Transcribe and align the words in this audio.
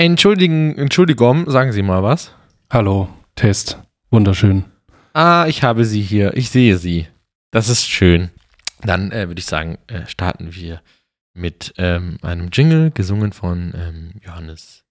Entschuldigen, 0.00 0.78
Entschuldigung, 0.78 1.50
sagen 1.50 1.72
Sie 1.72 1.82
mal 1.82 2.04
was. 2.04 2.30
Hallo, 2.70 3.08
Test. 3.34 3.80
Wunderschön. 4.12 4.64
Ah, 5.12 5.46
ich 5.48 5.64
habe 5.64 5.84
Sie 5.84 6.02
hier. 6.02 6.36
Ich 6.36 6.50
sehe 6.50 6.78
Sie. 6.78 7.08
Das 7.50 7.68
ist 7.68 7.90
schön. 7.90 8.30
Dann 8.82 9.10
äh, 9.10 9.26
würde 9.26 9.40
ich 9.40 9.46
sagen, 9.46 9.76
äh, 9.88 10.06
starten 10.06 10.54
wir 10.54 10.82
mit 11.34 11.74
ähm, 11.78 12.18
einem 12.22 12.50
Jingle, 12.52 12.92
gesungen 12.92 13.32
von 13.32 13.74
ähm, 13.76 14.12
Johannes. 14.24 14.84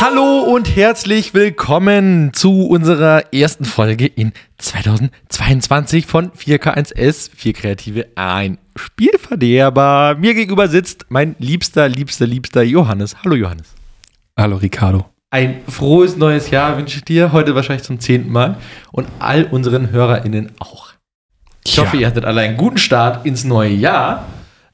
Hallo 0.00 0.42
und 0.42 0.74
herzlich 0.76 1.34
willkommen 1.34 2.32
zu 2.32 2.66
unserer 2.66 3.32
ersten 3.32 3.64
Folge 3.64 4.06
in 4.06 4.32
2022 4.58 6.06
von 6.06 6.30
4K1S, 6.32 7.30
4 7.34 7.52
Kreative, 7.52 8.06
ein 8.16 8.58
Spielverderber. 8.76 10.16
Mir 10.18 10.34
gegenüber 10.34 10.68
sitzt 10.68 11.06
mein 11.08 11.36
liebster, 11.38 11.88
liebster, 11.88 12.26
liebster 12.26 12.62
Johannes. 12.62 13.16
Hallo 13.24 13.36
Johannes. 13.36 13.74
Hallo 14.36 14.56
Ricardo. 14.56 15.06
Ein 15.30 15.60
frohes 15.68 16.16
neues 16.16 16.50
Jahr 16.50 16.76
wünsche 16.76 16.98
ich 16.98 17.04
dir, 17.04 17.32
heute 17.32 17.54
wahrscheinlich 17.54 17.84
zum 17.84 18.00
zehnten 18.00 18.30
Mal 18.30 18.56
und 18.92 19.08
all 19.20 19.44
unseren 19.44 19.90
HörerInnen 19.90 20.52
auch. 20.58 20.92
Ich 21.64 21.78
hoffe, 21.78 21.96
ihr 21.96 22.06
hattet 22.06 22.24
alle 22.24 22.42
einen 22.42 22.56
guten 22.56 22.78
Start 22.78 23.24
ins 23.24 23.44
neue 23.44 23.72
Jahr, 23.72 24.26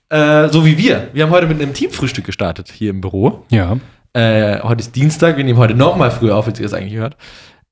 äh, 0.09 0.49
so 0.49 0.67
wie 0.67 0.77
wir. 0.77 1.09
Wir 1.13 1.25
haben 1.25 1.31
heute 1.31 1.47
mit 1.47 1.63
einem 1.63 1.73
Teamfrühstück 1.73 2.25
gestartet 2.25 2.73
hier 2.73 2.91
im 2.91 3.01
Büro. 3.01 3.45
Ja. 3.51 3.77
Äh, 4.13 4.61
heute 4.63 4.81
ist 4.81 4.97
Dienstag, 4.97 5.37
wir 5.37 5.45
nehmen 5.45 5.59
heute 5.59 5.75
noch 5.75 5.97
mal 5.97 6.11
früher 6.11 6.37
auf, 6.37 6.47
als 6.47 6.59
ihr 6.59 6.67
es 6.67 6.75
eigentlich 6.75 6.95
hört. 6.95 7.17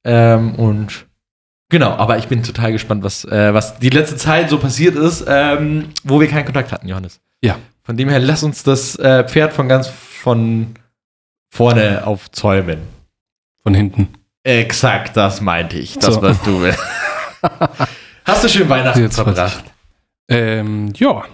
Ähm, 0.05 0.55
und 0.55 1.07
genau, 1.69 1.91
aber 1.91 2.19
ich 2.19 2.29
bin 2.29 2.43
total 2.43 2.73
gespannt, 2.73 3.03
was, 3.03 3.25
äh, 3.25 3.53
was 3.53 3.79
die 3.79 3.91
letzte 3.91 4.17
Zeit 4.17 4.49
so 4.51 4.59
passiert 4.59 4.95
ist, 4.95 5.25
ähm, 5.29 5.89
wo 6.05 6.21
wir 6.21 6.29
keinen 6.29 6.45
Kontakt 6.45 6.71
hatten, 6.73 6.89
Johannes. 6.89 7.21
Ja. 7.43 7.57
Von 7.83 7.97
dem 7.97 8.09
her, 8.09 8.21
lass 8.21 8.43
uns 8.43 8.63
das 8.63 8.97
äh, 8.97 9.25
Pferd 9.27 9.53
von 9.53 9.69
ganz 9.69 9.89
von 9.89 10.75
vorne 11.51 12.07
aufzäumen. 12.07 12.81
Von 13.63 13.75
hinten. 13.75 14.09
Exakt, 14.45 15.17
das 15.17 15.41
meinte 15.41 15.79
ich. 15.79 15.99
Das, 15.99 16.15
So. 16.15 16.23
was 16.23 16.41
du 16.43 16.61
willst. 16.63 16.79
Hast 18.25 18.45
du 18.45 18.49
schön 18.49 18.69
Weihnachten 18.69 19.01
Jetzt 19.01 19.17
verbracht? 19.17 19.65
Ähm, 20.29 20.93
ja. 20.97 21.25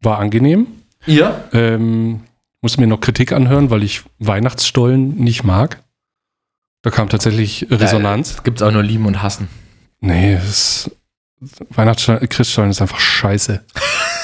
War 0.00 0.18
angenehm. 0.18 0.66
Ja. 1.06 1.44
Ähm, 1.52 2.22
musste 2.64 2.80
mir 2.80 2.86
noch 2.86 3.00
Kritik 3.00 3.32
anhören, 3.32 3.68
weil 3.68 3.82
ich 3.82 4.04
Weihnachtsstollen 4.20 5.16
nicht 5.16 5.44
mag. 5.44 5.84
Da 6.80 6.88
kam 6.88 7.10
tatsächlich 7.10 7.66
Resonanz. 7.70 8.42
Gibt 8.42 8.60
es 8.60 8.66
auch 8.66 8.72
nur 8.72 8.82
lieben 8.82 9.04
und 9.04 9.22
hassen. 9.22 9.48
Nee, 10.00 10.32
es 10.32 10.90
Weihnachtsstollen, 11.68 12.26
Christstollen 12.26 12.70
ist 12.70 12.80
einfach 12.80 12.98
scheiße. 12.98 13.62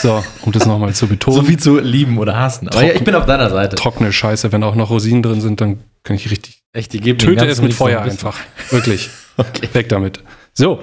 So, 0.03 0.25
um 0.47 0.53
das 0.53 0.65
nochmal 0.65 0.95
zu 0.95 1.07
betonen. 1.09 1.37
So 1.37 1.43
viel 1.43 1.59
zu 1.59 1.79
lieben 1.79 2.17
oder 2.17 2.39
hassen. 2.39 2.71
Aber 2.71 2.83
ja, 2.83 2.95
ich 2.95 3.05
bin 3.05 3.15
auf 3.15 3.27
deiner 3.27 3.51
Seite. 3.51 3.77
trockene 3.77 4.15
Scheiße. 4.15 4.51
Wenn 4.51 4.65
auch 4.65 4.75
noch 4.75 4.89
Rosinen 4.89 5.23
drin 5.23 5.43
sind, 5.43 5.61
dann 5.61 5.81
kann 6.05 6.17
ich 6.17 6.31
richtig. 6.31 6.63
Echt, 6.73 6.95
die 6.95 7.01
geben 7.01 7.19
Töte 7.19 7.45
es 7.45 7.61
mit 7.61 7.75
Feuer 7.75 8.01
ein 8.01 8.09
einfach. 8.11 8.39
Wirklich. 8.71 9.11
Okay. 9.37 9.69
Weg 9.75 9.91
damit. 9.91 10.23
So. 10.55 10.83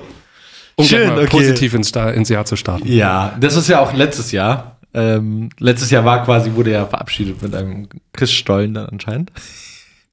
Um 0.75 0.85
Schön, 0.85 1.09
mal 1.09 1.17
okay. 1.17 1.29
positiv 1.29 1.73
ins, 1.73 1.89
ins 1.89 2.29
Jahr 2.29 2.45
zu 2.45 2.55
starten. 2.55 2.87
Ja, 2.87 3.35
das 3.39 3.55
ist 3.55 3.67
ja 3.67 3.79
auch 3.79 3.93
letztes 3.93 4.31
Jahr. 4.31 4.76
Ähm, 4.97 5.49
letztes 5.59 5.91
Jahr 5.91 6.03
war 6.05 6.23
quasi, 6.25 6.53
wurde 6.55 6.71
ja 6.71 6.85
verabschiedet 6.87 7.41
mit 7.43 7.53
einem 7.53 7.87
Christstollen 8.13 8.73
dann 8.73 8.87
anscheinend. 8.87 9.31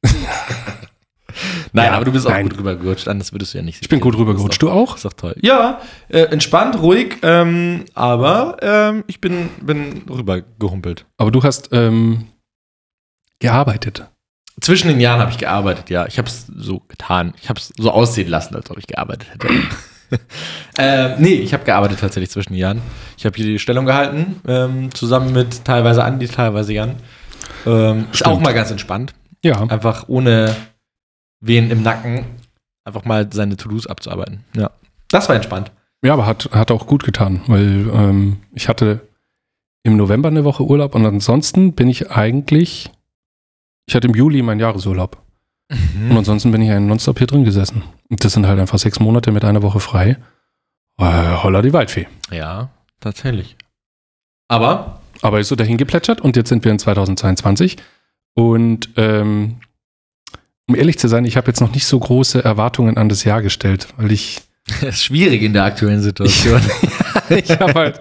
nein, 1.73 1.87
Ja, 1.87 1.93
aber 1.93 2.05
du 2.05 2.13
bist 2.13 2.27
auch 2.27 2.31
nein. 2.31 2.49
gut 2.49 2.59
rübergerutscht, 2.59 3.09
anders 3.09 3.33
würdest 3.33 3.55
du 3.55 3.59
ja 3.59 3.65
nicht 3.65 3.81
Ich 3.81 3.89
bin 3.89 4.01
gut 4.01 4.15
rübergerutscht. 4.17 4.61
Du 4.61 4.71
auch? 4.71 4.97
Ist 4.97 5.05
doch 5.07 5.15
toll. 5.15 5.35
Ja, 5.41 5.81
äh, 6.09 6.21
entspannt, 6.25 6.79
ruhig, 6.79 7.17
ähm, 7.23 7.87
aber 7.95 8.59
ähm, 8.61 9.05
ich 9.07 9.21
bin, 9.23 9.49
bin 9.63 10.03
rübergehumpelt. 10.09 11.07
Aber 11.17 11.31
du 11.31 11.43
hast 11.43 11.71
ähm, 11.73 12.27
gearbeitet. 13.39 14.07
Zwischen 14.61 14.89
den 14.89 15.01
Jahren 15.01 15.21
habe 15.21 15.31
ich 15.31 15.39
gearbeitet, 15.39 15.91
ja. 15.91 16.07
Ich 16.07 16.19
habe 16.19 16.29
es 16.29 16.47
so 16.47 16.81
getan. 16.81 17.33
Ich 17.41 17.49
habe 17.49 17.59
es 17.59 17.73
so 17.77 17.91
aussehen 17.91 18.29
lassen, 18.29 18.55
als 18.55 18.71
ob 18.71 18.79
ich 18.79 18.87
gearbeitet 18.87 19.33
hätte. 19.33 19.49
ähm, 20.79 21.13
nee, 21.19 21.35
ich 21.35 21.53
habe 21.53 21.65
gearbeitet 21.65 22.01
tatsächlich 22.01 22.31
zwischen 22.31 22.53
den 22.53 22.59
Jahren. 22.61 22.83
Ich 23.17 23.25
habe 23.25 23.37
hier 23.37 23.47
die 23.47 23.59
Stellung 23.59 23.87
gehalten, 23.87 24.41
ähm, 24.47 24.95
zusammen 24.95 25.33
mit 25.33 25.65
teilweise 25.65 26.05
Andi, 26.05 26.27
teilweise 26.29 26.73
Jan. 26.73 26.97
Ähm, 27.67 28.07
ist 28.13 28.27
auch 28.27 28.41
mal 28.41 28.55
ganz 28.55 28.71
entspannt. 28.71 29.15
Ja. 29.43 29.61
Einfach 29.69 30.09
ohne 30.09 30.55
wen 31.41 31.71
im 31.71 31.83
Nacken 31.83 32.25
einfach 32.85 33.05
mal 33.05 33.29
seine 33.33 33.57
To-Dos 33.57 33.87
abzuarbeiten. 33.87 34.45
Ja. 34.57 34.71
Das 35.09 35.29
war 35.29 35.37
entspannt. 35.37 35.73
Ja, 36.05 36.13
aber 36.13 36.27
hat, 36.27 36.51
hat 36.53 36.71
auch 36.71 36.87
gut 36.87 37.05
getan, 37.05 37.41
weil 37.47 37.89
ähm, 37.93 38.41
ich 38.53 38.69
hatte 38.69 39.01
im 39.85 39.97
November 39.97 40.29
eine 40.29 40.45
Woche 40.45 40.65
Urlaub 40.65 40.95
und 40.95 41.07
ansonsten 41.07 41.73
bin 41.73 41.89
ich 41.89 42.11
eigentlich, 42.11 42.91
ich 43.87 43.95
hatte 43.95 44.09
im 44.09 44.15
Juli 44.15 44.43
meinen 44.43 44.61
Jahresurlaub. 44.61 45.24
Und 45.71 46.17
ansonsten 46.17 46.53
bin 46.53 46.63
ich 46.63 46.69
ja 46.69 46.79
nonstop 46.79 47.19
hier 47.19 47.27
drin 47.27 47.45
gesessen. 47.45 47.83
Und 48.11 48.25
das 48.25 48.33
sind 48.35 48.47
halt 48.47 48.61
einfach 48.61 48.79
sechs 48.79 49.01
Monate 49.01 49.33
mit 49.33 49.45
einer 49.45 49.63
Woche 49.63 49.81
frei. 49.81 50.19
Äh, 50.99 51.37
holla 51.43 51.63
die 51.63 51.73
Waldfee. 51.73 52.07
Ja, 52.31 52.69
tatsächlich. 53.01 53.57
Aber 54.49 55.01
Aber 55.23 55.41
ist 55.41 55.49
so 55.49 55.57
dahin 55.57 55.79
geplätschert 55.79 56.21
und 56.21 56.37
jetzt 56.37 56.51
sind 56.51 56.65
wir 56.65 56.71
in 56.71 56.79
2022. 56.79 57.79
Und 58.35 58.91
ähm, 58.97 59.57
um 60.69 60.75
ehrlich 60.77 60.99
zu 60.99 61.09
sein, 61.09 61.25
ich 61.25 61.37
habe 61.37 61.47
jetzt 61.49 61.61
noch 61.61 61.73
nicht 61.73 61.87
so 61.87 61.99
große 61.99 62.45
Erwartungen 62.45 62.97
an 62.97 63.09
das 63.09 63.25
Jahr 63.25 63.43
gestellt, 63.43 63.89
weil 63.97 64.13
ich, 64.13 64.43
es 64.81 64.83
ist 64.83 65.05
schwierig 65.05 65.43
in 65.43 65.53
der 65.53 65.65
aktuellen 65.65 66.01
Situation. 66.01 66.61
ich 67.29 67.51
habe 67.51 67.75
halt 67.75 68.01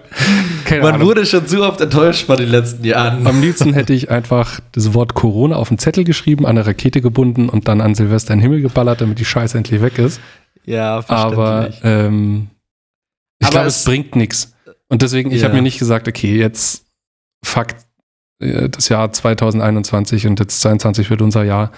keine 0.65 0.81
Man 0.83 0.95
Ahnung. 0.95 1.07
wurde 1.07 1.25
schon 1.25 1.45
zu 1.45 1.61
oft 1.63 1.81
enttäuscht 1.81 2.25
von 2.25 2.37
den 2.37 2.49
letzten 2.49 2.85
Jahren. 2.85 3.27
Am 3.27 3.41
liebsten 3.41 3.73
hätte 3.73 3.93
ich 3.93 4.09
einfach 4.09 4.59
das 4.71 4.93
Wort 4.93 5.13
Corona 5.13 5.55
auf 5.57 5.69
einen 5.69 5.77
Zettel 5.77 6.03
geschrieben, 6.05 6.45
an 6.45 6.57
eine 6.57 6.65
Rakete 6.65 7.01
gebunden 7.01 7.49
und 7.49 7.67
dann 7.67 7.81
an 7.81 7.95
Silvester 7.95 8.33
in 8.33 8.39
den 8.39 8.43
Himmel 8.43 8.61
geballert, 8.61 9.01
damit 9.01 9.19
die 9.19 9.25
Scheiße 9.25 9.57
endlich 9.57 9.81
weg 9.81 9.97
ist. 9.99 10.21
Ja, 10.65 11.03
Aber 11.09 11.69
ähm, 11.83 12.47
ich 13.39 13.49
glaube, 13.49 13.67
es- 13.67 13.79
es 13.79 13.83
bringt 13.83 14.15
nichts. 14.15 14.53
Und 14.87 15.01
deswegen, 15.01 15.31
ich 15.31 15.41
Ja. 15.41 15.45
habe 15.47 15.55
mir 15.55 15.61
nicht 15.63 15.79
gesagt, 15.79 16.07
okay, 16.07 16.37
jetzt 16.37 16.85
fuck 17.43 17.67
äh, 18.39 18.69
das 18.69 18.87
Jahr 18.87 19.11
2021 19.11 20.27
und 20.27 20.39
jetzt 20.39 20.61
22 20.61 21.09
wird 21.09 21.21
unser 21.21 21.43
Jahr. 21.43 21.71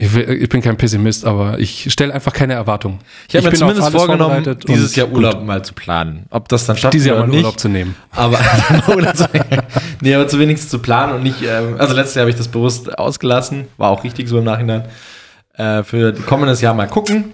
Ich, 0.00 0.14
will, 0.14 0.30
ich 0.30 0.48
bin 0.48 0.62
kein 0.62 0.76
Pessimist, 0.76 1.24
aber 1.24 1.58
ich 1.58 1.92
stelle 1.92 2.14
einfach 2.14 2.32
keine 2.32 2.52
Erwartungen. 2.52 3.00
ich 3.26 3.34
habe 3.34 3.50
mir 3.50 3.56
zumindest 3.56 3.90
vorgenommen, 3.90 4.56
dieses 4.68 4.94
Jahr 4.94 5.08
gut. 5.08 5.16
Urlaub 5.16 5.44
mal 5.44 5.64
zu 5.64 5.74
planen. 5.74 6.26
Ob 6.30 6.48
das 6.48 6.66
dann 6.66 6.76
stattfindet 6.76 6.94
Dieses 6.94 7.06
Jahr 7.08 7.18
mal 7.18 7.26
nicht. 7.26 7.38
Urlaub 7.38 7.58
zu 7.58 7.68
nehmen. 7.68 7.96
Aber, 8.12 8.38
zu, 9.14 9.28
nee, 10.00 10.14
aber 10.14 10.28
zu 10.28 10.38
wenigstens 10.38 10.70
zu 10.70 10.78
planen 10.78 11.14
und 11.14 11.24
nicht, 11.24 11.42
ähm, 11.42 11.74
also 11.78 11.94
letztes 11.94 12.14
Jahr 12.14 12.22
habe 12.22 12.30
ich 12.30 12.36
das 12.36 12.46
bewusst 12.46 12.96
ausgelassen, 12.96 13.66
war 13.76 13.90
auch 13.90 14.04
richtig 14.04 14.28
so 14.28 14.38
im 14.38 14.44
Nachhinein. 14.44 14.84
Äh, 15.54 15.82
für 15.82 16.12
kommendes 16.12 16.60
Jahr 16.60 16.74
mal 16.74 16.86
gucken. 16.86 17.32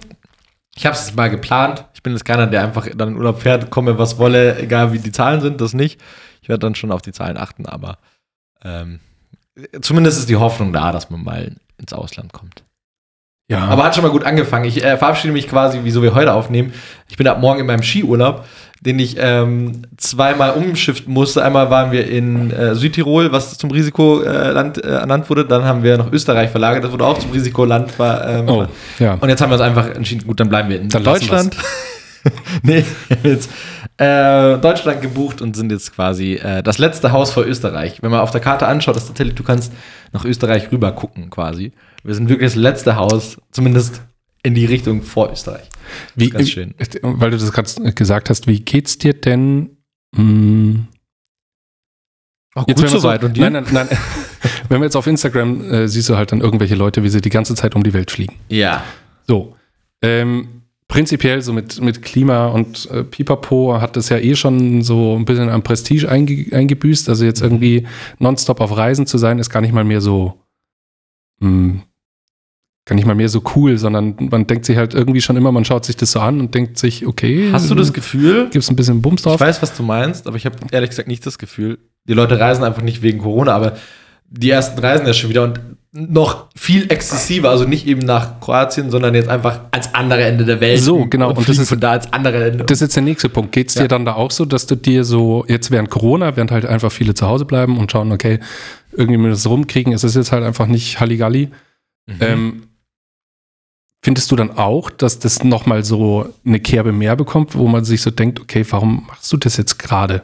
Ich 0.75 0.87
habe 0.87 0.95
es 0.95 1.13
mal 1.15 1.29
geplant. 1.29 1.85
Ich 1.93 2.01
bin 2.01 2.13
jetzt 2.13 2.25
keiner, 2.25 2.47
der 2.47 2.63
einfach 2.63 2.87
dann 2.95 3.09
in 3.09 3.15
Urlaub 3.17 3.43
fährt, 3.43 3.69
komme 3.69 3.99
was 3.99 4.17
wolle, 4.17 4.57
egal 4.57 4.91
wie 4.91 4.97
die 4.97 5.11
Zahlen 5.11 5.39
sind, 5.39 5.61
das 5.61 5.75
nicht. 5.75 6.01
Ich 6.41 6.49
werde 6.49 6.59
dann 6.59 6.73
schon 6.73 6.91
auf 6.91 7.03
die 7.03 7.11
Zahlen 7.11 7.37
achten, 7.37 7.67
aber 7.67 7.99
ähm, 8.63 9.01
zumindest 9.81 10.19
ist 10.19 10.29
die 10.29 10.35
Hoffnung 10.35 10.73
da, 10.73 10.91
dass 10.91 11.09
man 11.09 11.23
mal 11.23 11.55
ins 11.77 11.93
Ausland 11.93 12.33
kommt. 12.33 12.63
Ja, 13.47 13.65
Aber 13.65 13.83
hat 13.83 13.93
schon 13.93 14.03
mal 14.03 14.09
gut 14.09 14.23
angefangen. 14.23 14.65
Ich 14.65 14.83
äh, 14.83 14.97
verabschiede 14.97 15.31
mich 15.31 15.47
quasi, 15.47 15.81
wieso 15.83 16.01
wir 16.01 16.15
heute 16.15 16.33
aufnehmen. 16.33 16.73
Ich 17.07 17.15
bin 17.15 17.27
ab 17.27 17.39
morgen 17.39 17.59
in 17.59 17.67
meinem 17.67 17.83
Skiurlaub, 17.83 18.43
den 18.81 18.97
ich 18.97 19.17
ähm, 19.19 19.83
zweimal 19.97 20.53
umschiften 20.53 21.13
musste. 21.13 21.43
Einmal 21.43 21.69
waren 21.69 21.91
wir 21.91 22.07
in 22.09 22.49
äh, 22.49 22.73
Südtirol, 22.73 23.31
was 23.31 23.55
zum 23.59 23.69
Risikoland 23.69 24.83
äh, 24.83 24.87
ernannt 24.87 25.29
wurde. 25.29 25.45
Dann 25.45 25.63
haben 25.63 25.83
wir 25.83 25.95
nach 25.99 26.11
Österreich 26.11 26.49
verlagert, 26.49 26.83
das 26.85 26.91
wurde 26.91 27.05
auch 27.05 27.19
zum 27.19 27.31
Risikoland. 27.31 27.91
Ver, 27.91 28.25
ähm, 28.27 28.49
oh, 28.49 28.65
ja. 28.97 29.13
Und 29.13 29.29
jetzt 29.29 29.41
haben 29.41 29.51
wir 29.51 29.55
uns 29.55 29.63
einfach 29.63 29.89
entschieden, 29.89 30.25
gut, 30.25 30.39
dann 30.39 30.49
bleiben 30.49 30.69
wir 30.69 30.81
in 30.81 30.89
Dann 30.89 31.03
Deutschland. 31.03 31.55
nee, 32.63 32.83
wir 33.07 33.17
haben 33.17 33.29
jetzt 33.29 33.49
äh, 33.97 34.57
Deutschland 34.57 35.01
gebucht 35.01 35.41
und 35.41 35.55
sind 35.55 35.71
jetzt 35.71 35.93
quasi 35.93 36.33
äh, 36.33 36.63
das 36.63 36.77
letzte 36.77 37.11
Haus 37.11 37.31
vor 37.31 37.45
Österreich. 37.45 38.01
Wenn 38.01 38.11
man 38.11 38.19
auf 38.19 38.31
der 38.31 38.41
Karte 38.41 38.67
anschaut, 38.67 38.97
ist 38.97 39.07
tatsächlich, 39.07 39.35
du 39.35 39.43
kannst 39.43 39.71
nach 40.11 40.25
Österreich 40.25 40.71
rüber 40.71 40.91
gucken 40.91 41.29
quasi. 41.29 41.71
Wir 42.03 42.15
sind 42.15 42.29
wirklich 42.29 42.51
das 42.51 42.55
letzte 42.55 42.95
Haus, 42.95 43.37
zumindest 43.51 44.01
in 44.43 44.53
die 44.53 44.65
Richtung 44.65 45.01
vor 45.01 45.31
Österreich. 45.31 45.67
Wie, 46.15 46.29
Ganz 46.29 46.49
schön. 46.49 46.75
Weil 47.01 47.31
du 47.31 47.37
das 47.37 47.51
gerade 47.51 47.93
gesagt 47.93 48.29
hast, 48.29 48.47
wie 48.47 48.59
geht's 48.59 48.97
dir 48.97 49.13
denn? 49.13 49.77
Mh, 50.15 50.81
Auch 52.55 52.67
Jetzt, 52.67 52.83
wenn 52.83 52.91
man 52.91 52.99
so, 53.01 53.09
und 53.09 53.37
Nein, 53.37 53.53
nein, 53.53 53.65
nein. 53.71 53.87
wenn 54.69 54.79
man 54.79 54.83
jetzt 54.83 54.95
auf 54.95 55.07
Instagram 55.07 55.61
äh, 55.71 55.87
siehst 55.87 56.09
du 56.09 56.15
halt 56.15 56.31
dann 56.31 56.41
irgendwelche 56.41 56.75
Leute, 56.75 57.03
wie 57.03 57.09
sie 57.09 57.21
die 57.21 57.29
ganze 57.29 57.55
Zeit 57.55 57.75
um 57.75 57.83
die 57.83 57.93
Welt 57.93 58.11
fliegen. 58.11 58.35
Ja. 58.49 58.83
So. 59.27 59.55
Ähm, 60.01 60.54
prinzipiell 60.87 61.41
so 61.41 61.51
mit, 61.51 61.81
mit 61.81 62.01
Klima 62.03 62.47
und 62.47 62.89
äh, 62.91 63.03
Pipapo 63.03 63.79
hat 63.81 63.95
das 63.95 64.09
ja 64.09 64.17
eh 64.17 64.35
schon 64.35 64.81
so 64.83 65.15
ein 65.15 65.25
bisschen 65.25 65.49
am 65.49 65.63
Prestige 65.63 66.09
einge 66.09 66.45
eingebüßt. 66.51 67.09
Also 67.09 67.25
jetzt 67.25 67.41
irgendwie 67.41 67.87
nonstop 68.19 68.61
auf 68.61 68.75
Reisen 68.77 69.07
zu 69.07 69.17
sein, 69.17 69.39
ist 69.39 69.49
gar 69.49 69.61
nicht 69.61 69.73
mal 69.73 69.83
mehr 69.83 70.01
so, 70.01 70.35
mh, 71.39 71.81
gar 72.85 72.95
nicht 72.95 73.05
mal 73.07 73.15
mehr 73.15 73.29
so 73.29 73.41
cool, 73.55 73.79
sondern 73.79 74.15
man 74.29 74.45
denkt 74.45 74.65
sich 74.65 74.77
halt 74.77 74.93
irgendwie 74.93 75.21
schon 75.21 75.37
immer, 75.37 75.51
man 75.51 75.65
schaut 75.65 75.85
sich 75.85 75.95
das 75.97 76.11
so 76.11 76.19
an 76.19 76.39
und 76.39 76.53
denkt 76.53 76.77
sich, 76.77 77.07
okay, 77.07 77.49
Hast 77.51 77.69
du 77.71 77.73
das 77.75 77.91
Gefühl, 77.93 78.49
gibt's 78.51 78.69
ein 78.69 78.75
bisschen 78.75 79.01
Bums 79.01 79.21
ich 79.21 79.23
drauf? 79.25 79.39
weiß, 79.39 79.63
was 79.63 79.75
du 79.75 79.81
meinst, 79.81 80.27
aber 80.27 80.37
ich 80.37 80.45
habe 80.45 80.57
ehrlich 80.71 80.91
gesagt 80.91 81.07
nicht 81.07 81.25
das 81.25 81.39
Gefühl, 81.39 81.79
die 82.07 82.13
Leute 82.13 82.39
reisen 82.39 82.63
einfach 82.63 82.83
nicht 82.83 83.01
wegen 83.01 83.17
Corona, 83.19 83.55
aber 83.55 83.75
die 84.29 84.49
ersten 84.49 84.79
reisen 84.79 85.05
ja 85.07 85.13
schon 85.13 85.29
wieder 85.29 85.43
und 85.43 85.59
noch 85.97 86.49
viel 86.57 86.91
exzessiver, 86.91 87.49
also 87.49 87.63
nicht 87.63 87.87
eben 87.87 88.01
nach 88.01 88.41
Kroatien, 88.41 88.91
sondern 88.91 89.15
jetzt 89.15 89.29
einfach 89.29 89.61
ans 89.71 89.93
andere 89.93 90.25
Ende 90.25 90.43
der 90.43 90.59
Welt. 90.59 90.81
So, 90.81 91.05
genau. 91.05 91.29
Und, 91.29 91.37
Und 91.37 91.47
das 91.47 91.57
ist 91.57 91.69
von 91.69 91.79
da 91.79 91.91
ans 91.91 92.11
andere 92.11 92.49
Ende. 92.49 92.65
Das 92.65 92.77
ist 92.77 92.81
jetzt 92.81 92.95
der 92.97 93.03
nächste 93.03 93.29
Punkt. 93.29 93.53
Geht 93.53 93.69
es 93.69 93.75
Ja. 93.75 93.83
dir 93.83 93.87
dann 93.87 94.03
da 94.03 94.15
auch 94.15 94.31
so, 94.31 94.43
dass 94.43 94.67
du 94.67 94.75
dir 94.75 95.05
so, 95.05 95.45
jetzt 95.47 95.71
während 95.71 95.89
Corona, 95.89 96.35
während 96.35 96.51
halt 96.51 96.65
einfach 96.65 96.91
viele 96.91 97.13
zu 97.13 97.27
Hause 97.27 97.45
bleiben 97.45 97.77
und 97.77 97.91
schauen, 97.93 98.11
okay, 98.11 98.39
irgendwie 98.91 99.17
mit 99.17 99.31
das 99.31 99.47
rumkriegen, 99.47 99.93
ist 99.93 100.03
es 100.03 100.15
jetzt 100.15 100.33
halt 100.33 100.43
einfach 100.43 100.67
nicht 100.67 100.99
Halligalli. 100.99 101.49
Mhm. 102.07 102.15
Ähm, 102.19 102.63
findest 104.03 104.29
du 104.31 104.35
dann 104.35 104.51
auch, 104.51 104.89
dass 104.89 105.19
das 105.19 105.45
nochmal 105.45 105.85
so 105.85 106.27
eine 106.45 106.59
Kerbe 106.59 106.91
mehr 106.91 107.15
bekommt, 107.15 107.55
wo 107.55 107.67
man 107.69 107.85
sich 107.85 108.01
so 108.01 108.11
denkt, 108.11 108.41
okay, 108.41 108.65
warum 108.69 109.05
machst 109.07 109.31
du 109.31 109.37
das 109.37 109.55
jetzt 109.55 109.79
gerade? 109.79 110.23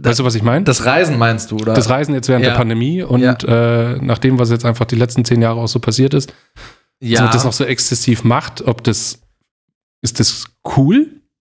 Weißt 0.00 0.18
du, 0.18 0.24
was 0.24 0.34
ich 0.34 0.42
meine? 0.42 0.64
das 0.64 0.84
Reisen 0.84 1.18
meinst 1.18 1.50
du, 1.50 1.56
oder? 1.56 1.74
Das 1.74 1.88
Reisen 1.90 2.14
jetzt 2.14 2.28
während 2.28 2.44
Ja. 2.44 2.50
der 2.50 2.56
Pandemie 2.56 3.02
und 3.02 3.20
Ja. 3.20 3.34
äh, 3.34 3.98
nach 4.00 4.18
dem, 4.18 4.38
was 4.38 4.50
jetzt 4.50 4.64
einfach 4.64 4.84
die 4.86 4.96
letzten 4.96 5.24
zehn 5.24 5.42
Jahre 5.42 5.60
auch 5.60 5.68
so 5.68 5.78
passiert 5.80 6.14
ist, 6.14 6.32
ja. 7.00 7.18
dass 7.18 7.24
man 7.24 7.32
das 7.32 7.44
noch 7.44 7.52
so 7.52 7.64
exzessiv 7.64 8.24
macht, 8.24 8.62
ob 8.62 8.82
das, 8.84 9.20
ist 10.02 10.20
das 10.20 10.46
cool? 10.76 11.08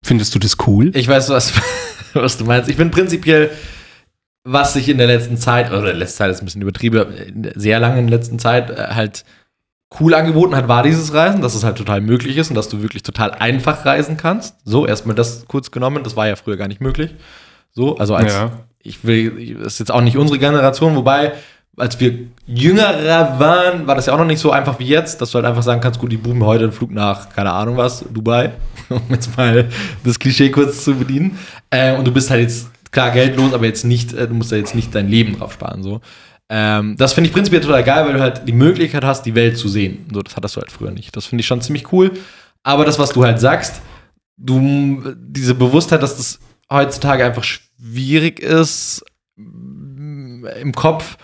Findest 0.04 0.34
du 0.34 0.38
das 0.38 0.56
cool? 0.66 0.90
Ich 0.96 1.06
weiß, 1.08 1.28
was, 1.28 1.52
was 2.14 2.36
du 2.38 2.44
meinst. 2.44 2.69
Ich 2.69 2.76
bin 2.76 2.90
prinzipiell, 2.90 3.50
was 4.44 4.72
sich 4.72 4.88
in 4.88 4.98
der 4.98 5.06
letzten 5.06 5.36
Zeit, 5.36 5.69
oder 5.69 5.78
in 5.78 5.84
der 5.86 5.94
letzten 5.94 6.19
Zeit 6.19 6.30
ist 6.32 6.42
ein 6.42 6.46
bisschen 6.46 6.62
übertrieben, 6.62 7.06
sehr 7.54 7.78
lange 7.78 8.00
in 8.00 8.08
der 8.08 8.19
letzten 8.19 8.38
Zeit 8.40 8.70
äh, 8.70 8.88
halt 8.94 9.24
cool 10.00 10.14
angeboten 10.14 10.56
hat, 10.56 10.69
war 10.69 10.82
dieses 10.82 11.12
Reisen, 11.12 11.42
dass 11.42 11.54
es 11.54 11.64
halt 11.64 11.76
total 11.76 12.00
möglich 12.00 12.36
ist 12.38 12.48
und 12.50 12.56
dass 12.56 12.69
du 12.69 12.80
wirklich 12.82 13.02
total 13.02 13.30
einfach 13.32 13.84
reisen 13.84 14.16
kannst. 14.16 14.56
So, 14.64 14.86
erstmal 14.86 15.14
das 15.14 15.44
kurz 15.46 15.70
genommen, 15.70 16.02
das 16.02 16.16
war 16.16 16.26
ja 16.26 16.34
früher 16.34 16.56
gar 16.56 16.66
nicht 16.66 16.80
möglich. 16.80 17.14
So, 17.72 17.96
also 17.96 18.14
als, 18.14 18.32
Ja. 18.32 18.50
ich 18.82 19.04
will, 19.04 19.56
das 19.62 19.74
ist 19.74 19.78
jetzt 19.80 19.90
auch 19.92 20.00
nicht 20.00 20.16
unsere 20.16 20.38
Generation, 20.38 20.94
wobei, 20.96 21.32
als 21.76 21.98
wir 22.00 22.19
jüngerer 22.46 23.38
waren, 23.40 23.86
war 23.86 23.94
das 23.94 24.06
ja 24.06 24.12
auch 24.14 24.19
noch 24.19 24.26
nicht 24.26 24.40
so 24.40 24.50
einfach 24.50 24.78
wie 24.78 24.86
jetzt, 24.86 25.20
dass 25.20 25.30
du 25.30 25.36
halt 25.36 25.46
einfach 25.46 25.62
sagen 25.62 25.80
kannst, 25.80 25.98
gut, 25.98 26.12
die 26.12 26.19
buchen 26.19 26.44
heute 26.44 26.64
einen 26.64 26.72
Flug 26.72 26.90
nach, 26.90 27.30
keine 27.30 27.52
Ahnung 27.52 27.76
was, 27.78 28.04
Dubai, 28.12 28.52
um 28.90 29.00
jetzt 29.10 29.36
mal 29.36 29.69
das 30.04 30.19
Klischee 30.19 30.50
kurz 30.50 30.84
zu 30.84 30.94
bedienen. 30.94 31.38
Äh, 31.70 31.96
und 31.96 32.06
du 32.06 32.12
bist 32.12 32.30
halt 32.30 32.42
jetzt, 32.42 32.70
klar, 32.90 33.10
geldlos, 33.10 33.54
aber 33.54 33.64
jetzt 33.64 33.84
nicht, 33.84 34.12
äh, 34.12 34.28
du 34.28 34.34
musst 34.34 34.52
ja 34.52 34.58
jetzt 34.58 34.74
nicht 34.74 34.94
dein 34.94 35.08
Leben 35.08 35.38
drauf 35.38 35.54
sparen, 35.54 35.82
so. 35.82 36.00
Ähm, 36.50 36.96
das 36.98 37.14
finde 37.14 37.28
ich 37.28 37.32
prinzipiell 37.34 37.62
total 37.62 37.82
geil, 37.82 38.04
weil 38.04 38.12
du 38.12 38.20
halt 38.20 38.46
die 38.46 38.52
Möglichkeit 38.52 39.04
hast, 39.04 39.22
die 39.24 39.34
Welt 39.34 39.56
zu 39.56 39.69
sehen. 39.69 40.04
So, 40.12 40.20
das 40.20 40.36
hattest 40.36 40.56
du 40.56 40.60
halt 40.60 40.70
früher 40.70 40.90
nicht. 40.90 41.16
Das 41.16 41.24
finde 41.24 41.40
ich 41.40 41.46
schon 41.46 41.62
ziemlich 41.62 41.90
cool. 41.92 42.10
Aber 42.62 42.84
das, 42.84 42.98
was 42.98 43.10
du 43.10 43.24
halt 43.24 43.40
sagst, 43.40 43.80
du, 44.36 45.00
diese 45.16 45.54
Bewusstheit, 45.54 46.02
dass 46.02 46.19
das 46.19 46.38
heutzutage 46.72 47.24
einfach 47.24 47.44
schwierig 47.44 48.40
ist 48.40 49.04
mm, 49.36 50.46
im 50.60 50.72
Kopf, 50.72 51.16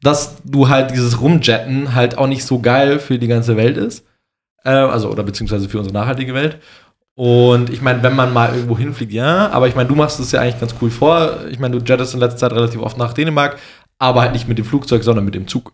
dass 0.00 0.36
du 0.44 0.68
halt 0.68 0.90
dieses 0.90 1.20
Rumjetten 1.20 1.94
halt 1.94 2.18
auch 2.18 2.26
nicht 2.26 2.44
so 2.44 2.60
geil 2.60 2.98
für 2.98 3.18
die 3.18 3.26
ganze 3.28 3.56
Welt 3.56 3.76
ist. 3.76 4.04
Äh, 4.64 4.70
also, 4.70 5.10
oder 5.10 5.22
beziehungsweise 5.22 5.68
für 5.68 5.78
unsere 5.78 5.94
nachhaltige 5.94 6.34
Welt. 6.34 6.58
Und 7.16 7.70
ich 7.70 7.80
meine, 7.80 8.02
wenn 8.02 8.16
man 8.16 8.32
mal 8.32 8.54
irgendwo 8.54 8.76
hinfliegt, 8.76 9.12
ja, 9.12 9.48
aber 9.50 9.68
ich 9.68 9.76
meine, 9.76 9.88
du 9.88 9.94
machst 9.94 10.18
es 10.18 10.32
ja 10.32 10.40
eigentlich 10.40 10.58
ganz 10.60 10.74
cool 10.80 10.90
vor. 10.90 11.46
Ich 11.48 11.58
meine, 11.60 11.78
du 11.78 11.84
jettest 11.84 12.12
in 12.14 12.20
letzter 12.20 12.38
Zeit 12.38 12.52
relativ 12.52 12.80
oft 12.80 12.98
nach 12.98 13.12
Dänemark, 13.12 13.58
aber 13.98 14.22
halt 14.22 14.32
nicht 14.32 14.48
mit 14.48 14.58
dem 14.58 14.64
Flugzeug, 14.64 15.04
sondern 15.04 15.24
mit 15.24 15.34
dem 15.34 15.46
Zug. 15.46 15.72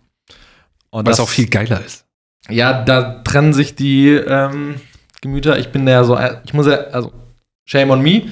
Und 0.91 1.07
Was 1.07 1.17
das- 1.17 1.25
auch 1.25 1.31
viel 1.31 1.49
geiler 1.49 1.83
ist. 1.85 2.05
ja, 2.51 2.83
da 2.85 3.23
trennen 3.23 3.53
sich 3.55 3.75
die 3.75 4.11
ähm, 4.11 4.77
Gemüter. 5.23 5.59
Ich 5.59 5.71
bin 5.73 5.89
ja 5.89 6.05
so, 6.05 6.19
ich 6.45 6.53
muss 6.53 6.67
ja, 6.67 6.75
also 6.93 7.13
shame 7.65 7.91
on 7.91 8.03
me. 8.03 8.23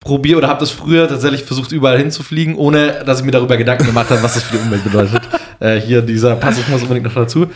Probiere 0.00 0.38
oder 0.38 0.48
habe 0.48 0.60
das 0.60 0.70
früher 0.70 1.08
tatsächlich 1.08 1.44
versucht, 1.44 1.72
überall 1.72 1.98
hinzufliegen, 1.98 2.54
ohne 2.54 3.04
dass 3.04 3.20
ich 3.20 3.24
mir 3.26 3.32
darüber 3.32 3.58
Gedanken 3.58 3.84
gemacht 3.84 4.08
habe, 4.08 4.22
was 4.22 4.34
das 4.34 4.44
für 4.44 4.56
die 4.56 4.62
Umwelt 4.62 4.82
bedeutet. 4.82 5.20
äh, 5.60 5.78
hier 5.78 6.00
dieser 6.00 6.36
Passus 6.36 6.66
muss 6.68 6.82
unbedingt 6.82 7.04
noch 7.06 7.14
dazu. 7.14 7.50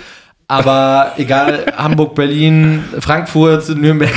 Aber 0.47 1.13
egal, 1.17 1.73
Hamburg, 1.75 2.15
Berlin, 2.15 2.85
Frankfurt, 3.01 3.67
Nürnberg, 3.71 4.13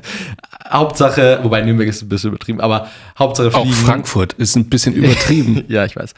Hauptsache, 0.70 1.40
wobei 1.42 1.60
Nürnberg 1.60 1.88
ist 1.90 2.00
ein 2.00 2.08
bisschen 2.08 2.30
übertrieben, 2.30 2.60
aber 2.60 2.88
Hauptsache 3.18 3.48
Auch 3.48 3.62
fliegen. 3.62 3.74
Frankfurt 3.74 4.32
ist 4.34 4.56
ein 4.56 4.70
bisschen 4.70 4.94
übertrieben. 4.94 5.64
Ja, 5.68 5.84
ich 5.84 5.94
weiß. 5.94 6.14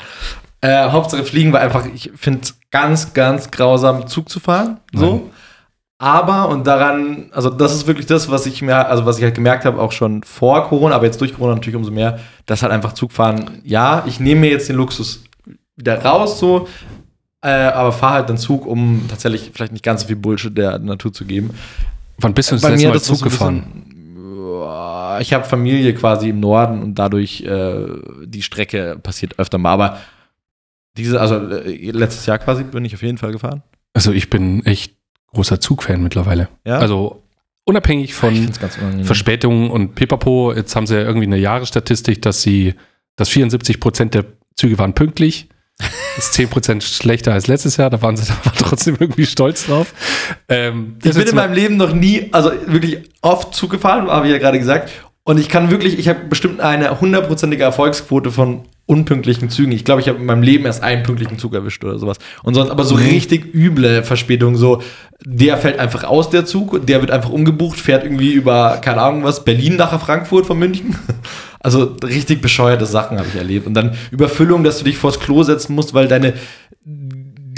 Äh, 0.61 0.91
Hauptsache 0.91 1.25
fliegen 1.25 1.52
war 1.52 1.61
einfach, 1.61 1.85
ich 1.93 2.12
finde 2.14 2.41
es 2.44 2.55
ganz, 2.70 3.12
ganz 3.12 3.50
grausam, 3.50 4.06
Zug 4.06 4.29
zu 4.29 4.38
fahren. 4.38 4.79
So. 4.93 5.14
Nein. 5.14 5.23
Aber, 6.02 6.49
und 6.49 6.67
daran, 6.67 7.26
also 7.32 7.50
das 7.50 7.75
ist 7.75 7.87
wirklich 7.87 8.06
das, 8.06 8.31
was 8.31 8.47
ich 8.47 8.62
mir, 8.62 8.87
also 8.88 9.05
was 9.05 9.19
ich 9.19 9.23
halt 9.25 9.35
gemerkt 9.35 9.67
habe, 9.67 9.79
auch 9.79 9.93
schon 9.93 10.23
vor 10.23 10.67
Corona, 10.67 10.94
aber 10.94 11.05
jetzt 11.05 11.20
durch 11.20 11.35
Corona 11.35 11.55
natürlich 11.56 11.76
umso 11.76 11.91
mehr, 11.91 12.19
dass 12.47 12.62
halt 12.62 12.73
einfach 12.73 12.94
Zugfahren, 12.94 13.61
ja, 13.64 14.02
ich 14.06 14.19
nehme 14.19 14.41
mir 14.41 14.50
jetzt 14.50 14.70
den 14.70 14.76
Luxus 14.76 15.23
wieder 15.76 16.02
raus, 16.02 16.38
so, 16.41 16.69
äh, 17.43 17.49
aber 17.50 17.93
fahre 17.93 18.14
halt 18.14 18.31
den 18.31 18.38
Zug, 18.38 18.64
um 18.64 19.05
tatsächlich 19.11 19.50
vielleicht 19.52 19.73
nicht 19.73 19.85
ganz 19.85 20.00
so 20.00 20.06
viel 20.06 20.17
Bullshit 20.17 20.56
der 20.56 20.79
Natur 20.79 21.12
zu 21.12 21.26
geben. 21.26 21.50
Wann 22.17 22.32
bist 22.32 22.50
du 22.50 22.55
das 22.55 22.62
letzte 22.62 22.87
Mal 22.88 22.94
das 22.94 23.02
Zug 23.05 23.23
gefahren? 23.23 23.61
bisschen- 23.85 25.20
Ich 25.20 25.35
habe 25.35 25.44
Familie 25.44 25.93
quasi 25.94 26.31
im 26.31 26.41
Norden 26.41 26.82
und 26.82 26.94
dadurch 26.99 27.43
äh, 27.43 27.87
die 28.25 28.41
Strecke 28.43 28.99
passiert 29.02 29.38
öfter 29.38 29.58
mal. 29.58 29.73
Aber 29.73 29.99
diese, 30.97 31.20
also 31.20 31.35
äh, 31.37 31.91
letztes 31.91 32.25
Jahr 32.25 32.38
quasi 32.38 32.64
bin 32.64 32.87
ich 32.87 32.94
auf 32.94 33.02
jeden 33.02 33.19
Fall 33.19 33.32
gefahren. 33.32 33.62
Also 33.93 34.12
ich 34.12 34.31
bin 34.31 34.64
echt 34.64 34.94
großer 35.32 35.61
Zugfan 35.61 36.03
mittlerweile. 36.03 36.49
Ja? 36.65 36.79
Also 36.79 37.23
unabhängig 37.65 38.15
von 38.15 38.35
unangenehm. 38.35 39.05
Verspätungen 39.05 39.71
und 39.71 39.94
Pipapo, 39.94 40.53
jetzt 40.53 40.75
haben 40.75 40.87
sie 40.87 40.97
ja 40.97 41.03
irgendwie 41.03 41.27
eine 41.27 41.38
Jahresstatistik, 41.38 42.23
dass 42.23 42.43
sie, 42.43 42.75
dass 43.17 43.29
74 43.29 43.81
Prozent 43.81 44.15
der 44.15 44.25
Züge 44.56 44.79
waren 44.79 44.94
pünktlich. 44.94 45.49
Das 45.79 45.91
ist 46.27 46.35
10 46.35 46.49
Prozent 46.49 46.82
schlechter 46.82 47.32
als 47.32 47.47
letztes 47.47 47.77
Jahr, 47.77 47.91
da 47.91 48.03
waren 48.03 48.17
sie 48.17 48.31
aber 48.44 48.55
trotzdem 48.56 48.97
irgendwie 48.99 49.27
stolz 49.27 49.67
drauf. 49.67 49.94
Ähm, 50.49 50.97
Ich 51.03 51.15
bin 51.15 51.27
in 51.27 51.35
meinem 51.35 51.55
Leben 51.55 51.76
noch 51.76 51.93
nie, 51.93 52.29
also 52.33 52.50
wirklich 52.67 53.11
oft 53.23 53.55
Zug 53.55 53.71
gefahren, 53.71 54.09
habe 54.09 54.26
ich 54.26 54.33
ja 54.33 54.38
gerade 54.38 54.59
gesagt. 54.59 54.91
Und 55.25 55.39
ich 55.39 55.49
kann 55.49 55.71
wirklich, 55.71 55.99
ich 55.99 56.09
habe 56.09 56.21
bestimmt 56.29 56.61
eine 56.61 57.01
hundertprozentige 57.01 57.63
Erfolgsquote 57.63 58.31
von 58.31 58.63
unpünktlichen 58.87 59.51
Zügen. 59.51 59.71
Ich 59.71 59.85
glaube, 59.85 60.01
ich 60.01 60.09
habe 60.09 60.19
in 60.19 60.25
meinem 60.27 60.43
Leben 60.43 60.65
erst 60.65 60.83
einen 60.83 61.05
pünktlichen 61.05 61.39
Zug 61.39 61.55
erwischt 61.55 61.85
oder 61.85 61.99
sowas. 61.99 62.17
Und 62.43 62.55
sonst 62.55 62.71
aber 62.71 62.83
so 62.85 62.97
Mhm. 62.97 63.03
richtig 63.03 63.55
üble 63.55 64.03
Verspätungen, 64.03 64.57
so 64.57 64.83
der 65.25 65.59
fällt 65.59 65.79
einfach 65.79 66.03
aus, 66.05 66.31
der 66.31 66.47
Zug, 66.47 66.85
der 66.87 67.01
wird 67.01 67.11
einfach 67.13 67.31
umgebucht, 67.31 67.79
fährt 67.79 68.03
irgendwie 68.03 68.33
über, 68.33 68.79
keine 68.83 69.03
Ahnung 69.03 69.23
was, 69.23 69.45
Berlin 69.45 69.77
nachher 69.77 70.01
Frankfurt 70.01 70.47
von 70.47 70.59
München. 70.59 70.97
Also 71.63 71.95
richtig 72.03 72.41
bescheuerte 72.41 72.87
Sachen 72.87 73.19
habe 73.19 73.29
ich 73.29 73.37
erlebt. 73.37 73.67
Und 73.67 73.75
dann 73.75 73.95
Überfüllung, 74.11 74.65
dass 74.65 74.79
du 74.79 74.85
dich 74.85 74.97
vors 74.97 75.21
Klo 75.21 75.43
setzen 75.43 75.75
musst, 75.75 75.93
weil 75.93 76.09
deine 76.09 76.33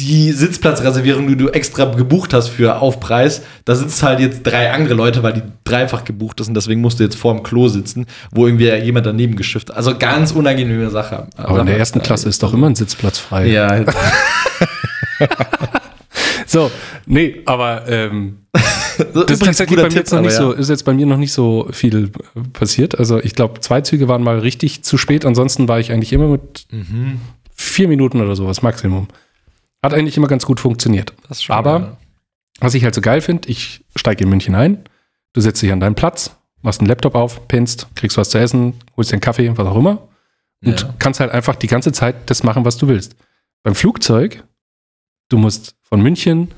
die 0.07 0.33
Sitzplatzreservierung, 0.33 1.27
die 1.29 1.37
du 1.37 1.49
extra 1.49 1.85
gebucht 1.87 2.35
hast 2.35 2.49
für 2.49 2.81
Aufpreis, 2.81 3.43
da 3.65 3.75
sitzen 3.75 4.07
halt 4.07 4.21
jetzt 4.21 4.43
drei 4.45 4.71
andere 4.73 4.95
Leute, 4.95 5.23
weil 5.23 5.33
die 5.35 5.43
dreifach 5.65 6.05
gebucht 6.05 6.41
ist 6.41 6.49
und 6.49 6.55
deswegen 6.55 6.81
musst 6.81 7.01
du 7.01 7.05
jetzt 7.05 7.17
vor 7.17 7.35
dem 7.35 7.43
Klo 7.43 7.69
sitzen, 7.69 8.07
wo 8.31 8.47
irgendwie 8.47 8.69
jemand 8.75 9.07
daneben 9.07 9.37
geschifft 9.37 9.71
hat. 9.71 9.77
Also 9.77 9.97
ganz 9.99 10.33
unangenehme 10.33 10.91
Sache. 10.91 11.27
aber 11.37 11.61
in 11.61 11.67
der 11.67 11.79
ersten 11.79 12.03
Klasse 12.03 12.29
ist 12.29 12.43
doch 12.43 12.53
immer 12.53 12.69
ein 12.69 12.75
Sitzplatz 12.75 13.19
frei. 13.19 13.47
Ja, 13.47 13.85
So, 16.47 16.71
nee, 17.07 17.41
aber 17.47 17.85
ähm, 17.89 18.39
das 19.15 19.31
ist 19.31 19.43
tatsächlich 19.43 19.81
bei 19.81 19.89
mir 19.89 19.95
jetzt 19.95 20.13
noch 20.13 20.21
nicht 20.21 20.35
so, 20.35 20.53
ist 20.53 20.69
jetzt 20.69 20.85
bei 20.85 20.93
mir 20.93 21.07
noch 21.07 21.17
nicht 21.17 21.33
so 21.33 21.67
viel 21.73 22.11
passiert. 22.53 22.99
Also 22.99 23.19
ich 23.21 23.35
glaube, 23.35 23.61
zwei 23.61 23.81
Züge 23.81 24.07
waren 24.09 24.23
mal 24.23 24.39
richtig 24.39 24.83
zu 24.83 24.99
spät, 24.99 25.25
ansonsten 25.25 25.67
war 25.69 25.81
ich 25.81 25.93
eigentlich 25.93 26.13
immer 26.13 26.29
mit 26.29 26.67
Mhm. 26.71 27.21
vier 27.55 27.89
Minuten 27.89 28.21
oder 28.21 28.37
sowas 28.37 28.61
Maximum. 28.61 29.09
Hat 29.83 29.95
eigentlich 29.95 30.17
immer 30.17 30.29
ganz 30.29 30.45
gut 30.47 30.61
funktioniert. 30.61 31.13
Aber 31.49 31.81
geil. 31.81 31.97
was 32.61 32.75
ich 32.75 32.85
halt 32.85 32.95
so 32.95 33.01
geil 33.01 33.21
finde, 33.21 33.49
ich 33.49 33.85
steige 33.97 34.25
in 34.25 34.31
München 34.31 34.55
ein, 34.55 34.85
du 35.33 35.41
setzt 35.41 35.61
dich 35.63 35.73
an 35.73 35.81
deinen 35.81 35.95
Platz, 35.97 36.37
machst 36.63 36.81
einen 36.81 36.89
Laptop 36.89 37.15
auf, 37.15 37.49
pinnst, 37.49 37.89
kriegst 37.97 38.17
was 38.17 38.31
zu 38.31 38.39
essen, 38.39 38.75
holst 38.97 39.11
dir 39.11 39.15
einen 39.15 39.21
Kaffee, 39.21 39.57
was 39.57 39.67
auch 39.67 39.77
immer 39.77 40.09
und 40.65 40.81
Ja. 40.83 40.95
kannst 40.99 41.19
halt 41.21 41.33
einfach 41.33 41.57
die 41.57 41.67
ganze 41.67 41.91
Zeit 41.93 42.15
das 42.27 42.43
machen, 42.45 42.65
was 42.65 42.77
du 42.77 42.87
willst. 42.89 43.17
Beim 43.65 43.75
Flugzeug, 43.75 44.45
du 45.29 45.39
musst 45.39 45.75
von 45.83 46.01
München, 46.01 46.53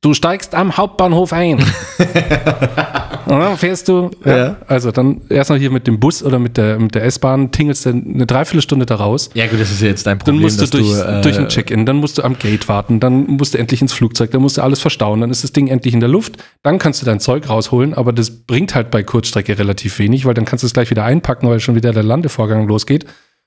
du 0.00 0.14
steigst 0.14 0.54
am 0.54 0.76
Hauptbahnhof 0.76 1.32
ein. 1.32 1.64
und 3.32 3.40
dann 3.40 3.56
fährst 3.56 3.88
du, 3.88 4.10
ja. 4.26 4.36
Ja. 4.36 4.56
also 4.66 4.90
dann 4.90 5.22
erst 5.30 5.48
noch 5.48 5.56
hier 5.56 5.70
mit 5.70 5.86
dem 5.86 5.98
Bus 5.98 6.22
oder 6.22 6.38
mit 6.38 6.58
der, 6.58 6.78
mit 6.78 6.94
der 6.94 7.04
S-Bahn, 7.04 7.50
tingelst 7.50 7.86
du 7.86 7.90
eine 7.90 8.26
Dreiviertelstunde 8.26 8.84
da 8.84 8.96
raus. 8.96 9.30
Ja, 9.32 9.46
gut, 9.46 9.58
das 9.58 9.70
ist 9.70 9.80
ja 9.80 9.88
jetzt 9.88 10.06
dein 10.06 10.18
Dann 10.18 10.24
Problem. 10.24 10.42
musst 10.42 10.60
du 10.60 10.66
durch, 10.66 10.98
äh, 10.98 11.22
durch 11.22 11.38
ein 11.38 11.48
Check-in, 11.48 11.86
dann 11.86 11.96
musst 11.96 12.18
du 12.18 12.22
am 12.22 12.38
Gate 12.38 12.68
warten, 12.68 13.00
dann 13.00 13.24
musst 13.26 13.54
du 13.54 13.58
endlich 13.58 13.80
ins 13.80 13.94
Flugzeug, 13.94 14.32
dann 14.32 14.42
musst 14.42 14.58
du 14.58 14.62
alles 14.62 14.80
verstauen, 14.80 15.22
dann 15.22 15.30
ist 15.30 15.44
das 15.44 15.52
Ding 15.52 15.68
endlich 15.68 15.94
in 15.94 16.00
der 16.00 16.10
Luft, 16.10 16.36
dann 16.62 16.78
kannst 16.78 17.00
du 17.00 17.06
dein 17.06 17.20
Zeug 17.20 17.48
rausholen, 17.48 17.94
aber 17.94 18.12
das 18.12 18.30
bringt 18.30 18.74
halt 18.74 18.90
bei 18.90 19.02
Kurzstrecke 19.02 19.58
relativ 19.58 19.98
wenig, 19.98 20.26
weil 20.26 20.34
dann 20.34 20.44
kannst 20.44 20.62
du 20.62 20.66
es 20.66 20.74
gleich 20.74 20.90
wieder 20.90 21.04
einpacken, 21.04 21.48
weil 21.48 21.58
schon 21.60 21.74
wieder 21.74 21.92
der 21.92 22.02
Landevorgang 22.02 22.68
losgeht. 22.68 23.06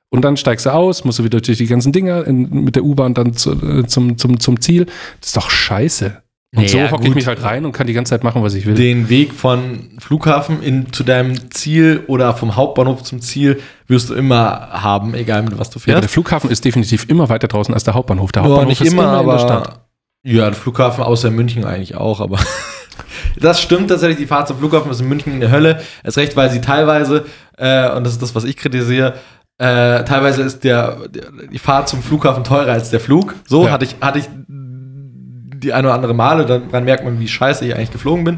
Und 0.10 0.24
dann 0.24 0.38
steigst 0.38 0.66
du 0.66 0.70
aus, 0.74 1.04
musst 1.04 1.20
du 1.20 1.24
wieder 1.24 1.42
durch 1.42 1.58
die 1.58 1.68
ganzen 1.68 1.92
Dinger 1.92 2.26
in, 2.26 2.64
mit 2.64 2.76
der 2.76 2.84
U-Bahn 2.86 3.14
dann 3.14 3.34
zu, 3.34 3.52
äh, 3.52 3.86
zum, 3.86 4.18
zum, 4.18 4.40
zum 4.40 4.62
Ziel. 4.62 4.86
Das 5.20 5.30
ist 5.30 5.38
doch 5.38 5.50
scheiße. 5.50 6.22
Und 6.56 6.70
so 6.70 6.78
Ja, 6.78 6.92
hocke 6.92 7.08
ich 7.08 7.16
mich 7.16 7.28
halt 7.28 7.44
rein 7.44 7.66
und 7.66 7.72
kann 7.72 7.86
die 7.88 7.94
ganze 7.94 8.12
Zeit 8.12 8.24
machen, 8.24 8.42
was 8.44 8.54
ich 8.54 8.66
will. 8.66 8.76
Den 8.76 9.10
Weg 9.10 9.34
von 9.34 9.90
Flughafen 10.00 10.62
in, 10.64 10.94
zu 10.94 11.04
deinem 11.04 11.52
Ziel 11.52 12.04
oder 12.08 12.34
vom 12.34 12.56
Hauptbahnhof 12.56 13.04
zum 13.04 13.20
Ziel 13.22 13.60
wirst 13.88 14.10
du 14.10 14.14
immer 14.14 14.70
haben, 14.72 15.14
egal 15.16 15.44
mit 15.44 15.58
was 15.60 15.70
du 15.70 15.80
ja, 15.80 15.84
aber 15.86 15.92
der 15.94 16.02
fährst. 16.04 16.14
Flughafen 16.14 16.50
ist 16.50 16.64
definitiv 16.66 17.10
immer 17.10 17.30
weiter 17.30 17.48
draußen 17.48 17.74
als 17.74 17.84
der 17.84 17.94
Hauptbahnhof. 17.94 18.32
Der 18.32 18.44
Ja, 18.44 18.48
Hauptbahnhof 18.50 18.70
nicht 18.70 18.82
ist 18.82 18.94
immer, 18.94 19.20
in 19.22 19.28
der 19.30 19.40
Stadt. 19.40 19.80
ja, 20.24 20.46
der 20.46 20.54
Flughafen 20.54 21.04
außer 21.04 21.28
in 21.28 21.36
München 21.36 21.66
eigentlich 21.66 21.96
auch, 21.96 22.22
aber 22.22 22.40
das 23.40 23.62
stimmt 23.62 23.90
tatsächlich, 23.90 24.18
die 24.20 24.28
Fahrt 24.28 24.48
zum 24.48 24.58
Flughafen 24.58 24.92
ist 24.92 25.02
in 25.02 25.08
München 25.10 25.34
eine 25.34 25.52
Hölle. 25.52 25.82
Erst 26.04 26.18
recht, 26.18 26.36
weil 26.36 26.50
sie 26.50 26.62
teilweise, 26.62 27.26
äh, 27.58 27.90
und 27.92 28.04
das 28.06 28.14
ist 28.14 28.22
das, 28.22 28.34
was 28.36 28.44
ich 28.44 28.56
kritisiere, 28.58 29.16
äh, 29.58 30.04
teilweise 30.04 30.42
ist 30.42 30.64
der, 30.64 31.08
der, 31.10 31.24
die 31.52 31.60
Fahrt 31.60 31.88
zum 31.90 32.02
Flughafen 32.02 32.44
teurer 32.44 32.74
als 32.74 32.90
der 32.90 33.00
Flug. 33.00 33.36
So 33.46 33.66
Ja. 33.66 33.72
hatte 33.72 33.86
ich, 33.86 33.96
hatte 34.02 34.20
ich 34.20 34.26
die 35.66 35.74
ein 35.74 35.86
oder 35.86 35.94
andere 35.96 36.14
Male, 36.14 36.46
dann, 36.46 36.72
dann 36.72 36.86
merkt 36.86 37.04
man, 37.04 37.20
wie 37.20 37.28
scheiße 37.28 37.66
ich 37.66 37.76
eigentlich 37.76 37.92
geflogen 37.92 38.24
bin. 38.24 38.38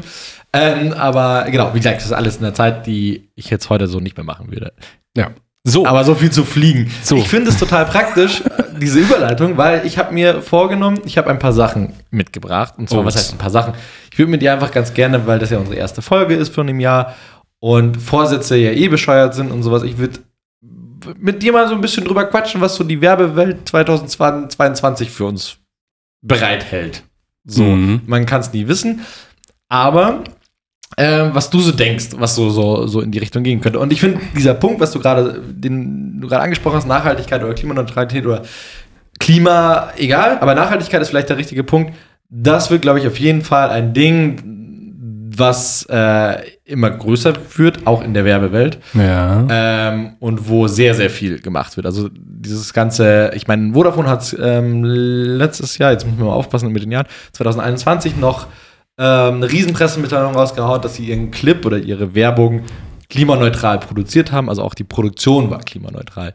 Ähm, 0.52 0.92
aber 0.94 1.44
genau, 1.50 1.72
wie 1.74 1.78
gesagt, 1.78 1.98
das 1.98 2.06
ist 2.06 2.12
alles 2.12 2.36
in 2.36 2.42
der 2.42 2.54
Zeit, 2.54 2.86
die 2.86 3.28
ich 3.34 3.50
jetzt 3.50 3.68
heute 3.70 3.86
so 3.86 4.00
nicht 4.00 4.16
mehr 4.16 4.24
machen 4.24 4.50
würde. 4.50 4.72
Ja. 5.16 5.30
So, 5.64 5.84
Aber 5.84 6.02
so 6.04 6.14
viel 6.14 6.30
zu 6.30 6.44
fliegen. 6.44 6.90
So. 7.02 7.16
Ich 7.16 7.28
finde 7.28 7.50
es 7.50 7.58
total 7.58 7.84
praktisch, 7.84 8.42
diese 8.80 9.00
Überleitung, 9.00 9.58
weil 9.58 9.84
ich 9.84 9.98
habe 9.98 10.14
mir 10.14 10.40
vorgenommen, 10.40 11.00
ich 11.04 11.18
habe 11.18 11.28
ein 11.28 11.38
paar 11.38 11.52
Sachen 11.52 11.92
mitgebracht. 12.10 12.74
Und 12.78 12.88
zwar, 12.88 13.00
Oh. 13.00 13.04
was 13.04 13.16
heißt 13.16 13.32
ein 13.34 13.38
paar 13.38 13.50
Sachen? 13.50 13.74
Ich 14.10 14.18
würde 14.18 14.30
mir 14.30 14.38
die 14.38 14.48
einfach 14.48 14.70
ganz 14.72 14.94
gerne, 14.94 15.26
weil 15.26 15.38
das 15.38 15.50
ja 15.50 15.58
unsere 15.58 15.76
erste 15.76 16.00
Folge 16.00 16.34
ist 16.34 16.54
von 16.54 16.66
dem 16.66 16.80
Jahr 16.80 17.14
und 17.60 17.96
Vorsätze 18.00 18.56
ja 18.56 18.70
eh 18.70 18.88
bescheuert 18.88 19.34
sind 19.34 19.50
und 19.50 19.62
sowas. 19.62 19.82
Ich 19.82 19.98
würde 19.98 20.20
mit 21.18 21.42
dir 21.42 21.52
mal 21.52 21.68
so 21.68 21.74
ein 21.74 21.80
bisschen 21.82 22.04
drüber 22.04 22.24
quatschen, 22.24 22.60
was 22.62 22.76
so 22.76 22.84
die 22.84 23.00
Werbewelt 23.02 23.68
2022 23.68 25.10
für 25.10 25.26
uns 25.26 25.58
bereithält. 26.22 27.02
So, 27.50 27.62
Mhm. 27.64 28.02
man 28.06 28.26
kann 28.26 28.40
es 28.42 28.52
nie 28.52 28.68
wissen, 28.68 29.00
aber 29.68 30.22
ähm, 30.98 31.30
was 31.32 31.48
du 31.50 31.60
so 31.60 31.72
denkst, 31.72 32.08
was 32.16 32.34
so, 32.34 32.50
so, 32.50 32.86
so 32.86 33.00
in 33.00 33.10
die 33.10 33.18
Richtung 33.18 33.42
gehen 33.42 33.60
könnte. 33.60 33.78
Und 33.78 33.92
ich 33.92 34.00
finde, 34.00 34.20
dieser 34.36 34.54
Punkt, 34.54 34.80
was 34.80 34.90
du 34.92 34.98
gerade, 35.00 35.40
den 35.48 36.20
du 36.20 36.28
gerade 36.28 36.42
angesprochen 36.42 36.76
hast, 36.76 36.86
Nachhaltigkeit 36.86 37.42
oder 37.42 37.54
Klimaneutralität 37.54 38.26
oder 38.26 38.42
Klima, 39.18 39.88
egal, 39.96 40.38
aber 40.40 40.54
Nachhaltigkeit 40.54 41.00
ist 41.02 41.08
vielleicht 41.08 41.28
der 41.28 41.38
richtige 41.38 41.64
Punkt. 41.64 41.92
Das 42.30 42.70
wird, 42.70 42.82
glaube 42.82 42.98
ich, 42.98 43.06
auf 43.06 43.18
jeden 43.18 43.42
Fall 43.42 43.70
ein 43.70 43.94
Ding, 43.94 44.57
was 45.38 45.86
äh, 45.88 46.42
immer 46.64 46.90
größer 46.90 47.32
wird, 47.56 47.86
auch 47.86 48.02
in 48.02 48.14
der 48.14 48.24
Werbewelt. 48.24 48.78
ja. 48.94 49.46
Ähm, 49.50 50.16
und 50.20 50.48
wo 50.48 50.66
sehr, 50.66 50.94
sehr 50.94 51.10
viel 51.10 51.40
gemacht 51.40 51.76
wird. 51.76 51.86
Also 51.86 52.08
dieses 52.12 52.72
ganze, 52.72 53.30
ich 53.34 53.46
meine, 53.46 53.72
Vodafone 53.72 54.08
hat 54.08 54.36
ähm, 54.40 54.84
letztes 54.84 55.78
Jahr, 55.78 55.92
jetzt 55.92 56.04
müssen 56.04 56.18
wir 56.18 56.26
mal 56.26 56.32
aufpassen 56.32 56.72
mit 56.72 56.82
den 56.82 56.92
Jahren, 56.92 57.06
2021 57.32 58.16
noch 58.16 58.46
ähm, 58.98 59.36
eine 59.36 59.50
riesen 59.50 59.72
Pressemitteilung 59.72 60.34
rausgehauen, 60.34 60.82
dass 60.82 60.96
sie 60.96 61.06
ihren 61.06 61.30
Clip 61.30 61.64
oder 61.64 61.78
ihre 61.78 62.14
Werbung 62.14 62.62
klimaneutral 63.08 63.78
produziert 63.78 64.32
haben. 64.32 64.48
Also 64.48 64.62
auch 64.62 64.74
die 64.74 64.84
Produktion 64.84 65.50
war 65.50 65.60
klimaneutral. 65.60 66.34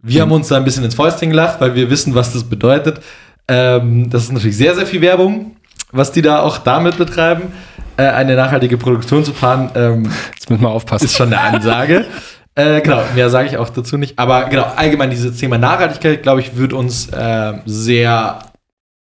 Wir 0.00 0.22
haben 0.22 0.32
uns 0.32 0.48
da 0.48 0.56
ein 0.56 0.64
bisschen 0.64 0.84
ins 0.84 0.94
Fäustchen 0.94 1.30
gelacht, 1.30 1.60
weil 1.60 1.74
wir 1.74 1.90
wissen, 1.90 2.14
was 2.14 2.32
das 2.32 2.44
bedeutet. 2.44 3.00
Ähm, 3.48 4.08
das 4.10 4.24
ist 4.24 4.32
natürlich 4.32 4.56
sehr, 4.56 4.74
sehr 4.74 4.86
viel 4.86 5.00
Werbung, 5.00 5.56
was 5.90 6.12
die 6.12 6.22
da 6.22 6.40
auch 6.40 6.58
damit 6.58 6.96
betreiben. 6.96 7.52
Äh, 7.96 8.02
eine 8.08 8.36
nachhaltige 8.36 8.76
Produktion 8.78 9.24
zu 9.24 9.32
fahren, 9.32 9.70
ähm, 9.74 10.10
Jetzt 10.34 10.50
müssen 10.50 10.62
wir 10.62 10.70
aufpassen. 10.70 11.04
ist 11.06 11.16
schon 11.16 11.32
eine 11.32 11.40
Ansage. 11.40 12.04
äh, 12.54 12.80
genau, 12.82 13.02
mehr 13.14 13.30
sage 13.30 13.48
ich 13.48 13.56
auch 13.56 13.70
dazu 13.70 13.96
nicht. 13.96 14.18
Aber 14.18 14.44
genau, 14.48 14.64
allgemein 14.76 15.10
dieses 15.10 15.38
Thema 15.38 15.58
Nachhaltigkeit, 15.58 16.22
glaube 16.22 16.40
ich, 16.40 16.56
wird 16.56 16.72
uns 16.72 17.08
äh, 17.08 17.54
sehr 17.64 18.40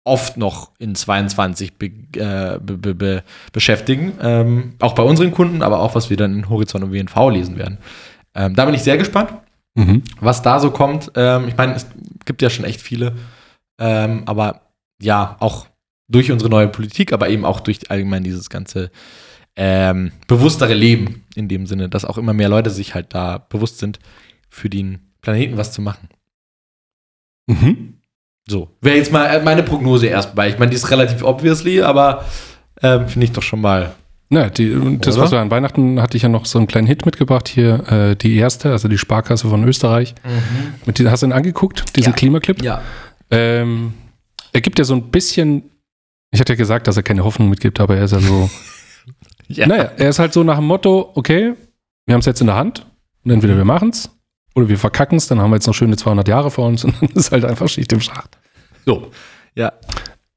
oft 0.06 0.36
noch 0.36 0.70
in 0.78 0.94
22 0.94 1.78
be 1.78 1.86
äh, 1.86 2.58
be 2.60 2.76
be 2.76 2.94
be 2.94 3.22
beschäftigen. 3.52 4.12
Ähm, 4.20 4.74
auch 4.80 4.94
bei 4.94 5.02
unseren 5.02 5.30
Kunden, 5.32 5.62
aber 5.62 5.80
auch 5.80 5.94
was 5.94 6.10
wir 6.10 6.18
dann 6.18 6.34
in 6.36 6.48
Horizont 6.50 6.84
und 6.84 6.92
WNV 6.92 7.30
lesen 7.30 7.56
werden. 7.56 7.78
Ähm, 8.34 8.54
da 8.54 8.66
bin 8.66 8.74
ich 8.74 8.82
sehr 8.82 8.98
gespannt, 8.98 9.30
Mhm. 9.76 10.02
was 10.20 10.42
da 10.42 10.60
so 10.60 10.70
kommt. 10.70 11.10
Ähm, 11.16 11.48
ich 11.48 11.56
meine, 11.56 11.74
es 11.74 11.86
gibt 12.26 12.42
ja 12.42 12.50
schon 12.50 12.64
echt 12.66 12.80
viele. 12.82 13.12
Ähm, 13.80 14.22
aber 14.26 14.60
ja, 15.02 15.36
auch 15.40 15.66
durch 16.08 16.30
unsere 16.30 16.50
neue 16.50 16.68
Politik, 16.68 17.12
aber 17.12 17.28
eben 17.28 17.44
auch 17.44 17.60
durch 17.60 17.90
allgemein 17.90 18.24
dieses 18.24 18.50
ganze 18.50 18.90
ähm, 19.56 20.12
bewusstere 20.26 20.74
Leben 20.74 21.24
in 21.34 21.48
dem 21.48 21.66
Sinne, 21.66 21.88
dass 21.88 22.04
auch 22.04 22.18
immer 22.18 22.34
mehr 22.34 22.48
Leute 22.48 22.70
sich 22.70 22.94
halt 22.94 23.14
da 23.14 23.38
bewusst 23.38 23.78
sind, 23.78 23.98
für 24.48 24.68
den 24.68 24.98
Planeten 25.22 25.56
was 25.56 25.72
zu 25.72 25.80
machen. 25.82 26.08
Mhm. 27.46 27.94
So, 28.48 28.68
wäre 28.80 28.96
jetzt 28.96 29.12
mal 29.12 29.26
äh, 29.26 29.42
meine 29.42 29.62
Prognose 29.62 30.06
erst 30.06 30.34
bei. 30.34 30.48
Ich 30.48 30.58
meine, 30.58 30.70
die 30.70 30.76
ist 30.76 30.90
relativ 30.90 31.22
obviously, 31.22 31.80
aber 31.80 32.24
ähm, 32.82 33.08
finde 33.08 33.24
ich 33.24 33.32
doch 33.32 33.42
schon 33.42 33.60
mal. 33.60 33.94
Ja, 34.30 34.50
die, 34.50 34.98
das, 35.00 35.18
was 35.18 35.30
wir 35.30 35.38
an 35.38 35.50
Weihnachten 35.50 36.00
hatte 36.00 36.16
ich 36.16 36.24
ja 36.24 36.28
noch 36.28 36.44
so 36.46 36.58
einen 36.58 36.66
kleinen 36.66 36.86
Hit 36.86 37.06
mitgebracht 37.06 37.46
hier, 37.46 37.88
äh, 37.90 38.16
die 38.16 38.36
erste, 38.36 38.72
also 38.72 38.88
die 38.88 38.98
Sparkasse 38.98 39.48
von 39.48 39.62
Österreich. 39.64 40.14
Mit 40.86 40.98
dieser, 40.98 41.10
hast 41.10 41.22
du 41.22 41.26
ihn 41.26 41.32
angeguckt, 41.32 41.96
diesen 41.96 42.12
Ja. 42.12 42.16
Klimaclip? 42.16 42.62
Ja. 42.62 42.82
Ähm, 43.30 43.94
er 44.52 44.60
gibt 44.60 44.78
ja 44.78 44.84
so 44.84 44.94
ein 44.94 45.10
bisschen, 45.10 45.70
ich 46.34 46.40
hatte 46.40 46.52
ja 46.52 46.56
gesagt, 46.56 46.88
dass 46.88 46.96
er 46.96 47.04
keine 47.04 47.24
Hoffnung 47.24 47.48
mitgibt, 47.48 47.78
aber 47.78 47.96
er 47.96 48.04
ist 48.04 48.10
ja 48.10 48.18
so, 48.18 48.50
ja. 49.48 49.66
naja, 49.66 49.92
er 49.96 50.08
ist 50.08 50.18
halt 50.18 50.32
so 50.32 50.42
nach 50.42 50.56
dem 50.56 50.66
Motto, 50.66 51.12
okay, 51.14 51.54
wir 52.06 52.12
haben 52.12 52.20
es 52.20 52.26
jetzt 52.26 52.40
in 52.40 52.48
der 52.48 52.56
Hand 52.56 52.84
und 53.24 53.30
entweder 53.30 53.56
wir 53.56 53.64
machen 53.64 53.90
es 53.90 54.10
oder 54.54 54.68
wir 54.68 54.78
verkacken 54.78 55.16
es, 55.16 55.28
dann 55.28 55.40
haben 55.40 55.50
wir 55.50 55.56
jetzt 55.56 55.66
noch 55.68 55.74
schöne 55.74 55.96
200 55.96 56.26
Jahre 56.26 56.50
vor 56.50 56.66
uns 56.66 56.84
und 56.84 57.00
dann 57.00 57.10
ist 57.10 57.30
halt 57.30 57.44
einfach 57.44 57.68
Schicht 57.68 57.92
im 57.92 58.00
Schacht. 58.00 58.36
So. 58.84 59.12
Ja. 59.54 59.72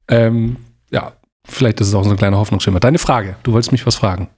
Ähm, 0.06 0.56
ja, 0.90 1.12
vielleicht 1.44 1.80
ist 1.80 1.88
es 1.88 1.94
auch 1.94 2.04
so 2.04 2.10
ein 2.10 2.16
kleiner 2.16 2.38
Hoffnungsschimmer. 2.38 2.78
Deine 2.78 2.98
Frage, 2.98 3.36
du 3.42 3.52
wolltest 3.52 3.72
mich 3.72 3.84
was 3.84 3.96
fragen. 3.96 4.28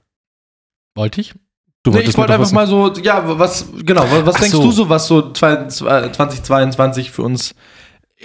Wollte 0.95 1.21
ich? 1.21 1.35
Du 1.83 1.91
Nee, 1.91 2.01
ich 2.01 2.17
wollte 2.17 2.33
einfach 2.33 2.51
mal 2.51 2.67
so, 2.67 2.91
ja, 2.95 3.39
was, 3.39 3.67
genau, 3.83 4.03
was, 4.09 4.25
was 4.25 4.35
denkst 4.35 4.51
so. 4.51 4.63
du 4.63 4.71
so, 4.71 4.89
was 4.89 5.07
so 5.07 5.31
2022 5.31 7.11
für 7.11 7.21
uns 7.21 7.55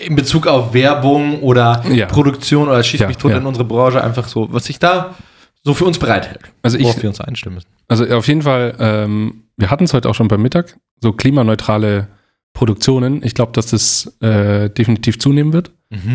in 0.05 0.15
Bezug 0.17 0.47
auf 0.47 0.75
Werbung 0.75 1.41
oder 1.43 1.83
Ja. 1.91 2.07
Produktion 2.07 2.69
oder 2.69 2.83
schießt 2.83 3.03
Ja, 3.03 3.07
mich 3.09 3.17
tot 3.17 3.31
ja. 3.33 3.39
in 3.39 3.47
unsere 3.47 3.65
Branche 3.65 4.03
einfach 4.03 4.29
so, 4.29 4.53
was 4.53 4.65
sich 4.67 4.79
da 4.79 5.15
so 5.63 5.75
für 5.75 5.85
uns 5.85 5.99
bereithält, 5.99 6.41
Also 6.63 6.79
ich, 6.79 6.85
worauf 6.85 7.03
wir 7.03 7.09
uns 7.11 7.21
einstimmen 7.21 7.57
müssen. 7.57 7.69
Also 7.89 8.05
auf 8.15 8.29
jeden 8.29 8.43
Fall, 8.43 8.75
ähm, 8.79 9.45
wir 9.57 9.71
hatten 9.71 9.85
es 9.85 9.93
heute 9.95 10.09
auch 10.09 10.15
schon 10.15 10.29
beim 10.29 10.43
Mittag, 10.43 10.79
so 11.01 11.13
klimaneutrale 11.13 12.09
Produktionen. 12.53 13.23
Ich 13.25 13.35
glaube, 13.35 13.53
dass 13.53 13.67
das 13.67 14.17
äh, 14.21 14.71
definitiv 14.71 15.19
zunehmen 15.19 15.53
wird. 15.53 15.73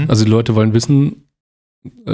Also 0.07 0.25
die 0.25 0.31
Leute 0.31 0.53
wollen 0.55 0.73
wissen, 0.73 1.27
äh, 2.05 2.11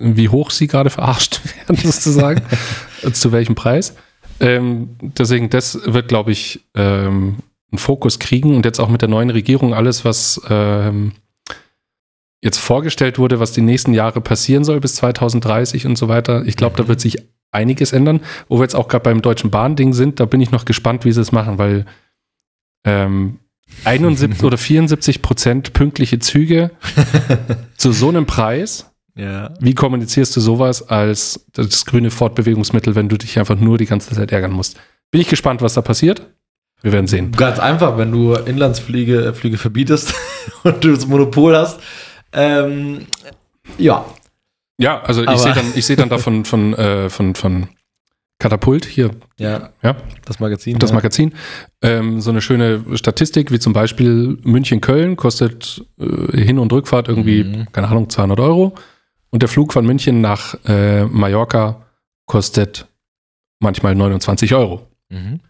wie 0.00 0.28
hoch 0.28 0.50
sie 0.50 0.66
gerade 0.66 0.90
verarscht 0.90 1.40
werden, 1.66 1.76
sozusagen, 1.76 2.42
zu 3.12 3.32
welchem 3.32 3.54
Preis. 3.54 3.94
Ähm, 4.40 4.90
deswegen, 5.00 5.50
das 5.50 5.78
wird, 5.84 6.08
glaube 6.08 6.32
ich, 6.32 6.60
ähm, 6.74 7.36
einen 7.70 7.78
Fokus 7.78 8.18
kriegen 8.18 8.54
und 8.56 8.64
jetzt 8.64 8.80
auch 8.80 8.88
mit 8.88 9.02
der 9.02 9.08
neuen 9.08 9.30
Regierung 9.30 9.74
alles, 9.74 10.04
was 10.04 10.40
ähm, 10.48 11.12
jetzt 12.42 12.58
vorgestellt 12.58 13.18
wurde, 13.18 13.40
was 13.40 13.52
die 13.52 13.60
nächsten 13.60 13.94
Jahre 13.94 14.20
passieren 14.20 14.64
soll 14.64 14.80
bis 14.80 14.94
2030 14.96 15.86
und 15.86 15.96
so 15.96 16.08
weiter. 16.08 16.44
Ich 16.46 16.56
glaube, 16.56 16.76
da 16.76 16.88
wird 16.88 17.00
sich 17.00 17.18
einiges 17.52 17.92
ändern. 17.92 18.20
Wo 18.48 18.58
wir 18.58 18.62
jetzt 18.62 18.76
auch 18.76 18.88
gerade 18.88 19.04
beim 19.04 19.22
Deutschen 19.22 19.50
Bahn-Ding 19.50 19.92
sind, 19.92 20.20
da 20.20 20.24
bin 20.24 20.40
ich 20.40 20.50
noch 20.50 20.64
gespannt, 20.64 21.04
wie 21.04 21.12
sie 21.12 21.20
es 21.20 21.32
machen, 21.32 21.58
weil 21.58 21.86
ähm, 22.84 23.38
71 23.84 24.42
oder 24.42 24.58
74 24.58 25.22
Prozent 25.22 25.72
pünktliche 25.72 26.18
Züge 26.18 26.70
zu 27.76 27.92
so 27.92 28.08
einem 28.08 28.26
Preis. 28.26 28.86
Ja. 29.16 29.52
Wie 29.60 29.74
kommunizierst 29.74 30.34
du 30.36 30.40
sowas 30.40 30.88
als 30.88 31.46
das 31.52 31.84
grüne 31.84 32.10
Fortbewegungsmittel, 32.10 32.94
wenn 32.94 33.08
du 33.08 33.18
dich 33.18 33.38
einfach 33.38 33.58
nur 33.58 33.76
die 33.76 33.86
ganze 33.86 34.14
Zeit 34.14 34.32
ärgern 34.32 34.52
musst? 34.52 34.78
Bin 35.10 35.20
ich 35.20 35.28
gespannt, 35.28 35.60
was 35.62 35.74
da 35.74 35.82
passiert. 35.82 36.22
Wir 36.82 36.92
werden 36.92 37.06
sehen. 37.06 37.32
Ganz 37.32 37.58
einfach, 37.58 37.98
wenn 37.98 38.10
du 38.12 38.34
Inlandsflüge 38.34 39.26
äh, 39.26 39.32
Flüge 39.32 39.58
verbietest 39.58 40.14
und 40.64 40.82
du 40.84 40.90
das 40.92 41.06
Monopol 41.06 41.56
hast. 41.56 41.80
Ähm, 42.32 43.06
ja, 43.78 44.04
Ja, 44.78 45.00
also 45.02 45.22
ich 45.22 45.28
Aber- 45.28 45.38
sehe 45.38 45.52
dann, 45.52 45.72
ich 45.74 45.84
sehe 45.86 45.96
dann 45.96 46.08
da 46.08 46.18
von, 46.18 46.44
von, 46.44 46.74
äh, 46.74 47.10
von, 47.10 47.34
von 47.34 47.68
Katapult 48.38 48.86
hier, 48.86 49.10
ja, 49.38 49.68
ja, 49.82 49.96
das 50.24 50.40
Magazin. 50.40 50.78
das 50.78 50.90
ja. 50.90 50.94
Magazin, 50.96 51.34
ähm, 51.82 52.22
so 52.22 52.30
eine 52.30 52.40
schöne 52.40 52.82
Statistik, 52.96 53.50
wie 53.52 53.58
zum 53.58 53.74
Beispiel 53.74 54.38
München-Köln 54.42 55.16
kostet 55.16 55.84
äh, 56.00 56.38
Hin- 56.40 56.58
und 56.58 56.72
Rückfahrt 56.72 57.08
irgendwie, 57.08 57.44
Mhm. 57.44 57.66
keine 57.72 57.88
Ahnung, 57.88 58.08
200 58.08 58.40
Euro. 58.40 58.74
Und 59.28 59.42
der 59.42 59.48
Flug 59.50 59.74
von 59.74 59.84
München 59.84 60.22
nach 60.22 60.54
äh, 60.66 61.04
Mallorca 61.04 61.82
kostet 62.24 62.86
manchmal 63.58 63.94
29 63.94 64.54
Euro. 64.54 64.86
Mhm. 65.10 65.40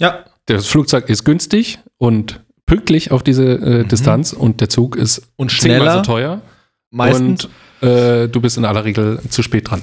Ja, 0.00 0.24
Das 0.46 0.66
Flugzeug 0.66 1.08
ist 1.08 1.24
günstig 1.24 1.78
und 1.98 2.40
pünktlich 2.66 3.12
auf 3.12 3.22
diese 3.22 3.44
äh, 3.52 3.82
Mhm. 3.84 3.88
Distanz 3.88 4.32
und 4.32 4.60
der 4.60 4.68
Zug 4.68 4.96
ist 4.96 5.22
und 5.36 5.52
schneller 5.52 5.98
so 5.98 6.02
teuer 6.02 6.40
meistens. 6.90 7.44
und 7.80 7.88
äh, 7.88 8.28
du 8.28 8.40
bist 8.40 8.56
in 8.58 8.64
aller 8.64 8.84
Regel 8.84 9.20
zu 9.28 9.42
spät 9.42 9.70
dran. 9.70 9.82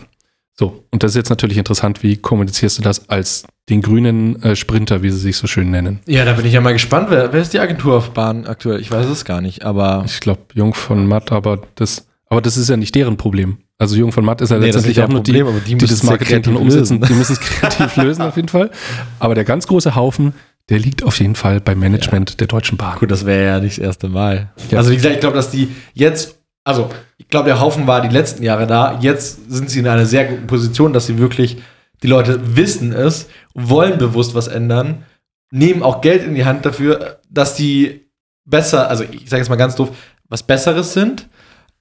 So, 0.59 0.83
und 0.91 1.03
das 1.03 1.11
ist 1.11 1.15
jetzt 1.17 1.29
natürlich 1.29 1.57
interessant, 1.57 2.01
wie 2.01 2.17
kommunizierst 2.17 2.79
du 2.79 2.81
das 2.81 3.09
als 3.09 3.45
den 3.69 3.81
grünen 3.83 4.41
äh, 4.41 4.55
Sprinter, 4.55 5.03
wie 5.03 5.11
sie 5.11 5.19
sich 5.19 5.37
so 5.37 5.45
schön 5.45 5.69
nennen? 5.69 5.99
ja, 6.07 6.25
da 6.25 6.33
bin 6.33 6.45
ich 6.45 6.53
ja 6.53 6.61
mal 6.61 6.73
gespannt. 6.73 7.07
Wer, 7.11 7.31
wer 7.31 7.41
ist 7.41 7.53
die 7.53 7.59
Agentur 7.59 7.97
auf 7.97 8.11
Bahn 8.11 8.47
aktuell? 8.47 8.79
Ich 8.81 8.89
weiß 8.89 9.05
es 9.07 9.23
gar 9.23 9.39
nicht, 9.41 9.63
aber 9.63 10.03
Ich 10.07 10.19
glaube, 10.19 10.41
Jung 10.55 10.73
von 10.73 11.05
Matt, 11.05 11.31
aber 11.31 11.61
das, 11.75 12.07
Aber 12.29 12.41
das 12.41 12.57
ist 12.57 12.69
ja 12.69 12.77
nicht 12.77 12.93
deren 12.93 13.17
Problem. 13.17 13.59
Also 13.77 13.95
Jung 13.95 14.11
von 14.11 14.25
Matt 14.25 14.41
ist 14.41 14.49
ja 14.49 14.57
Nee, 14.57 14.69
ist 14.69 14.75
letztendlich 14.75 15.03
auch 15.03 15.07
nur 15.07 15.23
Problem, 15.23 15.45
die, 15.45 15.51
aber 15.51 15.59
die 15.59 15.65
die, 15.65 15.75
müssen 15.75 15.87
das 15.87 15.97
es 15.97 16.03
ja 16.03 16.09
Marketing 16.09 16.41
kreativ 16.43 16.61
umsetzen. 16.61 17.01
Die 17.01 17.13
müssen 17.13 17.33
es 17.33 17.39
kreativ 17.41 17.95
lösen 17.95 18.21
auf 18.23 18.35
jeden 18.35 18.49
Fall. 18.49 18.71
Aber 19.19 19.35
der 19.35 19.43
ganz 19.43 19.67
große 19.67 19.95
Haufen, 19.95 20.33
der 20.69 20.79
liegt 20.79 21.03
auf 21.03 21.19
jeden 21.19 21.35
Fall 21.35 21.61
beim 21.61 21.79
Management 21.79 22.39
der 22.39 22.47
Deutschen 22.47 22.77
Bahn. 22.77 22.97
Gut, 22.97 23.11
das 23.11 23.25
wäre 23.25 23.45
ja 23.45 23.59
nicht 23.59 23.77
das 23.77 23.85
erste 23.85 24.09
Mal. 24.09 24.51
Ja. 24.69 24.79
Also 24.79 24.91
wie 24.91 24.95
gesagt, 24.95 25.15
ich 25.15 25.21
glaube, 25.21 25.35
dass 25.35 25.51
die 25.51 25.69
jetzt, 25.93 26.39
also 26.65 26.89
ich 27.17 27.29
glaube, 27.29 27.45
der 27.45 27.61
Haufen 27.61 27.87
war 27.87 28.01
die 28.01 28.13
letzten 28.13 28.43
Jahre 28.43 28.67
da. 28.67 28.99
Jetzt 28.99 29.49
sind 29.49 29.69
sie 29.69 29.79
in 29.79 29.87
einer 29.87 30.05
sehr 30.05 30.25
guten 30.25 30.47
Position, 30.47 30.91
dass 30.91 31.05
sie 31.05 31.17
wirklich, 31.17 31.57
die 32.03 32.07
Leute 32.07 32.57
wissen 32.57 32.91
es, 32.91 33.27
wollen 33.53 33.97
bewusst 33.97 34.35
was 34.35 34.47
ändern, 34.47 35.03
nehmen 35.51 35.81
auch 35.81 36.01
Geld 36.01 36.23
in 36.23 36.35
die 36.35 36.45
Hand 36.45 36.65
dafür, 36.65 37.19
dass 37.29 37.55
die 37.55 38.09
besser, 38.45 38.89
also 38.89 39.03
ich 39.03 39.29
sage 39.29 39.41
jetzt 39.41 39.49
mal 39.49 39.55
ganz 39.55 39.75
doof, 39.75 39.91
was 40.27 40.43
Besseres 40.43 40.93
sind. 40.93 41.27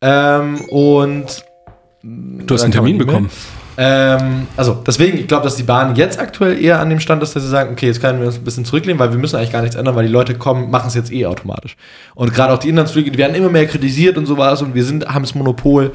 Ähm, 0.06 0.60
und 0.68 1.44
Du 2.02 2.54
hast 2.54 2.62
einen 2.62 2.72
Termin 2.72 2.98
bekommen. 2.98 3.30
Ähm, 3.78 4.46
also 4.56 4.82
deswegen, 4.86 5.18
ich 5.18 5.26
glaube, 5.26 5.44
dass 5.44 5.56
die 5.56 5.62
Bahn 5.62 5.96
jetzt 5.96 6.18
aktuell 6.18 6.62
eher 6.62 6.80
an 6.80 6.88
dem 6.88 7.00
Stand 7.00 7.22
ist, 7.22 7.36
dass 7.36 7.42
sie 7.42 7.48
sagen, 7.48 7.72
okay, 7.72 7.86
jetzt 7.86 8.00
können 8.00 8.20
wir 8.20 8.26
uns 8.26 8.36
ein 8.36 8.44
bisschen 8.44 8.64
zurücklehnen, 8.64 8.98
weil 8.98 9.10
wir 9.10 9.18
müssen 9.18 9.36
eigentlich 9.36 9.52
gar 9.52 9.60
nichts 9.60 9.76
ändern, 9.76 9.94
weil 9.96 10.06
die 10.06 10.12
Leute 10.12 10.34
kommen, 10.34 10.70
machen 10.70 10.86
es 10.88 10.94
jetzt 10.94 11.12
eh 11.12 11.26
automatisch. 11.26 11.76
Und 12.14 12.32
gerade 12.32 12.54
auch 12.54 12.58
die 12.58 12.68
Inlandsflüge, 12.68 13.10
die 13.10 13.18
werden 13.18 13.34
immer 13.34 13.50
mehr 13.50 13.66
kritisiert 13.66 14.16
und 14.16 14.26
sowas 14.26 14.62
und 14.62 14.74
wir 14.74 14.84
sind, 14.84 15.06
haben 15.06 15.22
das 15.22 15.34
Monopol, 15.34 15.92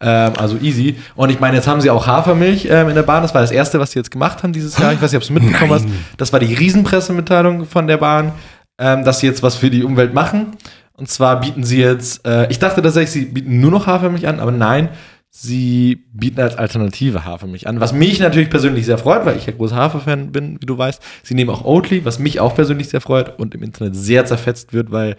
ähm, 0.00 0.32
also 0.36 0.58
easy. 0.60 0.96
Und 1.14 1.30
ich 1.30 1.40
meine, 1.40 1.56
jetzt 1.56 1.68
haben 1.68 1.80
sie 1.80 1.88
auch 1.88 2.06
Hafermilch 2.06 2.66
ähm, 2.68 2.88
in 2.88 2.96
der 2.96 3.02
Bahn, 3.02 3.22
das 3.22 3.32
war 3.32 3.40
das 3.40 3.52
Erste, 3.52 3.80
was 3.80 3.92
sie 3.92 4.00
jetzt 4.00 4.10
gemacht 4.10 4.42
haben 4.42 4.52
dieses 4.52 4.76
Jahr. 4.76 4.92
Ich 4.92 5.00
weiß 5.00 5.12
nicht, 5.12 5.22
ob 5.22 5.26
du 5.26 5.32
es 5.32 5.40
mitbekommen 5.42 5.72
hast. 5.72 5.86
Das 6.18 6.32
war 6.32 6.40
die 6.40 6.52
Riesenpressemitteilung 6.52 7.64
von 7.66 7.86
der 7.86 7.96
Bahn, 7.96 8.32
ähm, 8.78 9.04
dass 9.04 9.20
sie 9.20 9.26
jetzt 9.26 9.42
was 9.42 9.54
für 9.54 9.70
die 9.70 9.84
Umwelt 9.84 10.12
machen. 10.12 10.48
Und 10.94 11.08
zwar 11.08 11.40
bieten 11.40 11.64
sie 11.64 11.80
jetzt, 11.80 12.26
äh, 12.26 12.50
ich 12.50 12.58
dachte 12.58 12.82
tatsächlich, 12.82 13.10
sie 13.10 13.24
bieten 13.26 13.60
nur 13.60 13.70
noch 13.70 13.86
Hafermilch 13.86 14.26
an, 14.26 14.40
aber 14.40 14.52
nein, 14.52 14.90
sie 15.30 16.04
bieten 16.12 16.40
als 16.40 16.56
Alternative 16.56 17.24
Hafermilch 17.24 17.66
an. 17.66 17.80
Was 17.80 17.92
mich 17.92 18.20
natürlich 18.20 18.50
persönlich 18.50 18.84
sehr 18.84 18.98
freut, 18.98 19.24
weil 19.24 19.36
ich 19.36 19.46
ja 19.46 19.52
großer 19.52 19.76
Haferfan 19.76 20.30
bin, 20.30 20.60
wie 20.60 20.66
du 20.66 20.76
weißt. 20.76 21.02
Sie 21.22 21.34
nehmen 21.34 21.50
auch 21.50 21.64
Oatly, 21.64 22.04
was 22.04 22.18
mich 22.18 22.40
auch 22.40 22.54
persönlich 22.54 22.90
sehr 22.90 23.00
freut 23.00 23.38
und 23.38 23.54
im 23.54 23.62
Internet 23.62 23.96
sehr 23.96 24.26
zerfetzt 24.26 24.72
wird, 24.72 24.90
weil 24.90 25.16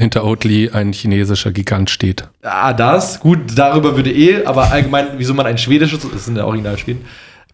Hinter 0.00 0.24
Oatly 0.24 0.70
ein 0.70 0.92
chinesischer 0.92 1.50
Gigant 1.50 1.90
steht. 1.90 2.28
Ah, 2.42 2.72
das, 2.72 3.18
gut, 3.18 3.38
darüber 3.56 3.96
würde 3.96 4.12
eh, 4.12 4.44
aber 4.44 4.70
allgemein, 4.70 5.08
wieso 5.16 5.34
man 5.34 5.46
ein 5.46 5.58
schwedisches, 5.58 6.08
das 6.08 6.24
sind 6.24 6.36
ja 6.36 6.44
original 6.44 6.78
Schweden, 6.78 7.04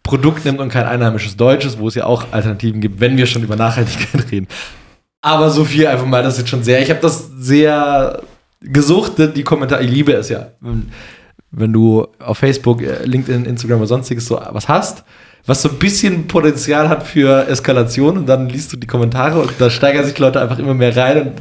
Produkt 0.03 0.45
nimmt 0.45 0.61
und 0.61 0.69
kein 0.69 0.85
einheimisches 0.85 1.39
deutsches, 1.39 1.79
wo 1.79 1.89
es 1.89 1.95
ja 1.95 2.05
auch 2.05 2.27
Alternativen 2.33 2.83
gibt, 2.83 3.01
wenn 3.01 3.17
wir 3.17 3.25
schon 3.25 3.43
über 3.43 3.57
Nachhaltigkeit 3.57 4.27
reden. 4.31 4.47
Aber 5.25 5.49
so 5.49 5.64
viel 5.64 5.87
einfach 5.87 6.04
mal, 6.04 6.23
das 6.23 6.37
jetzt 6.37 6.50
schon 6.50 6.62
sehr, 6.62 6.83
ich 6.83 6.90
habe 6.90 7.00
das 7.00 7.31
sehr 7.38 8.21
gesuchtet, 8.61 9.35
die 9.35 9.43
Kommentare, 9.43 9.83
ich 9.83 9.90
liebe 9.90 10.12
es 10.12 10.28
ja. 10.28 10.49
Wenn, 10.61 10.90
wenn 11.50 11.73
du 11.73 12.07
auf 12.19 12.37
Facebook, 12.37 12.83
äh, 12.83 13.02
LinkedIn, 13.04 13.47
Instagram 13.47 13.78
oder 13.78 13.87
sonstiges 13.87 14.26
so 14.26 14.38
was 14.50 14.69
hast, 14.69 15.02
was 15.47 15.62
so 15.62 15.71
ein 15.71 15.78
bisschen 15.78 16.26
Potenzial 16.26 16.90
hat 16.90 17.07
für 17.07 17.49
Eskalation 17.49 18.19
und 18.19 18.26
dann 18.26 18.50
liest 18.50 18.75
du 18.75 18.76
die 18.76 18.87
Kommentare 18.87 19.40
und 19.40 19.52
da 19.57 19.71
steigern 19.71 20.04
sich 20.04 20.19
Leute 20.19 20.43
einfach 20.43 20.59
immer 20.59 20.75
mehr 20.75 20.95
rein 20.95 21.23
und 21.23 21.33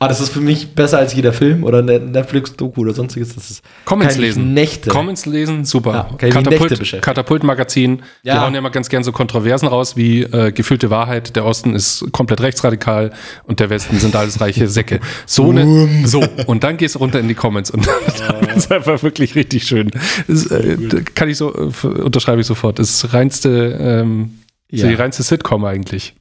ah, 0.00 0.08
das 0.08 0.20
ist 0.20 0.30
für 0.32 0.40
mich 0.40 0.74
besser 0.74 0.98
als 0.98 1.14
jeder 1.14 1.32
Film 1.32 1.62
oder 1.62 1.78
eine 1.78 2.00
Netflix-Doku 2.00 2.80
oder 2.80 2.94
sonstiges. 2.94 3.34
Das 3.36 3.50
ist 3.50 3.62
Comments 3.84 4.16
lesen. 4.16 4.52
Nächte. 4.54 4.90
Comments 4.90 5.24
lesen, 5.26 5.64
super. 5.64 5.92
Ja, 6.20 6.28
Katapult. 6.30 7.00
Katapult-Magazin, 7.02 8.02
die 8.24 8.28
Ja. 8.28 8.42
hauen 8.42 8.52
ja 8.54 8.58
immer 8.58 8.70
ganz 8.70 8.88
gern 8.88 9.04
so 9.04 9.12
Kontroversen 9.12 9.68
raus 9.68 9.96
wie 9.96 10.22
äh, 10.22 10.50
gefühlte 10.52 10.90
Wahrheit, 10.90 11.36
der 11.36 11.44
Osten 11.44 11.74
ist 11.74 12.04
komplett 12.12 12.40
rechtsradikal 12.40 13.12
und 13.44 13.60
der 13.60 13.70
Westen 13.70 13.98
sind 14.00 14.16
alles 14.16 14.40
reiche 14.40 14.66
Säcke. 14.68 15.00
So 15.26 15.50
eine, 15.50 15.88
so. 16.06 16.24
Und 16.46 16.64
dann 16.64 16.76
gehst 16.76 16.94
du 16.96 16.98
runter 16.98 17.20
in 17.20 17.28
die 17.28 17.34
Comments 17.34 17.70
und 17.70 17.86
dann 18.28 18.56
ist 18.56 18.72
einfach 18.72 19.02
wirklich 19.02 19.34
richtig 19.34 19.64
schön. 19.64 19.90
Das, 20.26 20.46
äh, 20.46 20.76
kann 21.14 21.28
ich 21.28 21.36
so, 21.36 21.54
äh, 21.54 21.86
unterschreibe 21.86 22.40
ich 22.40 22.46
sofort. 22.46 22.78
Das 22.78 23.12
reinste, 23.12 23.78
ähm, 23.80 24.38
Ja. 24.70 24.86
die 24.88 24.94
reinste 24.94 25.22
Sitcom 25.22 25.64
eigentlich. 25.64 26.14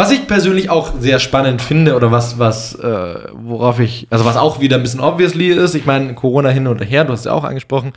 Was 0.00 0.12
ich 0.12 0.28
persönlich 0.28 0.70
auch 0.70 0.92
sehr 1.00 1.18
spannend 1.18 1.60
finde 1.60 1.96
oder 1.96 2.12
was, 2.12 2.38
was, 2.38 2.76
äh, 2.76 3.14
worauf 3.32 3.80
ich, 3.80 4.06
also 4.10 4.24
was 4.24 4.36
auch 4.36 4.60
wieder 4.60 4.76
ein 4.76 4.82
bisschen 4.82 5.00
obviously 5.00 5.48
ist, 5.48 5.74
ich 5.74 5.86
meine, 5.86 6.14
Corona 6.14 6.50
hin 6.50 6.68
und 6.68 6.78
her, 6.78 7.04
du 7.04 7.12
hast 7.12 7.24
ja 7.26 7.32
auch 7.32 7.42
angesprochen, 7.42 7.92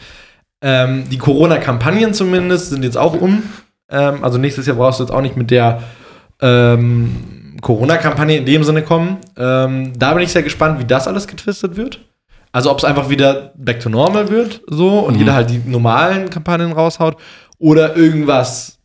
ähm, 0.64 1.04
die 1.12 1.20
Corona-Kampagnen 1.20 2.16
zumindest 2.16 2.72
sind 2.72 2.84
jetzt 2.84 2.98
auch 2.98 3.14
um. 3.14 3.44
Ähm, 3.92 4.24
also 4.24 4.40
nächstes 4.40 4.66
Jahr 4.66 4.78
brauchst 4.78 5.00
du 5.00 5.04
jetzt 5.04 5.12
auch 5.14 5.22
nicht 5.22 5.38
mit 5.38 5.52
der 5.52 5.84
ähm, 6.42 7.58
Corona-Kampagne 7.62 8.38
in 8.38 8.46
dem 8.48 8.64
Sinne 8.64 8.82
kommen. 8.82 9.18
Ähm, 9.38 9.94
da 9.96 10.14
bin 10.16 10.24
ich 10.24 10.32
sehr 10.32 10.42
gespannt, 10.42 10.80
wie 10.80 10.86
das 10.86 11.08
alles 11.08 11.28
getwistet 11.28 11.78
wird. 11.78 12.00
Also 12.52 12.72
ob 12.72 12.80
es 12.80 12.84
einfach 12.84 13.10
wieder 13.10 13.54
back 13.56 13.80
to 13.80 13.90
normal 13.90 14.30
wird, 14.30 14.62
so, 14.68 15.00
und 15.02 15.14
Mhm. 15.14 15.20
jeder 15.20 15.34
halt 15.36 15.52
die 15.52 15.62
normalen 15.66 16.32
Kampagnen 16.32 16.72
raushaut 16.74 17.16
oder 17.60 17.96
irgendwas 17.96 18.80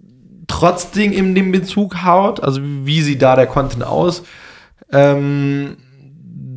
trotzdem 0.47 1.13
in 1.13 1.35
dem 1.35 1.53
Bezug 1.53 2.03
haut, 2.05 2.43
also 2.43 2.61
wie 2.63 3.03
sieht 3.03 3.23
da 3.23 3.37
der 3.37 3.47
Content 3.47 3.85
aus. 3.85 4.23
Ähm, 4.93 5.77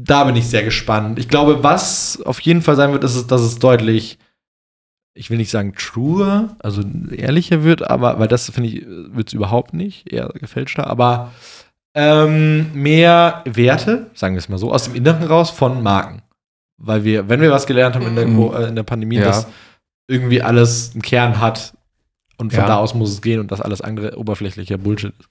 da 0.03 0.23
bin 0.23 0.35
ich 0.35 0.47
sehr 0.47 0.63
gespannt. 0.63 1.19
Ich 1.19 1.27
glaube, 1.27 1.63
was 1.63 2.21
auf 2.25 2.39
jeden 2.41 2.61
Fall 2.61 2.75
sein 2.75 2.91
wird, 2.91 3.03
ist, 3.03 3.27
dass 3.27 3.41
es 3.41 3.59
deutlich, 3.59 4.17
ich 5.13 5.29
will 5.29 5.37
nicht 5.37 5.51
sagen 5.51 5.73
truer, 5.75 6.55
also 6.59 6.81
ehrlicher 7.11 7.63
wird, 7.63 7.89
aber, 7.89 8.19
weil 8.19 8.27
das 8.27 8.49
finde 8.49 8.69
ich, 8.69 8.85
wird 8.87 9.27
es 9.27 9.33
überhaupt 9.33 9.73
nicht, 9.73 10.11
eher 10.11 10.29
gefälschter, 10.29 10.87
aber 10.87 11.31
ähm, 11.95 12.71
mehr 12.73 13.43
Werte, 13.45 14.11
sagen 14.13 14.35
wir 14.35 14.39
es 14.39 14.49
mal 14.49 14.57
so, 14.57 14.71
aus 14.71 14.85
dem 14.85 14.95
Inneren 14.95 15.23
raus 15.23 15.49
von 15.49 15.81
Marken. 15.83 16.21
Weil 16.81 17.03
wir, 17.03 17.27
wenn 17.27 17.41
wir 17.41 17.51
was 17.51 17.65
gelernt 17.65 17.95
haben 17.95 18.07
in 18.07 18.15
der, 18.15 18.25
Co- 18.25 18.53
äh, 18.53 18.67
in 18.69 18.75
der 18.75 18.83
Pandemie, 18.83 19.17
Ja. 19.17 19.25
dass 19.25 19.47
irgendwie 20.07 20.41
alles 20.41 20.91
einen 20.93 21.01
Kern 21.01 21.39
hat 21.41 21.73
und 22.39 22.51
von 22.51 22.61
Ja. 22.61 22.67
da 22.67 22.77
aus 22.77 22.93
muss 22.93 23.11
es 23.11 23.21
gehen 23.21 23.39
und 23.39 23.51
dass 23.51 23.61
alles 23.61 23.81
andere 23.81 24.17
oberflächlicher 24.17 24.77
Bullshit 24.77 25.13
ist. 25.19 25.29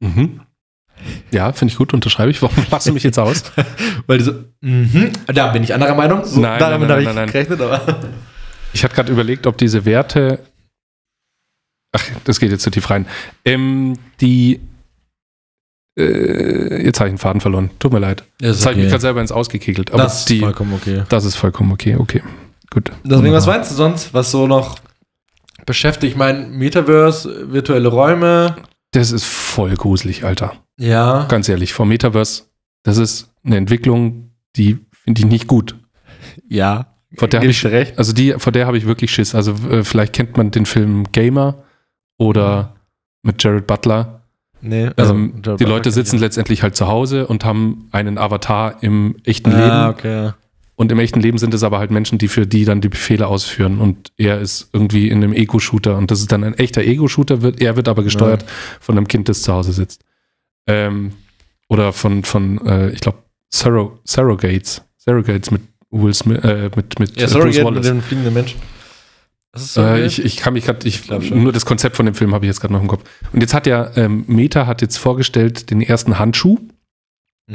Mhm. 0.00 0.40
Ja, 1.30 1.52
finde 1.52 1.72
ich 1.72 1.78
gut, 1.78 1.92
unterschreibe 1.92 2.30
ich. 2.30 2.40
Warum 2.40 2.56
lachst 2.70 2.86
du 2.86 2.92
mich 2.92 3.02
jetzt 3.02 3.18
aus? 3.18 3.44
Weil 4.06 4.18
die 4.18 4.24
so, 4.24 4.32
mhm, 4.60 5.10
da 5.26 5.48
bin 5.48 5.62
ich 5.62 5.74
anderer 5.74 5.94
Meinung. 5.94 6.24
So, 6.24 6.40
Nein, 6.40 6.58
damit 6.58 6.88
nein, 6.88 6.90
habe 6.90 7.00
ich 7.00 7.06
nein, 7.06 7.14
nein. 7.16 7.26
gerechnet, 7.26 7.60
aber. 7.60 8.00
Ich 8.72 8.84
hatte 8.84 8.94
gerade 8.94 9.10
überlegt, 9.10 9.46
ob 9.46 9.56
diese 9.56 9.86
Werte. 9.86 10.38
Ach, 11.92 12.04
das 12.24 12.38
geht 12.40 12.50
jetzt 12.50 12.62
zu 12.62 12.70
tief 12.70 12.90
rein. 12.90 13.06
Ähm, 13.42 13.96
die. 14.20 14.60
Äh, 15.98 16.84
jetzt 16.84 17.00
habe 17.00 17.08
ich 17.08 17.12
einen 17.12 17.18
Faden 17.18 17.40
verloren. 17.40 17.70
Tut 17.78 17.94
mir 17.94 18.00
leid. 18.00 18.24
Das 18.38 18.66
habe 18.66 18.74
ich 18.74 18.80
mich 18.82 18.88
gerade 18.88 19.00
selber 19.00 19.22
ins 19.22 19.32
Ausgekegelt. 19.32 19.92
Aber 19.94 20.02
das 20.02 20.20
ist 20.20 20.28
die, 20.28 20.40
vollkommen 20.40 20.74
okay. 20.74 21.04
das 21.08 21.24
ist 21.24 21.36
vollkommen 21.36 21.72
okay. 21.72 21.96
Okay. 21.96 22.22
Gut. 22.68 22.92
Deswegen, 23.02 23.32
was 23.32 23.46
meinst 23.46 23.70
du 23.70 23.76
sonst, 23.76 24.12
was 24.12 24.30
so 24.30 24.46
noch 24.46 24.78
beschäftigt? 25.66 26.12
Ich 26.12 26.16
meine, 26.18 26.46
Metaverse, 26.46 27.52
virtuelle 27.52 27.88
Räume. 27.88 28.56
Das 28.92 29.12
ist 29.12 29.24
voll 29.24 29.74
gruselig, 29.74 30.24
Alter. 30.24 30.54
Ja. 30.78 31.26
Ganz 31.28 31.48
ehrlich, 31.48 31.72
vom 31.74 31.88
Metaverse, 31.88 32.44
das 32.82 32.96
ist 32.98 33.32
eine 33.44 33.56
Entwicklung, 33.56 34.30
die 34.56 34.78
finde 34.92 35.20
ich 35.20 35.26
nicht 35.26 35.46
gut. 35.46 35.76
Ja. 36.48 36.94
Vor 37.16 37.28
der 37.28 37.40
habe 37.40 37.50
ich 37.50 37.64
recht. 37.66 37.98
Also 37.98 38.12
die, 38.12 38.34
vor 38.38 38.52
der 38.52 38.66
habe 38.66 38.76
ich 38.78 38.86
wirklich 38.86 39.10
Schiss. 39.10 39.34
Also 39.34 39.52
äh, 39.70 39.84
vielleicht 39.84 40.12
kennt 40.12 40.36
man 40.36 40.50
den 40.50 40.66
Film 40.66 41.04
Gamer 41.12 41.62
oder 42.18 42.74
mit 43.22 43.42
Jared 43.42 43.66
Butler. 43.66 44.22
Nee, 44.60 44.90
ähm, 44.96 45.40
Joe 45.42 45.56
die 45.56 45.64
Butler 45.64 45.68
Leute 45.68 45.90
sitzen 45.90 46.18
letztendlich 46.18 46.62
halt 46.62 46.76
zu 46.76 46.88
Hause 46.88 47.26
und 47.26 47.44
haben 47.44 47.88
einen 47.92 48.18
Avatar 48.18 48.82
im 48.82 49.16
echten 49.24 49.52
Ah, 49.52 49.86
Leben. 49.86 49.90
okay. 49.98 50.24
ja. 50.24 50.34
Und 50.76 50.92
im 50.92 50.98
echten 50.98 51.20
Leben 51.20 51.38
sind 51.38 51.54
es 51.54 51.62
aber 51.62 51.78
halt 51.78 51.90
Menschen, 51.90 52.18
die 52.18 52.28
für 52.28 52.46
die 52.46 52.64
dann 52.66 52.80
die 52.82 52.90
Befehle 52.90 53.26
ausführen. 53.26 53.78
Und 53.80 54.12
er 54.18 54.40
ist 54.40 54.68
irgendwie 54.74 55.08
in 55.08 55.24
einem 55.24 55.32
Ego-Shooter. 55.32 55.96
Und 55.96 56.10
das 56.10 56.20
ist 56.20 56.30
dann 56.32 56.44
ein 56.44 56.54
echter 56.54 56.82
Ego-Shooter. 56.82 57.40
Wird, 57.42 57.60
er 57.62 57.76
wird 57.76 57.88
aber 57.88 58.02
gesteuert 58.02 58.44
von 58.80 58.96
einem 58.96 59.08
Kind, 59.08 59.28
das 59.30 59.40
zu 59.42 59.52
Hause 59.54 59.72
sitzt. 59.72 60.02
Ähm, 60.66 61.12
oder 61.68 61.92
von, 61.94 62.24
von 62.24 62.64
äh, 62.66 62.90
ich 62.90 63.00
glaube, 63.00 63.18
Surro 63.52 63.98
Surrogates. 64.04 64.82
Surrogates 64.98 65.50
mit 65.50 65.62
Will 65.90 66.12
Smith, 66.12 66.44
äh, 66.44 66.70
mit, 66.76 66.98
mit 66.98 67.16
Ja, 67.16 67.24
äh, 67.24 67.28
sorry, 67.28 67.44
Bruce 67.46 67.56
mit 67.56 67.64
Wallace. 67.64 67.86
dem 67.86 68.02
fliegenden 68.02 68.34
Mensch. 68.34 68.56
Das 69.52 69.62
ist 69.62 69.74
so 69.74 69.80
Äh, 69.82 70.04
ich, 70.04 70.22
ich 70.22 70.36
kann 70.36 70.52
mich 70.52 70.64
gerade, 70.66 70.86
ich, 70.86 71.04
schon. 71.06 71.42
nur 71.42 71.52
das 71.52 71.64
Konzept 71.64 71.96
von 71.96 72.04
dem 72.04 72.14
Film 72.14 72.34
habe 72.34 72.44
ich 72.44 72.48
jetzt 72.50 72.60
gerade 72.60 72.74
noch 72.74 72.82
im 72.82 72.88
Kopf. 72.88 73.04
Und 73.32 73.40
jetzt 73.40 73.54
hat 73.54 73.66
ja, 73.66 73.90
ähm, 73.96 74.24
Meta 74.26 74.66
hat 74.66 74.82
jetzt 74.82 74.98
vorgestellt 74.98 75.70
den 75.70 75.80
ersten 75.80 76.18
Handschuh, 76.18 76.58
Mhm. 77.48 77.54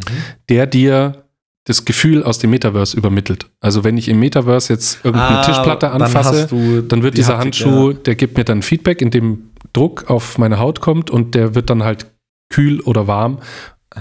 der 0.50 0.66
dir 0.68 1.26
das 1.65 1.86
Gefühl 1.86 2.24
aus 2.24 2.39
dem 2.39 2.50
Metaverse 2.50 2.97
übermittelt. 2.97 3.45
Also 3.60 3.84
wenn 3.84 3.97
ich 3.97 4.08
im 4.08 4.19
Metaverse 4.19 4.74
jetzt 4.74 5.04
irgendeine 5.06 5.39
Ah, 5.39 5.43
Tischplatte 5.43 5.88
dann 5.88 6.02
anfasse, 6.02 6.47
du 6.47 6.82
dann 6.82 7.04
wird 7.04 7.13
die 7.13 7.17
dieser 7.17 7.38
Haptik, 7.38 7.54
Handschuh, 7.65 7.93
der 7.93 8.15
gibt 8.15 8.38
mir 8.38 8.43
dann 8.43 8.62
Feedback, 8.63 9.02
indem 9.02 9.52
Druck 9.74 10.10
auf 10.10 10.38
meine 10.39 10.58
Haut 10.60 10.82
kommt 10.82 11.12
und 11.12 11.36
der 11.36 11.54
wird 11.54 11.69
dann 11.69 11.84
halt 11.84 12.08
kühl 12.50 12.82
oder 12.82 13.06
warm, 13.08 13.39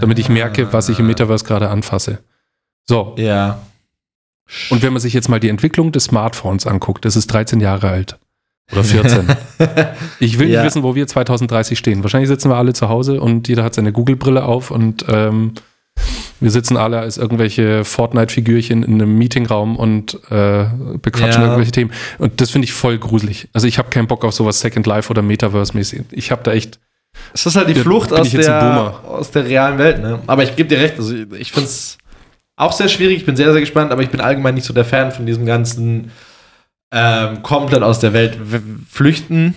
damit 0.00 0.18
ich 0.18 0.28
merke, 0.30 0.72
was 0.72 0.88
ich 0.88 0.98
im 1.00 1.06
Metaverse 1.06 1.44
gerade 1.44 1.68
anfasse. 1.68 2.18
So, 2.88 3.14
Ja. 3.18 3.60
und 4.70 4.82
wenn 4.82 4.92
man 4.94 5.00
sich 5.00 5.12
jetzt 5.12 5.28
mal 5.28 5.38
die 5.38 5.48
Entwicklung 5.50 5.92
des 5.92 6.04
Smartphones 6.04 6.66
anguckt, 6.66 7.04
das 7.04 7.14
ist 7.14 7.26
13 7.26 7.60
Jahre 7.60 7.90
alt. 7.90 8.18
Oder 8.72 8.84
14. 8.84 9.26
Ich 10.20 10.38
will 10.38 10.48
Ja. 10.48 10.60
nicht 10.60 10.66
wissen, 10.68 10.82
wo 10.82 10.94
wir 10.94 11.06
2030 11.06 11.78
stehen. 11.78 12.02
Wahrscheinlich 12.04 12.28
sitzen 12.28 12.48
wir 12.50 12.56
alle 12.56 12.72
zu 12.72 12.88
Hause 12.88 13.20
und 13.20 13.48
jeder 13.48 13.64
hat 13.64 13.74
seine 13.74 13.92
Google-Brille 13.92 14.44
auf 14.44 14.70
und 14.70 15.04
ähm, 15.08 15.52
Wir 16.40 16.50
sitzen 16.50 16.76
alle 16.76 16.98
als 16.98 17.18
irgendwelche 17.18 17.84
Fortnite-Figürchen 17.84 18.82
in 18.82 18.94
einem 18.94 19.16
Meetingraum 19.18 19.76
und 19.76 20.14
äh, 20.30 20.64
bequatschen 21.02 21.42
Ja. 21.42 21.48
irgendwelche 21.48 21.72
Themen. 21.72 21.92
Und 22.18 22.40
das 22.40 22.50
finde 22.50 22.64
ich 22.64 22.72
voll 22.72 22.98
gruselig. 22.98 23.48
Also 23.52 23.66
ich 23.66 23.78
habe 23.78 23.90
keinen 23.90 24.06
Bock 24.06 24.24
auf 24.24 24.32
sowas 24.34 24.60
Second 24.60 24.86
Life 24.86 25.10
oder 25.10 25.22
Metaverse-mäßig. 25.22 26.04
Ich 26.12 26.30
habe 26.30 26.42
da 26.42 26.52
echt. 26.52 26.80
Es 27.34 27.44
ist 27.44 27.56
halt 27.56 27.68
die 27.68 27.74
Flucht 27.74 28.12
aus 28.12 28.30
der, 28.30 29.00
aus 29.06 29.30
der 29.32 29.44
realen 29.44 29.78
Welt, 29.78 30.00
ne? 30.00 30.20
Aber 30.26 30.42
ich 30.44 30.56
gebe 30.56 30.68
dir 30.68 30.78
recht, 30.78 30.94
also 30.96 31.14
ich, 31.14 31.30
ich 31.32 31.52
finde 31.52 31.68
es 31.68 31.98
auch 32.56 32.72
sehr 32.72 32.88
schwierig, 32.88 33.16
ich 33.18 33.26
bin 33.26 33.36
sehr, 33.36 33.50
sehr 33.52 33.60
gespannt, 33.60 33.90
aber 33.90 34.02
ich 34.02 34.10
bin 34.10 34.20
allgemein 34.20 34.54
nicht 34.54 34.64
so 34.66 34.72
der 34.72 34.84
Fan 34.84 35.10
von 35.12 35.26
diesem 35.26 35.44
ganzen 35.44 36.10
ähm, 36.92 37.42
komplett 37.42 37.82
aus 37.82 37.98
der 38.00 38.12
Welt 38.12 38.38
flüchten 38.88 39.54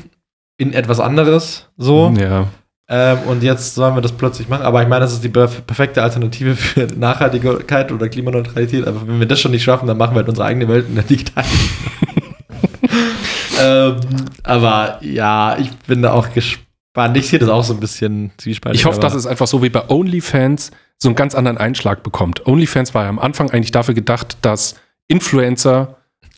in 0.57 0.73
etwas 0.73 0.99
anderes. 0.99 1.67
So. 1.77 2.13
Ja. 2.19 2.47
Ähm, 2.89 3.19
und 3.27 3.43
jetzt 3.43 3.75
sollen 3.75 3.95
wir 3.95 4.01
das 4.01 4.11
plötzlich 4.11 4.49
machen. 4.49 4.63
Aber 4.63 4.81
ich 4.81 4.87
meine, 4.87 5.01
das 5.01 5.13
ist 5.13 5.23
die 5.23 5.29
perf- 5.29 5.61
perfekte 5.61 6.03
Alternative 6.03 6.55
für 6.55 6.87
Nachhaltigkeit 6.87 7.91
oder 7.91 8.09
Klimaneutralität. 8.09 8.85
Aber 8.85 9.07
wenn 9.07 9.19
wir 9.19 9.27
das 9.27 9.39
schon 9.39 9.51
nicht 9.51 9.63
schaffen, 9.63 9.87
dann 9.87 9.97
machen 9.97 10.13
wir 10.13 10.19
halt 10.19 10.29
unsere 10.29 10.47
eigene 10.47 10.67
Welt 10.67 10.87
in 10.89 10.95
der 10.95 11.03
digitalen. 11.03 11.47
ähm, 13.61 13.95
aber 14.43 14.97
ja, 15.01 15.57
ich 15.57 15.71
bin 15.87 16.01
da 16.01 16.11
auch 16.11 16.33
gespannt. 16.33 17.15
Ich 17.15 17.29
sehe 17.29 17.39
das 17.39 17.49
auch 17.49 17.63
so 17.63 17.73
ein 17.73 17.79
bisschen 17.79 18.31
zwiespaltig. 18.37 18.81
Ich 18.81 18.85
hoffe, 18.85 18.99
dass 18.99 19.13
es 19.13 19.25
einfach 19.25 19.47
so 19.47 19.63
wie 19.63 19.69
bei 19.69 19.89
OnlyFans 19.89 20.71
so 20.97 21.09
einen 21.09 21.15
ganz 21.15 21.35
anderen 21.35 21.57
Einschlag 21.57 22.03
bekommt. 22.03 22.45
OnlyFans 22.45 22.93
war 22.93 23.03
ja 23.03 23.09
am 23.09 23.19
Anfang 23.19 23.49
eigentlich 23.49 23.71
dafür 23.71 23.93
gedacht, 23.93 24.37
dass 24.41 24.75
Influencer 25.07 25.97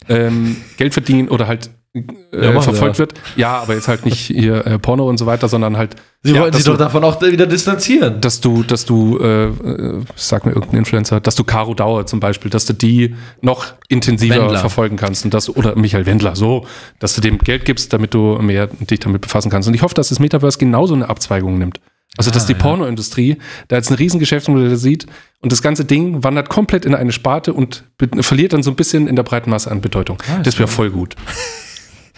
ähm, 0.10 0.58
Geld 0.78 0.94
verdienen 0.94 1.30
oder 1.30 1.48
halt 1.48 1.72
äh, 1.96 2.54
Ja, 2.54 2.60
verfolgt 2.62 3.00
wird. 3.00 3.14
Ja, 3.36 3.58
aber 3.62 3.74
jetzt 3.76 3.88
halt 3.88 4.06
nicht 4.06 4.20
hier 4.20 4.66
äh, 4.68 4.78
Porno 4.80 5.08
und 5.10 5.18
so 5.18 5.26
weiter, 5.26 5.48
sondern 5.48 5.78
halt, 5.78 5.96
Sie 6.24 6.34
ja, 6.34 6.42
wollten 6.42 6.56
sich 6.58 6.66
doch 6.66 6.78
davon 6.78 7.04
auch 7.04 7.22
wieder 7.22 7.46
distanzieren. 7.48 8.20
dass 8.20 8.42
du, 8.42 8.64
dass 8.64 8.86
du, 8.86 9.20
äh, 9.20 9.46
äh, 9.46 10.02
sag 10.16 10.46
mir 10.46 10.54
irgendein 10.54 10.80
Influencer, 10.80 11.20
dass 11.20 11.36
du 11.36 11.44
Caro 11.44 11.74
Dauer 11.74 12.06
zum 12.08 12.20
Beispiel, 12.20 12.50
dass 12.52 12.66
du 12.66 12.74
die 12.74 13.16
noch 13.42 13.66
intensiver 13.90 14.36
Wendler. 14.42 14.60
verfolgen 14.60 14.98
kannst 14.98 15.24
und 15.26 15.34
dass 15.34 15.46
du, 15.46 15.54
oder 15.54 15.76
Michael 15.76 16.06
Wendler, 16.06 16.36
so, 16.36 16.66
dass 17.00 17.16
du 17.16 17.22
dem 17.22 17.38
Geld 17.38 17.66
gibst, 17.66 17.94
damit 17.94 18.14
du 18.14 18.38
mehr 18.42 18.68
dich 18.68 19.00
damit 19.00 19.22
befassen 19.22 19.50
kannst. 19.52 19.68
Und 19.68 19.74
ich 19.76 19.82
hoffe, 19.84 19.94
dass 19.96 20.10
das 20.10 20.20
Metaverse 20.20 20.58
genauso 20.58 20.94
eine 20.96 21.08
Abzweigung 21.10 21.58
nimmt. 21.58 21.80
Also, 22.18 22.32
dass 22.32 22.44
Ah, 22.46 22.48
die 22.48 22.54
ja. 22.54 22.60
Pornoindustrie 22.60 23.38
da 23.68 23.76
jetzt 23.76 23.90
ein 23.92 23.96
Riesengeschäftsmodell 23.96 24.78
sieht 24.78 25.06
und 25.42 25.52
das 25.52 25.62
ganze 25.62 25.84
Ding 25.84 26.24
wandert 26.24 26.48
komplett 26.48 26.86
in 26.86 26.96
eine 26.96 27.12
Sparte 27.12 27.52
und 27.54 27.84
verliert 28.22 28.54
dann 28.54 28.64
so 28.64 28.72
ein 28.72 28.76
bisschen 28.78 29.08
in 29.08 29.18
der 29.18 29.24
breiten 29.24 29.50
Masse 29.50 29.70
an 29.70 29.82
Bedeutung. 29.82 30.18
Ah, 30.32 30.40
das 30.42 30.58
wäre 30.58 30.70
voll 30.70 30.92
gut. 30.92 31.16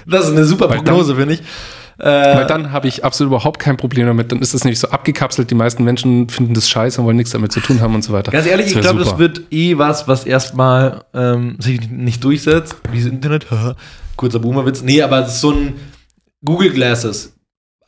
Das 0.07 0.25
ist 0.25 0.31
eine 0.31 0.45
super 0.45 0.69
Weil 0.69 0.77
Prognose, 0.77 1.15
finde 1.15 1.35
ich. 1.35 1.41
Äh, 1.99 2.03
Weil 2.03 2.45
dann 2.45 2.71
habe 2.71 2.87
ich 2.87 3.03
absolut 3.03 3.31
überhaupt 3.31 3.59
kein 3.59 3.75
Problem 3.75 4.05
damit. 4.05 4.31
Dann 4.31 4.39
ist 4.39 4.53
das 4.53 4.63
nämlich 4.63 4.79
so 4.79 4.89
abgekapselt. 4.89 5.49
Die 5.49 5.55
meisten 5.55 5.83
Menschen 5.83 6.29
finden 6.29 6.53
das 6.53 6.69
scheiße 6.69 7.01
und 7.01 7.07
wollen 7.07 7.17
nichts 7.17 7.31
damit 7.31 7.51
zu 7.51 7.59
tun 7.59 7.81
haben 7.81 7.95
und 7.95 8.03
so 8.03 8.13
weiter. 8.13 8.31
Ganz 8.31 8.45
ehrlich, 8.45 8.67
ich 8.67 8.79
glaube, 8.79 8.99
das 8.99 9.17
wird 9.17 9.41
eh 9.51 9.77
was, 9.77 10.07
was 10.07 10.25
erstmal 10.25 11.05
ähm, 11.13 11.57
sich 11.59 11.89
nicht 11.89 12.23
durchsetzt. 12.23 12.75
Wie 12.91 12.99
das 12.99 13.07
Internet. 13.07 13.47
Kurzer 14.15 14.39
Boomerwitz. 14.39 14.83
Nee, 14.83 15.01
aber 15.01 15.21
es 15.21 15.35
ist 15.35 15.41
so 15.41 15.51
ein 15.51 15.73
Google 16.45 16.71
Glasses. 16.71 17.36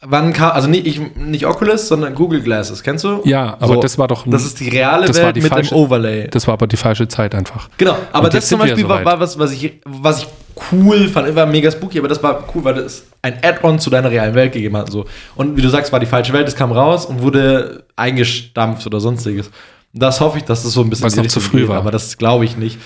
Wann 0.02 0.32
kam, 0.32 0.52
also 0.52 0.70
nicht, 0.70 0.88
ich, 0.88 1.02
nicht 1.18 1.46
Oculus, 1.46 1.90
sondern 1.90 2.16
Google 2.16 2.42
Glasses. 2.42 2.84
Kennst 2.84 3.04
du? 3.04 3.22
Ja, 3.26 3.58
aber 3.60 3.76
So, 3.76 3.82
das 3.82 3.98
war 3.98 4.08
doch. 4.08 4.26
Das 4.28 4.46
ist 4.46 4.60
die 4.62 4.70
reale 4.70 5.06
Das 5.06 5.18
war 5.18 5.26
Welt 5.26 5.36
die 5.36 5.42
mit 5.42 5.52
falsche- 5.52 5.70
dem 5.76 5.78
Overlay. 5.78 6.28
das 6.30 6.48
war 6.48 6.54
aber 6.54 6.68
die 6.68 6.78
falsche 6.78 7.08
Zeit 7.10 7.36
einfach. 7.36 7.70
Genau, 7.78 7.98
aber 8.14 8.30
das 8.30 8.48
zum 8.48 8.60
Beispiel 8.60 8.84
so 8.84 8.90
war, 8.90 9.04
war 9.04 9.20
was, 9.20 9.38
was 9.38 9.52
ich, 9.52 9.74
was 9.86 10.20
ich 10.24 10.28
cool 10.72 11.10
fand. 11.10 11.36
War 11.36 11.46
mega 11.46 11.70
spooky, 11.70 12.00
aber 12.00 12.08
das 12.08 12.24
war 12.24 12.46
cool, 12.56 12.64
weil 12.64 12.76
das 12.76 13.04
ein 13.22 13.40
Add-on 13.44 13.78
zu 13.80 13.90
deiner 13.90 14.10
realen 14.10 14.36
Welt 14.36 14.54
gegeben 14.54 14.78
hat. 14.78 14.86
und 14.86 14.92
So. 14.94 15.06
Und 15.36 15.58
wie 15.58 15.62
du 15.62 15.68
sagst, 15.70 15.92
war 15.92 16.00
die 16.00 16.06
falsche 16.06 16.32
Welt, 16.32 16.48
es 16.48 16.56
kam 16.56 16.72
raus 16.72 17.06
und 17.06 17.22
wurde 17.22 17.84
eingestampft 17.98 18.86
oder 18.88 19.02
sonstiges. 19.02 19.52
Das 19.92 20.22
hoffe 20.22 20.38
ich, 20.38 20.46
dass 20.46 20.64
das 20.64 20.72
so 20.72 20.82
ein 20.82 20.90
bisschen 20.90 21.10
die 21.10 21.18
noch 21.18 21.28
zu 21.28 21.42
früh 21.42 21.62
geht, 21.62 21.70
war. 21.70 21.78
aber 21.78 21.92
das 21.92 22.18
glaube 22.18 22.46
ich 22.46 22.56
nicht. 22.56 22.78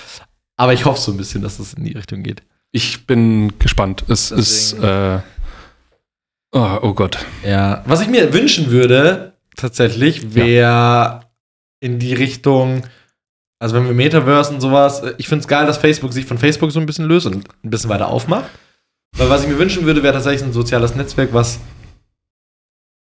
Aber 0.58 0.74
ich 0.74 0.86
hoffe 0.86 1.00
so 1.00 1.12
ein 1.12 1.18
bisschen, 1.18 1.44
dass 1.44 1.58
das 1.58 1.74
in 1.74 1.84
die 1.84 1.92
Richtung 1.94 2.24
geht. 2.24 2.42
Ich 2.72 3.06
bin 3.06 3.54
gespannt. 3.60 4.04
Es 4.08 4.32
ist. 4.32 4.74
Deswegen. 4.74 4.88
Äh, 5.18 5.20
oh, 6.54 6.80
oh 6.82 6.94
Gott. 6.94 7.18
Ja. 7.46 7.84
Was 7.86 8.02
ich 8.02 8.08
mir 8.08 8.34
wünschen 8.34 8.72
würde, 8.72 9.34
tatsächlich, 9.56 10.34
wäre 10.36 11.22
in 11.80 12.00
die 12.00 12.14
Richtung, 12.14 12.84
also 13.60 13.76
wenn 13.76 13.86
wir 13.86 13.94
Metaverse 13.94 14.54
und 14.54 14.62
sowas, 14.62 15.02
äh, 15.02 15.14
ich 15.18 15.28
finde 15.28 15.42
es 15.42 15.48
geil, 15.48 15.66
dass 15.66 15.78
Facebook 15.78 16.14
sich 16.14 16.26
von 16.26 16.38
Facebook 16.38 16.72
so 16.72 16.80
ein 16.80 16.86
bisschen 16.86 17.06
löst 17.06 17.26
und 17.28 17.46
ein 17.64 17.70
bisschen 17.70 17.90
weiter 17.90 18.08
aufmacht. 18.08 18.50
Weil 19.18 19.30
was 19.30 19.44
ich 19.44 19.50
mir 19.50 19.60
wünschen 19.60 19.86
würde, 19.86 20.02
wäre 20.02 20.14
tatsächlich 20.14 20.44
ein 20.44 20.54
soziales 20.54 20.96
Netzwerk, 20.96 21.34
was 21.34 21.60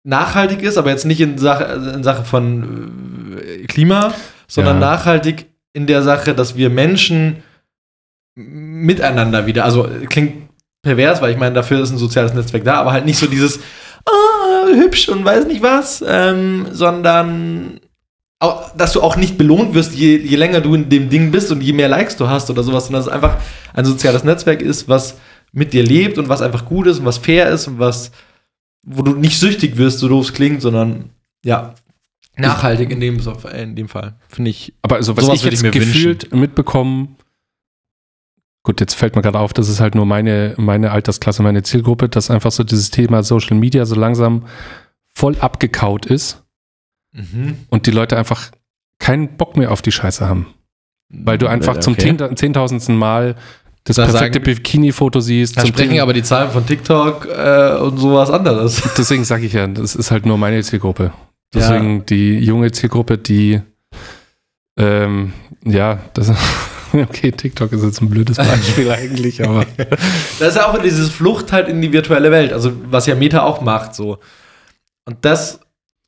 nachhaltig 0.03 0.61
ist, 0.61 0.77
aber 0.77 0.89
jetzt 0.91 1.05
nicht 1.05 1.21
in 1.21 1.37
Sache, 1.37 1.65
also 1.65 1.89
in 1.89 2.03
Sache 2.03 2.25
von 2.25 3.37
äh, 3.41 3.65
Klima, 3.65 4.13
sondern 4.47 4.81
Ja. 4.81 4.91
nachhaltig 4.91 5.47
in 5.73 5.87
der 5.87 6.03
Sache, 6.03 6.35
dass 6.35 6.55
wir 6.55 6.69
Menschen 6.69 7.43
miteinander 8.35 9.45
wieder, 9.45 9.63
also 9.65 9.87
äh, 9.87 10.05
klingt 10.05 10.44
pervers, 10.85 11.21
weil 11.21 11.31
ich 11.31 11.37
meine, 11.37 11.55
dafür 11.55 11.81
ist 11.81 11.91
ein 11.91 11.97
soziales 11.97 12.33
Netzwerk 12.33 12.63
da, 12.63 12.75
aber 12.75 12.93
halt 12.93 13.05
nicht 13.05 13.17
so 13.17 13.25
dieses 13.25 13.59
ah, 14.05 14.67
hübsch 14.67 15.09
und 15.09 15.25
weiß 15.25 15.47
nicht 15.47 15.61
was, 15.61 16.03
ähm, 16.07 16.67
sondern 16.71 17.79
auch, 18.39 18.69
dass 18.77 18.93
du 18.93 19.01
auch 19.01 19.15
nicht 19.15 19.37
belohnt 19.37 19.73
wirst, 19.73 19.93
je, 19.95 20.17
je 20.17 20.35
länger 20.35 20.61
du 20.61 20.75
in 20.75 20.87
dem 20.87 21.09
Ding 21.09 21.31
bist 21.31 21.51
und 21.51 21.61
je 21.61 21.73
mehr 21.73 21.89
Likes 21.89 22.17
du 22.17 22.29
hast 22.29 22.49
oder 22.49 22.63
sowas, 22.63 22.85
sondern 22.85 23.01
dass 23.01 23.07
es 23.07 23.13
einfach 23.13 23.37
ein 23.73 23.85
soziales 23.85 24.23
Netzwerk 24.23 24.61
ist, 24.61 24.87
was 24.87 25.17
mit 25.51 25.73
dir 25.73 25.83
lebt 25.83 26.17
und 26.19 26.29
was 26.29 26.41
einfach 26.41 26.65
gut 26.65 26.85
ist 26.85 26.99
und 26.99 27.05
was 27.05 27.17
fair 27.17 27.49
ist 27.49 27.67
und 27.67 27.79
was, 27.79 28.11
wo 28.85 29.01
du 29.01 29.13
nicht 29.15 29.39
süchtig 29.39 29.77
wirst, 29.77 29.99
so 29.99 30.07
doof 30.07 30.25
es 30.25 30.33
klingt, 30.33 30.61
sondern 30.61 31.09
ja, 31.43 31.73
nachhaltig 32.37 32.91
in 32.91 32.99
dem, 32.99 33.19
in 33.57 33.75
dem 33.75 33.87
Fall. 33.87 34.15
Finde 34.27 34.51
ich. 34.51 34.73
Aber 34.83 34.97
also, 34.97 35.17
was 35.17 35.29
ich 35.29 35.43
jetzt 35.43 35.63
ich 35.63 35.71
gefühlt 35.71 36.33
mitbekomme, 36.33 37.07
gut, 38.65 38.82
jetzt 38.82 38.95
fällt 38.95 39.15
mir 39.15 39.21
gerade 39.21 39.39
auf, 39.39 39.54
das 39.54 39.69
ist 39.69 39.80
halt 39.80 39.95
nur 39.95 40.06
meine, 40.06 40.54
meine 40.58 40.91
Altersklasse, 40.91 41.41
meine 41.43 41.63
Zielgruppe, 41.63 42.10
dass 42.10 42.30
einfach 42.30 42.51
so 42.51 42.63
dieses 42.65 42.91
Thema 42.91 43.23
Social 43.23 43.56
Media 43.56 43.86
so 43.86 43.95
langsam 43.95 44.43
voll 45.13 45.38
abgekaut 45.39 46.06
ist 46.06 46.43
Mhm. 47.13 47.60
und 47.69 47.86
die 47.88 47.91
Leute 47.91 48.17
einfach 48.17 48.51
keinen 48.99 49.38
Bock 49.38 49.56
mehr 49.56 49.71
auf 49.71 49.82
die 49.82 49.93
Scheiße 49.93 50.28
haben. 50.28 50.47
Weil 51.10 51.38
du 51.38 51.47
einfach 51.47 51.80
zum 51.80 51.93
Okay. 51.93 52.13
zehn- 52.17 52.36
zehntausendsten 52.36 52.97
Mal 52.97 53.36
das 53.86 53.95
Da 53.97 54.06
perfekte 54.08 54.39
Bikini-Foto 54.41 55.19
siehst. 55.21 55.56
Da 55.56 55.62
zum 55.62 55.69
sprechen 55.69 55.99
aber 55.99 56.12
die 56.13 56.23
Zahlen 56.23 56.49
von 56.49 56.65
TikTok 56.65 57.28
äh, 57.28 57.78
und 57.78 57.97
sowas 57.99 58.32
anderes. 58.32 58.82
Deswegen 58.97 59.23
sage 59.23 59.45
ich 59.45 59.54
ja, 59.54 59.65
das 59.67 59.95
ist 59.95 60.10
halt 60.12 60.25
nur 60.25 60.38
meine 60.39 60.62
Zielgruppe. 60.63 61.04
Ja. 61.06 61.12
Deswegen 61.54 62.06
die 62.08 62.39
junge 62.39 62.71
Zielgruppe, 62.71 63.17
die 63.19 63.62
ähm, 64.78 65.34
ja, 65.63 65.99
das 66.13 66.30
okay, 67.10 67.31
TikTok 67.31 67.71
ist 67.71 67.84
jetzt 67.84 68.01
ein 68.01 68.10
blödes 68.10 68.38
Beispiel 68.38 68.91
eigentlich, 68.91 69.43
aber 69.43 69.65
Das 70.39 70.49
ist 70.49 70.55
ja 70.55 70.67
auch 70.67 70.81
dieses 70.81 71.10
Flucht 71.10 71.51
halt 71.51 71.67
in 71.67 71.81
die 71.81 71.91
virtuelle 71.91 72.31
Welt, 72.31 72.53
also 72.53 72.71
was 72.86 73.05
ja 73.08 73.15
Meta 73.15 73.43
auch 73.43 73.62
macht, 73.62 73.95
so. 73.95 74.19
Und 75.05 75.17
das 75.21 75.60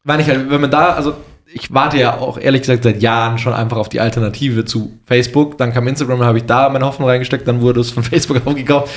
meine 0.04 0.22
ich 0.22 0.30
halt, 0.30 0.50
wenn 0.50 0.62
man 0.62 0.72
da, 0.72 0.94
also 0.94 1.16
ich 1.54 1.74
warte 1.74 1.98
ja 1.98 2.18
auch 2.18 2.38
ehrlich 2.38 2.62
gesagt 2.62 2.84
seit 2.84 3.02
Jahren 3.02 3.38
schon 3.38 3.54
einfach 3.54 3.78
auf 3.78 3.90
die 3.90 4.00
Alternative 4.00 4.66
zu 4.66 5.00
Facebook. 5.06 5.58
Dann 5.58 5.74
kam 5.74 5.88
Instagram, 5.88 6.24
habe 6.24 6.40
ich 6.40 6.46
da 6.46 6.70
meine 6.70 6.86
Hoffnung 6.86 7.08
reingesteckt, 7.10 7.48
dann 7.48 7.62
wurde 7.62 7.82
es 7.82 7.92
von 7.92 8.04
Facebook 8.04 8.46
aufgekauft. 8.46 8.94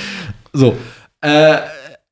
So. 0.53 0.77
Äh, 1.21 1.59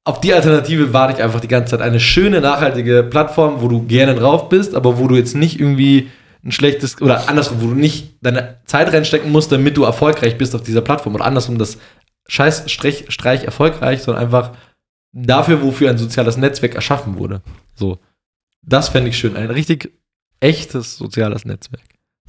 auf 0.04 0.20
die 0.20 0.32
Alternative 0.32 0.92
warte 0.92 1.14
ich 1.14 1.22
einfach 1.22 1.40
die 1.40 1.48
ganze 1.48 1.72
Zeit. 1.72 1.82
Eine 1.82 2.00
schöne, 2.00 2.40
nachhaltige 2.40 3.02
Plattform, 3.02 3.60
wo 3.60 3.68
du 3.68 3.82
gerne 3.82 4.14
drauf 4.14 4.48
bist, 4.48 4.74
aber 4.74 4.98
wo 4.98 5.06
du 5.06 5.16
jetzt 5.16 5.36
nicht 5.36 5.60
irgendwie 5.60 6.08
ein 6.44 6.52
schlechtes, 6.52 7.00
oder 7.02 7.28
andersrum, 7.28 7.60
wo 7.62 7.66
du 7.68 7.74
nicht 7.74 8.16
deine 8.20 8.58
Zeit 8.64 8.92
reinstecken 8.92 9.30
musst, 9.32 9.50
damit 9.52 9.76
du 9.76 9.84
erfolgreich 9.84 10.38
bist 10.38 10.54
auf 10.54 10.62
dieser 10.62 10.80
Plattform. 10.82 11.14
Oder 11.14 11.24
andersrum, 11.24 11.58
das 11.58 11.78
scheiß 12.28 12.70
Streich, 12.70 13.06
Streich 13.08 13.44
erfolgreich, 13.44 14.02
sondern 14.02 14.24
einfach 14.24 14.52
dafür, 15.12 15.62
wofür 15.62 15.90
ein 15.90 15.98
soziales 15.98 16.36
Netzwerk 16.36 16.74
erschaffen 16.74 17.18
wurde. 17.18 17.42
So. 17.74 17.98
Das 18.62 18.88
fände 18.90 19.10
ich 19.10 19.18
schön. 19.18 19.36
Ein 19.36 19.50
richtig 19.50 19.92
echtes 20.40 20.96
soziales 20.96 21.44
Netzwerk. 21.44 21.82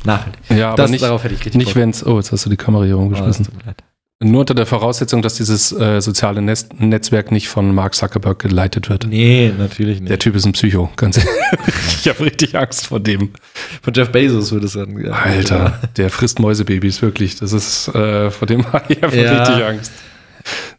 Nachhaltig. 0.05 0.39
ja, 0.49 0.69
aber 0.69 0.77
das, 0.77 0.91
nicht, 0.91 1.03
darauf 1.03 1.23
hätte 1.23 1.33
ich 1.33 1.41
richtig 1.41 1.55
nicht 1.55 1.75
wenn 1.75 1.89
es, 1.89 2.05
oh, 2.05 2.17
jetzt 2.17 2.31
hast 2.31 2.45
du 2.45 2.49
die 2.49 2.55
Kamera 2.57 2.85
hier 2.85 2.97
Oh, 2.97 3.09
das 3.09 3.19
rumgeschmissen. 3.19 3.47
leid. 3.65 3.83
Nur 4.21 4.41
unter 4.41 4.53
der 4.53 4.65
Voraussetzung, 4.65 5.21
dass 5.21 5.35
dieses 5.35 5.71
äh, 5.71 6.01
soziale 6.01 6.41
Netz 6.41 6.67
Netzwerk 6.77 7.31
nicht 7.31 7.47
von 7.47 7.73
Mark 7.73 7.95
Zuckerberg 7.95 8.37
geleitet 8.37 8.89
wird. 8.89 9.07
Nee, 9.07 9.53
natürlich 9.57 10.01
nicht. 10.01 10.09
Der 10.09 10.19
Typ 10.19 10.35
ist 10.35 10.45
ein 10.45 10.51
Psycho, 10.51 10.89
ganz 10.97 11.17
ehrlich. 11.17 11.31
ich 12.01 12.07
habe 12.09 12.25
richtig 12.25 12.57
Angst 12.57 12.87
vor 12.87 12.99
dem. 12.99 13.31
Von 13.81 13.93
Jeff 13.93 14.11
Bezos 14.11 14.51
würde 14.51 14.65
es 14.65 14.73
dann. 14.73 14.97
ja. 15.05 15.13
Alter, 15.13 15.79
der 15.95 16.09
frisst 16.09 16.39
Mäusebabys, 16.39 17.01
wirklich. 17.01 17.37
Das 17.37 17.53
ist, 17.53 17.87
äh, 17.95 18.29
vor 18.29 18.45
dem 18.45 18.65
habe 18.73 18.91
ich 18.91 19.01
einfach 19.01 19.17
Ja. 19.17 19.41
richtig 19.43 19.63
Angst. 19.65 19.93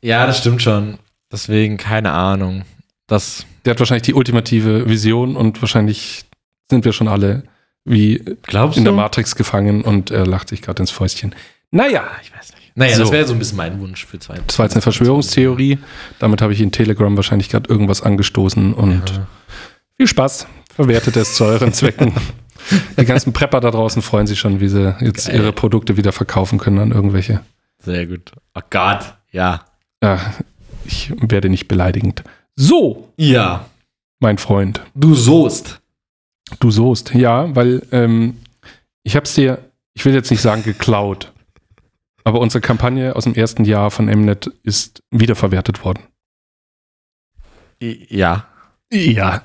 Ja, 0.03 0.27
das 0.27 0.39
stimmt 0.39 0.61
schon. 0.61 0.99
Deswegen, 1.33 1.79
keine 1.79 2.13
Ahnung. 2.13 2.65
Das, 3.07 3.47
Der 3.65 3.71
hat 3.73 3.79
wahrscheinlich 3.81 4.03
die 4.03 4.15
ultimative 4.15 4.87
Vision 4.89 5.35
und 5.37 5.63
wahrscheinlich 5.63 6.27
sind 6.71 6.85
wir 6.85 6.93
schon 6.93 7.09
alle 7.09 7.45
wie 7.87 8.23
glaubst 8.43 8.77
in 8.77 8.85
der 8.85 8.93
Matrix 8.93 9.35
gefangen 9.35 9.81
und 9.81 10.11
er 10.11 10.27
lacht 10.27 10.51
sich 10.51 10.61
gerade 10.61 10.83
ins 10.83 10.91
Fäustchen. 10.91 11.35
Naja, 11.71 12.05
Ich 12.23 12.33
weiß 12.35 12.53
nicht. 12.55 12.77
Naja, 12.77 12.97
So. 12.97 13.03
das 13.05 13.13
wäre 13.13 13.27
so 13.27 13.33
ein 13.35 13.39
bisschen 13.39 13.57
mein 13.57 13.81
Wunsch 13.81 14.07
für 14.07 14.19
zwei. 14.19 14.39
das 14.47 14.59
war 14.59 14.67
jetzt 14.67 14.75
eine 14.75 14.83
Verschwörungstheorie. 14.83 15.79
Damit 16.19 16.41
habe 16.43 16.53
ich 16.53 16.61
in 16.61 16.73
Telegram 16.73 17.15
wahrscheinlich 17.17 17.49
gerade 17.49 17.69
irgendwas 17.69 18.03
angestoßen 18.03 18.73
und 18.75 19.11
Ja. 19.11 19.27
viel 19.97 20.07
Spaß. 20.07 20.47
Verwertet 20.75 21.17
es 21.17 21.35
zu 21.35 21.45
euren 21.45 21.73
Zwecken. 21.73 22.13
Die 22.99 23.05
ganzen 23.05 23.33
Prepper 23.33 23.61
da 23.61 23.71
draußen 23.71 24.03
freuen 24.03 24.27
sich 24.27 24.39
schon, 24.39 24.61
wie 24.61 24.69
sie 24.69 24.95
jetzt 25.01 25.27
Geil. 25.27 25.37
ihre 25.37 25.53
Produkte 25.53 25.97
wieder 25.97 26.13
verkaufen 26.13 26.59
können 26.59 26.79
an 26.79 26.93
irgendwelche. 26.93 27.41
Sehr 27.79 28.07
gut. 28.07 28.33
Oh 28.55 28.61
Gott, 28.71 29.15
ja. 29.33 29.65
Ja, 30.03 30.19
ich 30.85 31.13
werde 31.21 31.49
nicht 31.49 31.69
beleidigend. 31.69 32.23
So, 32.57 33.09
Ja, 33.17 33.67
mein 34.21 34.39
Freund. 34.39 34.83
du 34.95 35.15
soest. 35.15 35.81
Du 36.61 36.71
soest. 36.71 37.15
Ja, 37.15 37.55
weil 37.57 37.83
ähm, 37.93 38.39
ich 39.03 39.17
hab's 39.17 39.35
dir, 39.35 39.59
ich 39.95 40.05
will 40.05 40.15
jetzt 40.15 40.31
nicht 40.31 40.43
sagen 40.43 40.63
geklaut, 40.63 41.33
aber 42.25 42.41
unsere 42.41 42.61
Kampagne 42.61 43.17
aus 43.17 43.25
dem 43.25 43.35
ersten 43.35 43.65
Jahr 43.65 43.91
von 43.91 44.07
Mnet 44.07 44.47
ist 44.63 45.03
wiederverwertet 45.11 45.85
worden. 45.85 46.03
Ja. 47.81 48.47
Ja. 48.93 49.43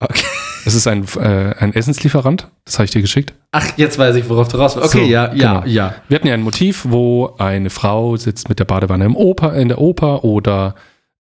Okay. 0.00 0.24
Es 0.66 0.74
ist 0.74 0.86
ein, 0.86 1.04
äh, 1.18 1.54
ein 1.58 1.74
Essenslieferant, 1.74 2.48
das 2.64 2.78
habe 2.78 2.86
ich 2.86 2.90
dir 2.90 3.02
geschickt. 3.02 3.34
Ach, 3.52 3.76
jetzt 3.76 3.98
weiß 3.98 4.16
ich, 4.16 4.28
worauf 4.30 4.48
du 4.48 4.56
raus 4.56 4.76
willst. 4.76 4.94
Okay, 4.94 5.04
So, 5.04 5.10
ja, 5.10 5.34
ja, 5.34 5.60
genau. 5.60 5.66
ja. 5.66 5.94
Wir 6.08 6.14
hatten 6.14 6.26
ja 6.26 6.32
ein 6.34 6.42
Motiv, 6.42 6.86
wo 6.88 7.34
eine 7.38 7.68
Frau 7.68 8.16
sitzt 8.16 8.48
mit 8.48 8.58
der 8.60 8.64
Badewanne 8.64 9.04
im 9.04 9.14
Oper, 9.14 9.54
in 9.54 9.68
der 9.68 9.78
Oper 9.78 10.24
oder 10.24 10.74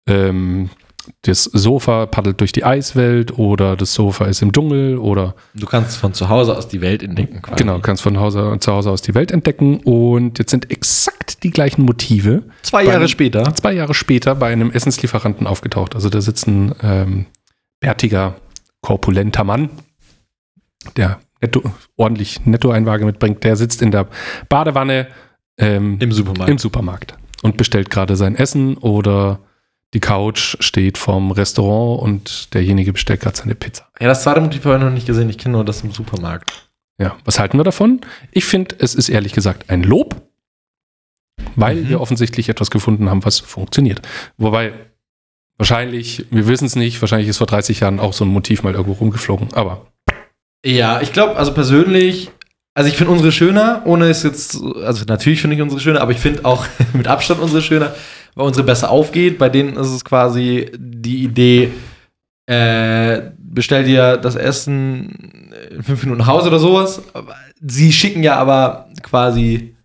ähm, 0.07 0.69
das 1.23 1.43
Sofa 1.45 2.05
paddelt 2.05 2.39
durch 2.39 2.51
die 2.51 2.63
Eiswelt 2.63 3.37
oder 3.37 3.75
das 3.75 3.93
Sofa 3.93 4.25
ist 4.25 4.41
im 4.41 4.51
Dschungel 4.51 4.97
oder 4.97 5.33
Du 5.55 5.65
kannst 5.65 5.97
von 5.97 6.13
zu 6.13 6.29
Hause 6.29 6.55
aus 6.57 6.67
die 6.67 6.81
Welt 6.81 7.01
entdecken. 7.01 7.41
Quasi. 7.41 7.57
genau, 7.57 7.79
kannst 7.79 8.03
von 8.03 8.19
Hause, 8.19 8.57
zu 8.59 8.71
Hause 8.71 8.91
aus 8.91 9.01
die 9.01 9.15
Welt 9.15 9.31
entdecken 9.31 9.77
und 9.83 10.37
jetzt 10.39 10.51
sind 10.51 10.69
exakt 10.71 11.43
die 11.43 11.51
gleichen 11.51 11.83
Motive 11.83 12.43
Zwei 12.61 12.83
Jahre 12.83 13.07
später. 13.07 13.55
zwei 13.55 13.73
Jahre 13.73 13.93
später 13.93 14.35
bei 14.35 14.51
einem 14.51 14.71
Essenslieferanten 14.71 15.47
aufgetaucht. 15.47 15.95
Also 15.95 16.09
da 16.09 16.21
sitzt 16.21 16.47
ein 16.47 16.75
ähm, 16.83 17.25
bärtiger, 17.79 18.35
korpulenter 18.81 19.43
Mann, 19.43 19.69
der 20.95 21.19
netto, 21.41 21.63
ordentlich 21.97 22.45
Nettoeinwaage 22.45 23.05
mitbringt. 23.05 23.43
Der 23.43 23.55
sitzt 23.55 23.81
in 23.81 23.91
der 23.91 24.07
Badewanne 24.49 25.07
ähm, 25.57 25.97
Im 25.99 26.11
Supermarkt. 26.11 26.49
im 26.51 26.57
Supermarkt 26.57 27.17
und 27.41 27.57
bestellt 27.57 27.89
gerade 27.89 28.15
sein 28.15 28.35
Essen 28.35 28.77
oder 28.77 29.39
die 29.93 29.99
Couch 29.99 30.55
steht 30.59 30.97
vorm 30.97 31.31
Restaurant 31.31 32.01
und 32.01 32.53
derjenige 32.53 32.93
bestellt 32.93 33.21
gerade 33.21 33.37
seine 33.37 33.55
Pizza. 33.55 33.87
ja, 33.99 34.07
das 34.07 34.23
zweite 34.23 34.39
Motiv 34.41 34.63
habe 34.65 34.75
ich 34.77 34.81
noch 34.83 34.91
nicht 34.91 35.07
gesehen. 35.07 35.29
Ich 35.29 35.37
kenne 35.37 35.53
nur 35.53 35.65
das 35.65 35.81
im 35.81 35.91
Supermarkt. 35.91 36.69
Ja, 37.01 37.15
was 37.25 37.39
halten 37.39 37.57
wir 37.57 37.63
davon? 37.63 38.01
Ich 38.31 38.45
finde, 38.45 38.75
es 38.79 38.93
ist 38.93 39.09
ehrlich 39.09 39.33
gesagt 39.33 39.69
ein 39.69 39.83
Lob, 39.83 40.21
weil 41.55 41.77
Mhm. 41.77 41.89
wir 41.89 42.01
offensichtlich 42.01 42.49
etwas 42.49 42.69
gefunden 42.71 43.09
haben, 43.09 43.23
was 43.25 43.39
funktioniert. 43.39 44.01
Wobei 44.37 44.73
wahrscheinlich, 45.57 46.25
wir 46.29 46.47
wissen 46.47 46.65
es 46.65 46.75
nicht, 46.75 47.01
wahrscheinlich 47.01 47.27
ist 47.29 47.37
vor 47.37 47.47
30 47.47 47.79
Jahren 47.79 47.99
auch 47.99 48.13
so 48.13 48.25
ein 48.25 48.29
Motiv 48.29 48.63
mal 48.63 48.73
irgendwo 48.73 48.93
rumgeflogen, 48.93 49.53
aber 49.53 49.87
Ja, 50.65 51.01
ich 51.01 51.13
glaube, 51.13 51.35
also 51.37 51.53
persönlich, 51.53 52.31
also 52.73 52.89
ich 52.89 52.97
finde 52.97 53.11
unsere 53.13 53.31
schöner, 53.31 53.81
ohne 53.85 54.05
es 54.09 54.23
jetzt, 54.23 54.61
also 54.83 55.05
natürlich 55.05 55.41
finde 55.41 55.55
ich 55.55 55.61
unsere 55.61 55.79
schöner, 55.81 56.01
aber 56.01 56.11
ich 56.11 56.19
finde 56.19 56.45
auch 56.45 56.65
mit 56.93 57.07
Abstand 57.07 57.39
unsere 57.41 57.61
schöner, 57.61 57.95
weil 58.39 58.47
unsere 58.47 58.65
besser 58.65 58.89
aufgeht. 58.89 59.37
Bei 59.37 59.49
denen 59.49 59.75
ist 59.75 59.89
es 59.89 60.05
quasi 60.05 60.71
die 60.77 61.23
Idee, 61.25 61.73
äh, 62.47 63.31
bestell 63.37 63.83
dir 63.83 64.15
das 64.15 64.35
Essen 64.35 65.51
in 65.69 65.83
fünf 65.83 66.03
Minuten 66.03 66.19
nach 66.19 66.27
Hause 66.27 66.47
oder 66.47 66.59
sowas. 66.59 67.01
Sie 67.59 67.91
schicken 67.91 68.23
ja 68.23 68.37
aber 68.37 68.87
quasi, 69.03 69.75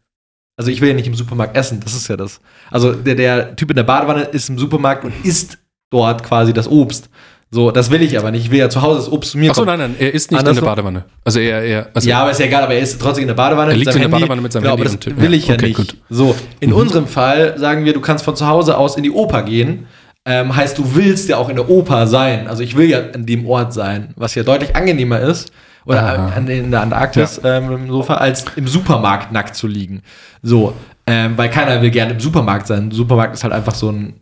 also 0.56 0.70
ich 0.70 0.80
will 0.80 0.88
ja 0.88 0.94
nicht 0.94 1.08
im 1.08 1.16
Supermarkt 1.16 1.56
essen, 1.56 1.80
das 1.80 1.94
ist 1.94 2.06
ja 2.06 2.16
das. 2.16 2.40
Also 2.70 2.92
der, 2.92 3.16
der 3.16 3.56
Typ 3.56 3.70
in 3.70 3.76
der 3.76 3.82
Badewanne 3.82 4.22
ist 4.22 4.48
im 4.48 4.58
Supermarkt 4.58 5.04
und 5.04 5.12
isst 5.24 5.58
dort 5.90 6.22
quasi 6.22 6.52
das 6.52 6.70
Obst. 6.70 7.10
So, 7.54 7.70
das 7.70 7.88
will 7.92 8.02
ich 8.02 8.18
aber 8.18 8.32
nicht. 8.32 8.46
Ich 8.46 8.50
will 8.50 8.58
ja 8.58 8.68
zu 8.68 8.82
Hause 8.82 8.98
das 8.98 9.12
Obst 9.12 9.30
zu 9.30 9.38
mir 9.38 9.50
Achso, 9.50 9.64
nein, 9.64 9.78
nein, 9.78 9.94
er 9.96 10.12
ist 10.12 10.28
nicht 10.32 10.40
in 10.40 10.46
Andersrum- 10.48 10.64
der 10.64 10.70
Badewanne. 10.72 11.04
Also 11.24 11.38
er, 11.38 11.62
er 11.62 11.86
also 11.94 12.08
ja, 12.08 12.20
aber 12.22 12.32
ist 12.32 12.40
ja 12.40 12.46
egal, 12.46 12.64
aber 12.64 12.74
er 12.74 12.80
ist 12.80 13.00
trotzdem 13.00 13.22
in 13.22 13.28
der 13.28 13.34
Badewanne. 13.34 13.70
Er 13.70 13.76
liegt 13.76 13.86
in 13.86 13.92
der 13.94 14.02
Handy. 14.02 14.18
Badewanne 14.20 14.40
mit 14.42 14.52
seinem 14.52 14.62
genau, 14.64 14.74
Handy 14.76 14.84
das 14.90 14.98
tippt. 14.98 15.20
will 15.20 15.30
Ja, 15.30 15.36
ich 15.38 15.46
ja 15.46 15.54
okay, 15.54 15.66
nicht. 15.68 15.76
gut. 15.76 15.96
So, 16.10 16.34
in 16.58 16.70
Mhm. 16.70 16.76
unserem 16.76 17.06
Fall 17.06 17.56
sagen 17.56 17.84
wir, 17.84 17.92
du 17.92 18.00
kannst 18.00 18.24
von 18.24 18.34
zu 18.34 18.48
Hause 18.48 18.76
aus 18.76 18.96
in 18.96 19.04
die 19.04 19.12
Oper 19.12 19.44
gehen. 19.44 19.86
Ähm, 20.26 20.56
heißt, 20.56 20.76
du 20.78 20.96
willst 20.96 21.28
ja 21.28 21.36
auch 21.36 21.48
in 21.48 21.54
der 21.54 21.68
Oper 21.70 22.08
sein. 22.08 22.48
Also 22.48 22.64
ich 22.64 22.76
will 22.76 22.88
ja 22.90 22.98
an 23.14 23.24
dem 23.24 23.46
Ort 23.46 23.72
sein, 23.72 24.14
was 24.16 24.34
ja 24.34 24.42
deutlich 24.42 24.74
angenehmer 24.74 25.20
ist. 25.20 25.52
Oder 25.86 26.02
Aha. 26.02 26.32
an, 26.34 26.48
in 26.48 26.72
der 26.72 26.80
Antarktis 26.80 27.40
ähm, 27.44 27.70
im 27.70 27.88
Sofa, 27.88 28.14
als 28.14 28.46
im 28.56 28.66
Supermarkt 28.66 29.30
nackt 29.32 29.54
zu 29.54 29.68
liegen. 29.68 30.02
So, 30.42 30.72
ähm, 31.06 31.34
weil 31.36 31.50
keiner 31.50 31.80
will 31.82 31.90
gerne 31.90 32.14
im 32.14 32.20
Supermarkt 32.20 32.66
sein. 32.66 32.90
Supermarkt 32.90 33.34
ist 33.34 33.44
halt 33.44 33.52
einfach 33.52 33.74
so 33.74 33.90
ein 33.90 34.14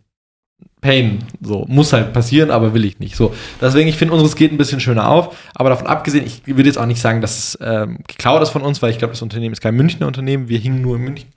Pain. 0.83 1.21
So, 1.40 1.64
muss 1.68 1.92
halt 1.95 2.12
passieren, 2.12 2.51
aber 2.51 2.75
will 2.75 2.85
ich 2.85 2.99
nicht. 2.99 3.16
So, 3.16 3.35
deswegen, 3.61 3.88
ich 3.88 3.97
finde, 3.97 4.12
unseres 4.12 4.37
geht 4.37 4.53
ein 4.53 4.59
bisschen 4.59 4.81
schöner 4.81 5.09
auf. 5.09 5.35
Aber 5.55 5.71
davon 5.71 5.87
abgesehen, 5.87 6.27
ich 6.27 6.42
würde 6.47 6.64
jetzt 6.68 6.77
auch 6.77 6.87
nicht 6.87 7.01
sagen, 7.01 7.23
dass 7.23 7.38
es 7.38 7.59
ähm, 7.62 7.99
geklaut 8.07 8.42
ist 8.42 8.51
von 8.51 8.62
uns, 8.62 8.83
weil 8.83 8.90
ich 8.90 8.99
glaube, 8.99 9.12
das 9.12 9.23
Unternehmen 9.23 9.53
ist 9.55 9.61
kein 9.62 9.75
Münchner 9.77 10.07
Unternehmen. 10.07 10.49
Wir 10.49 10.59
hingen 10.59 10.83
nur 10.83 10.97
in 10.97 11.03
München. 11.03 11.29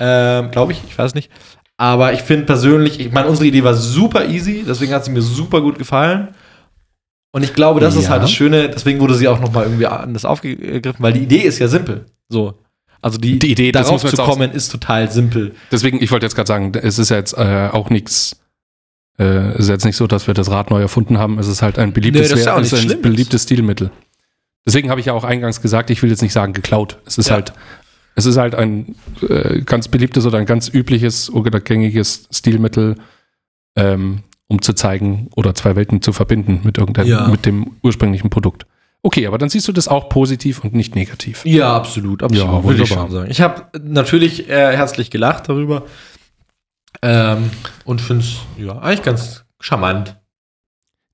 Ähm, 0.00 0.50
glaube 0.50 0.72
ich, 0.72 0.80
ich 0.88 0.98
weiß 0.98 1.14
nicht. 1.14 1.30
Aber 1.76 2.12
ich 2.12 2.22
finde 2.22 2.46
persönlich, 2.46 2.98
ich 2.98 3.12
meine, 3.12 3.28
unsere 3.28 3.46
Idee 3.46 3.62
war 3.62 3.74
super 3.74 4.26
easy, 4.28 4.64
deswegen 4.66 4.92
hat 4.92 5.04
sie 5.04 5.10
mir 5.10 5.22
super 5.22 5.60
gut 5.60 5.78
gefallen. 5.78 6.28
Und 7.34 7.42
ich 7.42 7.54
glaube, 7.54 7.80
das 7.80 7.96
ist 7.96 8.04
Ja. 8.04 8.10
halt 8.10 8.22
das 8.22 8.30
Schöne, 8.32 8.68
deswegen 8.68 9.00
wurde 9.00 9.14
sie 9.14 9.26
auch 9.28 9.40
noch 9.40 9.52
mal 9.52 9.64
irgendwie 9.64 9.86
anders 9.86 10.24
aufgegriffen, 10.24 11.02
weil 11.02 11.12
die 11.14 11.22
Idee 11.22 11.40
ist 11.42 11.58
ja 11.58 11.68
simpel. 11.68 12.06
So. 12.28 12.54
Also 13.00 13.18
die, 13.18 13.38
Die 13.38 13.50
Idee, 13.50 13.72
darauf 13.72 14.04
zu 14.04 14.16
kommen, 14.16 14.52
ist 14.52 14.70
total 14.70 15.10
simpel. 15.10 15.54
Deswegen, 15.72 16.00
ich 16.02 16.10
wollte 16.12 16.24
jetzt 16.24 16.36
gerade 16.36 16.46
sagen, 16.46 16.72
es 16.80 16.98
ist 17.00 17.08
ja 17.08 17.16
jetzt 17.16 17.36
äh, 17.36 17.68
auch 17.72 17.90
nichts, 17.90 18.41
äh, 19.18 19.24
es 19.52 19.60
ist 19.60 19.68
jetzt 19.68 19.84
nicht 19.84 19.96
so, 19.96 20.06
dass 20.06 20.26
wir 20.26 20.34
das 20.34 20.50
Rad 20.50 20.70
neu 20.70 20.80
erfunden 20.80 21.18
haben. 21.18 21.38
Es 21.38 21.48
ist 21.48 21.62
halt 21.62 21.78
ein 21.78 21.92
beliebtes, 21.92 22.30
ist 22.32 22.44
ja 22.46 22.56
ein 22.56 23.02
beliebtes 23.02 23.44
Stilmittel. 23.44 23.90
Deswegen 24.66 24.90
habe 24.90 25.00
ich 25.00 25.06
ja 25.06 25.12
auch 25.12 25.24
eingangs 25.24 25.60
gesagt, 25.60 25.90
ich 25.90 26.02
will 26.02 26.10
jetzt 26.10 26.22
nicht 26.22 26.32
sagen 26.32 26.52
geklaut. 26.52 26.98
Es 27.04 27.18
ist 27.18 27.28
Ja. 27.28 27.34
halt, 27.34 27.52
es 28.14 28.26
ist 28.26 28.36
halt 28.36 28.54
ein 28.54 28.94
äh, 29.28 29.60
ganz 29.62 29.88
beliebtes 29.88 30.24
oder 30.26 30.38
ein 30.38 30.46
ganz 30.46 30.68
übliches 30.72 31.30
oder 31.30 31.58
gängiges 31.60 32.28
Stilmittel, 32.30 32.96
ähm, 33.76 34.20
um 34.48 34.62
zu 34.62 34.72
zeigen 34.74 35.28
oder 35.34 35.54
zwei 35.54 35.76
Welten 35.76 36.02
zu 36.02 36.12
verbinden 36.12 36.60
mit 36.62 36.78
irgendeinem, 36.78 37.08
Ja. 37.08 37.28
mit 37.28 37.46
dem 37.46 37.72
ursprünglichen 37.82 38.30
Produkt. 38.30 38.66
Okay, 39.04 39.26
aber 39.26 39.36
dann 39.36 39.48
siehst 39.48 39.66
du 39.66 39.72
das 39.72 39.88
auch 39.88 40.08
positiv 40.08 40.62
und 40.62 40.74
nicht 40.74 40.94
negativ. 40.94 41.44
Ja, 41.44 41.74
absolut, 41.74 42.22
absolut. 42.22 42.46
Ja, 42.52 42.64
würde 42.64 42.82
ich 42.84 42.90
wunderbar. 42.90 43.06
schon 43.08 43.16
sagen. 43.16 43.30
Ich 43.32 43.40
habe 43.40 43.64
natürlich 43.82 44.48
äh, 44.48 44.76
herzlich 44.76 45.10
gelacht 45.10 45.48
darüber. 45.48 45.86
Ähm, 47.02 47.50
und 47.84 48.00
finde 48.00 48.24
es 48.24 48.36
ja, 48.56 48.78
eigentlich 48.78 49.02
ganz 49.02 49.44
charmant. 49.60 50.16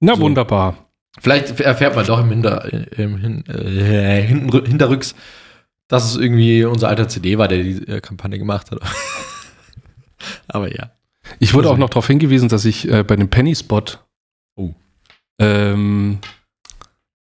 Na 0.00 0.14
So. 0.14 0.20
wunderbar. 0.20 0.76
Vielleicht 1.20 1.58
erfährt 1.60 1.96
man 1.96 2.06
doch 2.06 2.20
im, 2.20 2.28
Hinter, 2.28 2.72
im 2.98 3.16
Hin, 3.18 3.44
äh, 3.46 4.22
hinten, 4.22 4.64
Hinterrücks, 4.66 5.14
dass 5.88 6.04
es 6.04 6.16
irgendwie 6.16 6.64
unser 6.64 6.88
alter 6.88 7.08
CD 7.08 7.38
war, 7.38 7.48
der 7.48 7.62
die 7.62 7.88
äh, 7.88 8.00
Kampagne 8.00 8.38
gemacht 8.38 8.70
hat. 8.70 8.78
Aber 10.48 10.72
ja. 10.74 10.90
Ich 11.38 11.54
wurde 11.54 11.68
Also- 11.68 11.74
auch 11.74 11.78
noch 11.78 11.90
darauf 11.90 12.06
hingewiesen, 12.06 12.48
dass 12.48 12.64
ich 12.64 12.88
äh, 12.90 13.02
bei 13.02 13.16
dem 13.16 13.28
Penny 13.30 13.54
Spot, 13.56 13.82
Oh. 14.56 14.74
ähm, 15.38 16.18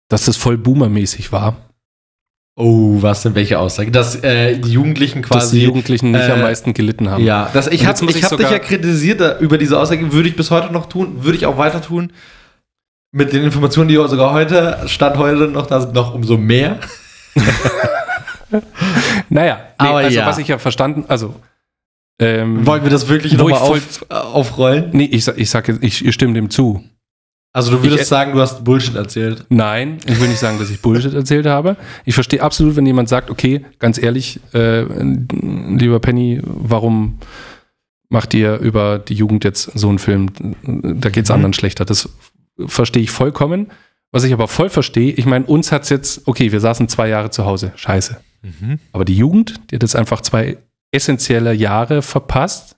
dass 0.09 0.25
das 0.25 0.37
voll 0.37 0.57
boomermäßig 0.57 1.31
war, 1.31 1.57
Oh, 2.57 3.01
was 3.01 3.21
denn 3.23 3.35
welche 3.35 3.59
Aussage? 3.59 3.91
Dass 3.91 4.15
äh, 4.23 4.57
die 4.57 4.71
Jugendlichen 4.71 5.21
dass 5.21 5.29
quasi. 5.29 5.59
die 5.59 5.65
Jugendlichen 5.65 6.11
nicht 6.11 6.27
äh, 6.27 6.31
am 6.31 6.41
meisten 6.41 6.73
gelitten 6.73 7.09
haben. 7.09 7.21
Ja, 7.23 7.49
das, 7.53 7.67
ich 7.67 7.85
habe 7.85 7.99
ich 8.09 8.15
ich 8.15 8.23
hab 8.23 8.37
dich 8.37 8.49
ja 8.49 8.59
kritisiert 8.59 9.19
da, 9.19 9.37
über 9.39 9.57
diese 9.57 9.77
Aussage, 9.77 10.13
würde 10.13 10.29
ich 10.29 10.37
bis 10.37 10.51
heute 10.51 10.71
noch 10.71 10.85
tun, 10.87 11.23
würde 11.23 11.37
ich 11.37 11.45
auch 11.45 11.57
weiter 11.57 11.81
tun. 11.81 12.13
Mit 13.11 13.33
den 13.33 13.43
Informationen, 13.43 13.89
die 13.89 13.95
sogar 13.95 14.31
heute, 14.31 14.79
Stand 14.87 15.17
heute 15.17 15.47
noch 15.47 15.67
da 15.67 15.81
sind, 15.81 15.93
noch 15.93 16.13
umso 16.13 16.37
mehr. 16.37 16.79
Naja, 19.29 19.55
nee, 19.81 19.87
Aber 19.89 19.97
also 19.97 20.17
ja. 20.17 20.25
was 20.27 20.37
ich 20.37 20.47
ja 20.47 20.57
verstanden, 20.57 21.05
also 21.07 21.35
ähm, 22.19 22.65
Wollen 22.65 22.83
wir 22.83 22.89
das 22.89 23.09
wirklich 23.09 23.33
nochmal 23.33 23.59
auf, 23.59 24.05
aufrollen? 24.09 24.89
nee, 24.93 25.09
ich, 25.11 25.25
sag- 25.25 25.37
ich 25.37 25.49
sage, 25.49 25.77
ich, 25.81 26.05
ich 26.05 26.13
stimme 26.13 26.33
dem 26.33 26.49
zu. 26.49 26.81
Also 27.55 27.71
du 27.71 27.81
würdest 27.83 28.01
Ich- 28.03 28.07
sagen, 28.09 28.33
du 28.33 28.41
hast 28.41 28.63
Bullshit 28.65 28.95
erzählt. 28.95 29.45
Nein, 29.49 29.97
ich 30.05 30.19
will 30.19 30.27
nicht 30.27 30.39
sagen, 30.39 30.59
dass 30.59 30.69
ich 30.69 30.81
Bullshit 30.81 31.13
erzählt 31.13 31.45
habe. 31.45 31.77
Ich 32.03 32.13
verstehe 32.13 32.41
absolut, 32.43 32.75
wenn 32.75 32.85
jemand 32.85 33.07
sagt, 33.07 33.29
okay, 33.29 33.63
ganz 33.79 33.97
ehrlich, 33.97 34.41
äh, 34.53 34.81
lieber 34.81 35.99
Penny, 36.01 36.41
warum 36.43 37.17
macht 38.09 38.33
ihr 38.33 38.57
über 38.57 38.99
die 38.99 39.13
Jugend 39.13 39.45
jetzt 39.45 39.71
so 39.73 39.87
einen 39.87 39.99
Film? 39.99 40.27
Da 40.63 41.09
geht 41.09 41.23
es 41.23 41.29
Mhm. 41.29 41.35
anderen 41.35 41.53
schlechter. 41.53 41.85
Das 41.85 42.09
verstehe 42.65 43.03
ich 43.03 43.11
vollkommen. 43.11 43.67
Was 44.11 44.25
ich 44.25 44.33
aber 44.33 44.47
voll 44.49 44.69
verstehe, 44.69 45.11
ich 45.13 45.25
meine, 45.25 45.45
uns 45.45 45.71
hat 45.71 45.83
es 45.83 45.89
jetzt, 45.89 46.27
okay, 46.27 46.51
wir 46.51 46.59
saßen 46.59 46.87
zwei 46.89 47.07
Jahre 47.09 47.29
zu 47.29 47.45
Hause, 47.45 47.71
scheiße. 47.75 48.17
Aber 48.91 49.05
die 49.05 49.15
Jugend, 49.17 49.55
die 49.71 49.75
hat 49.75 49.81
jetzt 49.83 49.95
einfach 49.95 50.21
zwei 50.21 50.57
essentielle 50.91 51.53
Jahre 51.53 52.01
verpasst, 52.01 52.75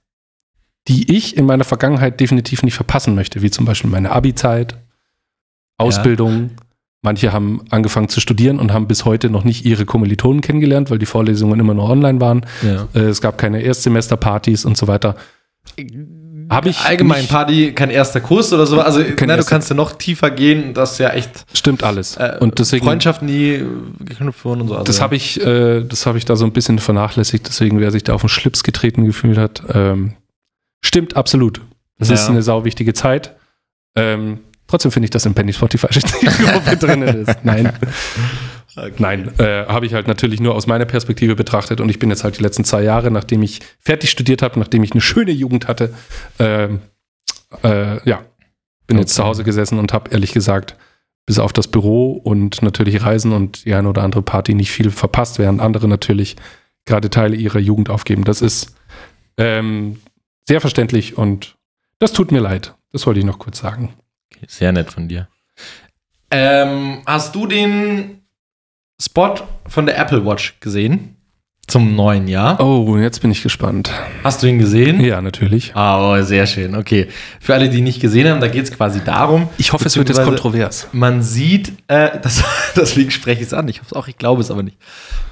die 0.87 1.15
ich 1.15 1.35
in 1.37 1.45
meiner 1.45 1.63
Vergangenheit 1.63 2.19
definitiv 2.19 2.63
nicht 2.63 2.75
verpassen 2.75 3.13
möchte, 3.15 3.41
wie 3.41 3.51
zum 3.51 3.65
Beispiel 3.65 3.89
meine 3.89 4.11
Abi-Zeit, 4.11 4.75
Ausbildung. 5.77 6.51
Manche 7.03 7.31
haben 7.31 7.61
angefangen 7.69 8.09
zu 8.09 8.19
studieren 8.19 8.59
und 8.59 8.73
haben 8.73 8.87
bis 8.87 9.05
heute 9.05 9.29
noch 9.29 9.43
nicht 9.43 9.65
ihre 9.65 9.85
Kommilitonen 9.85 10.41
kennengelernt, 10.41 10.89
weil 10.89 10.97
die 10.97 11.05
Vorlesungen 11.05 11.59
immer 11.59 11.73
nur 11.75 11.87
online 11.89 12.19
waren. 12.19 12.45
Ja. 12.63 12.87
Äh, 12.95 13.05
Es 13.09 13.21
gab 13.21 13.37
keine 13.37 13.61
Erstsemesterpartys 13.61 14.65
und 14.65 14.75
so 14.77 14.87
weiter. 14.87 15.15
Habe 16.49 16.69
ich 16.69 16.79
allgemein 16.79 17.19
nicht- 17.21 17.29
Party 17.29 17.71
kein 17.73 17.89
erster 17.91 18.19
Kurs 18.21 18.51
oder 18.53 18.65
so. 18.65 18.79
Also 18.81 18.99
na, 19.01 19.05
du 19.15 19.25
erster- 19.25 19.49
kannst 19.49 19.69
ja 19.69 19.75
noch 19.75 19.91
tiefer 19.93 20.31
gehen. 20.31 20.73
Das 20.73 20.93
ist 20.93 20.97
ja 20.97 21.09
echt 21.09 21.45
Stimmt 21.53 21.83
alles. 21.83 22.17
äh, 22.17 22.37
und 22.39 22.57
deswegen, 22.57 22.85
Freundschaften, 22.85 23.27
die 23.27 23.55
äh, 23.55 23.65
geknüpft 23.99 24.43
wurden 24.45 24.61
und 24.61 24.67
so. 24.69 24.73
Also, 24.73 24.85
das 24.85 24.99
habe 25.01 25.15
ich, 25.15 25.39
äh, 25.45 25.83
das 25.83 26.05
habe 26.05 26.17
ich 26.17 26.25
da 26.25 26.35
so 26.35 26.45
ein 26.45 26.53
bisschen 26.53 26.79
vernachlässigt. 26.79 27.47
Deswegen, 27.47 27.79
wer 27.79 27.91
sich 27.91 28.03
da 28.03 28.13
auf 28.13 28.21
den 28.21 28.29
Schlips 28.29 28.63
getreten 28.63 29.05
gefühlt 29.05 29.37
hat, 29.37 29.61
ähm, 29.73 30.13
stimmt 30.83 31.15
absolut. 31.15 31.61
Das 31.99 32.09
Ja. 32.09 32.15
ist 32.15 32.29
eine 32.29 32.41
sau 32.41 32.63
wichtige 32.65 32.93
Zeit. 32.93 33.35
Ähm, 33.95 34.39
trotzdem 34.67 34.91
finde 34.91 35.05
ich, 35.05 35.09
dass 35.11 35.25
im 35.25 35.33
Penny 35.33 35.53
Spotify 35.53 35.87
Gruppe 36.51 36.77
drinnen 36.77 37.23
ist. 37.25 37.43
Nein. 37.43 37.71
Okay. 38.75 38.93
Nein, 38.99 39.31
äh, 39.39 39.65
habe 39.65 39.87
ich 39.87 39.93
halt 39.95 40.07
natürlich 40.07 40.39
nur 40.39 40.53
aus 40.53 40.67
meiner 40.67 40.85
Perspektive 40.85 41.35
betrachtet 41.35 41.81
und 41.81 41.89
ich 41.89 41.97
bin 41.97 42.11
jetzt 42.11 42.23
halt 42.23 42.37
die 42.37 42.43
letzten 42.43 42.63
zwei 42.63 42.83
Jahre, 42.83 43.09
nachdem 43.09 43.41
ich 43.41 43.61
fertig 43.79 44.11
studiert 44.11 44.43
habe, 44.43 44.59
nachdem 44.59 44.83
ich 44.83 44.91
eine 44.91 45.01
schöne 45.01 45.31
Jugend 45.31 45.67
hatte, 45.67 45.95
ähm, 46.37 46.81
äh, 47.63 48.07
ja, 48.07 48.21
bin 48.85 48.99
jetzt 48.99 49.11
Okay. 49.13 49.23
zu 49.23 49.23
Hause 49.23 49.43
gesessen 49.43 49.79
und 49.79 49.93
habe 49.93 50.11
ehrlich 50.11 50.31
gesagt 50.31 50.75
bis 51.25 51.39
auf 51.39 51.53
das 51.53 51.67
Büro 51.67 52.11
und 52.13 52.61
natürlich 52.61 53.01
Reisen 53.03 53.31
und 53.33 53.65
die 53.65 53.73
eine 53.73 53.89
oder 53.89 54.03
andere 54.03 54.21
Party 54.21 54.53
nicht 54.53 54.71
viel 54.71 54.91
verpasst, 54.91 55.39
während 55.39 55.59
andere 55.59 55.87
natürlich 55.87 56.35
gerade 56.85 57.09
Teile 57.09 57.35
ihrer 57.35 57.59
Jugend 57.59 57.89
aufgeben. 57.89 58.25
Das 58.25 58.41
ist 58.43 58.75
ähm, 59.37 59.99
sehr 60.47 60.61
verständlich 60.61 61.17
und 61.17 61.55
das 61.99 62.13
tut 62.13 62.31
mir 62.31 62.39
leid. 62.39 62.73
Das 62.91 63.05
wollte 63.05 63.19
ich 63.19 63.25
noch 63.25 63.39
kurz 63.39 63.59
sagen. 63.59 63.93
Okay, 64.33 64.45
sehr 64.47 64.71
nett 64.71 64.91
von 64.91 65.07
dir. 65.07 65.27
Ähm, 66.31 67.01
hast 67.05 67.35
du 67.35 67.47
den 67.47 68.21
Spot 69.01 69.35
von 69.67 69.85
der 69.85 69.97
Apple 69.97 70.25
Watch 70.25 70.59
gesehen? 70.59 71.13
Zum 71.67 71.97
neuen 71.97 72.29
Jahr? 72.29 72.61
Oh, 72.61 72.95
jetzt 72.97 73.21
bin 73.21 73.29
ich 73.29 73.43
gespannt. 73.43 73.91
Hast 74.23 74.41
du 74.41 74.47
ihn 74.47 74.57
gesehen? 74.57 75.01
Ja, 75.01 75.21
natürlich. 75.21 75.75
Ah, 75.75 76.13
oh, 76.13 76.23
sehr 76.23 76.47
schön. 76.47 76.75
Okay. 76.75 77.09
Für 77.41 77.55
alle, 77.55 77.67
die 77.69 77.79
ihn 77.79 77.83
nicht 77.83 77.99
gesehen 77.99 78.29
haben, 78.29 78.39
da 78.39 78.47
geht 78.47 78.63
es 78.63 78.71
quasi 78.71 79.03
darum, 79.03 79.49
Ich 79.57 79.73
hoffe, 79.73 79.85
es 79.85 79.97
wird 79.97 80.07
jetzt 80.07 80.23
kontrovers. 80.23 80.87
man 80.93 81.21
sieht, 81.21 81.73
äh, 81.87 82.19
das, 82.23 82.41
deswegen 82.77 83.11
spreche 83.11 83.41
ich 83.41 83.47
es 83.47 83.53
an. 83.53 83.67
Ich 83.67 83.79
hoffe 83.79 83.87
es 83.91 83.93
auch, 83.93 84.07
ich 84.07 84.17
glaube 84.17 84.41
es 84.41 84.49
aber 84.49 84.63
nicht. 84.63 84.77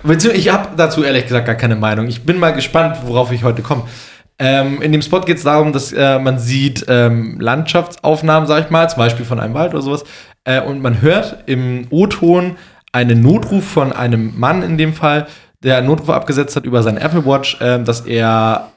Beziehungsweise 0.04 0.36
ich 0.42 0.50
habe 0.52 0.76
dazu 0.76 1.06
ehrlich 1.06 1.24
gesagt 1.24 1.46
gar 1.46 1.56
keine 1.56 1.78
Meinung. 1.78 2.08
Ich 2.08 2.24
bin 2.24 2.38
mal 2.38 2.52
gespannt, 2.52 2.98
worauf 3.06 3.32
ich 3.32 3.46
heute 3.46 3.62
komme. 3.62 3.84
Ähm, 4.38 4.82
in 4.82 4.92
dem 4.92 5.02
Spot 5.02 5.22
geht 5.22 5.38
es 5.38 5.44
darum, 5.44 5.72
dass 5.72 5.94
äh, 5.94 6.20
man 6.20 6.40
sieht 6.40 6.86
ähm, 6.88 7.40
Landschaftsaufnahmen, 7.40 8.48
sag 8.48 8.66
ich 8.66 8.70
mal, 8.70 8.90
zum 8.90 8.98
Beispiel 8.98 9.26
von 9.26 9.40
einem 9.40 9.54
Wald 9.54 9.74
oder 9.74 9.82
sowas. 9.82 10.04
Äh, 10.44 10.62
und 10.62 10.82
man 10.82 11.02
hört 11.02 11.44
im 11.46 11.88
O-Ton 11.90 12.58
einen 12.92 13.22
Notruf 13.22 13.66
von 13.66 13.94
einem 13.94 14.38
Mann 14.38 14.62
in 14.62 14.78
dem 14.78 14.94
Fall, 14.94 15.28
der 15.64 15.78
einen 15.78 15.88
Notruf 15.88 16.10
abgesetzt 16.10 16.56
hat 16.56 16.66
über 16.66 16.84
seine 16.84 17.00
Apple 17.00 17.26
Watch, 17.26 17.58
ähm, 17.62 17.86
dass 17.86 18.02
er, 18.02 18.72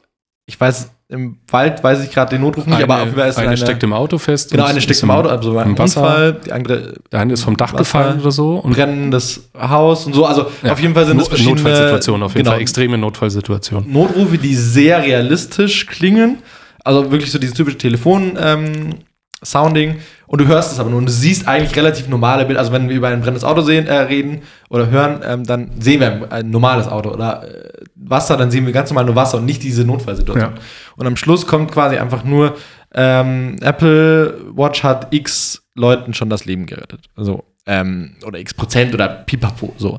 ich 0.46 0.60
weiß, 0.60 0.90
im 1.10 1.38
Wald 1.50 1.82
weiß 1.82 2.04
ich 2.04 2.10
gerade 2.12 2.32
den 2.36 2.42
Notruf 2.42 2.66
nicht, 2.66 2.82
aber 2.82 2.96
auf 2.96 3.04
jeden 3.06 3.16
Fall 3.16 3.30
ist 3.30 3.38
eine 3.38 3.48
eine, 3.48 3.56
steckt 3.56 3.82
im 3.82 3.94
Auto 3.94 4.18
fest. 4.18 4.50
Genau, 4.50 4.64
eine 4.64 4.78
steckt 4.82 5.02
im 5.02 5.10
Auto, 5.10 5.30
also 5.30 5.56
ein 5.56 5.68
im 5.70 5.78
Wasser. 5.78 6.02
Unfall, 6.02 6.32
die 6.44 6.52
andere 6.52 6.94
Der 7.10 7.20
eine 7.20 7.32
ist 7.32 7.44
vom 7.44 7.56
Dach 7.56 7.68
Wasser, 7.72 7.78
gefallen 7.78 8.20
oder 8.20 8.30
so. 8.30 8.56
Und 8.56 8.74
brennendes 8.74 9.48
Haus 9.58 10.04
und 10.04 10.12
so. 10.14 10.26
Also 10.26 10.48
Ja, 10.62 10.72
auf 10.72 10.80
jeden 10.80 10.92
Fall 10.92 11.06
sind 11.06 11.16
No- 11.16 11.22
es 11.22 11.28
verschiedene 11.28 11.56
Notfallsituationen, 11.62 12.22
auf 12.24 12.32
jeden 12.32 12.42
genau, 12.44 12.50
Fall 12.52 12.60
extreme 12.60 12.98
Notfallsituationen. 12.98 13.90
Notrufe, 13.90 14.36
die 14.36 14.54
sehr 14.54 15.02
realistisch 15.02 15.86
klingen. 15.86 16.40
Also 16.84 17.10
wirklich 17.10 17.32
so 17.32 17.38
dieses 17.38 17.54
typische 17.54 17.78
Telefon-Sounding. 17.78 19.96
Und 20.28 20.42
du 20.42 20.46
hörst 20.46 20.72
es 20.72 20.78
aber 20.78 20.90
nur 20.90 20.98
und 20.98 21.06
du 21.06 21.12
siehst 21.12 21.48
eigentlich 21.48 21.74
relativ 21.74 22.06
normale 22.06 22.44
Bilder. 22.44 22.60
Also 22.60 22.70
wenn 22.70 22.88
wir 22.88 22.96
über 22.96 23.08
ein 23.08 23.20
brennendes 23.20 23.44
Auto 23.44 23.62
sehen, 23.62 23.86
äh, 23.86 23.94
reden 23.94 24.42
oder 24.68 24.90
hören, 24.90 25.20
ähm, 25.26 25.44
dann 25.44 25.70
sehen 25.80 26.00
wir 26.00 26.30
ein, 26.30 26.50
normales 26.50 26.86
Auto 26.86 27.10
oder 27.10 27.42
äh, 27.42 27.84
Wasser, 27.96 28.36
dann 28.36 28.50
sehen 28.50 28.66
wir 28.66 28.74
ganz 28.74 28.90
normal 28.90 29.06
nur 29.06 29.16
Wasser 29.16 29.38
und 29.38 29.46
nicht 29.46 29.62
diese 29.62 29.84
Notfallsituation. 29.84 30.54
Ja. 30.54 30.60
Und 30.96 31.06
am 31.06 31.16
Schluss 31.16 31.46
kommt 31.46 31.72
quasi 31.72 31.96
einfach 31.96 32.24
nur, 32.24 32.56
ähm, 32.94 33.56
Apple 33.62 34.38
Watch 34.54 34.82
hat 34.82 35.08
x 35.12 35.62
Leuten 35.74 36.12
schon 36.12 36.28
das 36.28 36.44
Leben 36.44 36.66
gerettet. 36.66 37.06
Also, 37.16 37.44
ähm, 37.66 38.16
oder 38.26 38.38
x 38.38 38.52
Prozent 38.52 38.92
oder 38.92 39.08
pipapo, 39.08 39.74
so. 39.78 39.98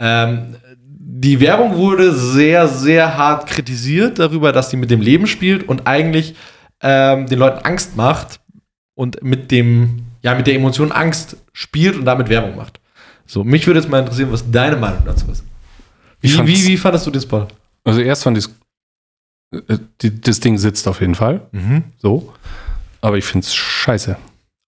Ähm, 0.00 0.56
die 0.76 1.38
Werbung 1.38 1.76
wurde 1.76 2.12
sehr, 2.12 2.66
sehr 2.66 3.16
hart 3.16 3.46
kritisiert 3.46 4.18
darüber, 4.18 4.50
dass 4.50 4.70
sie 4.70 4.76
mit 4.76 4.90
dem 4.90 5.00
Leben 5.00 5.28
spielt 5.28 5.68
und 5.68 5.86
eigentlich 5.86 6.34
ähm, 6.82 7.26
den 7.26 7.38
Leuten 7.38 7.64
Angst 7.64 7.96
macht 7.96 8.40
und 8.94 9.22
mit 9.22 9.50
dem, 9.50 10.02
ja, 10.22 10.34
mit 10.34 10.46
der 10.46 10.54
Emotion 10.54 10.92
Angst 10.92 11.36
spielt 11.52 11.96
und 11.96 12.04
damit 12.04 12.28
Werbung 12.28 12.56
macht. 12.56 12.80
So, 13.26 13.42
mich 13.44 13.66
würde 13.66 13.80
jetzt 13.80 13.88
mal 13.88 14.00
interessieren, 14.00 14.30
was 14.32 14.50
deine 14.50 14.76
Meinung 14.76 15.02
dazu 15.04 15.30
ist. 15.30 15.44
Wie, 16.20 16.30
wie, 16.46 16.66
wie 16.66 16.76
fandest 16.76 17.06
du 17.06 17.10
den 17.10 17.22
Spot? 17.22 17.46
Also 17.84 18.00
erst 18.00 18.22
fand 18.22 18.38
ich 18.38 18.46
äh, 19.68 19.78
die- 20.00 20.20
das 20.20 20.40
Ding 20.40 20.58
sitzt 20.58 20.86
auf 20.88 21.00
jeden 21.00 21.14
Fall. 21.14 21.42
Mhm. 21.52 21.84
So. 21.98 22.32
Aber 23.00 23.18
ich 23.18 23.24
finde 23.24 23.44
es 23.46 23.54
scheiße. 23.54 24.16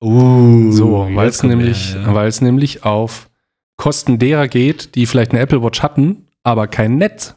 Uh, 0.02 0.70
So, 0.72 1.08
weil 1.14 1.28
es 1.28 1.42
nämlich, 1.42 1.94
ja. 1.94 2.14
weil 2.14 2.28
es 2.28 2.40
nämlich 2.42 2.84
auf 2.84 3.28
Kosten 3.78 4.18
derer 4.18 4.48
geht, 4.48 4.94
die 4.94 5.06
vielleicht 5.06 5.30
eine 5.32 5.40
Apple 5.40 5.62
Watch 5.62 5.82
hatten, 5.82 6.26
aber 6.42 6.66
kein 6.66 6.96
Netz. 6.98 7.34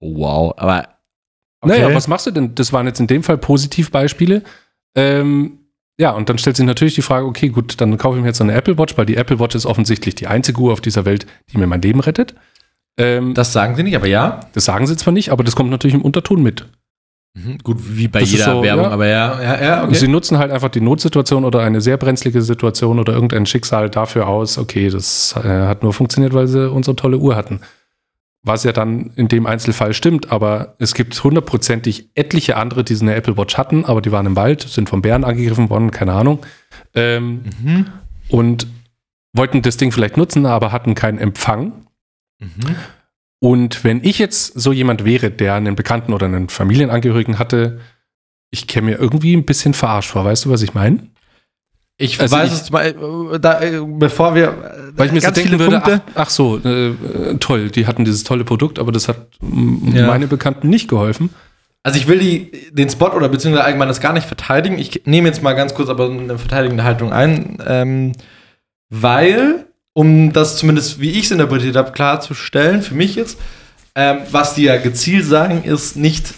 Wow, 0.00 0.54
aber. 0.56 0.88
Naja, 1.64 1.92
was 1.94 2.08
machst 2.08 2.26
du 2.26 2.30
denn? 2.30 2.54
Das 2.54 2.72
waren 2.72 2.86
jetzt 2.86 3.00
in 3.00 3.06
dem 3.06 3.22
Fall 3.22 3.36
Positivbeispiele. 3.36 4.42
Ähm, 4.94 5.58
ja, 6.00 6.12
und 6.12 6.30
dann 6.30 6.38
stellt 6.38 6.56
sich 6.56 6.64
natürlich 6.64 6.94
die 6.94 7.02
Frage, 7.02 7.26
okay, 7.26 7.50
gut, 7.50 7.78
dann 7.78 7.98
kaufe 7.98 8.16
ich 8.16 8.22
mir 8.22 8.28
jetzt 8.28 8.40
eine 8.40 8.54
Apple 8.54 8.78
Watch, 8.78 8.96
weil 8.96 9.04
die 9.04 9.16
Apple 9.16 9.38
Watch 9.38 9.54
ist 9.54 9.66
offensichtlich 9.66 10.14
die 10.14 10.28
einzige 10.28 10.58
Uhr 10.58 10.72
auf 10.72 10.80
dieser 10.80 11.04
Welt, 11.04 11.26
die 11.52 11.58
mir 11.58 11.66
mein 11.66 11.82
Leben 11.82 12.00
rettet. 12.00 12.34
Ähm, 12.96 13.34
das, 13.34 13.48
Das 13.48 13.52
sagen 13.52 13.76
sie 13.76 13.82
nicht, 13.82 13.96
aber 13.96 14.06
ja. 14.06 14.40
sagen 14.54 14.86
sie 14.86 14.96
zwar 14.96 15.12
nicht, 15.12 15.28
aber 15.30 15.44
das 15.44 15.54
kommt 15.54 15.68
natürlich 15.68 15.94
im 15.94 16.00
Unterton 16.00 16.42
mit. 16.42 16.66
Mhm, 17.34 17.58
gut, 17.58 17.76
wie 17.80 18.08
bei 18.08 18.20
Das 18.20 18.32
jeder 18.32 18.46
so, 18.46 18.62
Werbung, 18.62 18.86
ja. 18.86 18.90
aber 18.90 19.06
ja, 19.08 19.42
ja, 19.42 19.62
ja, 19.62 19.84
okay. 19.84 19.94
Sie 19.94 20.08
nutzen 20.08 20.38
halt 20.38 20.50
einfach 20.50 20.70
die 20.70 20.80
Notsituation 20.80 21.44
oder 21.44 21.60
eine 21.60 21.82
sehr 21.82 21.98
brenzlige 21.98 22.40
Situation 22.40 22.98
oder 22.98 23.12
irgendein 23.12 23.44
Schicksal 23.44 23.90
dafür 23.90 24.26
aus, 24.26 24.56
okay, 24.56 24.88
das 24.88 25.34
äh, 25.36 25.48
hat 25.66 25.82
nur 25.82 25.92
funktioniert, 25.92 26.32
weil 26.32 26.46
sie 26.46 26.70
unsere 26.70 26.96
tolle 26.96 27.18
Uhr 27.18 27.36
hatten. 27.36 27.60
Was 28.42 28.64
ja 28.64 28.72
dann 28.72 29.10
in 29.16 29.28
dem 29.28 29.44
Einzelfall 29.46 29.92
stimmt, 29.92 30.32
aber 30.32 30.74
es 30.78 30.94
gibt 30.94 31.22
hundertprozentig 31.22 32.08
etliche 32.14 32.56
andere, 32.56 32.84
die 32.84 32.94
so 32.94 33.04
eine 33.04 33.14
Apple 33.14 33.36
Watch 33.36 33.58
hatten, 33.58 33.84
aber 33.84 34.00
die 34.00 34.12
waren 34.12 34.24
im 34.26 34.34
Wald, 34.36 34.62
sind 34.62 34.88
vom 34.88 35.02
Bären 35.02 35.24
angegriffen 35.24 35.68
worden, 35.68 35.90
keine 35.90 36.14
Ahnung. 36.14 36.38
Ähm, 36.94 37.42
Mhm. 37.62 37.86
und 38.30 38.66
wollten 39.34 39.60
das 39.62 39.76
Ding 39.76 39.92
vielleicht 39.92 40.16
nutzen, 40.16 40.46
aber 40.46 40.72
hatten 40.72 40.94
keinen 40.94 41.18
Empfang. 41.18 41.72
Mhm. 42.40 42.76
Und 43.40 43.84
wenn 43.84 44.02
ich 44.04 44.18
jetzt 44.18 44.58
so 44.58 44.72
jemand 44.72 45.04
wäre, 45.04 45.30
der 45.30 45.54
einen 45.54 45.76
Bekannten 45.76 46.12
oder 46.12 46.26
einen 46.26 46.48
Familienangehörigen 46.48 47.38
hatte, 47.38 47.80
ich 48.50 48.66
käme 48.66 48.90
mir 48.90 48.98
irgendwie 48.98 49.34
ein 49.36 49.44
bisschen 49.44 49.74
verarscht 49.74 50.10
vor. 50.10 50.24
Weißt 50.24 50.46
du, 50.46 50.50
was 50.50 50.62
ich 50.62 50.74
meine? 50.74 51.06
Ich 52.02 52.18
Also 52.18 52.34
weiß 52.34 52.52
ich- 52.54 52.60
es 52.62 52.70
mal, 52.70 52.86
äh, 52.86 53.38
da, 53.38 53.60
äh, 53.60 53.80
bevor 53.84 54.34
wir. 54.34 54.54
Weil 54.96 55.08
ich 55.08 55.12
mir 55.12 55.20
so 55.20 55.26
ganz 55.26 55.34
denken 55.34 55.50
viele 55.50 55.58
würde, 55.60 55.82
ach, 55.84 56.00
ach 56.14 56.30
so, 56.30 56.56
äh, 56.58 56.94
toll, 57.40 57.68
die 57.70 57.86
hatten 57.86 58.06
dieses 58.06 58.24
tolle 58.24 58.44
Produkt, 58.44 58.78
aber 58.78 58.90
das 58.90 59.06
hat 59.08 59.26
Ja. 59.92 60.06
meine 60.06 60.26
Bekannten 60.26 60.70
nicht 60.70 60.88
geholfen. 60.88 61.28
Also 61.82 61.98
ich 61.98 62.08
will 62.08 62.18
die, 62.18 62.50
den 62.72 62.88
Spot 62.88 63.10
oder 63.10 63.28
beziehungsweise 63.28 63.64
allgemein 63.66 63.88
das 63.88 64.00
gar 64.00 64.14
nicht 64.14 64.26
verteidigen. 64.26 64.78
Ich 64.78 65.02
nehme 65.04 65.28
jetzt 65.28 65.42
mal 65.42 65.52
ganz 65.52 65.74
kurz 65.74 65.88
aber 65.90 66.10
eine 66.10 66.38
verteidigende 66.38 66.84
Haltung 66.84 67.12
ein, 67.12 67.58
ähm, 67.66 68.12
weil, 68.88 69.66
um 69.92 70.32
das 70.32 70.56
zumindest, 70.56 71.00
wie 71.00 71.10
ich 71.10 71.24
es 71.26 71.30
interpretiert 71.30 71.76
habe, 71.76 71.92
klarzustellen, 71.92 72.82
für 72.82 72.94
mich 72.94 73.14
jetzt, 73.14 73.38
ähm, 73.94 74.18
was 74.30 74.54
die 74.54 74.62
ja 74.64 74.76
gezielt 74.78 75.26
sagen, 75.26 75.64
ist 75.64 75.96
nicht, 75.96 76.32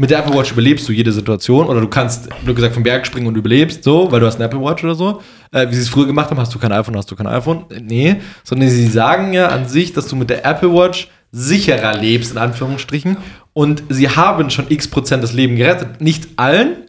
mit 0.00 0.10
der 0.10 0.20
Apple 0.20 0.34
Watch 0.34 0.52
überlebst 0.52 0.88
du 0.88 0.92
jede 0.92 1.12
Situation 1.12 1.66
oder 1.66 1.80
du 1.80 1.88
kannst, 1.88 2.30
wie 2.46 2.54
gesagt, 2.54 2.72
vom 2.72 2.82
Berg 2.82 3.06
springen 3.06 3.26
und 3.26 3.36
überlebst, 3.36 3.84
so, 3.84 4.10
weil 4.10 4.18
du 4.20 4.26
hast 4.26 4.36
eine 4.36 4.46
Apple 4.46 4.60
Watch 4.62 4.82
oder 4.82 4.94
so. 4.94 5.20
Äh, 5.52 5.68
wie 5.68 5.74
sie 5.74 5.82
es 5.82 5.90
früher 5.90 6.06
gemacht 6.06 6.30
haben, 6.30 6.40
hast 6.40 6.54
du 6.54 6.58
kein 6.58 6.72
iPhone, 6.72 6.96
hast 6.96 7.10
du 7.10 7.16
kein 7.16 7.26
iPhone. 7.26 7.66
Äh, 7.70 7.80
Nee, 7.80 8.16
sondern 8.42 8.70
sie 8.70 8.86
sagen 8.88 9.34
ja 9.34 9.48
an 9.48 9.68
sich, 9.68 9.92
dass 9.92 10.06
du 10.08 10.16
mit 10.16 10.30
der 10.30 10.46
Apple 10.46 10.72
Watch 10.72 11.08
sicherer 11.32 11.94
lebst, 11.98 12.32
in 12.32 12.38
Anführungsstrichen. 12.38 13.18
Und 13.52 13.82
sie 13.90 14.08
haben 14.08 14.48
schon 14.48 14.66
x 14.70 14.88
Prozent 14.88 15.22
das 15.22 15.34
Leben 15.34 15.56
gerettet. 15.56 16.00
Nicht 16.00 16.28
allen, 16.36 16.86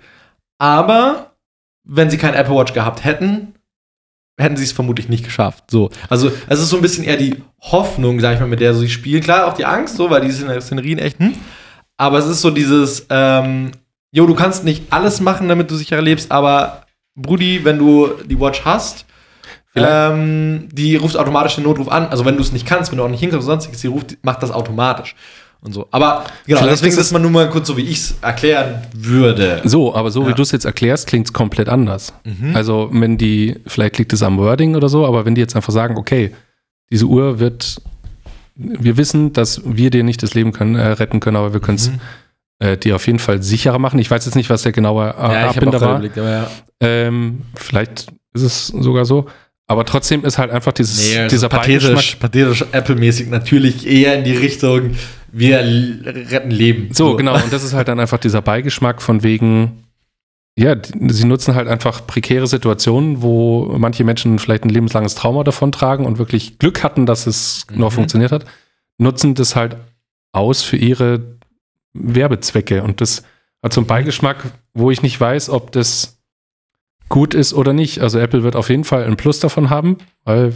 aber 0.58 1.34
wenn 1.88 2.10
sie 2.10 2.17
kein 2.17 2.34
Apple 2.34 2.56
Watch 2.56 2.74
gehabt 2.74 3.04
hätten, 3.04 3.56
hätten 4.39 4.56
sie 4.56 4.63
es 4.63 4.71
vermutlich 4.71 5.10
nicht 5.10 5.26
geschafft. 5.26 5.65
So. 5.69 5.89
Also, 6.10 6.32
es 6.47 6.60
ist 6.60 6.69
so 6.69 6.78
ein 6.78 6.82
bisschen 6.82 7.04
eher 7.04 7.17
die 7.17 7.36
Hoffnung, 7.60 8.19
sag 8.21 8.36
ich 8.36 8.39
mal, 8.39 8.47
mit 8.47 8.62
der 8.62 8.74
sie 8.74 8.89
spielen. 8.89 9.21
Klar, 9.21 9.47
auch 9.47 9.54
die 9.54 9.65
Angst, 9.65 9.97
so, 9.97 10.10
weil 10.10 10.21
die 10.21 10.32
Szen- 10.32 10.62
Szenerien 10.62 10.97
echt, 11.00 11.19
hm. 11.19 11.34
Aber 12.01 12.17
es 12.17 12.25
ist 12.25 12.41
so 12.41 12.49
dieses, 12.49 13.05
ähm, 13.11 13.71
jo, 14.11 14.25
du 14.25 14.33
kannst 14.33 14.63
nicht 14.63 14.85
alles 14.91 15.21
machen, 15.21 15.47
damit 15.47 15.69
du 15.69 15.75
sicherer 15.75 16.01
lebst, 16.01 16.31
aber 16.31 16.85
Brudi, 17.15 17.63
wenn 17.63 17.77
du 17.77 18.10
die 18.25 18.39
Watch 18.39 18.63
hast, 18.65 19.06
ähm, 19.75 20.67
die 20.71 20.95
ruft 20.95 21.15
automatisch 21.15 21.56
den 21.56 21.63
Notruf 21.63 21.87
an. 21.89 22.08
Also 22.08 22.25
wenn 22.25 22.35
du 22.35 22.41
es 22.41 22.52
nicht 22.52 22.65
kannst, 22.65 22.91
wenn 22.91 22.97
du 22.97 23.04
auch 23.04 23.10
nicht 23.10 23.19
hinkommst 23.19 23.45
oder 23.47 23.54
sonstiges, 23.56 23.81
die 23.81 23.87
ruft, 23.87 24.17
macht 24.23 24.41
das 24.43 24.52
automatisch. 24.52 25.15
Und 25.62 25.73
so. 25.73 25.87
Aber 25.91 26.23
genau, 26.47 26.58
Vielleicht 26.62 26.71
deswegen 26.81 26.93
ist 26.93 26.99
es- 27.06 27.12
mal 27.12 27.19
nur 27.19 27.29
mal 27.29 27.47
kurz 27.52 27.67
so, 27.67 27.77
wie 27.77 27.83
ich 27.83 27.97
es 27.99 28.15
erklären 28.23 28.81
würde. 28.95 29.62
So, 29.63 29.93
aber 29.93 30.10
so 30.10 30.25
wie 30.25 30.29
Ja. 30.29 30.35
du 30.35 30.41
es 30.41 30.52
jetzt 30.52 30.65
erklärst, 30.65 31.06
klingt 31.06 31.27
es 31.27 31.33
komplett 31.33 31.69
anders. 31.69 32.13
Mhm. 32.23 32.56
Also, 32.56 32.89
wenn 32.91 33.15
die, 33.19 33.58
vielleicht 33.67 33.99
liegt 33.99 34.12
es 34.12 34.23
am 34.23 34.39
Wording 34.39 34.75
oder 34.75 34.89
so, 34.89 35.06
aber 35.06 35.23
wenn 35.25 35.35
die 35.35 35.41
jetzt 35.41 35.56
einfach 35.56 35.71
sagen, 35.71 35.97
okay, 35.97 36.31
diese 36.91 37.06
Uhr 37.06 37.37
wird, 37.39 37.79
wir 38.79 38.97
wissen, 38.97 39.33
dass 39.33 39.62
wir 39.65 39.89
dir 39.89 40.03
nicht 40.03 40.21
das 40.23 40.33
Leben 40.33 40.51
können, 40.51 40.75
äh, 40.75 40.85
retten 40.87 41.19
können, 41.19 41.37
aber 41.37 41.53
wir 41.53 41.59
können 41.59 41.77
es 41.77 41.89
Mhm. 41.89 41.99
äh, 42.59 42.77
die 42.77 42.93
auf 42.93 43.07
jeden 43.07 43.19
Fall 43.19 43.41
sicherer 43.41 43.79
machen. 43.79 43.99
Ich 43.99 44.09
weiß 44.12 44.25
jetzt 44.25 44.35
nicht, 44.35 44.49
was 44.49 44.62
der 44.63 44.71
genaue 44.71 45.09
äh, 45.17 45.21
Ja, 45.33 45.49
Abbinder 45.49 45.81
war. 45.81 45.95
aber 45.95 46.29
ja. 46.29 46.47
Ähm, 46.79 47.41
vielleicht 47.55 48.07
ist 48.33 48.41
es 48.43 48.67
sogar 48.67 49.05
so. 49.05 49.25
Aber 49.67 49.85
trotzdem 49.85 50.25
ist 50.25 50.37
halt 50.37 50.51
einfach 50.51 50.73
dieses, 50.73 50.97
Nee, 50.97 51.03
dieser 51.13 51.27
dieser 51.29 51.49
pathetisch, 51.49 52.15
pathetisch 52.15 52.65
Apple-mäßig 52.73 53.29
natürlich 53.29 53.87
eher 53.87 54.17
in 54.17 54.25
die 54.25 54.35
Richtung, 54.35 54.91
wir 55.31 55.59
retten 55.59 56.51
Leben. 56.51 56.89
So, 56.93 57.15
genau. 57.15 57.35
Und 57.35 57.53
das 57.53 57.63
ist 57.63 57.73
halt 57.73 57.87
dann 57.87 57.99
einfach 57.99 58.17
dieser 58.19 58.41
Beigeschmack 58.41 59.01
von 59.01 59.23
wegen, 59.23 59.83
ja, 60.58 60.75
sie 61.08 61.25
nutzen 61.25 61.56
halt 61.56 61.67
einfach 61.67 62.06
prekäre 62.06 62.45
Situationen, 62.47 63.21
wo 63.21 63.73
manche 63.77 64.04
Menschen 64.04 64.37
vielleicht 64.39 64.63
ein 64.63 64.69
lebenslanges 64.69 65.15
Trauma 65.15 65.43
davontragen 65.43 66.06
und 66.06 66.17
wirklich 66.17 66.60
Glück 66.60 66.83
hatten, 66.83 67.06
dass 67.06 67.25
es 67.27 67.65
noch 67.73 67.89
Mhm. 67.91 67.95
funktioniert 67.95 68.31
hat, 68.31 68.45
nutzen 68.97 69.33
das 69.33 69.56
halt 69.56 69.77
aus 70.33 70.62
für 70.62 70.77
ihre 70.77 71.37
Werbezwecke. 71.93 72.83
Und 72.83 73.02
das 73.02 73.23
hat 73.63 73.73
so 73.73 73.81
einen 73.81 73.87
Beigeschmack, 73.87 74.43
wo 74.73 74.91
ich 74.91 75.02
nicht 75.02 75.19
weiß, 75.19 75.49
ob 75.49 75.71
das 75.71 76.19
gut 77.10 77.33
ist 77.33 77.54
oder 77.54 77.73
nicht. 77.73 77.99
Also 77.99 78.19
Apple 78.19 78.43
wird 78.43 78.56
auf 78.56 78.69
jeden 78.69 78.83
Fall 78.83 79.04
einen 79.04 79.17
Plus 79.17 79.39
davon 79.39 79.69
haben, 79.69 79.97
weil 80.23 80.54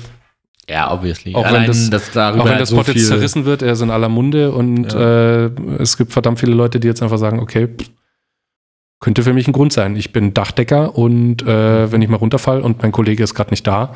Ja, 0.69 0.91
obviously. 0.91 1.35
Auch 1.35 1.43
wenn 1.43 1.47
Allein, 1.55 1.67
das- 1.67 1.89
dass 1.91 2.11
darüber 2.11 2.41
auch 2.41 2.45
wenn 2.45 2.53
halt 2.53 2.61
das 2.61 2.69
so 2.69 2.77
Wort 2.77 2.87
jetzt 2.87 3.07
zerrissen 3.07 3.45
wird, 3.45 3.61
er 3.61 3.73
ist 3.73 3.81
in 3.81 3.91
aller 3.91 4.09
Munde 4.09 4.51
und 4.51 4.91
äh, 4.93 5.45
es 5.79 5.95
gibt 5.97 6.11
verdammt 6.11 6.39
viele 6.39 6.53
Leute, 6.55 6.79
die 6.79 6.87
jetzt 6.87 7.03
einfach 7.03 7.19
sagen, 7.19 7.39
okay, 7.39 7.67
pff, 7.67 7.89
könnte 9.05 9.21
für 9.21 9.33
mich 9.33 9.47
ein 9.47 9.53
Grund 9.53 9.71
sein. 9.71 9.95
Ich 9.95 10.13
bin 10.13 10.33
Dachdecker 10.33 10.97
und 10.97 11.43
äh, 11.43 11.91
wenn 11.91 12.01
ich 12.01 12.09
mal 12.09 12.17
runterfall 12.17 12.61
und 12.61 12.81
mein 12.81 12.91
Kollege 12.91 13.23
ist 13.23 13.35
gerade 13.35 13.51
nicht 13.51 13.67
da, 13.67 13.95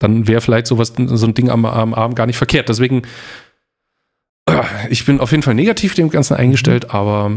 dann 0.00 0.26
wäre 0.26 0.40
vielleicht 0.40 0.66
sowas, 0.66 0.92
so 0.96 1.24
ein 1.24 1.34
Ding 1.34 1.50
am, 1.50 1.64
am 1.64 1.94
Arm 1.94 2.16
gar 2.16 2.26
nicht 2.26 2.36
verkehrt. 2.36 2.68
Deswegen, 2.68 3.02
äh, 4.46 4.60
ich 4.88 5.04
bin 5.04 5.20
auf 5.20 5.30
jeden 5.30 5.44
Fall 5.44 5.54
negativ 5.54 5.94
dem 5.94 6.10
Ganzen 6.10 6.34
eingestellt, 6.34 6.92
aber 6.92 7.30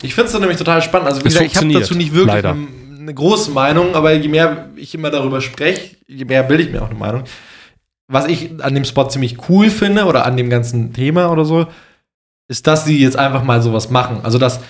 Ich 0.00 0.14
finde 0.14 0.30
es 0.30 0.40
nämlich 0.40 0.56
total 0.56 0.80
spannend. 0.80 1.06
Also, 1.06 1.22
wie 1.22 1.28
Es 1.28 1.34
gesagt, 1.34 1.50
ich 1.52 1.56
habe 1.58 1.70
dazu 1.74 1.94
nicht 1.94 2.14
wirklich 2.14 2.34
leider. 2.34 2.52
eine, 2.52 2.66
eine 3.00 3.12
große 3.12 3.50
Meinung, 3.50 3.94
aber 3.94 4.14
je 4.14 4.28
mehr 4.28 4.70
ich 4.76 4.94
immer 4.94 5.10
darüber 5.10 5.42
spreche, 5.42 5.96
je 6.06 6.24
mehr 6.24 6.44
bilde 6.44 6.62
ich 6.62 6.72
mir 6.72 6.80
auch 6.80 6.88
eine 6.88 6.98
Meinung. 6.98 7.24
Was 8.08 8.26
ich 8.26 8.52
an 8.62 8.74
dem 8.74 8.86
Spot 8.86 9.06
ziemlich 9.10 9.50
cool 9.50 9.68
finde 9.68 10.06
oder 10.06 10.24
an 10.24 10.38
dem 10.38 10.48
ganzen 10.48 10.94
Thema 10.94 11.30
oder 11.30 11.44
so, 11.44 11.66
ist, 12.48 12.66
dass 12.66 12.86
sie 12.86 12.98
jetzt 13.02 13.18
einfach 13.18 13.44
mal 13.44 13.60
sowas 13.60 13.90
machen. 13.90 14.20
Also, 14.22 14.38
dass 14.38 14.60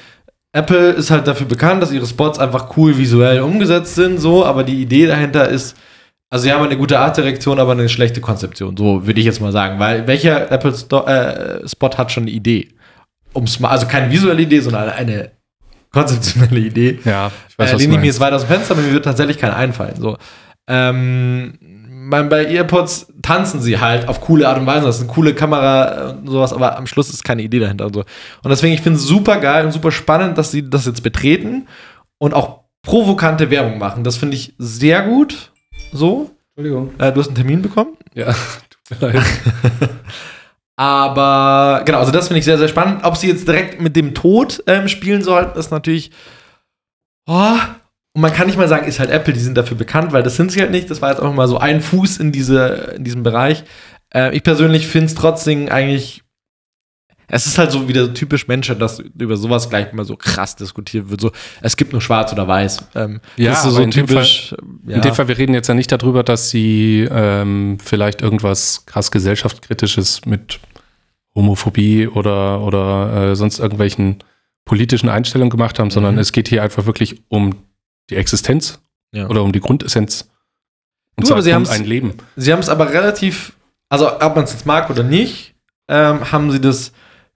Apple 0.55 0.91
ist 0.91 1.11
halt 1.11 1.27
dafür 1.27 1.47
bekannt, 1.49 1.83
dass 1.83 1.91
ihre 1.93 2.07
Spots 2.07 2.39
einfach 2.39 2.77
cool 2.77 2.97
visuell 2.97 3.41
umgesetzt 3.41 3.97
sind, 3.97 4.19
so, 4.21 4.45
aber 4.45 4.63
die 4.63 4.81
Idee 4.81 5.07
dahinter 5.07 5.49
ist, 5.49 5.77
also 6.31 6.45
sie 6.45 6.53
haben 6.53 6.65
eine 6.65 6.77
gute 6.77 6.99
Artdirektion, 6.99 7.59
aber 7.59 7.73
eine 7.73 7.89
schlechte 7.89 8.21
Konzeption, 8.21 8.77
so 8.77 9.05
würde 9.05 9.19
ich 9.19 9.27
jetzt 9.27 9.41
mal 9.41 9.51
sagen, 9.51 9.81
weil 9.81 10.07
welcher 10.07 10.51
Apple 10.53 10.73
Sto 10.73 11.05
äh, 11.07 11.69
Spot 11.69 11.91
hat 11.99 12.13
schon 12.13 12.23
eine 12.25 12.31
Idee? 12.31 12.69
Um's 13.33 13.59
mal, 13.59 13.71
also 13.71 13.87
keine 13.87 14.13
visuelle 14.13 14.43
Idee, 14.43 14.61
sondern 14.61 14.91
eine 14.91 15.33
konzeptionelle 15.91 16.61
Idee. 16.61 17.01
ja, 17.05 17.33
ich 17.49 17.55
Äh, 17.55 17.73
was 17.73 17.73
lehne 17.73 17.95
ich 17.95 18.01
mir 18.01 18.07
jetzt 18.07 18.21
meinst. 18.21 18.21
weit 18.21 18.33
aus 18.33 18.43
dem 18.43 18.49
Fenster, 18.49 18.75
aber 18.75 18.83
mir 18.83 18.93
wird 18.93 19.05
tatsächlich 19.05 19.39
kein 19.39 19.53
einfallen. 19.53 19.97
So. 19.99 20.17
Ähm, 20.69 21.59
bei, 22.11 22.23
bei 22.23 22.47
EarPods 22.47 23.13
tanzen 23.23 23.61
sie 23.61 23.81
halt 23.81 24.09
auf 24.09 24.21
coole 24.21 24.49
Art 24.49 24.59
und 24.59 24.67
Weise. 24.67 24.87
Das 24.87 24.97
ist 24.97 25.03
eine 25.03 25.13
coole 25.13 25.35
Kamera 25.35 26.11
und 26.11 26.29
sowas, 26.29 26.53
aber 26.53 26.77
am 26.77 26.87
Schluss 26.87 27.11
ist 27.11 27.25
keine 27.25 27.43
Idee 27.43 27.59
dahinter 27.59 27.87
und 27.87 27.95
so. 27.95 28.01
Und 28.01 28.51
deswegen, 28.51 28.75
ich 28.75 28.81
finde 28.81 28.99
es 28.99 29.05
super 29.05 29.39
geil 29.39 29.65
und 29.65 29.73
super 29.73 29.91
spannend, 29.91 30.39
dass 30.39 30.51
sie 30.51 30.69
das 30.69 30.87
jetzt 30.87 31.03
betreten 31.03 31.69
und 32.19 32.35
auch 32.35 32.61
provokante 32.83 33.51
Werbung 33.51 33.79
machen. 33.79 34.05
Das 34.05 34.17
finde 34.17 34.37
ich 34.37 34.55
sehr 34.59 35.03
gut. 35.03 35.53
So. 35.93 36.31
Entschuldigung. 36.57 36.93
Äh, 36.99 37.13
du 37.13 37.21
hast 37.21 37.29
einen 37.29 37.37
Termin 37.37 37.63
bekommen? 37.63 37.97
Ja, 38.15 38.35
tut 38.89 39.01
mir 39.01 39.13
leid. 39.13 39.23
Aber 40.77 41.83
genau, 41.85 41.99
also 41.99 42.11
das 42.11 42.29
finde 42.29 42.41
ich 42.41 42.45
sehr, 42.45 42.59
sehr 42.59 42.69
spannend. 42.69 43.05
Ob 43.05 43.17
sie 43.17 43.29
jetzt 43.29 43.47
direkt 43.47 43.81
mit 43.81 43.95
dem 43.95 44.15
Tod 44.15 44.63
ähm, 44.67 44.89
spielen 44.89 45.23
sollten, 45.23 45.59
ist 45.59 45.71
natürlich. 45.71 46.11
Oh, 47.27 47.57
und 48.15 48.21
man 48.23 48.33
kann 48.33 48.47
nicht 48.47 48.57
mal 48.57 48.69
sagen, 48.69 48.87
ist 48.87 49.01
halt 49.01 49.11
Apple, 49.11 49.35
die 49.35 49.41
sind 49.41 49.57
dafür 49.59 49.77
bekannt, 49.77 50.13
weil 50.13 50.23
das 50.23 50.37
sind 50.37 50.53
sie 50.53 50.61
halt 50.61 50.71
nicht. 50.71 50.89
Das 50.91 51.03
war 51.03 51.11
jetzt 51.11 51.21
auch 51.21 51.33
mal 51.35 51.49
so 51.49 51.59
ein 51.59 51.81
Fuß 51.81 52.19
in, 52.19 52.33
diese, 52.33 52.95
in 52.97 53.05
diesem 53.05 53.23
Bereich. 53.23 53.65
Äh, 54.15 54.35
ich 54.37 54.43
persönlich 54.43 54.87
finde 54.87 55.07
es 55.07 55.15
trotzdem 55.15 55.69
eigentlich. 55.69 56.23
Es 57.27 57.47
ist 57.47 57.57
halt 57.57 57.73
so 57.73 57.89
wieder 57.89 58.05
so 58.05 58.13
typisch 58.13 58.47
Menschen, 58.49 58.79
dass 58.79 58.99
über 59.01 59.37
sowas 59.39 59.71
gleich 59.71 59.93
mal 59.95 60.05
so 60.05 60.15
krass 60.15 60.57
diskutiert 60.57 61.09
wird. 61.11 61.23
So, 61.23 61.33
es 61.63 61.75
gibt 61.77 61.93
nur 61.93 62.03
schwarz 62.03 62.31
oder 62.33 62.47
weiß. 62.47 62.85
Ähm, 62.95 63.21
Ja, 63.37 63.51
das 63.51 63.61
ist 63.61 63.65
aber 63.65 63.73
so 63.77 63.83
in 63.83 63.91
dem 63.91 64.07
typisch. 64.07 64.55
ja. 64.87 64.97
In 64.97 65.01
dem 65.01 65.15
Fall, 65.15 65.27
wir 65.29 65.39
reden 65.39 65.55
jetzt 65.55 65.67
ja 65.69 65.75
nicht 65.75 65.91
darüber, 65.91 66.23
dass 66.23 66.51
sie 66.51 67.09
ähm, 67.11 67.79
vielleicht 67.83 68.21
irgendwas 68.21 68.85
krass 68.87 69.11
gesellschaftskritisches 69.11 70.27
mit 70.27 70.61
Homophobie 71.35 72.07
oder, 72.09 72.61
oder 72.61 73.31
äh, 73.31 73.37
sonst 73.37 73.59
irgendwelchen 73.59 74.19
politischen 74.67 75.09
Einstellungen 75.09 75.51
gemacht 75.51 75.79
haben, 75.79 75.91
sondern 75.91 76.15
Mhm. 76.15 76.21
es 76.21 76.31
geht 76.33 76.49
hier 76.49 76.63
einfach 76.63 76.87
wirklich 76.87 77.23
um 77.29 77.57
die 78.11 78.17
Existenz 78.17 78.79
Ja. 79.13 79.29
oder 79.29 79.43
um 79.43 79.53
die 79.53 79.61
Grundessenz. 79.61 80.29
Und 81.17 81.25
Du, 81.25 81.29
zwar 81.29 81.37
aber 81.37 81.43
sie 81.43 81.55
haben's- 81.55 81.71
ein 81.71 81.85
Leben. 81.85 82.15
Sie 82.37 82.53
haben 82.53 82.61
es 82.61 82.69
aber 82.69 82.91
relativ, 82.91 83.53
also 83.89 84.13
ob 84.21 84.35
man 84.35 84.45
es 84.45 84.53
jetzt 84.53 84.67
mag 84.67 84.91
oder 84.91 85.03
nicht, 85.03 85.55
ähm, 85.89 86.33
haben 86.33 86.51
sie 86.51 86.61
das, 86.61 86.93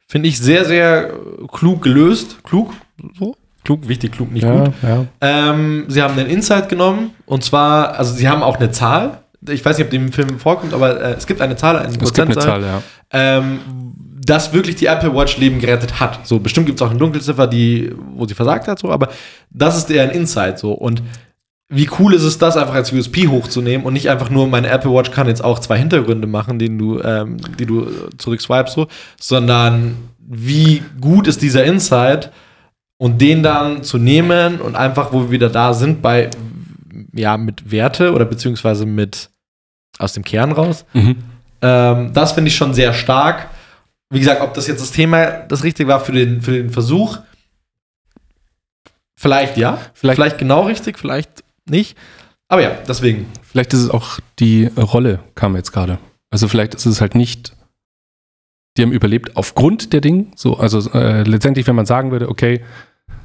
finde 0.09 0.29
ich, 0.29 0.39
sehr, 0.39 0.65
sehr 0.65 1.13
klug 1.53 1.83
gelöst. 1.83 2.43
Klug? 2.43 2.73
So? 3.19 3.37
Klug, 3.65 3.87
wichtig, 3.89 4.13
klug, 4.13 4.31
nicht 4.33 4.47
gut. 4.47 4.73
ja. 4.83 5.05
Ähm, 5.21 5.85
sie 5.89 6.03
haben 6.03 6.17
den 6.17 6.27
Insight 6.27 6.69
genommen 6.69 7.11
und 7.27 7.45
zwar, 7.45 7.95
also 7.99 8.15
sie 8.15 8.29
haben 8.29 8.43
auch 8.43 8.57
eine 8.57 8.71
Zahl. 8.71 9.23
Ich 9.49 9.65
weiß 9.65 9.77
nicht, 9.79 9.85
ob 9.85 9.91
die 9.91 9.97
im 9.99 10.13
Film 10.13 10.39
vorkommt, 10.39 10.73
aber 10.75 11.01
äh, 11.01 11.13
es 11.15 11.27
gibt 11.27 11.41
eine 11.41 11.55
Zahl, 11.57 11.77
eine 11.79 11.89
Es 11.89 11.99
gibt 11.99 12.19
eine 12.19 12.37
Zahl, 12.37 12.63
ja. 12.63 12.83
ähm, 13.13 13.61
das 14.29 14.53
wirklich 14.53 14.77
die 14.77 14.87
Apple 14.87 15.15
Watch 15.15 15.37
Leben 15.39 15.59
gerettet 15.61 16.01
hat. 16.01 16.27
So, 16.27 16.39
bestimmt 16.39 16.67
gibt 16.67 16.81
es 16.81 16.87
auch 16.87 16.91
eine 16.91 16.99
Dunkelziffer, 16.99 17.47
die, 17.47 17.93
wo 18.15 18.27
sie 18.27 18.35
versagt 18.35 18.69
hat, 18.69 18.79
so, 18.79 18.91
aber 18.91 19.09
das 19.51 19.77
ist 19.77 19.91
eher 19.91 20.03
ein 20.05 20.11
Insight 20.11 20.59
so. 20.59 20.73
Und 20.73 21.03
wie 21.71 21.89
cool 21.99 22.15
ist 22.15 22.23
es, 22.23 22.39
das 22.39 22.57
einfach 22.57 22.75
als 22.75 22.93
USP 22.93 23.29
hochzunehmen 23.29 23.87
und 23.87 23.93
nicht 23.93 24.09
einfach 24.09 24.31
nur, 24.31 24.47
meine 24.49 24.69
Apple 24.69 24.91
Watch 24.93 25.11
kann 25.11 25.27
jetzt 25.29 25.45
auch 25.45 25.59
zwei 25.59 25.79
Hintergründe 25.79 26.27
machen, 26.27 26.59
denen 26.59 26.79
du, 26.79 27.01
ähm, 27.03 27.37
die 27.59 27.67
du 27.67 27.87
zurückswipest, 28.17 28.75
so, 28.75 28.87
sondern 29.21 29.97
wie 30.19 30.83
gut 31.01 31.27
ist 31.29 31.43
dieser 31.43 31.65
Insight 31.65 32.31
und 32.99 33.21
den 33.21 33.43
dann 33.43 33.83
zu 33.83 33.99
nehmen 33.99 34.61
und 34.61 34.77
einfach, 34.77 35.13
wo 35.13 35.23
wir 35.25 35.31
wieder 35.31 35.51
da 35.51 35.75
sind, 35.75 36.01
bei, 36.03 36.31
ja, 37.13 37.37
mit 37.37 37.71
Werte 37.71 38.13
oder 38.13 38.25
beziehungsweise 38.25 38.87
mit 38.87 39.31
aus 39.99 40.13
dem 40.15 40.25
Kern 40.25 40.53
raus, 40.53 40.85
Mhm. 40.95 41.17
ähm, 41.63 42.11
das 42.15 42.33
finde 42.33 42.49
ich 42.49 42.57
schon 42.57 42.73
sehr 42.75 42.93
stark. 42.95 43.49
Wie 44.11 44.19
gesagt, 44.19 44.41
ob 44.41 44.55
das 44.55 44.67
jetzt 44.67 44.81
das 44.81 44.91
Thema 44.91 45.27
das 45.27 45.65
Richtige 45.65 45.89
war 45.89 46.01
für 46.01 46.13
den, 46.13 46.41
für 46.41 46.53
den 46.53 46.71
Versuch, 46.71 47.19
vielleicht 49.17 49.57
ja, 49.57 49.79
Vielleicht- 49.95 50.17
vielleicht, 50.17 50.39
genau 50.39 50.63
richtig, 50.63 50.99
vielleicht 50.99 51.45
nicht. 51.67 51.97
Aber 52.49 52.63
ja, 52.63 52.71
deswegen. 52.89 53.27
Vielleicht 53.43 53.75
ist 53.75 53.81
es 53.81 53.91
auch 53.91 54.21
die 54.39 54.67
Rolle, 54.77 55.21
kam 55.35 55.55
jetzt 55.57 55.73
gerade. 55.73 55.99
Also 56.31 56.49
vielleicht 56.49 56.75
ist 56.75 56.87
es 56.87 57.01
halt 57.01 57.15
nicht, 57.15 57.55
die 58.77 58.83
haben 58.83 58.93
überlebt 58.93 59.37
aufgrund 59.37 59.93
der 59.93 60.01
Dinge. 60.01 60.27
So, 60.35 60.57
also 60.57 60.91
äh, 60.93 61.25
letztendlich, 61.25 61.67
wenn 61.67 61.75
man 61.77 61.85
sagen 61.87 62.11
würde, 62.11 62.29
okay, 62.31 62.65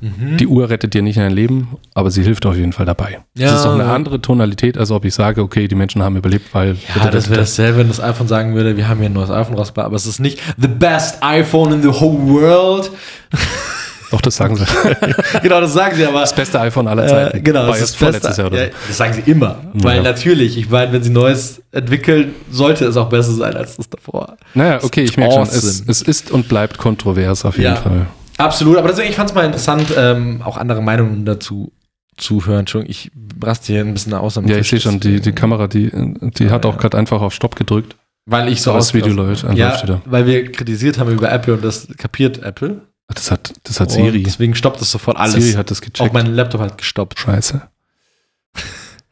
die 0.01 0.47
Uhr 0.47 0.69
rettet 0.69 0.93
dir 0.93 1.01
nicht 1.01 1.17
dein 1.17 1.31
Leben, 1.31 1.77
aber 1.93 2.11
sie 2.11 2.23
hilft 2.23 2.45
auf 2.45 2.57
jeden 2.57 2.73
Fall 2.73 2.85
dabei. 2.85 3.19
Ja. 3.37 3.47
Das 3.51 3.59
ist 3.59 3.65
doch 3.65 3.73
eine 3.73 3.85
andere 3.85 4.21
Tonalität, 4.21 4.77
als 4.77 4.91
ob 4.91 5.05
ich 5.05 5.13
sage, 5.13 5.41
okay, 5.41 5.69
die 5.69 5.75
Menschen 5.75 6.03
haben 6.03 6.17
überlebt, 6.17 6.53
weil. 6.53 6.75
ja, 6.95 7.09
das 7.09 7.29
wäre 7.29 7.39
dasselbe, 7.39 7.77
wenn 7.79 7.87
das 7.87 8.01
iPhone 8.01 8.27
sagen 8.27 8.53
würde, 8.53 8.75
wir 8.75 8.89
haben 8.89 8.97
hier 8.99 9.07
ein 9.09 9.13
neues 9.13 9.29
iPhone 9.29 9.55
rausgebracht, 9.55 9.85
aber 9.85 9.95
es 9.95 10.05
ist 10.05 10.19
nicht 10.19 10.39
the 10.57 10.67
best 10.67 11.19
iPhone 11.23 11.71
in 11.71 11.81
the 11.81 11.87
whole 11.87 12.19
world. 12.27 12.91
Doch, 14.11 14.21
das 14.21 14.35
sagen 14.35 14.55
sie. 14.57 14.65
genau, 15.41 15.59
das 15.61 15.73
sagen 15.73 15.95
sie 15.95 16.05
aber. 16.05 16.19
Das 16.21 16.35
beste 16.35 16.59
iPhone 16.59 16.87
aller 16.87 17.07
Zeiten. 17.07 17.37
Äh, 17.37 17.41
genau, 17.41 17.65
das 17.65 17.81
ist 17.81 17.95
vorletztes 17.95 18.37
beste- 18.37 18.55
Jahr 18.55 18.65
ja, 18.65 18.71
das 18.87 18.97
sagen 18.97 19.13
sie 19.13 19.31
immer. 19.31 19.55
Weil 19.73 19.97
Ja. 19.97 20.03
natürlich, 20.03 20.55
ich 20.57 20.69
meine, 20.69 20.91
wenn 20.93 21.01
sie 21.01 21.09
Neues 21.09 21.63
entwickeln, 21.71 22.35
sollte 22.51 22.85
es 22.85 22.95
auch 22.95 23.09
besser 23.09 23.31
sein 23.31 23.55
als 23.55 23.77
das 23.77 23.89
davor. 23.89 24.37
Naja, 24.53 24.79
okay, 24.83 25.01
ich 25.01 25.17
merke 25.17 25.33
schon, 25.33 25.43
es, 25.43 25.83
es 25.87 26.01
ist 26.03 26.29
und 26.29 26.47
bleibt 26.47 26.77
kontrovers 26.77 27.43
auf 27.45 27.57
jeden 27.57 27.73
Ja. 27.73 27.75
Fall. 27.77 28.05
Absolut, 28.37 28.77
aber 28.77 28.89
deswegen, 28.89 29.09
ich 29.09 29.15
fand 29.15 29.29
es 29.29 29.35
mal 29.35 29.45
interessant, 29.45 29.93
ähm, 29.97 30.41
auch 30.43 30.57
andere 30.57 30.81
Meinungen 30.81 31.25
dazu 31.25 31.71
zu 32.17 32.45
hören. 32.45 32.61
Entschuldigung, 32.61 32.91
ich 32.91 33.11
raste 33.41 33.73
hier 33.73 33.81
ein 33.81 33.93
bisschen 33.93 34.13
aus. 34.13 34.37
am 34.37 34.47
Ja, 34.47 34.57
ich 34.57 34.69
sehe 34.69 34.79
schon, 34.79 34.99
die, 34.99 35.19
die 35.21 35.31
Kamera, 35.31 35.67
die, 35.67 35.91
die 36.37 36.43
Ja, 36.45 36.51
hat 36.51 36.65
auch 36.65 36.73
ja. 36.75 36.79
gerade 36.81 36.97
einfach 36.97 37.21
auf 37.21 37.33
Stopp 37.33 37.55
gedrückt. 37.55 37.95
Weil 38.25 38.47
ich 38.49 38.61
so 38.61 38.71
So 38.71 38.77
das 38.77 38.93
Video 38.93 39.13
läuft, 39.13 39.43
Ja, 39.55 39.81
wieder. 39.83 40.01
weil 40.05 40.25
wir 40.25 40.51
kritisiert 40.51 40.97
haben 40.97 41.11
über 41.11 41.31
Apple 41.31 41.55
und 41.55 41.63
das 41.63 41.87
kapiert 41.97 42.41
Apple. 42.43 42.81
Das 43.13 43.31
hat, 43.31 43.53
das 43.63 43.79
hat 43.79 43.89
Und 43.89 43.95
Siri. 43.95 44.23
deswegen 44.23 44.55
stoppt 44.55 44.79
das 44.79 44.89
sofort 44.89 45.17
alles. 45.17 45.33
Siri 45.43 45.53
hat 45.55 45.69
das 45.71 45.79
auch 45.79 45.85
gecheckt. 45.85 46.13
mein 46.13 46.27
Laptop 46.33 46.61
hat 46.61 46.77
gestoppt. 46.77 47.19
Scheiße. 47.19 47.63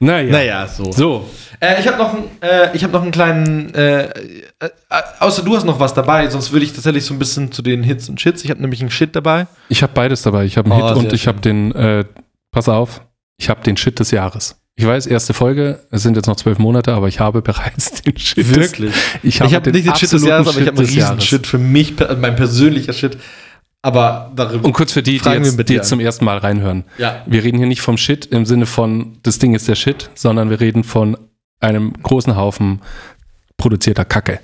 Naja. 0.04 0.32
Naja, 0.32 0.68
so. 0.68 0.91
So, 0.91 1.30
Äh, 1.60 1.80
ich 1.80 1.88
habe 1.88 1.97
noch, 1.99 2.14
einen, 2.16 2.24
äh, 2.41 2.76
ich 2.76 2.84
hab 2.84 2.91
noch 2.91 3.04
einen 3.04 3.12
kleinen, 3.12 3.74
äh, 3.76 4.06
äh, 4.06 4.10
äh, 4.60 4.70
außer 5.20 5.43
du 5.43 5.56
hast 5.56 5.64
noch 5.64 5.80
was 5.80 5.93
dabei, 5.93 6.28
sonst 6.28 6.52
würde 6.52 6.66
ich 6.66 6.74
tatsächlich 6.74 7.06
so 7.06 7.14
ein 7.14 7.20
bisschen 7.20 7.52
zu 7.52 7.62
den 7.62 7.84
Hits 7.84 8.10
und 8.10 8.20
Shits. 8.20 8.43
Ich 8.43 8.49
habe 8.49 8.60
nämlich 8.62 8.82
einen 8.82 8.89
Shit 8.89 9.16
dabei. 9.16 9.45
ich 9.70 9.84
habe 9.84 9.93
beides 9.93 10.24
dabei. 10.24 10.45
Ich 10.45 10.58
habe 10.58 10.72
einen 10.72 10.82
Oh, 10.82 10.88
Hit 10.88 10.97
und 10.97 11.14
ich 11.14 11.28
habe 11.28 11.39
den, 11.39 11.72
äh, 11.74 12.04
pass 12.52 12.68
auf, 12.68 13.02
ich 13.38 13.47
habe 13.49 13.62
den 13.64 13.78
Shit 13.78 13.99
des 13.99 14.10
Jahres. 14.10 14.58
Ich 14.76 14.88
weiß, 14.88 15.06
erste 15.06 15.34
Folge, 15.36 15.82
es 15.91 16.02
sind 16.02 16.16
jetzt 16.16 16.26
noch 16.26 16.36
zwölf 16.38 16.58
Monate, 16.58 16.93
aber 16.93 17.08
ich 17.08 17.20
habe 17.20 17.41
bereits 17.43 18.02
den 18.02 18.18
Shit 18.18 18.38
des 18.39 18.56
Wirklich? 18.56 18.93
Ich 19.22 19.39
habe 19.39 19.49
Ich 19.49 19.56
habe 19.56 19.72
nicht 19.72 19.86
den 19.86 19.95
Shit 19.95 20.12
des 20.12 20.26
Jahres, 20.26 20.47
aber 20.47 20.60
ich 20.62 20.68
habe 20.68 20.78
einen 20.80 20.88
des 20.88 20.95
riesen. 20.95 21.22
Shit 21.22 21.45
für 21.45 21.60
mich, 21.60 21.93
mein 22.20 22.36
persönlicher 22.36 22.93
Shit. 22.93 23.18
Aber 23.84 24.32
darüber. 24.36 24.65
Und 24.65 24.73
kurz 24.73 24.91
für 24.91 25.01
die, 25.01 25.17
die 25.19 25.29
jetzt, 25.29 25.69
die 25.69 25.73
jetzt 25.73 25.89
zum 25.89 25.99
ersten 25.99 26.23
Mal 26.25 26.38
reinhören. 26.38 26.84
Ja. 26.97 27.23
Wir 27.25 27.43
reden 27.43 27.57
hier 27.57 27.67
nicht 27.67 27.82
vom 27.82 27.97
Shit 27.97 28.25
im 28.27 28.45
Sinne 28.45 28.65
von, 28.67 29.17
das 29.23 29.39
Ding 29.39 29.55
ist 29.55 29.67
der 29.67 29.75
Shit, 29.75 30.09
sondern 30.13 30.49
wir 30.51 30.59
reden 30.59 30.84
von 30.84 31.17
einem 31.59 31.93
großen 32.03 32.36
Haufen 32.36 32.82
produzierter 33.57 34.05
Kacke. 34.05 34.39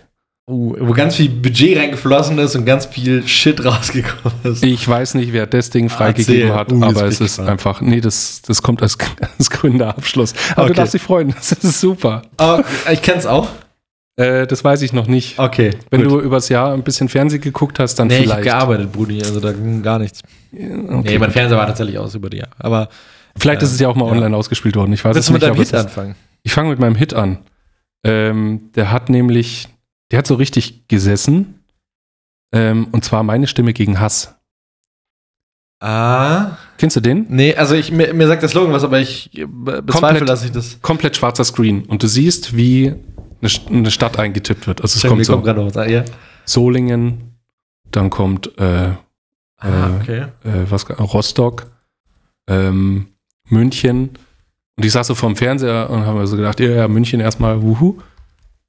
Uh, 0.49 0.75
wo 0.79 0.93
ganz 0.93 1.17
viel 1.17 1.27
Budget 1.29 1.77
reingeflossen 1.77 2.39
ist 2.39 2.55
und 2.55 2.65
ganz 2.65 2.85
viel 2.85 3.27
Shit 3.27 3.63
rausgekommen 3.65 4.37
ist. 4.43 4.63
Ich 4.63 4.87
weiß 4.87 5.15
nicht, 5.15 5.33
wer 5.33 5.45
das 5.45 5.69
Ding 5.71 5.89
freigegeben 5.89 6.49
Erzähl. 6.49 6.55
hat, 6.55 6.71
Uh, 6.71 6.83
aber 6.85 7.03
es 7.05 7.15
ist 7.15 7.35
gespannt. 7.35 7.49
einfach, 7.49 7.81
nee, 7.81 7.99
das, 7.99 8.41
das 8.43 8.61
kommt 8.61 8.81
als, 8.81 8.97
als 9.37 9.49
Gründerabschluss. 9.49 10.33
Aber 10.53 10.63
Okay. 10.63 10.67
du 10.69 10.73
darfst 10.75 10.93
dich 10.93 11.01
freuen, 11.01 11.29
das 11.35 11.51
ist 11.51 11.81
super. 11.81 12.21
Oh, 12.39 12.61
ich 12.91 13.01
kenn's 13.01 13.25
auch. 13.25 13.49
Äh, 14.17 14.47
das 14.47 14.63
weiß 14.63 14.81
ich 14.81 14.93
noch 14.93 15.07
nicht. 15.07 15.37
Okay. 15.37 15.71
Wenn 15.91 16.01
gut. 16.03 16.11
du 16.11 16.19
übers 16.21 16.49
Jahr 16.49 16.73
ein 16.73 16.83
bisschen 16.83 17.07
Fernsehen 17.07 17.39
geguckt 17.41 17.77
hast, 17.79 17.95
dann 17.95 18.07
Nee, 18.07 18.15
ich 18.15 18.19
hab 18.21 18.39
vielleicht. 18.39 18.43
gearbeitet, 18.45 18.91
Brudi, 18.91 19.21
also 19.21 19.39
da 19.39 19.51
ging 19.53 19.83
gar 19.83 19.99
nichts. 19.99 20.21
Okay. 20.51 21.01
Nee, 21.03 21.19
mein 21.19 21.31
Fernseher 21.31 21.57
war 21.57 21.67
tatsächlich 21.67 21.97
aus 21.99 22.15
über 22.15 22.29
die 22.29 22.37
Jahre. 22.37 22.51
Aber 22.57 22.89
vielleicht 23.37 23.61
ist 23.61 23.71
es 23.73 23.79
ja 23.79 23.87
auch 23.89 23.95
mal 23.95 24.05
Ja. 24.07 24.11
online 24.13 24.35
ausgespielt 24.35 24.75
worden. 24.75 24.91
Ich 24.93 25.05
weiß 25.05 25.13
willst 25.15 25.19
es 25.19 25.27
du 25.27 25.33
mit 25.33 25.41
nicht. 25.43 25.51
deinem 25.51 25.63
Hit 25.63 25.73
anfangen? 25.75 26.15
Ich 26.43 26.51
fange 26.51 26.69
mit 26.69 26.79
meinem 26.79 26.95
Hit 26.95 27.13
an. 27.13 27.39
Ähm, 28.03 28.71
der 28.75 28.91
hat 28.91 29.09
nämlich, 29.09 29.67
der 30.11 30.19
hat 30.19 30.27
so 30.27 30.35
richtig 30.35 30.87
gesessen. 30.87 31.63
Ähm, 32.53 32.87
und 32.91 33.03
zwar 33.05 33.21
meine 33.23 33.45
Stimme 33.45 33.73
gegen 33.73 33.99
Hass. 33.99 34.33
Ah. 35.79 36.57
Kennst 36.79 36.95
du 36.95 37.01
den? 37.01 37.27
Nee, 37.29 37.53
also 37.55 37.75
ich, 37.75 37.91
mir, 37.91 38.13
mir 38.13 38.27
sagt 38.27 38.41
der 38.41 38.49
Slogan 38.49 38.73
was, 38.73 38.83
aber 38.83 38.99
ich 38.99 39.29
äh, 39.37 39.45
be- 39.45 39.83
bezweifle, 39.83 40.19
Komplett. 40.19 40.29
dass 40.29 40.43
ich 40.43 40.51
das. 40.51 40.81
Komplett 40.81 41.15
schwarzer 41.17 41.43
Screen. 41.43 41.83
Und 41.85 42.01
du 42.01 42.07
siehst, 42.07 42.55
wie 42.57 42.95
eine, 43.41 43.49
St- 43.49 43.67
eine 43.67 43.91
Stadt 43.91 44.17
eingetippt 44.19 44.67
wird. 44.67 44.81
Also 44.81 44.97
es 44.97 45.09
kommt 45.09 45.25
so 45.25 45.41
gerade 45.41 45.63
noch 45.63 45.73
was. 45.75 45.89
Ja. 45.89 46.03
Solingen, 46.45 47.35
dann 47.91 48.09
kommt 48.09 48.57
äh, 48.59 48.91
Ah, 49.59 49.87
Äh, 49.87 49.95
okay. 50.01 50.19
äh, 50.43 50.69
was, 50.69 50.87
Rostock, 50.99 51.65
ähm, 52.47 53.07
München. 53.49 54.09
Und 54.75 54.85
ich 54.85 54.91
saß 54.91 55.07
so 55.07 55.15
vorm 55.15 55.35
Fernseher 55.35 55.89
und 55.89 56.05
habe 56.05 56.19
mir 56.19 56.27
so 56.27 56.35
gedacht, 56.37 56.59
ja, 56.59 56.69
ja, 56.69 56.87
München 56.87 57.19
erstmal, 57.19 57.63
wuhu. 57.63 57.97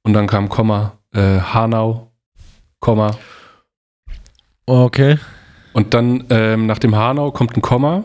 Und 0.01 0.13
dann 0.13 0.25
kam 0.25 0.49
Komma, 0.49 0.97
äh, 1.13 1.39
Hanau, 1.39 2.11
Komma. 2.79 3.15
Okay. 4.65 5.19
Und 5.73 5.93
dann 5.93 6.23
ähm, 6.31 6.65
nach 6.65 6.79
dem 6.79 6.95
Hanau 6.95 7.31
kommt 7.31 7.55
ein 7.55 7.61
Komma. 7.61 8.03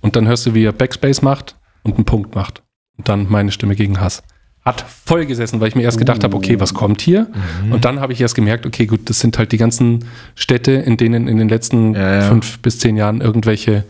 Und 0.00 0.16
dann 0.16 0.26
hörst 0.26 0.46
du, 0.46 0.54
wie 0.54 0.64
er 0.64 0.72
Backspace 0.72 1.20
macht 1.22 1.56
und 1.82 1.96
einen 1.96 2.04
Punkt 2.06 2.34
macht. 2.34 2.62
Und 2.96 3.08
dann 3.08 3.26
meine 3.30 3.52
Stimme 3.52 3.76
gegen 3.76 4.00
Hass. 4.00 4.22
Hat 4.66 4.84
voll 5.04 5.24
gesessen, 5.26 5.60
weil 5.60 5.68
ich 5.68 5.74
mir 5.76 5.82
erst 5.82 5.96
gedacht 5.98 6.24
habe, 6.24 6.36
okay, 6.36 6.58
was 6.60 6.74
kommt 6.74 7.00
hier? 7.00 7.28
Mhm. 7.64 7.72
Und 7.72 7.84
dann 7.84 8.00
habe 8.00 8.12
ich 8.12 8.20
erst 8.20 8.34
gemerkt, 8.34 8.66
okay, 8.66 8.84
gut, 8.86 9.08
das 9.08 9.20
sind 9.20 9.38
halt 9.38 9.52
die 9.52 9.56
ganzen 9.58 10.04
Städte, 10.34 10.72
in 10.72 10.96
denen 10.96 11.28
in 11.28 11.36
den 11.38 11.48
letzten 11.48 11.94
Ja, 11.94 12.14
ja. 12.16 12.20
fünf 12.22 12.58
bis 12.58 12.78
zehn 12.80 12.96
Jahren 12.96 13.20
irgendwelche 13.20 13.84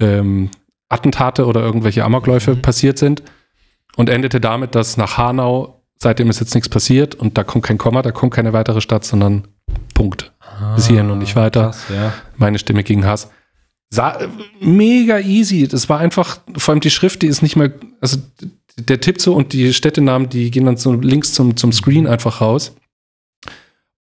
ähm, 0.00 0.50
Attentate 0.88 1.46
oder 1.46 1.60
irgendwelche 1.60 2.04
Amokläufe 2.04 2.54
Mhm. 2.56 2.62
passiert 2.62 2.98
sind. 2.98 3.22
Und 3.96 4.08
endete 4.10 4.40
damit, 4.40 4.74
dass 4.74 4.96
nach 4.96 5.18
Hanau 5.18 5.82
seitdem 5.98 6.28
ist 6.30 6.40
jetzt 6.40 6.54
nichts 6.54 6.68
passiert 6.68 7.14
und 7.14 7.38
da 7.38 7.44
kommt 7.44 7.64
kein 7.64 7.78
Komma, 7.78 8.02
da 8.02 8.10
kommt 8.10 8.34
keine 8.34 8.52
weitere 8.52 8.80
Stadt, 8.80 9.04
sondern 9.04 9.46
Punkt. 9.94 10.32
Bis 10.74 10.86
hierhin 10.88 11.10
und 11.10 11.18
nicht 11.18 11.36
weiter. 11.36 11.60
Ah, 11.60 11.64
Krass, 11.66 11.84
ja. 11.94 12.12
Meine 12.36 12.58
Stimme 12.58 12.82
gegen 12.82 13.04
Hass. 13.06 13.30
Sa 13.90 14.18
mega 14.60 15.18
easy. 15.20 15.68
Das 15.68 15.88
war 15.88 15.98
einfach, 16.00 16.38
vor 16.56 16.72
allem 16.72 16.80
die 16.80 16.90
Schrift, 16.90 17.22
die 17.22 17.26
ist 17.28 17.42
nicht 17.42 17.56
mehr, 17.56 17.72
also 18.00 18.18
der 18.76 19.00
tippt 19.00 19.20
so 19.20 19.34
und 19.34 19.52
die 19.52 19.72
Städtenamen, 19.72 20.28
die 20.28 20.50
gehen 20.50 20.66
dann 20.66 20.76
so 20.76 20.92
links 20.92 21.32
zum, 21.32 21.56
zum 21.56 21.72
Screen 21.72 22.06
einfach 22.06 22.40
raus. 22.40 22.74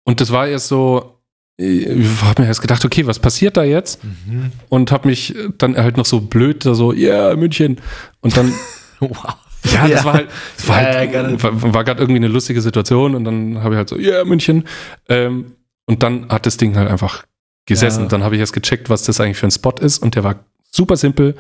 Und 0.04 0.20
das 0.20 0.32
war 0.32 0.48
erst 0.48 0.68
so, 0.68 1.18
ich 1.56 1.86
habe 2.22 2.42
mir 2.42 2.48
erst 2.48 2.62
gedacht, 2.62 2.84
okay, 2.84 3.06
was 3.06 3.18
passiert 3.18 3.56
da 3.56 3.62
jetzt? 3.62 4.02
Mhm. 4.02 4.52
Und 4.68 4.90
habe 4.90 5.08
mich 5.08 5.34
dann 5.58 5.76
halt 5.76 5.96
noch 5.96 6.06
so 6.06 6.20
blöd 6.20 6.64
da 6.64 6.74
so, 6.74 6.92
ja, 6.92 7.28
yeah, 7.28 7.36
München. 7.36 7.80
Und 8.20 8.36
dann, 8.36 8.52
Wow. 9.00 9.36
ja, 9.72 9.88
das 9.88 10.04
war 10.04 10.14
halt, 10.14 10.28
das 10.56 10.68
war, 10.68 10.82
Ja, 10.82 10.88
ja, 10.90 10.98
halt, 10.98 11.10
gerne. 11.10 11.42
war, 11.42 11.74
war 11.74 11.84
gerade 11.84 12.00
irgendwie 12.00 12.18
eine 12.18 12.28
lustige 12.28 12.60
Situation 12.60 13.14
und 13.14 13.24
dann 13.24 13.62
habe 13.62 13.74
ich 13.74 13.78
halt 13.78 13.88
so, 13.88 13.98
ja, 13.98 14.10
yeah, 14.12 14.24
München. 14.24 14.64
Ähm, 15.08 15.52
und 15.86 16.02
dann 16.02 16.28
hat 16.28 16.46
das 16.46 16.56
Ding 16.56 16.76
halt 16.76 16.88
einfach 16.88 17.24
gesessen. 17.66 18.04
Ja. 18.04 18.08
Dann 18.08 18.24
habe 18.24 18.34
ich 18.34 18.40
erst 18.40 18.52
gecheckt, 18.54 18.88
was 18.90 19.04
das 19.04 19.20
eigentlich 19.20 19.36
für 19.36 19.46
ein 19.46 19.50
Spot 19.50 19.74
ist 19.80 19.98
und 19.98 20.14
der 20.14 20.24
war 20.24 20.36
super 20.70 20.96
simpel. 20.96 21.36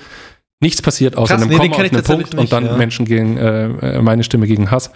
Nichts 0.62 0.80
passiert 0.80 1.16
außer 1.16 1.34
Krass, 1.34 1.42
einem 1.42 1.50
nee, 1.50 1.56
Komma 1.56 1.76
und 1.76 1.92
einem 1.92 2.02
Punkt 2.04 2.34
und 2.34 2.40
nicht, 2.40 2.52
dann 2.52 2.64
ja. 2.66 2.76
Menschen 2.76 3.04
gegen 3.04 3.36
äh, 3.36 3.96
äh, 3.96 4.00
meine 4.00 4.22
Stimme 4.22 4.46
gegen 4.46 4.70
Hass. 4.70 4.90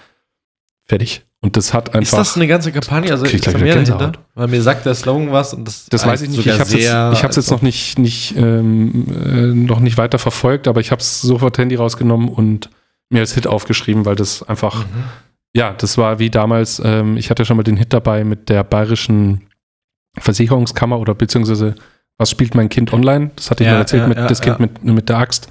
Fertig. 0.85 1.27
Und 1.41 1.57
das 1.57 1.75
hat 1.75 1.89
Ist 1.89 1.95
einfach. 1.97 2.19
das 2.19 2.37
eine 2.37 2.47
ganze 2.47 2.71
Kampagne? 2.71 3.11
Also 3.11 3.27
ich 3.27 3.35
ist 3.35 3.43
gleich 3.43 3.59
mehr 3.59 3.75
dahinter? 3.75 4.13
Weil 4.35 4.47
mir 4.47 4.63
sagt 4.63 4.87
der 4.87 4.95
Slogan 4.95 5.33
was 5.33 5.53
und 5.53 5.67
das 5.67 5.87
Das 5.87 6.07
weiß 6.07 6.23
ich 6.23 6.31
nicht. 6.31 6.47
Ich 6.47 6.53
habe 6.53 6.63
es 6.63 6.73
jetzt, 6.73 6.85
ich 6.85 7.25
hab's 7.25 7.37
jetzt 7.37 7.51
noch 7.51 7.63
nicht, 7.63 7.99
nicht, 7.99 8.37
ähm, 8.37 9.07
äh, 9.11 9.47
noch 9.55 9.81
nicht 9.81 9.99
weiter 9.99 10.19
verfolgt, 10.19 10.69
aber 10.69 10.81
ich 10.81 10.93
habe 10.93 11.01
es 11.01 11.21
sofort 11.21 11.59
Handy 11.59 11.75
rausgenommen 11.75 12.29
und 12.29 12.71
mir 13.11 13.21
als 13.21 13.35
Hit 13.35 13.47
aufgeschrieben, 13.49 14.05
weil 14.05 14.15
das 14.15 14.45
einfach, 14.45 14.85
Mhm. 14.87 15.05
ja, 15.55 15.73
das 15.77 15.99
war 15.99 16.21
wie 16.21 16.31
damals, 16.31 16.81
ähm, 16.85 17.17
ich 17.17 17.31
hatte 17.31 17.45
schon 17.45 17.57
mal 17.57 17.65
den 17.65 17.77
Hit 17.77 17.93
dabei 17.93 18.23
mit 18.23 18.49
der 18.49 18.63
bayerischen 18.63 19.43
Versicherungskammer 20.19 20.99
oder 21.01 21.15
beziehungsweise 21.15 21.75
was 22.19 22.31
spielt 22.31 22.55
mein 22.55 22.69
Kind 22.69 22.93
online? 22.93 23.31
Das 23.37 23.51
hatte 23.51 23.63
ich 23.63 23.67
Ja, 23.67 23.75
mal 23.75 23.81
erzählt 23.81 24.03
ja, 24.03 24.09
mit 24.09 24.19
ja, 24.19 24.27
das 24.27 24.41
Kind 24.41 24.59
mit, 24.61 24.83
mit 24.85 25.09
der 25.09 25.19
Axt. 25.19 25.49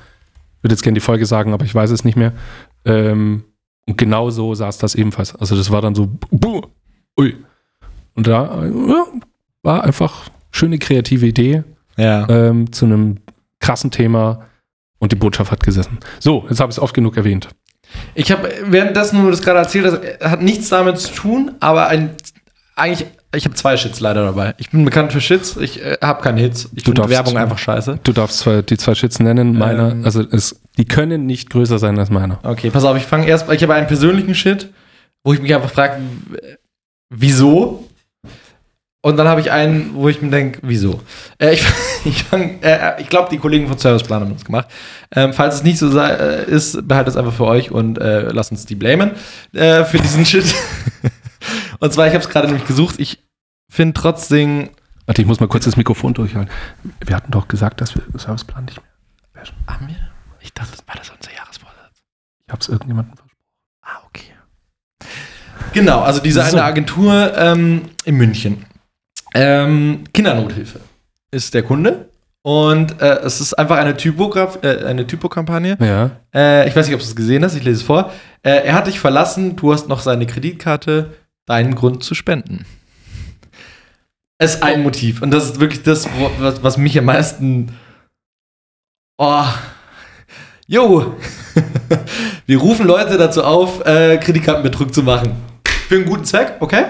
Ich 0.57 0.63
würde 0.63 0.73
jetzt 0.73 0.81
gerne 0.83 0.95
die 0.95 1.01
Folge 1.01 1.25
sagen, 1.25 1.53
aber 1.53 1.65
ich 1.65 1.75
weiß 1.75 1.91
es 1.91 2.03
nicht 2.03 2.15
mehr. 2.17 2.33
Ähm, 2.85 3.43
und 3.87 3.97
genau 3.97 4.29
so 4.31 4.55
saß 4.55 4.77
das 4.79 4.95
ebenfalls. 4.95 5.35
Also 5.35 5.55
das 5.55 5.69
war 5.71 5.81
dann 5.81 5.93
so, 5.93 6.09
buh, 6.31 6.61
ui. 7.19 7.35
Und 8.15 8.27
da 8.27 8.63
war 9.61 9.83
einfach 9.83 10.29
schöne 10.51 10.79
kreative 10.79 11.27
Idee 11.27 11.63
Ja. 11.97 12.27
ähm, 12.29 12.71
zu 12.71 12.85
einem 12.85 13.17
krassen 13.59 13.91
Thema 13.91 14.45
und 14.99 15.11
die 15.11 15.15
Botschaft 15.15 15.51
hat 15.51 15.63
gesessen. 15.63 15.99
So, 16.19 16.45
jetzt 16.49 16.59
habe 16.59 16.71
ich 16.71 16.77
es 16.77 16.81
oft 16.81 16.93
genug 16.95 17.17
erwähnt. 17.17 17.49
Ich 18.15 18.31
habe 18.31 18.51
währenddessen, 18.63 19.19
wo 19.19 19.25
du 19.25 19.31
das 19.31 19.41
gerade 19.41 19.59
erzählt 19.59 19.85
hast, 19.85 20.23
hat 20.31 20.41
nichts 20.41 20.69
damit 20.69 20.97
zu 20.99 21.13
tun, 21.13 21.51
aber 21.59 21.87
ein, 21.87 22.11
eigentlich, 22.75 23.07
ich 23.35 23.45
habe 23.45 23.55
zwei 23.55 23.77
Shits 23.77 23.99
leider 23.99 24.25
dabei. 24.25 24.53
Ich 24.57 24.69
bin 24.71 24.85
bekannt 24.85 25.11
für 25.13 25.21
Shits, 25.21 25.57
ich 25.57 25.81
äh, 25.83 25.97
habe 26.01 26.21
keine 26.21 26.41
Hits. 26.41 26.69
Ich 26.75 26.83
finde 26.83 27.07
Werbung 27.09 27.37
einfach 27.37 27.57
scheiße. 27.57 27.99
Du 28.03 28.13
darfst 28.13 28.39
zwar 28.39 28.61
die 28.61 28.77
zwei 28.77 28.95
Schützen 28.95 29.23
nennen, 29.23 29.57
meiner, 29.57 29.91
Ähm. 29.91 30.05
also 30.05 30.23
es, 30.31 30.61
die 30.77 30.85
können 30.85 31.25
nicht 31.25 31.49
größer 31.49 31.79
sein 31.79 31.97
als 31.99 32.09
meiner. 32.09 32.39
Okay, 32.43 32.69
pass 32.69 32.83
auf, 32.83 32.97
ich 32.97 33.05
fange 33.05 33.27
erst, 33.27 33.51
ich 33.51 33.63
habe 33.63 33.73
einen 33.73 33.87
persönlichen 33.87 34.35
Shit, 34.35 34.69
wo 35.23 35.33
ich 35.33 35.41
mich 35.41 35.53
einfach 35.53 35.71
frage, 35.71 36.01
wieso? 37.09 37.87
Und 39.01 39.17
dann 39.17 39.27
habe 39.27 39.39
ich 39.39 39.51
einen, 39.51 39.91
wo 39.93 40.09
ich 40.09 40.19
mir 40.23 40.31
denke, 40.31 40.59
wieso? 40.63 40.99
Äh, 41.37 41.53
ich 41.53 41.63
ich, 42.05 42.25
äh, 42.31 43.01
ich 43.01 43.07
glaube, 43.07 43.29
die 43.29 43.37
Kollegen 43.37 43.67
von 43.67 43.77
Serviceplan 43.77 44.21
haben 44.21 44.33
das 44.33 44.45
gemacht. 44.45 44.67
Ähm, 45.15 45.31
falls 45.33 45.55
es 45.55 45.63
nicht 45.63 45.77
so 45.77 45.89
sei, 45.91 46.09
äh, 46.09 46.49
ist, 46.49 46.87
behaltet 46.87 47.13
es 47.13 47.17
einfach 47.17 47.33
für 47.33 47.45
euch 47.45 47.71
und 47.71 47.99
äh, 47.99 48.29
lasst 48.31 48.51
uns 48.51 48.65
die 48.65 48.75
blamen 48.75 49.11
äh, 49.53 49.83
für 49.83 49.97
diesen 49.99 50.25
Shit. 50.25 50.45
und 51.79 51.93
zwar, 51.93 52.07
ich 52.07 52.13
habe 52.13 52.23
es 52.23 52.29
gerade 52.29 52.47
nämlich 52.47 52.65
gesucht. 52.67 52.95
Ich 52.97 53.19
finde 53.69 53.93
trotzdem. 53.93 54.69
Warte, 55.05 55.21
ich 55.21 55.27
muss 55.27 55.39
mal 55.39 55.47
kurz 55.47 55.65
das 55.65 55.77
Mikrofon 55.77 56.13
durchhalten. 56.13 56.51
Wir 57.05 57.15
hatten 57.15 57.31
doch 57.31 57.47
gesagt, 57.47 57.81
dass 57.81 57.95
wir 57.95 58.03
Serviceplan 58.17 58.65
nicht 58.65 58.77
mehr. 58.77 59.43
Haben 59.67 59.87
wir? 59.87 59.95
Ich 60.39 60.53
dachte, 60.53 60.71
das 60.71 60.87
war 60.87 60.95
das 60.95 61.09
unser 61.09 61.31
Jahresvorsatz. 61.33 62.01
Ich 62.45 62.51
habe 62.51 62.61
es 62.61 62.69
irgendjemandem 62.69 63.15
versprochen. 63.17 63.35
Ah, 63.81 63.99
okay. 64.07 64.31
Genau, 65.73 66.01
also 66.01 66.21
diese 66.21 66.41
So. 66.41 66.57
eine 66.57 66.63
Agentur 66.63 67.37
ähm, 67.37 67.83
in 68.05 68.15
München. 68.15 68.65
Ähm, 69.33 70.03
Kindernothilfe 70.13 70.79
ist 71.31 71.53
der 71.53 71.63
Kunde. 71.63 72.09
Und 72.41 73.01
äh, 73.01 73.21
es 73.21 73.41
ist 73.41 73.55
einfach 73.55 73.77
eine, 73.77 73.97
Typograf 73.97 74.59
äh, 74.63 74.85
eine 74.85 75.07
Typokampagne. 75.07 75.77
Ja. 75.79 76.11
Äh, 76.33 76.67
ich 76.69 76.75
weiß 76.75 76.85
nicht, 76.85 76.93
ob 76.93 77.01
du 77.01 77.07
es 77.07 77.15
gesehen 77.15 77.43
hast, 77.43 77.55
ich 77.55 77.63
lese 77.63 77.81
es 77.81 77.83
vor. 77.83 78.11
Äh, 78.43 78.65
er 78.65 78.75
hat 78.75 78.85
dich 78.85 78.99
verlassen, 78.99 79.55
du 79.55 79.73
hast 79.73 79.89
noch 79.89 79.99
seine 79.99 80.27
Kreditkarte, 80.27 81.15
deinen 81.47 81.73
Grund 81.73 82.03
zu 82.03 82.13
spenden. 82.13 82.65
Es 84.37 84.55
ist 84.55 84.63
ein 84.63 84.83
Motiv. 84.83 85.21
Und 85.21 85.31
das 85.31 85.45
ist 85.45 85.59
wirklich 85.59 85.83
das, 85.83 86.07
was, 86.39 86.61
was 86.61 86.77
mich 86.77 86.97
am 86.97 87.05
meisten. 87.05 87.71
Oh. 89.17 89.45
Jo! 90.67 91.15
Wir 92.45 92.57
rufen 92.57 92.85
Leute 92.85 93.17
dazu 93.17 93.43
auf, 93.43 93.85
äh, 93.85 94.17
Kreditkartenbetrug 94.17 94.93
zu 94.93 95.03
machen. 95.03 95.35
Für 95.87 95.95
einen 95.95 96.05
guten 96.05 96.25
Zweck, 96.25 96.55
okay? 96.59 96.85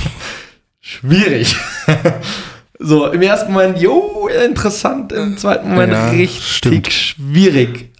Schwierig. 0.80 1.54
so, 2.78 3.06
im 3.06 3.22
ersten 3.22 3.52
Moment, 3.52 3.80
jo, 3.80 4.28
interessant, 4.28 5.12
im 5.12 5.38
zweiten 5.38 5.70
Moment 5.70 5.92
Ja, 5.92 6.10
richtig 6.10 6.44
stimmt. 6.44 6.92
schwierig. 6.92 7.90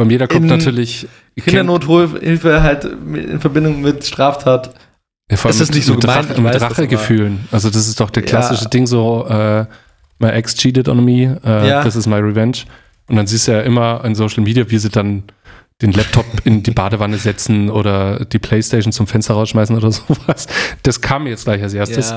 Von 0.00 0.08
da 0.08 0.26
kommt 0.26 0.44
In 0.44 0.46
natürlich 0.46 1.06
Kindernothilfe 1.38 2.62
halt 2.62 2.84
in 2.84 3.38
Verbindung 3.40 3.82
mit 3.82 4.04
Straftat. 4.04 4.74
Ja, 5.30 5.36
vor 5.36 5.50
allem 5.50 5.60
ist 5.60 5.68
mit- 5.68 5.76
nicht 5.76 5.86
so 5.86 5.92
mit, 5.94 6.00
gemeint, 6.02 6.24
Rache, 6.28 6.32
ich 6.34 6.40
mit 6.40 6.54
das, 6.54 6.62
Rachegefühlen. 6.62 7.48
Also 7.52 7.70
das 7.70 7.88
ist 7.88 8.00
doch 8.00 8.10
der 8.10 8.22
Ja. 8.24 8.28
klassische 8.28 8.68
Ding 8.68 8.86
so, 8.86 9.26
äh, 9.28 9.64
my 10.18 10.28
ex 10.28 10.54
cheated 10.54 10.88
on 10.88 11.04
me, 11.04 11.40
äh, 11.44 11.68
Ja. 11.68 11.82
this 11.84 11.96
is 11.96 12.06
my 12.06 12.16
revenge. 12.16 12.58
Und 13.08 13.16
dann 13.16 13.26
siehst 13.26 13.48
du 13.48 13.52
ja 13.52 13.60
immer 13.60 14.04
in 14.04 14.14
Social 14.14 14.42
Media, 14.42 14.64
wie 14.68 14.78
sie 14.78 14.88
dann 14.90 15.24
den 15.82 15.92
Laptop 15.92 16.26
in 16.44 16.62
die 16.62 16.72
Badewanne 16.72 17.16
setzen 17.16 17.70
oder 17.70 18.24
die 18.26 18.38
Playstation 18.38 18.92
zum 18.92 19.06
Fenster 19.06 19.34
rausschmeißen 19.34 19.74
oder 19.76 19.90
sowas. 19.92 20.46
Das 20.82 21.00
kam 21.00 21.24
mir 21.24 21.30
jetzt 21.30 21.44
gleich 21.44 21.62
als 21.62 21.72
erstes. 21.74 22.12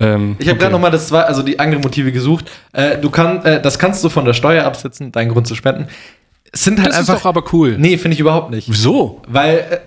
Ähm, 0.00 0.36
Ich 0.38 0.46
habe 0.46 0.52
okay. 0.52 0.60
gerade 0.60 0.72
noch 0.72 0.80
mal 0.80 0.90
das 0.90 1.08
zwei, 1.08 1.22
also 1.22 1.42
die 1.42 1.58
anderen 1.58 1.82
Motive 1.82 2.12
gesucht. 2.12 2.50
Äh, 2.72 2.98
du 2.98 3.08
kannst, 3.10 3.46
äh, 3.46 3.60
das 3.62 3.78
kannst 3.78 4.04
du 4.04 4.08
von 4.10 4.24
der 4.24 4.32
Steuer 4.34 4.64
absetzen, 4.64 5.10
deinen 5.10 5.30
Grund 5.32 5.46
zu 5.46 5.54
spenden. 5.54 5.88
Es 6.52 6.64
sind 6.64 6.78
halt 6.78 6.90
Das 6.90 7.00
ist 7.00 7.08
einfach. 7.10 7.22
doch 7.22 7.28
aber 7.30 7.44
cool. 7.52 7.76
nee, 7.78 7.98
finde 7.98 8.14
ich 8.14 8.20
überhaupt 8.20 8.50
nicht. 8.50 8.68
Wieso? 8.70 9.22
Weil, 9.26 9.56
äh, 9.58 9.78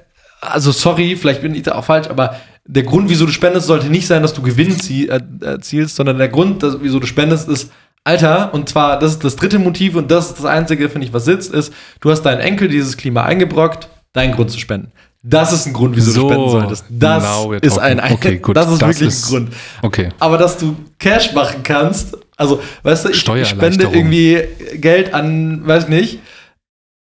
also 0.41 0.71
sorry, 0.71 1.15
vielleicht 1.15 1.41
bin 1.43 1.53
ich 1.55 1.63
da 1.63 1.75
auch 1.75 1.85
falsch, 1.85 2.07
aber 2.09 2.35
der 2.65 2.83
Grund, 2.83 3.09
wieso 3.09 3.25
du 3.25 3.31
spendest, 3.31 3.67
sollte 3.67 3.87
nicht 3.87 4.07
sein, 4.07 4.21
dass 4.21 4.33
du 4.33 4.41
Gewinn 4.41 4.79
zie 4.79 5.09
äh, 5.09 5.19
erzielst, 5.41 5.95
sondern 5.95 6.17
der 6.17 6.29
Grund, 6.29 6.63
dass, 6.63 6.77
wieso 6.81 6.99
du 6.99 7.07
spendest, 7.07 7.49
ist, 7.49 7.71
Alter, 8.03 8.53
und 8.53 8.67
zwar, 8.69 8.97
das 8.99 9.11
ist 9.13 9.23
das 9.23 9.35
dritte 9.35 9.59
Motiv 9.59 9.95
und 9.95 10.09
das 10.09 10.27
ist 10.29 10.37
das 10.39 10.45
einzige, 10.45 10.89
finde 10.89 11.07
ich, 11.07 11.13
was 11.13 11.25
sitzt, 11.25 11.53
ist, 11.53 11.71
du 11.99 12.09
hast 12.11 12.23
deinen 12.23 12.39
Enkel 12.41 12.67
dieses 12.67 12.97
Klima 12.97 13.23
eingebrockt, 13.23 13.89
deinen 14.13 14.33
Grund 14.33 14.49
zu 14.51 14.59
spenden. 14.59 14.91
Das 15.23 15.53
ist 15.53 15.67
ein 15.67 15.73
Grund, 15.73 15.95
wieso 15.95 16.11
So, 16.11 16.21
du 16.27 16.33
spenden 16.33 16.49
solltest. 16.49 16.85
Das 16.89 17.23
ist 17.61 17.75
talking. 17.75 17.99
ein, 17.99 18.13
Okay, 18.13 18.37
gut, 18.39 18.55
das 18.57 18.71
ist 18.71 18.81
das 18.81 18.89
wirklich 18.89 19.07
ist- 19.09 19.25
ein 19.25 19.29
Grund. 19.29 19.53
Okay. 19.83 20.09
Aber 20.19 20.37
dass 20.39 20.57
du 20.57 20.75
Cash 20.97 21.33
machen 21.33 21.61
kannst, 21.61 22.17
also, 22.37 22.59
weißt 22.81 23.05
du, 23.05 23.09
ich, 23.09 23.27
ich 23.27 23.47
spende 23.47 23.83
irgendwie 23.83 24.41
Geld 24.77 25.13
an, 25.13 25.61
weiß 25.67 25.87
nicht, 25.89 26.19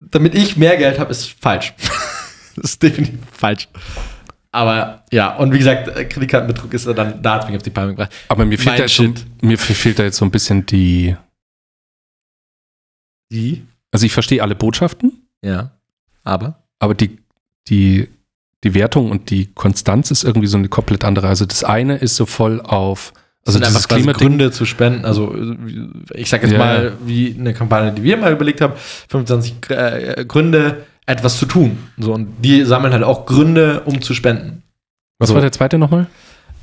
damit 0.00 0.34
ich 0.34 0.56
mehr 0.56 0.76
Geld 0.78 0.98
habe, 0.98 1.10
ist 1.10 1.34
falsch. 1.38 1.74
das 2.56 2.72
ist 2.72 2.82
definitiv 2.82 3.18
falsch. 3.30 3.68
Aber 4.50 5.04
ja, 5.12 5.36
und 5.36 5.52
wie 5.52 5.58
gesagt, 5.58 5.88
äh, 5.88 6.04
Kreditkartenbetrug 6.06 6.72
ist 6.72 6.86
dann, 6.86 7.22
da 7.22 7.34
hat 7.34 7.46
mich 7.48 7.56
auf 7.56 7.62
die 7.62 7.70
Palme 7.70 7.92
gebracht. 7.92 8.12
Aber 8.28 8.44
mir 8.46 8.56
fehlt, 8.58 8.66
Mein 8.68 8.76
da 8.78 8.82
jetzt 8.84 8.94
so, 8.96 9.02
Shit. 9.04 9.26
mir 9.42 9.58
fehlt 9.58 9.98
da 9.98 10.04
jetzt 10.04 10.16
so 10.16 10.24
ein 10.24 10.30
bisschen 10.30 10.64
die. 10.66 11.16
Die? 13.32 13.64
Also 13.90 14.06
ich 14.06 14.12
verstehe 14.12 14.42
alle 14.42 14.54
Botschaften, 14.54 15.12
Ja. 15.42 15.70
Aber? 16.24 16.62
aber 16.78 16.94
die, 16.94 17.18
die, 17.68 18.08
die 18.64 18.74
Wertung 18.74 19.10
und 19.10 19.30
die 19.30 19.46
Konstanz 19.54 20.10
ist 20.10 20.24
irgendwie 20.24 20.46
so 20.46 20.58
eine 20.58 20.68
komplett 20.68 21.04
andere. 21.04 21.28
Also 21.28 21.44
das 21.46 21.64
eine 21.64 21.96
ist 21.96 22.16
so 22.16 22.26
voll 22.26 22.60
auf. 22.60 23.12
Also 23.46 23.58
dieses 23.60 23.74
einfach 23.76 23.88
Klimading. 23.88 24.28
Gründe 24.28 24.50
zu 24.50 24.66
spenden. 24.66 25.06
Also, 25.06 25.34
ich 26.12 26.28
sag 26.28 26.42
jetzt 26.42 26.52
Ja, 26.52 26.58
mal, 26.58 26.92
wie 27.06 27.34
eine 27.38 27.54
Kampagne, 27.54 27.92
die 27.92 28.02
wir 28.02 28.16
mal 28.18 28.32
überlegt 28.32 28.60
haben: 28.60 28.74
25 29.08 29.54
äh, 29.70 30.24
Gründe, 30.28 30.84
etwas 31.08 31.38
zu 31.38 31.46
tun. 31.46 31.78
So, 31.96 32.12
und 32.12 32.28
die 32.44 32.64
sammeln 32.64 32.92
halt 32.92 33.02
auch 33.02 33.24
Gründe, 33.26 33.80
um 33.86 34.02
zu 34.02 34.12
spenden. 34.14 34.62
Was 35.18 35.30
So. 35.30 35.34
war 35.34 35.40
der 35.40 35.52
zweite 35.52 35.78
nochmal? 35.78 36.06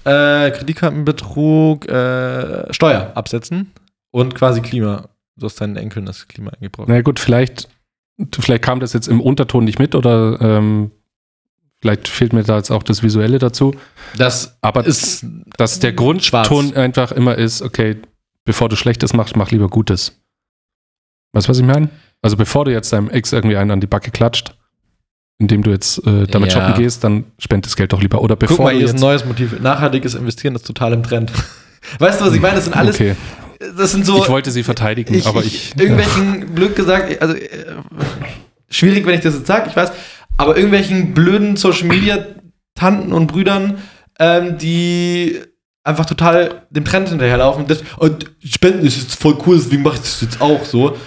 Äh, 0.05 0.51
Kreditkartenbetrug, 0.51 1.89
äh, 1.89 2.71
Steuer 2.71 3.11
absetzen 3.15 3.71
und 4.11 4.35
quasi 4.35 4.61
Klima. 4.61 5.09
Du 5.35 5.47
hast 5.47 5.59
deinen 5.59 5.77
Enkeln 5.77 6.05
das 6.05 6.27
Klima 6.27 6.51
eingebrockt. 6.51 6.87
Na 6.87 7.01
gut, 7.01 7.19
vielleicht, 7.19 7.67
vielleicht 8.39 8.63
kam 8.63 8.79
das 8.79 8.93
jetzt 8.93 9.07
im 9.07 9.19
Unterton 9.19 9.65
nicht 9.65 9.79
mit 9.79 9.95
oder 9.95 10.39
ähm, 10.39 10.91
vielleicht 11.81 12.07
fehlt 12.07 12.31
mir 12.31 12.43
da 12.43 12.57
jetzt 12.57 12.69
auch 12.69 12.83
das 12.83 13.01
Visuelle 13.01 13.39
dazu. 13.39 13.73
Das 14.15 14.57
Aber 14.61 14.85
ist 14.85 15.25
dass 15.57 15.79
der. 15.79 15.93
Grundton 15.93 16.75
einfach 16.75 17.11
immer 17.11 17.35
ist, 17.35 17.63
okay, 17.63 17.97
bevor 18.45 18.69
du 18.69 18.75
Schlechtes 18.75 19.13
machst, 19.13 19.35
mach 19.35 19.49
lieber 19.49 19.69
Gutes. 19.69 20.21
Weißt 21.33 21.47
du, 21.47 21.49
was 21.49 21.57
ich 21.57 21.65
meine? 21.65 21.89
Also 22.25 22.37
bevor 22.37 22.65
du 22.65 22.71
jetzt 22.71 22.91
deinem 22.91 23.11
Ex 23.11 23.33
irgendwie 23.33 23.55
einen 23.55 23.69
an 23.69 23.81
die 23.81 23.85
Backe 23.85 24.09
klatscht, 24.09 24.55
indem 25.37 25.61
du 25.61 25.69
jetzt 25.69 25.99
äh, 26.07 26.25
damit 26.25 26.51
Ja. 26.51 26.59
shoppen 26.59 26.81
gehst, 26.81 27.03
dann 27.03 27.25
spend 27.37 27.67
das 27.67 27.75
Geld 27.75 27.93
doch 27.93 28.01
lieber. 28.01 28.19
Oder 28.19 28.35
Guck 28.35 28.49
bevor 28.49 28.65
mal, 28.65 28.71
du 28.71 28.77
hier 28.77 28.87
ist 28.87 28.95
ein 28.95 28.99
neues 28.99 29.25
Motiv. 29.25 29.59
Nachhaltiges 29.59 30.15
Investieren 30.15 30.55
ist 30.55 30.65
total 30.65 30.93
im 30.93 31.03
Trend. 31.03 31.31
Weißt 31.99 32.19
du, 32.19 32.25
was 32.25 32.33
ich 32.33 32.41
meine? 32.41 32.55
Das 32.55 32.63
sind 32.63 32.75
alles, 32.75 32.95
okay. 32.95 33.15
das 33.77 33.91
sind 33.91 34.07
so. 34.07 34.23
Ich 34.23 34.29
wollte 34.29 34.49
sie 34.49 34.63
verteidigen, 34.63 35.21
aber 35.23 35.43
ich. 35.43 35.77
irgendwelchen, 35.77 36.55
blöd 36.55 36.75
gesagt, 36.75 37.21
also 37.21 37.35
äh, 37.35 37.47
schwierig, 38.69 39.05
wenn 39.05 39.13
ich 39.13 39.21
das 39.21 39.35
jetzt 39.35 39.45
sage, 39.45 39.69
ich 39.69 39.75
weiß, 39.75 39.91
aber 40.37 40.55
irgendwelchen 40.55 41.13
blöden 41.13 41.57
Social 41.57 41.87
Media 41.87 42.25
Tanten 42.73 43.13
und 43.13 43.27
Brüdern, 43.27 43.77
ähm, 44.17 44.57
die 44.57 45.41
einfach 45.85 46.07
total 46.07 46.63
dem 46.71 46.83
Trend 46.83 47.09
hinterherlaufen. 47.09 47.67
Das, 47.67 47.83
und 47.97 48.31
Spenden 48.43 48.85
ist 48.85 48.97
jetzt 48.97 49.21
voll 49.21 49.37
cool, 49.45 49.57
deswegen 49.57 49.83
mache 49.83 49.95
ich 49.95 50.01
das 50.01 50.21
jetzt 50.21 50.41
auch 50.41 50.65
so. 50.65 50.97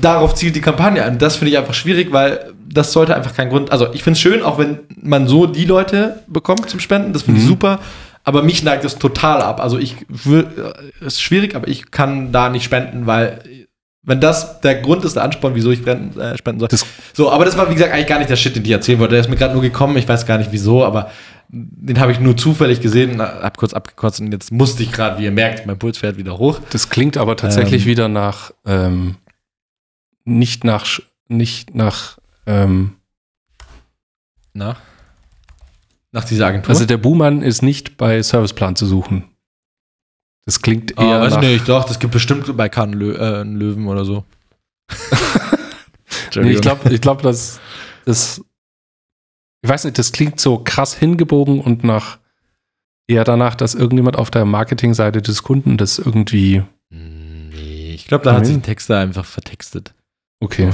Darauf 0.00 0.34
zielt 0.34 0.56
die 0.56 0.60
Kampagne 0.60 1.04
an. 1.04 1.18
Das 1.18 1.36
finde 1.36 1.52
ich 1.52 1.58
einfach 1.58 1.74
schwierig, 1.74 2.12
weil 2.12 2.52
das 2.68 2.92
sollte 2.92 3.14
einfach 3.16 3.34
kein 3.34 3.48
Grund. 3.48 3.72
Also 3.72 3.92
ich 3.94 4.02
finde 4.02 4.16
es 4.16 4.20
schön, 4.20 4.42
auch 4.42 4.58
wenn 4.58 4.80
man 5.00 5.26
so 5.28 5.46
die 5.46 5.64
Leute 5.64 6.20
bekommt 6.26 6.68
zum 6.68 6.80
Spenden, 6.80 7.12
das 7.12 7.22
finde 7.22 7.40
ich 7.40 7.46
Mhm. 7.46 7.50
super. 7.50 7.78
Aber 8.24 8.42
mich 8.42 8.62
neigt 8.62 8.84
das 8.84 8.98
total 8.98 9.42
ab. 9.42 9.60
Also 9.60 9.78
ich 9.78 9.96
äh, 10.26 10.44
ist 11.04 11.20
schwierig, 11.22 11.54
aber 11.54 11.68
ich 11.68 11.90
kann 11.90 12.32
da 12.32 12.48
nicht 12.48 12.64
spenden, 12.64 13.06
weil 13.06 13.40
wenn 14.02 14.20
das 14.20 14.60
der 14.60 14.74
Grund 14.76 15.04
ist, 15.04 15.16
der 15.16 15.22
Ansporn, 15.24 15.54
wieso 15.54 15.70
ich 15.70 15.78
spenden, 15.78 16.18
äh, 16.20 16.36
spenden 16.36 16.60
soll. 16.60 16.68
Das- 16.68 16.84
so, 17.14 17.30
aber 17.30 17.44
das 17.46 17.56
war, 17.56 17.70
wie 17.70 17.74
gesagt, 17.74 17.92
eigentlich 17.92 18.06
gar 18.06 18.18
nicht 18.18 18.28
der 18.30 18.36
Shit, 18.36 18.54
den 18.56 18.64
ich 18.64 18.70
erzählen 18.70 18.98
wollte. 18.98 19.12
Der 19.12 19.20
ist 19.20 19.30
mir 19.30 19.36
gerade 19.36 19.54
nur 19.54 19.62
gekommen, 19.62 19.96
ich 19.96 20.06
weiß 20.08 20.26
gar 20.26 20.36
nicht 20.38 20.52
wieso, 20.52 20.84
aber 20.84 21.10
den 21.48 22.00
habe 22.00 22.12
ich 22.12 22.20
nur 22.20 22.36
zufällig 22.36 22.80
gesehen, 22.80 23.20
hab 23.20 23.56
kurz 23.56 23.72
abgekotzt 23.72 24.20
und 24.20 24.32
jetzt 24.32 24.50
musste 24.52 24.82
ich 24.82 24.90
gerade, 24.92 25.18
wie 25.20 25.24
ihr 25.24 25.30
merkt, 25.30 25.66
mein 25.66 25.78
Puls 25.78 25.98
fährt 25.98 26.16
wieder 26.18 26.36
hoch. 26.38 26.58
Das 26.70 26.90
klingt 26.90 27.16
aber 27.16 27.36
tatsächlich 27.36 27.82
Ähm. 27.82 27.88
wieder 27.88 28.08
nach 28.08 28.50
ähm, 28.66 29.16
nicht 30.24 30.64
nach 30.64 31.00
nicht 31.28 31.74
nach 31.74 32.18
ähm, 32.46 32.96
Na? 34.52 34.76
Nach 36.12 36.24
dieser 36.24 36.46
Agentur. 36.46 36.70
also 36.70 36.86
der 36.86 36.98
Buhmann 36.98 37.42
ist 37.42 37.62
nicht 37.62 37.96
bei 37.96 38.22
Serviceplan 38.22 38.76
zu 38.76 38.86
suchen. 38.86 39.24
Das 40.44 40.60
klingt 40.60 40.92
eher 40.92 40.98
Ah, 40.98 41.20
weiß 41.22 41.34
nach, 41.34 41.42
ich 41.42 41.48
nicht, 41.48 41.68
doch, 41.68 41.84
das 41.84 41.98
gibt 41.98 42.12
bestimmt 42.12 42.56
bei 42.56 42.68
Kahn 42.68 42.92
Lö 42.92 43.14
äh, 43.16 43.42
Löwen 43.42 43.88
oder 43.88 44.04
so. 44.04 44.24
nee, 46.36 46.52
ich 46.52 46.60
glaube, 46.60 46.92
ich 46.92 47.00
glaube, 47.00 47.22
dass 47.22 47.58
das 48.04 48.44
ich 49.62 49.70
weiß 49.70 49.84
nicht, 49.84 49.98
das 49.98 50.12
klingt 50.12 50.38
so 50.40 50.58
krass 50.62 50.94
hingebogen 50.94 51.60
und 51.60 51.84
nach 51.84 52.18
eher 53.06 53.24
danach, 53.24 53.54
dass 53.54 53.74
irgendjemand 53.74 54.16
auf 54.16 54.30
der 54.30 54.44
Marketingseite 54.44 55.22
des 55.22 55.42
Kunden 55.42 55.78
das 55.78 55.98
irgendwie 55.98 56.62
Nee, 56.90 57.94
ich 57.94 58.06
glaube, 58.06 58.24
da 58.24 58.34
hat 58.34 58.46
sich 58.46 58.54
ein 58.54 58.62
Texter 58.62 58.98
einfach 58.98 59.24
vertextet. 59.24 59.94
Okay. 60.40 60.70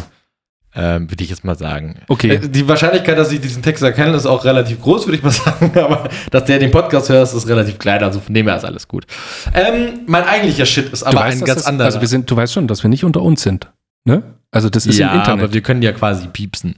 Ähm, 0.72 1.10
würde 1.10 1.24
ich 1.24 1.30
jetzt 1.30 1.42
mal 1.44 1.58
sagen. 1.58 1.96
Okay. 2.06 2.36
Äh, 2.36 2.48
Die 2.48 2.68
Wahrscheinlichkeit, 2.68 3.18
dass 3.18 3.32
ich 3.32 3.40
diesen 3.40 3.60
Texter 3.60 3.90
kenne, 3.90 4.14
ist 4.16 4.24
auch 4.26 4.44
relativ 4.44 4.80
groß, 4.80 5.04
würde 5.06 5.16
ich 5.16 5.22
mal 5.24 5.30
sagen. 5.32 5.72
Aber 5.76 6.08
dass 6.30 6.44
der 6.44 6.60
den 6.60 6.70
Podcast 6.70 7.08
hört, 7.08 7.32
ist 7.34 7.48
relativ 7.48 7.78
klein. 7.80 8.04
Also 8.04 8.20
von 8.20 8.32
dem 8.34 8.46
her 8.46 8.56
ist 8.56 8.64
alles 8.64 8.86
gut. 8.86 9.04
Ähm, 9.52 10.00
mein 10.06 10.22
eigentlicher 10.22 10.66
Shit 10.66 10.90
ist 10.92 11.02
aber 11.02 11.22
ein 11.22 11.40
dass 11.40 11.46
ganz 11.46 11.58
das, 11.62 11.66
anderer. 11.66 11.86
Also 11.86 12.00
wir 12.00 12.06
sind, 12.06 12.30
du 12.30 12.36
weißt 12.36 12.52
schon, 12.52 12.68
dass 12.68 12.84
wir 12.84 12.88
nicht 12.88 13.02
unter 13.04 13.20
uns 13.22 13.42
sind, 13.42 13.68
ne? 14.04 14.22
Also 14.52 14.70
das 14.70 14.86
ist 14.86 14.96
ja, 14.98 15.10
im 15.12 15.18
Internet. 15.18 15.44
aber 15.44 15.52
wir 15.54 15.60
können 15.60 15.82
ja 15.82 15.90
quasi 15.90 16.28
piepsen. 16.28 16.76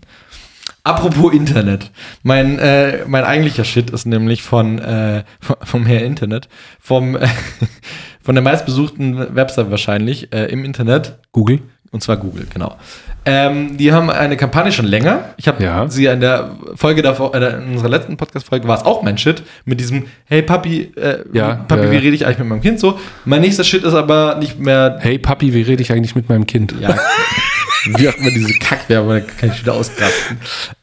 Apropos 0.84 1.32
Internet. 1.34 1.90
Mein, 2.22 2.58
äh, 2.58 3.04
mein 3.06 3.24
eigentlicher 3.24 3.64
Shit 3.64 3.90
ist 3.90 4.06
nämlich 4.06 4.42
von, 4.42 4.78
äh, 4.78 5.22
vom- 5.40 5.56
vom 5.62 5.86
Herr 5.86 6.02
Internet, 6.02 6.48
vom, 6.80 7.16
äh, 7.16 7.28
von 8.22 8.34
der 8.34 8.42
meistbesuchten 8.42 9.34
Website 9.36 9.70
wahrscheinlich 9.70 10.32
äh, 10.32 10.46
im 10.46 10.64
Internet. 10.64 11.18
Google. 11.32 11.60
Und 11.92 12.02
zwar 12.02 12.16
Google, 12.16 12.46
genau. 12.52 12.76
Ähm, 13.24 13.76
die 13.76 13.92
haben 13.92 14.10
eine 14.10 14.36
Kampagne 14.36 14.72
schon 14.72 14.86
länger. 14.86 15.26
Ich 15.36 15.46
habe 15.46 15.62
Ja. 15.62 15.88
sie 15.88 16.06
in 16.06 16.20
der 16.20 16.50
Folge 16.74 17.02
davor, 17.02 17.34
äh, 17.34 17.54
in 17.62 17.72
unserer 17.74 17.90
letzten 17.90 18.16
Podcast-Folge 18.16 18.66
war 18.66 18.78
es 18.78 18.84
auch 18.84 19.02
mein 19.02 19.16
Shit 19.18 19.44
mit 19.64 19.78
diesem 19.78 20.06
Hey 20.24 20.42
Papi, 20.42 20.90
äh, 20.96 21.18
Ja, 21.32 21.54
Papi, 21.68 21.84
ja, 21.84 21.90
wie 21.92 21.96
rede 21.98 22.16
ich 22.16 22.24
eigentlich 22.26 22.38
mit 22.40 22.48
meinem 22.48 22.62
Kind 22.62 22.80
so? 22.80 22.98
Mein 23.24 23.42
nächster 23.42 23.62
Shit 23.62 23.84
ist 23.84 23.94
aber 23.94 24.36
nicht 24.40 24.58
mehr 24.58 24.96
Hey 25.00 25.18
Papi, 25.18 25.54
wie 25.54 25.62
rede 25.62 25.82
ich 25.82 25.92
eigentlich 25.92 26.16
mit 26.16 26.28
meinem 26.28 26.46
Kind? 26.46 26.74
ja, 26.80 26.96
wie 27.96 28.08
auch 28.08 28.16
immer 28.16 28.30
diese 28.30 28.58
Kackwerbung, 28.58 29.10
da 29.10 29.20
kann 29.20 29.50
ich 29.50 29.60
wieder 29.60 29.74
auskrasten. 29.74 30.38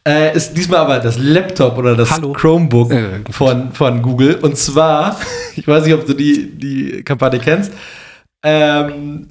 Äh, 0.08 0.34
ist 0.38 0.54
diesmal 0.54 0.80
aber 0.82 1.00
das 1.00 1.18
Laptop 1.18 1.78
oder 1.78 1.96
das 1.96 2.12
Hallo. 2.12 2.32
Chromebook 2.34 2.92
Äh, 2.94 3.20
von, 3.32 3.74
von 3.74 4.02
Google. 4.02 4.36
Und 4.36 4.58
zwar, 4.58 5.20
ich 5.56 5.68
weiß 5.68 5.84
nicht, 5.86 5.94
ob 5.96 6.06
du 6.06 6.14
die, 6.14 6.52
die 6.56 7.04
Kampagne 7.04 7.40
kennst. 7.40 7.74
Ähm, 8.44 9.28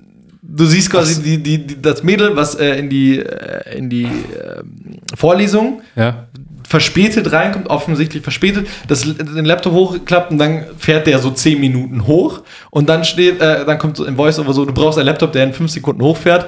du 0.49 0.64
siehst 0.64 0.90
quasi 0.90 1.22
die, 1.22 1.38
die, 1.42 1.66
die, 1.66 1.80
das 1.80 2.03
Mädel, 2.03 2.34
was 2.34 2.55
äh, 2.55 2.76
in 2.76 2.88
die, 2.88 3.18
äh, 3.18 3.76
in 3.76 3.90
die 3.90 4.05
ähm, 4.05 4.99
Vorlesung 5.14 5.82
Ja. 5.94 6.26
verspätet 6.66 7.30
reinkommt, 7.32 7.68
offensichtlich 7.68 8.22
verspätet, 8.22 8.66
das, 8.88 9.03
den 9.03 9.44
Laptop 9.44 9.74
hochklappt 9.74 10.30
und 10.32 10.38
dann 10.38 10.64
fährt 10.78 11.07
der 11.07 11.18
so 11.18 11.30
10 11.30 11.61
Minuten 11.61 12.07
hoch 12.07 12.42
und 12.70 12.88
dann 12.88 13.05
steht, 13.05 13.40
äh, 13.40 13.64
dann 13.64 13.78
kommt 13.78 13.96
so 13.99 14.05
im 14.07 14.16
Voice-Over 14.16 14.53
so, 14.53 14.64
du 14.64 14.72
brauchst 14.72 14.99
einen 14.99 15.07
Laptop, 15.07 15.32
der 15.32 15.44
in 15.44 15.53
5 15.53 15.70
Sekunden 15.70 16.03
hochfährt, 16.03 16.46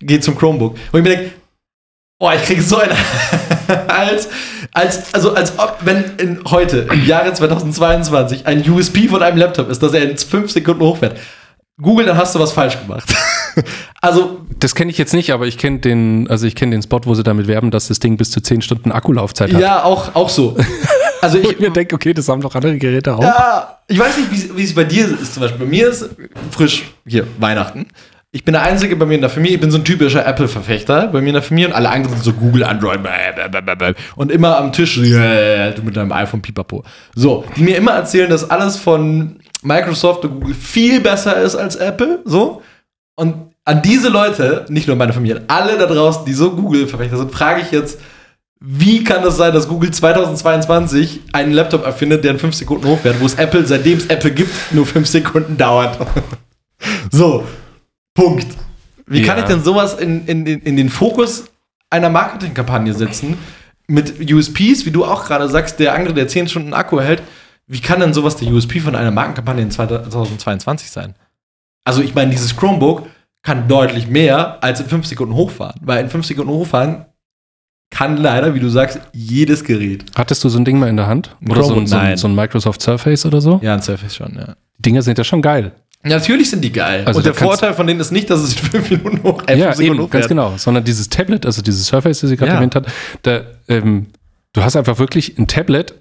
geht 0.00 0.24
zum 0.24 0.36
Chromebook. 0.36 0.72
Und 0.92 0.98
ich 0.98 1.04
mir 1.04 1.16
denke, 1.16 1.30
oh, 2.18 2.30
ich 2.34 2.42
kriege 2.44 2.62
so 2.62 2.78
eine, 2.78 2.94
als, 3.88 4.28
als, 4.72 5.12
also 5.14 5.34
als 5.34 5.58
ob, 5.58 5.78
wenn 5.82 6.04
in, 6.18 6.40
heute, 6.50 6.86
im 6.92 7.04
Jahre 7.06 7.32
2022, 7.32 8.46
ein 8.46 8.68
USP 8.68 9.08
von 9.08 9.22
einem 9.22 9.36
Laptop 9.38 9.68
ist, 9.70 9.82
dass 9.82 9.92
er 9.92 10.02
in 10.08 10.16
5 10.16 10.50
Sekunden 10.50 10.82
hochfährt. 10.82 11.18
Google, 11.80 12.06
dann 12.06 12.16
hast 12.16 12.34
du 12.34 12.38
was 12.38 12.52
falsch 12.52 12.78
gemacht. 12.80 13.12
also, 14.00 14.40
Das 14.60 14.74
kenne 14.74 14.90
ich 14.90 14.98
jetzt 14.98 15.12
nicht, 15.12 15.32
aber 15.32 15.46
ich 15.46 15.58
kenne 15.58 15.80
den, 15.80 16.28
also 16.30 16.46
ich 16.46 16.54
kenne 16.54 16.72
den 16.72 16.82
Spot, 16.82 17.00
wo 17.04 17.14
sie 17.14 17.22
damit 17.24 17.48
werben, 17.48 17.70
dass 17.70 17.88
das 17.88 17.98
Ding 17.98 18.16
bis 18.16 18.30
zu 18.30 18.40
10 18.40 18.62
Stunden 18.62 18.92
Akkulaufzeit 18.92 19.52
hat. 19.52 19.60
ja, 19.60 19.82
auch, 19.82 20.14
auch 20.14 20.28
so. 20.28 20.56
Also 21.20 21.38
ich, 21.42 21.50
ich 21.52 21.60
mir 21.60 21.70
denke, 21.70 21.94
okay, 21.96 22.14
das 22.14 22.28
haben 22.28 22.40
doch 22.42 22.54
andere 22.54 22.78
Geräte 22.78 23.14
auch. 23.16 23.22
Ja, 23.22 23.78
ich 23.88 23.98
weiß 23.98 24.16
nicht, 24.18 24.56
wie- 24.56 24.62
es 24.62 24.74
bei 24.74 24.84
dir 24.84 25.06
ist. 25.20 25.34
Zum 25.34 25.40
Beispiel 25.42 25.64
bei 25.66 25.70
mir 25.70 25.88
ist 25.88 26.08
frisch 26.52 26.84
hier 27.06 27.26
Weihnachten. 27.38 27.86
Ich 28.30 28.44
bin 28.44 28.52
der 28.54 28.62
Einzige 28.62 28.96
bei 28.96 29.06
mir 29.06 29.14
in 29.14 29.20
der 29.20 29.30
Familie. 29.30 29.54
Ich 29.56 29.60
bin 29.60 29.70
so 29.70 29.78
ein 29.78 29.84
typischer 29.84 30.26
Apple-Verfechter 30.26 31.06
bei 31.08 31.20
mir 31.20 31.28
in 31.28 31.34
der 31.34 31.42
Familie 31.42 31.68
und 31.68 31.74
alle 31.74 31.88
anderen 31.88 32.16
sind 32.16 32.24
so 32.24 32.32
Google, 32.32 32.64
Android 32.64 33.00
bäh. 33.02 33.94
und 34.16 34.32
immer 34.32 34.58
am 34.58 34.72
Tisch 34.72 34.98
äh, 34.98 35.70
du 35.72 35.82
mit 35.82 35.96
deinem 35.96 36.10
iPhone 36.12 36.42
Pipapo. 36.42 36.82
So, 37.14 37.44
die 37.56 37.62
mir 37.62 37.76
immer 37.76 37.92
erzählen, 37.92 38.28
dass 38.28 38.48
alles 38.50 38.76
von 38.76 39.36
Microsoft 39.64 40.24
und 40.24 40.40
Google 40.40 40.54
viel 40.54 41.00
besser 41.00 41.36
ist 41.40 41.56
als 41.56 41.76
Apple, 41.76 42.20
so. 42.24 42.62
Und 43.16 43.34
an 43.64 43.80
diese 43.82 44.08
Leute, 44.08 44.66
nicht 44.68 44.86
nur 44.86 44.96
meine 44.96 45.12
Familie, 45.12 45.42
alle 45.48 45.78
da 45.78 45.86
draußen, 45.86 46.24
die 46.26 46.34
so 46.34 46.50
Google-Verfechter 46.50 47.16
sind, 47.16 47.32
frage 47.32 47.62
ich 47.62 47.70
jetzt, 47.70 47.98
wie 48.60 49.04
kann 49.04 49.22
es 49.24 49.36
sein, 49.36 49.52
dass 49.52 49.68
Google 49.68 49.90
2022 49.90 51.20
einen 51.32 51.52
Laptop 51.52 51.84
erfindet, 51.84 52.24
der 52.24 52.32
in 52.32 52.38
5 52.38 52.54
Sekunden 52.54 52.86
hochfährt, 52.86 53.20
wo 53.20 53.26
es 53.26 53.34
Apple, 53.34 53.66
seitdem 53.66 53.98
es 53.98 54.06
Apple 54.06 54.30
gibt, 54.30 54.50
nur 54.72 54.86
5 54.86 55.06
Sekunden 55.06 55.56
dauert? 55.56 55.98
so, 57.10 57.44
Punkt. 58.14 58.46
Wie 59.06 59.22
kann 59.22 59.36
Ja. 59.36 59.42
ich 59.44 59.48
denn 59.48 59.62
sowas 59.62 59.94
in, 59.94 60.26
in, 60.26 60.46
in, 60.46 60.60
in 60.60 60.76
den 60.76 60.88
Fokus 60.88 61.44
einer 61.90 62.08
Marketingkampagne 62.10 62.94
setzen? 62.94 63.36
Mit 63.86 64.14
USPs, 64.32 64.86
wie 64.86 64.90
du 64.90 65.04
auch 65.04 65.26
gerade 65.26 65.48
sagst, 65.48 65.78
der 65.78 65.94
andere, 65.94 66.14
der 66.14 66.26
10 66.28 66.48
Stunden 66.48 66.72
Akku 66.72 67.00
hält. 67.00 67.22
Wie 67.66 67.80
kann 67.80 68.00
denn 68.00 68.12
sowas 68.12 68.36
der 68.36 68.48
USP 68.52 68.80
von 68.80 68.94
einer 68.94 69.10
Markenkampagne 69.10 69.62
in 69.62 69.70
2022 69.70 70.90
sein? 70.90 71.14
Also, 71.84 72.02
ich 72.02 72.14
meine, 72.14 72.30
dieses 72.30 72.56
Chromebook 72.56 73.06
kann 73.42 73.68
deutlich 73.68 74.08
mehr 74.08 74.62
als 74.62 74.80
in 74.80 74.86
5 74.86 75.06
Sekunden 75.06 75.34
hochfahren. 75.34 75.80
Weil 75.82 76.02
in 76.04 76.10
5 76.10 76.24
Sekunden 76.26 76.50
hochfahren 76.50 77.04
kann 77.90 78.16
leider, 78.16 78.54
wie 78.54 78.60
du 78.60 78.68
sagst, 78.68 79.00
jedes 79.12 79.64
Gerät. 79.64 80.04
Hattest 80.16 80.42
du 80.44 80.48
so 80.48 80.58
ein 80.58 80.64
Ding 80.64 80.78
mal 80.78 80.88
in 80.88 80.96
der 80.96 81.06
Hand? 81.06 81.36
Oder 81.48 81.62
so 81.62 81.74
ein, 81.74 81.86
so, 81.86 81.96
ein, 81.96 82.16
so 82.16 82.26
ein 82.26 82.34
Microsoft 82.34 82.82
Surface 82.82 83.24
oder 83.26 83.40
so? 83.40 83.60
Ja, 83.62 83.74
ein 83.74 83.82
Surface 83.82 84.16
schon, 84.16 84.34
ja. 84.34 84.56
Die 84.78 84.82
Dinger 84.82 85.02
sind 85.02 85.16
ja 85.18 85.24
schon 85.24 85.42
geil. 85.42 85.72
Natürlich 86.02 86.50
sind 86.50 86.62
die 86.62 86.72
geil. 86.72 87.04
Also 87.06 87.18
Und 87.18 87.26
der 87.26 87.34
Vorteil 87.34 87.72
von 87.72 87.86
denen 87.86 88.00
ist 88.00 88.10
nicht, 88.10 88.28
dass 88.28 88.40
es 88.40 88.52
in 88.54 88.58
5 88.82 88.90
Minuten 88.90 89.22
hoch, 89.22 89.42
äh, 89.46 89.56
ja, 89.58 89.66
fünf 89.66 89.76
Sekunden 89.76 89.82
eben, 90.02 90.10
ganz 90.10 90.24
hochfährt. 90.24 90.28
genau. 90.28 90.54
Sondern 90.56 90.84
dieses 90.84 91.08
Tablet, 91.08 91.46
also 91.46 91.62
dieses 91.62 91.86
Surface, 91.86 92.20
das 92.20 92.30
sie 92.30 92.36
gerade 92.36 92.50
Ja. 92.50 92.56
erwähnt 92.56 92.74
hat, 92.74 92.86
da, 93.22 93.42
ähm, 93.68 94.06
du 94.52 94.62
hast 94.62 94.76
einfach 94.76 94.98
wirklich 94.98 95.38
ein 95.38 95.46
Tablet 95.46 95.94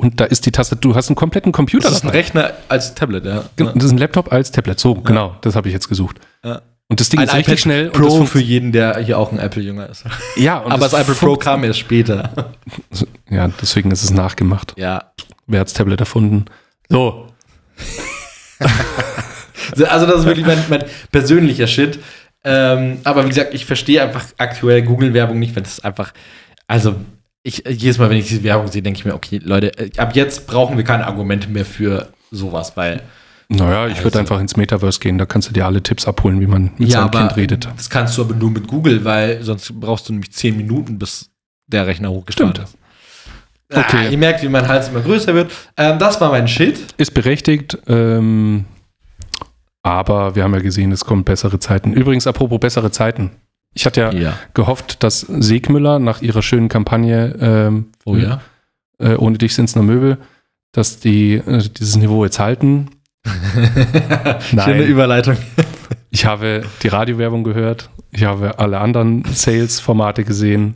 und 0.00 0.20
da 0.20 0.24
ist 0.24 0.46
die 0.46 0.52
Tastatur, 0.52 0.92
du 0.92 0.96
hast 0.96 1.08
einen 1.08 1.16
kompletten 1.16 1.52
Computer 1.52 1.88
Das 1.88 1.98
ist 1.98 2.04
ein 2.04 2.08
dabei. 2.08 2.18
Rechner 2.18 2.52
als 2.68 2.94
Tablet, 2.94 3.24
ja. 3.24 3.44
Genau, 3.56 3.72
Das 3.72 3.84
ist 3.84 3.92
ein 3.92 3.98
Laptop 3.98 4.32
als 4.32 4.50
Tablet. 4.52 4.78
So, 4.78 4.94
genau, 4.94 5.36
das 5.40 5.56
habe 5.56 5.68
ich 5.68 5.74
jetzt 5.74 5.88
gesucht. 5.88 6.18
Ja. 6.44 6.62
Und 6.90 7.00
das 7.00 7.10
Ding 7.10 7.20
Ein 7.20 7.26
ist 7.26 7.34
richtig 7.34 7.48
iPad 7.52 7.60
schnell. 7.60 7.90
Pro 7.90 8.20
das 8.20 8.30
für 8.30 8.40
jeden, 8.40 8.72
der 8.72 8.98
hier 9.00 9.18
auch 9.18 9.30
ein 9.30 9.38
Apple-Jünger 9.38 9.88
ist. 9.90 10.04
ja, 10.36 10.58
und 10.58 10.72
Aber 10.72 10.88
das 10.88 10.98
iPad 10.98 11.18
Pro 11.18 11.36
kam 11.36 11.64
erst 11.64 11.80
später. 11.80 12.30
Ja, 13.28 13.48
deswegen 13.60 13.90
ist 13.90 14.02
es 14.02 14.10
nachgemacht. 14.10 14.72
Ja. 14.78 15.12
Wer 15.46 15.60
hat's 15.60 15.74
Tablet 15.74 16.00
erfunden? 16.00 16.46
So. 16.88 17.26
Also 19.88 20.06
das 20.06 20.20
ist 20.20 20.24
wirklich 20.26 20.46
mein, 20.46 20.58
mein 20.70 20.84
persönlicher 21.12 21.66
Shit. 21.66 21.98
Ähm, 22.42 22.98
aber 23.04 23.24
wie 23.24 23.28
gesagt, 23.28 23.52
ich 23.52 23.66
verstehe 23.66 24.02
einfach 24.02 24.24
aktuell 24.38 24.82
Google-Werbung 24.82 25.38
nicht, 25.38 25.54
wenn 25.56 25.64
das 25.64 25.80
einfach, 25.80 26.14
also 26.66 26.94
ich, 27.42 27.62
jedes 27.68 27.98
Mal, 27.98 28.10
wenn 28.10 28.18
ich 28.18 28.28
diese 28.28 28.42
Werbung 28.42 28.68
sehe, 28.68 28.82
denke 28.82 28.98
ich 28.98 29.04
mir, 29.04 29.14
okay, 29.14 29.40
Leute, 29.42 29.76
äh, 29.78 29.90
ab 29.98 30.14
jetzt 30.14 30.46
brauchen 30.46 30.76
wir 30.76 30.84
keine 30.84 31.06
Argumente 31.06 31.48
mehr 31.48 31.64
für 31.64 32.08
sowas, 32.30 32.76
weil 32.76 33.00
Naja, 33.48 33.86
ich 33.86 33.96
würde 33.98 34.06
Also- 34.06 34.18
einfach 34.18 34.40
ins 34.40 34.56
Metaverse 34.56 35.00
gehen, 35.00 35.16
da 35.16 35.24
kannst 35.24 35.48
du 35.48 35.52
dir 35.54 35.64
alle 35.64 35.82
Tipps 35.82 36.06
abholen, 36.06 36.40
wie 36.40 36.46
man 36.46 36.72
mit 36.76 36.90
seinem 36.92 37.10
Kind 37.10 37.36
redet. 37.36 37.68
das 37.76 37.88
kannst 37.88 38.18
du 38.18 38.22
aber 38.22 38.34
nur 38.34 38.50
mit 38.50 38.66
Google, 38.66 39.04
weil 39.04 39.42
sonst 39.42 39.72
brauchst 39.80 40.08
du 40.08 40.12
nämlich 40.12 40.32
zehn 40.32 40.56
Minuten, 40.56 40.98
bis 40.98 41.30
der 41.66 41.86
Rechner 41.86 42.10
hochgestartet 42.10 42.56
Stimmt. 42.56 42.68
ist. 42.68 42.78
Okay. 43.70 43.84
Okay. 44.00 44.10
ihr 44.12 44.18
merkt, 44.18 44.42
wie 44.42 44.48
mein 44.48 44.66
Hals 44.68 44.88
immer 44.88 45.00
größer 45.00 45.34
wird. 45.34 45.50
Ähm, 45.76 45.98
das 45.98 46.20
war 46.20 46.30
mein 46.30 46.48
Shit. 46.48 46.78
Ist 46.98 47.12
berechtigt, 47.14 47.76
ähm, 47.86 48.64
aber 49.82 50.34
wir 50.34 50.42
haben 50.44 50.54
ja 50.54 50.60
gesehen, 50.60 50.92
es 50.92 51.04
kommen 51.04 51.24
bessere 51.24 51.58
Zeiten. 51.58 51.92
Übrigens, 51.92 52.26
apropos 52.26 52.58
bessere 52.60 52.90
Zeiten. 52.90 53.30
Ich 53.78 53.86
hatte 53.86 54.00
ja, 54.00 54.12
Ja. 54.12 54.38
gehofft, 54.54 55.04
dass 55.04 55.20
Segmüller 55.20 56.00
nach 56.00 56.20
ihrer 56.20 56.42
schönen 56.42 56.68
Kampagne 56.68 57.36
ähm, 57.40 57.90
Oh 58.04 58.16
ja. 58.16 58.40
äh, 58.98 59.14
Ohne 59.14 59.38
dich 59.38 59.54
sind's 59.54 59.76
nur 59.76 59.84
Möbel, 59.84 60.18
dass 60.72 60.98
die 60.98 61.34
äh, 61.34 61.62
dieses 61.78 61.94
Niveau 61.96 62.24
jetzt 62.24 62.40
halten. 62.40 62.88
Schöne 64.50 64.82
Überleitung. 64.84 65.36
Ich 66.10 66.26
habe 66.26 66.62
die 66.82 66.88
Radiowerbung 66.88 67.44
gehört. 67.44 67.88
Ich 68.10 68.24
habe 68.24 68.58
alle 68.58 68.80
anderen 68.80 69.24
Sales-Formate 69.32 70.24
gesehen. 70.24 70.74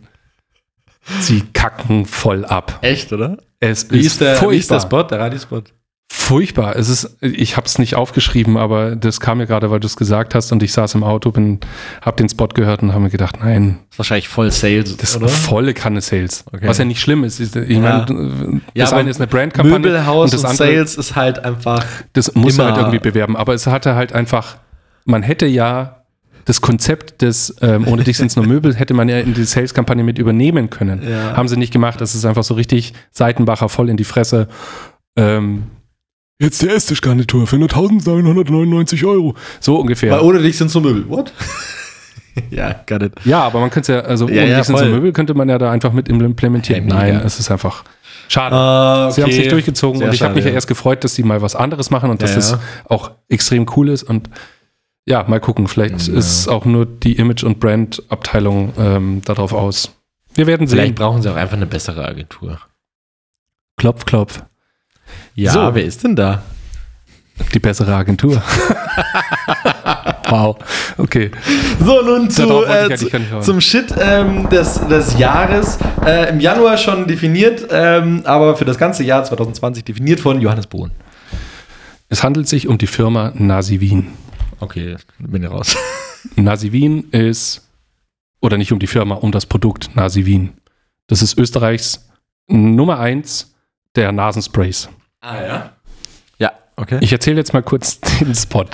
Sie 1.20 1.42
kacken 1.52 2.06
voll 2.06 2.44
ab. 2.44 2.78
Echt, 2.82 3.12
oder? 3.12 3.38
Es 3.58 3.90
Wie 3.90 3.98
ist, 3.98 4.06
ist, 4.06 4.20
der, 4.20 4.40
wie 4.50 4.56
ist 4.56 4.70
der 4.70 4.78
furchtbar. 4.80 4.80
Spot, 4.80 5.02
der 5.10 5.18
Radiospot? 5.18 5.72
Furchtbar. 6.14 6.76
Es 6.76 6.90
ist, 6.90 7.16
ich 7.22 7.56
habe 7.56 7.66
es 7.66 7.78
nicht 7.78 7.96
aufgeschrieben, 7.96 8.58
aber 8.58 8.96
das 8.96 9.18
kam 9.18 9.38
mir 9.38 9.46
gerade, 9.46 9.70
weil 9.70 9.80
du 9.80 9.86
es 9.86 9.96
gesagt 9.96 10.34
hast 10.34 10.52
und 10.52 10.62
ich 10.62 10.70
saß 10.74 10.94
im 10.94 11.04
Auto, 11.04 11.30
bin, 11.30 11.58
habe 12.02 12.18
den 12.18 12.28
Spot 12.28 12.48
gehört 12.48 12.82
und 12.82 12.92
habe 12.92 13.04
mir 13.04 13.08
gedacht, 13.08 13.38
nein, 13.40 13.78
ist 13.90 13.98
wahrscheinlich 13.98 14.28
voll 14.28 14.50
Sales, 14.50 14.94
das 14.98 15.16
ist 15.16 15.30
volle 15.30 15.72
Kanne 15.72 16.02
Sales. 16.02 16.44
Okay. 16.52 16.68
Was 16.68 16.76
ja 16.76 16.84
nicht 16.84 17.00
schlimm 17.00 17.24
ist. 17.24 17.40
Ich 17.40 17.54
Ja. 17.54 17.80
meine, 17.80 18.60
Ja, 18.74 18.84
das 18.84 18.92
aber 18.92 19.00
eine 19.00 19.08
ist 19.10 19.20
eine 19.22 19.26
Brandkampagne 19.26 19.78
Möbelhaus 19.78 20.34
und, 20.34 20.34
das 20.34 20.44
andere 20.44 20.74
Sales 20.74 20.96
ist 20.96 21.16
halt 21.16 21.42
einfach. 21.46 21.82
Das 22.12 22.34
muss 22.34 22.58
er 22.58 22.66
halt 22.66 22.76
irgendwie 22.76 22.98
bewerben. 22.98 23.34
Aber 23.34 23.54
es 23.54 23.66
hatte 23.66 23.94
halt 23.94 24.12
einfach, 24.12 24.58
man 25.06 25.22
hätte 25.22 25.46
ja 25.46 26.02
das 26.44 26.60
Konzept 26.60 27.22
des 27.22 27.56
ähm, 27.62 27.88
Ohne 27.88 28.04
dich 28.04 28.18
sind 28.18 28.26
es 28.26 28.36
nur 28.36 28.46
Möbel, 28.46 28.74
hätte 28.74 28.92
man 28.92 29.08
ja 29.08 29.18
in 29.18 29.32
die 29.32 29.44
Sales-Kampagne 29.44 30.04
mit 30.04 30.18
übernehmen 30.18 30.68
können. 30.68 31.08
Ja. 31.08 31.38
Haben 31.38 31.48
sie 31.48 31.56
nicht 31.56 31.72
gemacht. 31.72 32.02
Das 32.02 32.14
ist 32.14 32.26
einfach 32.26 32.44
so 32.44 32.52
richtig 32.52 32.92
Seitenbacher 33.12 33.70
voll 33.70 33.88
in 33.88 33.96
die 33.96 34.04
Fresse. 34.04 34.48
Ähm, 35.16 35.62
jetzt 36.42 36.60
die 36.62 36.68
Esstischgarnitur 36.68 37.46
für 37.46 37.56
nur 37.56 37.68
1999 37.70 39.04
Euro. 39.04 39.34
So 39.60 39.76
ungefähr. 39.80 40.12
Weil 40.12 40.20
ohne 40.20 40.40
dich 40.40 40.58
sind 40.58 40.70
so 40.70 40.80
Möbel. 40.80 41.08
What? 41.08 41.32
ja, 42.50 42.74
got 42.86 43.02
it. 43.02 43.12
ja, 43.24 43.42
aber 43.42 43.60
man 43.60 43.70
könnte 43.70 43.92
ja, 43.94 44.00
also 44.00 44.28
Ja, 44.28 44.42
Ohne 44.42 44.50
ja, 44.50 44.58
dich 44.58 44.66
sind 44.66 44.78
so. 44.78 44.84
Möbel 44.84 45.12
könnte 45.12 45.34
man 45.34 45.48
ja 45.48 45.58
da 45.58 45.70
einfach 45.70 45.92
mit 45.92 46.08
implementieren. 46.08 46.90
Hey. 46.92 47.12
Nein, 47.12 47.22
es 47.24 47.38
ist 47.38 47.50
einfach 47.50 47.84
schade. 48.28 48.54
Ah, 48.56 49.10
Sie 49.10 49.22
haben 49.22 49.30
es 49.30 49.36
nicht 49.36 49.52
durchgezogen 49.52 49.98
Sehr 49.98 50.08
und 50.08 50.14
ich 50.14 50.22
habe 50.22 50.34
mich 50.34 50.44
ja 50.44 50.50
erst 50.50 50.68
gefreut, 50.68 51.04
dass 51.04 51.14
sie 51.14 51.22
mal 51.22 51.42
was 51.42 51.54
anderes 51.56 51.90
machen 51.90 52.10
und 52.10 52.22
dass 52.22 52.50
ja. 52.50 52.60
auch 52.88 53.10
extrem 53.28 53.66
cool 53.76 53.88
ist 53.88 54.02
und 54.02 54.30
ja, 55.04 55.24
mal 55.26 55.40
gucken. 55.40 55.68
Vielleicht 55.68 56.08
Ja. 56.08 56.14
ist 56.14 56.48
auch 56.48 56.64
nur 56.64 56.86
die 56.86 57.14
Image- 57.14 57.44
und 57.44 57.58
Brand-Abteilung 57.60 58.72
ähm, 58.78 59.22
darauf 59.24 59.52
aus. 59.52 59.92
Wir 60.34 60.46
werden 60.46 60.66
Vielleicht 60.68 60.88
sehen. 60.88 60.94
brauchen 60.94 61.20
sie 61.22 61.30
auch 61.30 61.36
einfach 61.36 61.56
eine 61.56 61.66
bessere 61.66 62.06
Agentur. 62.06 62.58
Klopf, 63.76 64.04
klopf. 64.04 64.42
Ja, 65.34 65.52
So. 65.52 65.74
wer 65.74 65.84
ist 65.84 66.02
denn 66.04 66.16
da? 66.16 66.42
Die 67.54 67.58
bessere 67.58 67.94
Agentur. 67.94 68.42
wow. 70.28 70.56
Okay. 70.98 71.30
So, 71.80 72.02
nun 72.02 72.30
zu, 72.30 72.64
äh, 72.64 72.94
zu, 72.94 73.08
zum 73.40 73.60
Shit 73.60 73.94
ähm, 73.98 74.48
des, 74.50 74.80
des 74.88 75.18
Jahres. 75.18 75.78
Äh, 76.04 76.30
Im 76.30 76.40
Januar 76.40 76.76
schon 76.76 77.06
definiert, 77.06 77.66
ähm, 77.70 78.22
aber 78.24 78.56
für 78.56 78.64
das 78.64 78.78
ganze 78.78 79.02
Jahr 79.02 79.24
2020 79.24 79.84
definiert 79.84 80.20
von 80.20 80.40
Johannes 80.40 80.66
Bohn. 80.66 80.90
Es 82.08 82.22
handelt 82.22 82.48
sich 82.48 82.68
um 82.68 82.76
die 82.78 82.86
Firma 82.86 83.32
Nasivin. 83.34 84.08
Okay, 84.60 84.96
bin 85.18 85.42
ich 85.42 85.50
raus. 85.50 85.76
Nasivin 86.36 87.04
ist, 87.10 87.66
oder 88.40 88.58
nicht 88.58 88.72
um 88.72 88.78
die 88.78 88.86
Firma, 88.86 89.14
um 89.16 89.32
das 89.32 89.46
Produkt 89.46 89.96
Nasivin. 89.96 90.52
Das 91.06 91.22
ist 91.22 91.36
Österreichs 91.38 92.08
Nummer 92.46 92.98
eins 92.98 93.54
der 93.96 94.12
Nasensprays. 94.12 94.88
Ah, 95.22 95.40
ja? 95.40 95.72
Ja, 96.38 96.52
okay. 96.76 96.98
Ich 97.00 97.12
erzähle 97.12 97.36
jetzt 97.36 97.52
mal 97.52 97.62
kurz 97.62 98.00
den 98.20 98.34
Spot. 98.34 98.66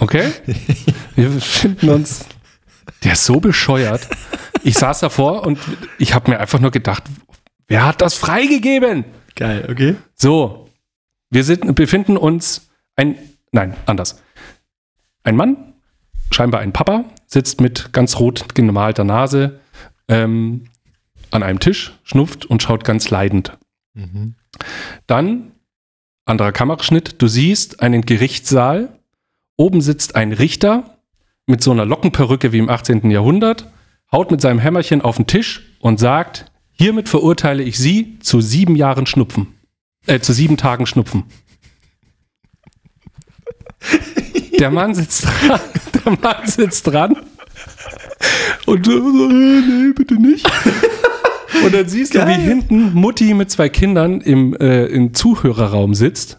Okay? 0.00 0.32
Wir 1.14 1.28
befinden 1.28 1.90
uns. 1.90 2.24
Der 3.04 3.12
ist 3.12 3.26
so 3.26 3.40
bescheuert. 3.40 4.08
Ich 4.62 4.74
saß 4.78 5.00
davor 5.00 5.46
und 5.46 5.58
ich 5.98 6.14
habe 6.14 6.30
mir 6.30 6.40
einfach 6.40 6.58
nur 6.58 6.70
gedacht, 6.70 7.04
wer 7.68 7.84
hat 7.84 8.00
das 8.00 8.14
freigegeben? 8.14 9.04
Geil, 9.34 9.68
okay. 9.70 9.96
So, 10.14 10.70
wir 11.30 11.44
sind, 11.44 11.74
befinden 11.74 12.16
uns 12.16 12.70
ein, 12.96 13.18
nein, 13.52 13.76
anders. 13.84 14.22
Ein 15.24 15.36
Mann, 15.36 15.74
scheinbar 16.30 16.60
ein 16.62 16.72
Papa, 16.72 17.04
sitzt 17.26 17.60
mit 17.60 17.92
ganz 17.92 18.18
rot 18.18 18.54
gemalter 18.54 19.04
Nase 19.04 19.60
ähm, 20.08 20.68
an 21.30 21.42
einem 21.42 21.60
Tisch, 21.60 21.92
schnupft 22.02 22.46
und 22.46 22.62
schaut 22.62 22.82
ganz 22.84 23.10
leidend. 23.10 23.58
Dann, 25.06 25.52
anderer 26.26 26.52
Kameraschnitt, 26.52 27.22
du 27.22 27.28
siehst 27.28 27.80
einen 27.80 28.02
Gerichtssaal. 28.02 28.88
Oben 29.56 29.80
sitzt 29.80 30.16
ein 30.16 30.32
Richter 30.32 30.98
mit 31.46 31.62
so 31.62 31.70
einer 31.70 31.86
Lockenperücke 31.86 32.52
wie 32.52 32.58
im 32.58 32.68
18. 32.68 33.10
Jahrhundert, 33.10 33.70
haut 34.12 34.30
mit 34.30 34.40
seinem 34.40 34.58
Hämmerchen 34.58 35.00
auf 35.00 35.16
den 35.16 35.26
Tisch 35.26 35.62
und 35.80 35.98
sagt, 35.98 36.50
hiermit 36.72 37.08
verurteile 37.08 37.62
ich 37.62 37.78
Sie 37.78 38.18
zu 38.18 38.40
sieben 38.40 38.76
Jahren 38.76 39.06
Schnupfen. 39.06 39.54
Äh, 40.06 40.20
zu 40.20 40.32
sieben 40.32 40.56
Tagen 40.56 40.86
Schnupfen. 40.86 41.24
Der 44.58 44.70
Mann 44.70 44.94
sitzt 44.94 45.24
dran. 45.24 45.60
Der 46.04 46.18
Mann 46.20 46.46
sitzt 46.46 46.86
dran. 46.86 47.16
Und 48.66 48.86
so, 48.86 48.92
äh, 48.92 49.60
nee, 49.60 49.92
bitte 49.94 50.14
nicht. 50.14 50.46
Und 51.64 51.74
dann 51.74 51.88
siehst 51.88 52.14
du, 52.14 52.18
wie 52.20 52.32
Geil. 52.32 52.40
hinten 52.40 52.92
Mutti 52.94 53.34
mit 53.34 53.50
zwei 53.50 53.68
Kindern 53.68 54.20
im, 54.20 54.54
äh, 54.56 54.86
im 54.86 55.14
Zuhörerraum 55.14 55.94
sitzt. 55.94 56.38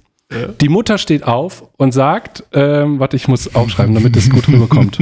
Die 0.59 0.67
Mutter 0.67 0.97
steht 0.97 1.23
auf 1.23 1.63
und 1.77 1.93
sagt, 1.93 2.43
ähm, 2.51 2.99
warte, 2.99 3.15
ich 3.15 3.29
muss 3.29 3.55
aufschreiben, 3.55 3.95
damit 3.95 4.17
es 4.17 4.29
gut 4.29 4.47
rüberkommt. 4.49 4.97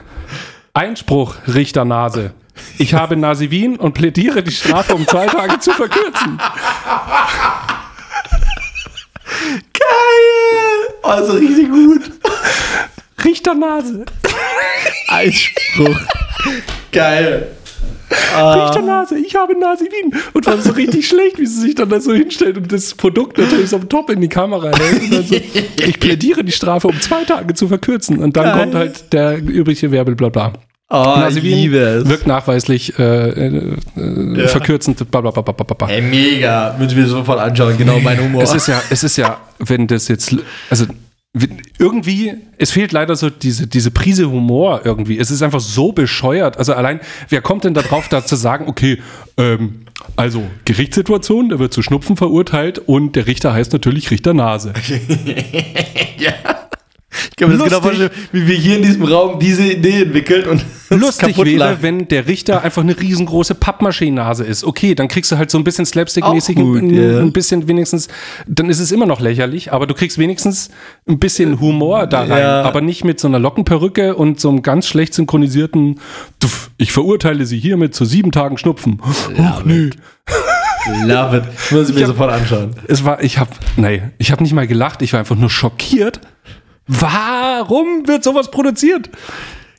Einspruch, 0.74 1.36
Richter 1.46 1.84
Nase. 1.84 2.32
Ich 2.76 2.94
habe 2.94 3.16
Nasivin 3.16 3.76
und 3.76 3.92
plädiere 3.94 4.42
die 4.42 4.50
Strafe 4.50 4.94
um 4.96 5.06
zwei 5.06 5.26
Tage 5.26 5.60
zu 5.60 5.70
verkürzen. 5.70 6.38
Geil! 9.72 10.94
Also 11.02 11.34
richtig 11.34 11.70
gut. 11.70 12.02
Richternase. 13.24 14.04
Einspruch. 15.08 16.00
Geil. 16.92 17.48
Richternase, 18.10 19.18
ich 19.18 19.34
habe 19.34 19.58
Nasivin. 19.58 20.12
Und 20.32 20.46
war 20.46 20.58
so 20.58 20.72
richtig 20.72 21.06
schlecht, 21.08 21.38
wie 21.38 21.46
sie 21.46 21.60
sich 21.60 21.74
dann 21.74 21.88
da 21.88 22.00
so 22.00 22.12
hinstellt 22.12 22.56
und 22.56 22.72
das 22.72 22.94
Produkt 22.94 23.38
natürlich 23.38 23.70
so 23.70 23.76
am 23.76 23.88
Top 23.88 24.10
in 24.10 24.20
die 24.20 24.28
Kamera 24.28 24.70
hält. 24.76 25.28
So, 25.28 25.34
ich 25.86 26.00
plädiere 26.00 26.44
die 26.44 26.52
Strafe 26.52 26.88
um 26.88 27.00
zwei 27.00 27.24
Tage 27.24 27.54
zu 27.54 27.68
verkürzen. 27.68 28.18
Und 28.18 28.36
dann 28.36 28.44
Geil. 28.44 28.58
kommt 28.62 28.74
halt 28.74 29.12
der 29.12 29.38
übrige 29.38 29.90
Werbel, 29.90 30.14
bla 30.14 30.28
bla. 30.28 30.52
Oh, 30.92 31.22
liebe 31.30 31.78
es. 31.78 32.08
wirkt 32.08 32.26
nachweislich 32.26 32.98
äh, 32.98 33.28
äh, 33.28 33.76
äh, 33.96 34.40
Ja. 34.40 34.48
verkürzend, 34.48 35.08
bla 35.08 35.20
bla 35.20 35.30
bla 35.30 35.42
bla 35.42 35.52
bla. 35.52 35.74
bla. 35.76 35.88
Ey, 35.88 36.02
mega. 36.02 36.74
Müssen 36.80 36.96
wir 36.96 37.06
sofort 37.06 37.38
anschauen. 37.38 37.78
Genau 37.78 38.00
mein 38.00 38.18
Humor. 38.20 38.42
Es 38.42 38.52
ist 38.54 38.66
ja, 38.66 38.82
es 38.90 39.04
ist 39.04 39.16
ja, 39.16 39.38
wenn 39.60 39.86
das 39.86 40.08
jetzt, 40.08 40.34
also 40.68 40.86
irgendwie, 41.78 42.34
es 42.58 42.72
fehlt 42.72 42.90
leider 42.90 43.14
so 43.14 43.30
diese, 43.30 43.68
diese 43.68 43.92
Prise 43.92 44.30
Humor 44.30 44.82
irgendwie. 44.84 45.18
Es 45.18 45.30
ist 45.30 45.42
einfach 45.42 45.60
so 45.60 45.92
bescheuert. 45.92 46.56
Also 46.56 46.74
allein, 46.74 47.00
wer 47.28 47.40
kommt 47.40 47.64
denn 47.64 47.74
da 47.74 47.82
drauf, 47.82 48.08
da 48.08 48.24
zu 48.24 48.34
sagen, 48.34 48.66
okay, 48.68 48.98
ähm, 49.36 49.86
also 50.16 50.42
Gerichtssituation, 50.64 51.50
der 51.50 51.58
wird 51.60 51.72
zu 51.72 51.82
Schnupfen 51.82 52.16
verurteilt 52.16 52.80
und 52.80 53.14
der 53.14 53.26
Richter 53.26 53.52
heißt 53.52 53.72
natürlich 53.72 54.10
Richter 54.10 54.34
Nase. 54.34 54.72
ja. 56.18 56.59
Ich 57.30 57.36
kann 57.36 57.48
mir 57.50 57.56
das 57.58 57.68
genau 57.68 57.80
vorstellen, 57.80 58.10
wie 58.30 58.46
wir 58.46 58.54
hier 58.54 58.76
in 58.76 58.82
diesem 58.82 59.02
Raum 59.04 59.40
diese 59.40 59.64
Idee 59.66 60.02
entwickeln 60.02 60.46
und 60.48 60.64
Lustig 60.90 61.30
kaputt 61.30 61.46
wäre, 61.46 61.56
lachen. 61.58 61.78
wenn 61.80 62.08
der 62.08 62.26
Richter 62.28 62.62
einfach 62.62 62.82
eine 62.82 62.98
riesengroße 62.98 63.54
Pappmaschinennase 63.56 64.44
ist. 64.44 64.62
Okay, 64.64 64.94
dann 64.94 65.08
kriegst 65.08 65.32
du 65.32 65.36
halt 65.38 65.50
so 65.50 65.58
ein 65.58 65.64
bisschen 65.64 65.86
slapstick-mäßig, 65.86 66.56
ein, 66.58 67.18
ein 67.18 67.32
bisschen 67.32 67.66
wenigstens, 67.66 68.08
dann 68.46 68.70
ist 68.70 68.78
es 68.78 68.92
immer 68.92 69.06
noch 69.06 69.20
lächerlich, 69.20 69.72
aber 69.72 69.86
du 69.88 69.94
kriegst 69.94 70.18
wenigstens 70.18 70.70
ein 71.08 71.18
bisschen 71.18 71.58
Humor 71.60 72.06
da 72.06 72.20
rein. 72.20 72.42
Ja. 72.42 72.62
Aber 72.62 72.80
nicht 72.80 73.04
mit 73.04 73.18
so 73.18 73.26
einer 73.26 73.40
Lockenperücke 73.40 74.14
und 74.14 74.38
so 74.40 74.48
einem 74.48 74.62
ganz 74.62 74.86
schlecht 74.86 75.14
synchronisierten, 75.14 75.98
"Tuff, 76.38 76.70
ich 76.76 76.92
verurteile 76.92 77.44
sie 77.44 77.58
hiermit 77.58 77.94
zu 77.94 78.04
sieben 78.04 78.30
Tagen 78.30 78.56
Schnupfen. 78.56 79.00
Ach 79.38 79.64
nee. 79.64 79.90
Love 81.04 81.38
it. 81.38 81.44
Muss 81.72 81.90
ich 81.90 81.94
mir 81.94 82.06
sofort 82.06 82.30
anschauen. 82.32 82.74
Es 82.88 83.04
war, 83.04 83.22
ich 83.22 83.38
habe, 83.38 83.50
nee, 83.76 84.02
ich 84.18 84.32
habe 84.32 84.42
nicht 84.42 84.52
mal 84.54 84.66
gelacht, 84.66 85.02
ich 85.02 85.12
war 85.12 85.20
einfach 85.20 85.36
nur 85.36 85.50
schockiert. 85.50 86.20
Warum 86.92 88.06
wird 88.08 88.24
sowas 88.24 88.50
produziert? 88.50 89.10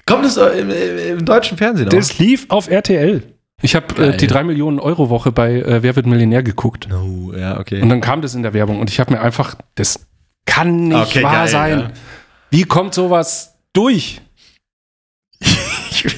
Kommt 0.06 0.26
es 0.26 0.38
im, 0.38 0.70
im, 0.70 0.98
im 1.20 1.26
deutschen 1.26 1.58
Fernsehen 1.58 1.88
auch? 1.88 1.92
Das 1.94 2.18
lief 2.20 2.46
auf 2.50 2.70
RTL. 2.70 3.24
Ich 3.62 3.76
habe 3.76 4.02
äh, 4.14 4.18
die 4.18 4.28
3 4.28 4.44
Millionen 4.46 4.80
Euro 4.80 5.10
Woche 5.10 5.32
bei 5.32 5.56
äh, 5.56 5.84
Wer 5.84 5.96
wird 5.96 6.06
Millionär 6.06 6.42
geguckt. 6.42 6.88
No, 6.90 7.34
ja, 7.36 7.60
okay. 7.60 7.82
Und 7.82 7.90
dann 7.90 8.02
kam 8.02 8.22
das 8.22 8.34
in 8.34 8.44
der 8.44 8.54
Werbung 8.54 8.80
und 8.80 8.90
ich 8.90 9.00
habe 9.00 9.14
mir 9.14 9.20
einfach, 9.22 9.56
das 9.76 10.08
kann 10.46 10.88
nicht 10.88 10.98
Okay, 11.18 11.24
wahr 11.24 11.34
geil, 11.34 11.48
sein. 11.48 11.80
ja. 11.80 11.92
Wie 12.50 12.64
kommt 12.64 12.94
sowas 12.94 13.56
durch? 13.74 14.22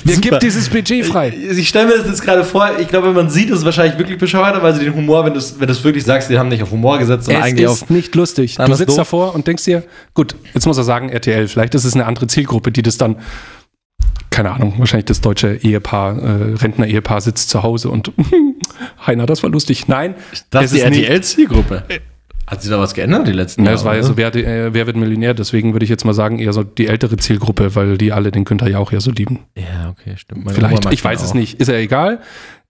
Wer 0.04 0.18
gibt 0.18 0.44
dieses 0.44 0.70
Budget 0.70 1.06
frei? 1.06 1.30
Ich, 1.30 1.58
ich 1.58 1.70
stelle 1.70 1.88
mir 1.88 1.98
das 1.98 2.08
jetzt 2.08 2.22
gerade 2.22 2.44
vor, 2.44 2.70
ich 2.80 2.88
glaube, 2.88 3.08
wenn 3.08 3.16
man 3.16 3.30
sieht, 3.30 3.50
ist 3.50 3.60
es 3.60 3.66
wahrscheinlich 3.66 3.98
wirklich 3.98 4.18
bescheuert, 4.18 4.62
weil 4.62 4.74
sie 4.76 4.84
den 4.86 4.94
Humor, 4.96 5.26
wenn 5.26 5.34
du 5.34 5.40
es 5.40 5.60
wenn 5.60 5.68
du's 5.68 5.84
wirklich 5.84 6.04
sagst, 6.04 6.30
die 6.30 6.38
haben 6.38 6.50
nicht 6.50 6.64
auf 6.64 6.72
Humor 6.72 6.98
gesetzt, 7.00 7.26
sondern 7.26 7.44
Es 7.44 7.50
eigentlich 7.50 7.66
ist 7.66 7.84
auf. 7.84 7.90
nicht 7.90 8.16
lustig. 8.16 8.56
Du 8.56 8.74
sitzt 8.74 8.90
doof. 8.90 8.98
davor 8.98 9.36
und 9.36 9.48
denkst 9.48 9.64
dir, 9.66 9.84
gut, 10.14 10.36
jetzt 10.54 10.66
muss 10.66 10.78
er 10.78 10.84
sagen 10.84 11.10
RTL, 11.10 11.48
vielleicht 11.48 11.76
ist 11.76 11.84
es 11.86 11.94
eine 11.94 12.06
andere 12.06 12.28
Zielgruppe, 12.28 12.72
die 12.72 12.82
das 12.82 12.98
dann, 12.98 13.18
keine 14.30 14.52
Ahnung, 14.52 14.74
wahrscheinlich 14.78 15.06
das 15.06 15.22
deutsche 15.22 15.56
Ehepaar, 15.56 16.18
äh, 16.18 16.54
Rentner-Ehepaar 16.56 17.22
sitzt 17.22 17.50
zu 17.50 17.62
Hause 17.64 17.90
und 17.90 18.12
Heiner, 19.06 19.26
das 19.26 19.44
war 19.44 19.50
lustig. 19.50 19.88
Nein, 19.88 20.16
Das 20.50 20.66
ist 20.72 20.76
die. 20.76 20.80
RTL-Zielgruppe. 20.82 21.84
Hat 22.54 22.62
sich 22.62 22.72
da 22.72 22.80
was 22.80 22.94
geändert 22.94 23.28
die 23.28 23.32
letzten 23.32 23.66
Ja, 23.66 23.72
das 23.72 23.84
war 23.84 23.96
ja 23.96 24.04
so, 24.04 24.16
wer, 24.18 24.34
äh, 24.36 24.74
wer 24.74 24.86
wird 24.88 24.96
Millionär? 24.96 25.34
Deswegen 25.34 25.74
würde 25.74 25.84
ich 25.84 25.90
jetzt 25.90 26.06
mal 26.06 26.14
sagen, 26.14 26.40
eher 26.40 26.54
so 26.54 26.64
die 26.64 26.88
ältere 26.88 27.18
Zielgruppe, 27.18 27.76
weil 27.76 27.98
die 27.98 28.12
alle 28.12 28.32
den 28.32 28.46
Günther 28.46 28.70
ja 28.70 28.78
auch 28.80 28.92
ja 28.92 29.02
so 29.02 29.12
lieben. 29.12 29.40
Ja, 29.58 29.90
okay, 29.90 30.16
stimmt. 30.18 30.46
Meine 30.46 30.56
Vielleicht, 30.56 30.92
ich 30.92 31.04
weiß 31.04 31.20
den 31.20 31.26
es 31.26 31.32
auch. 31.32 31.36
nicht. 31.36 31.60
Ist 31.60 31.68
ja 31.68 31.76
egal. 31.76 32.20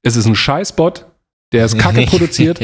Es 0.01 0.15
ist 0.15 0.25
ein 0.25 0.35
Scheißbot, 0.35 1.05
der 1.51 1.65
ist 1.65 1.77
kacke 1.77 2.01
produziert. 2.07 2.59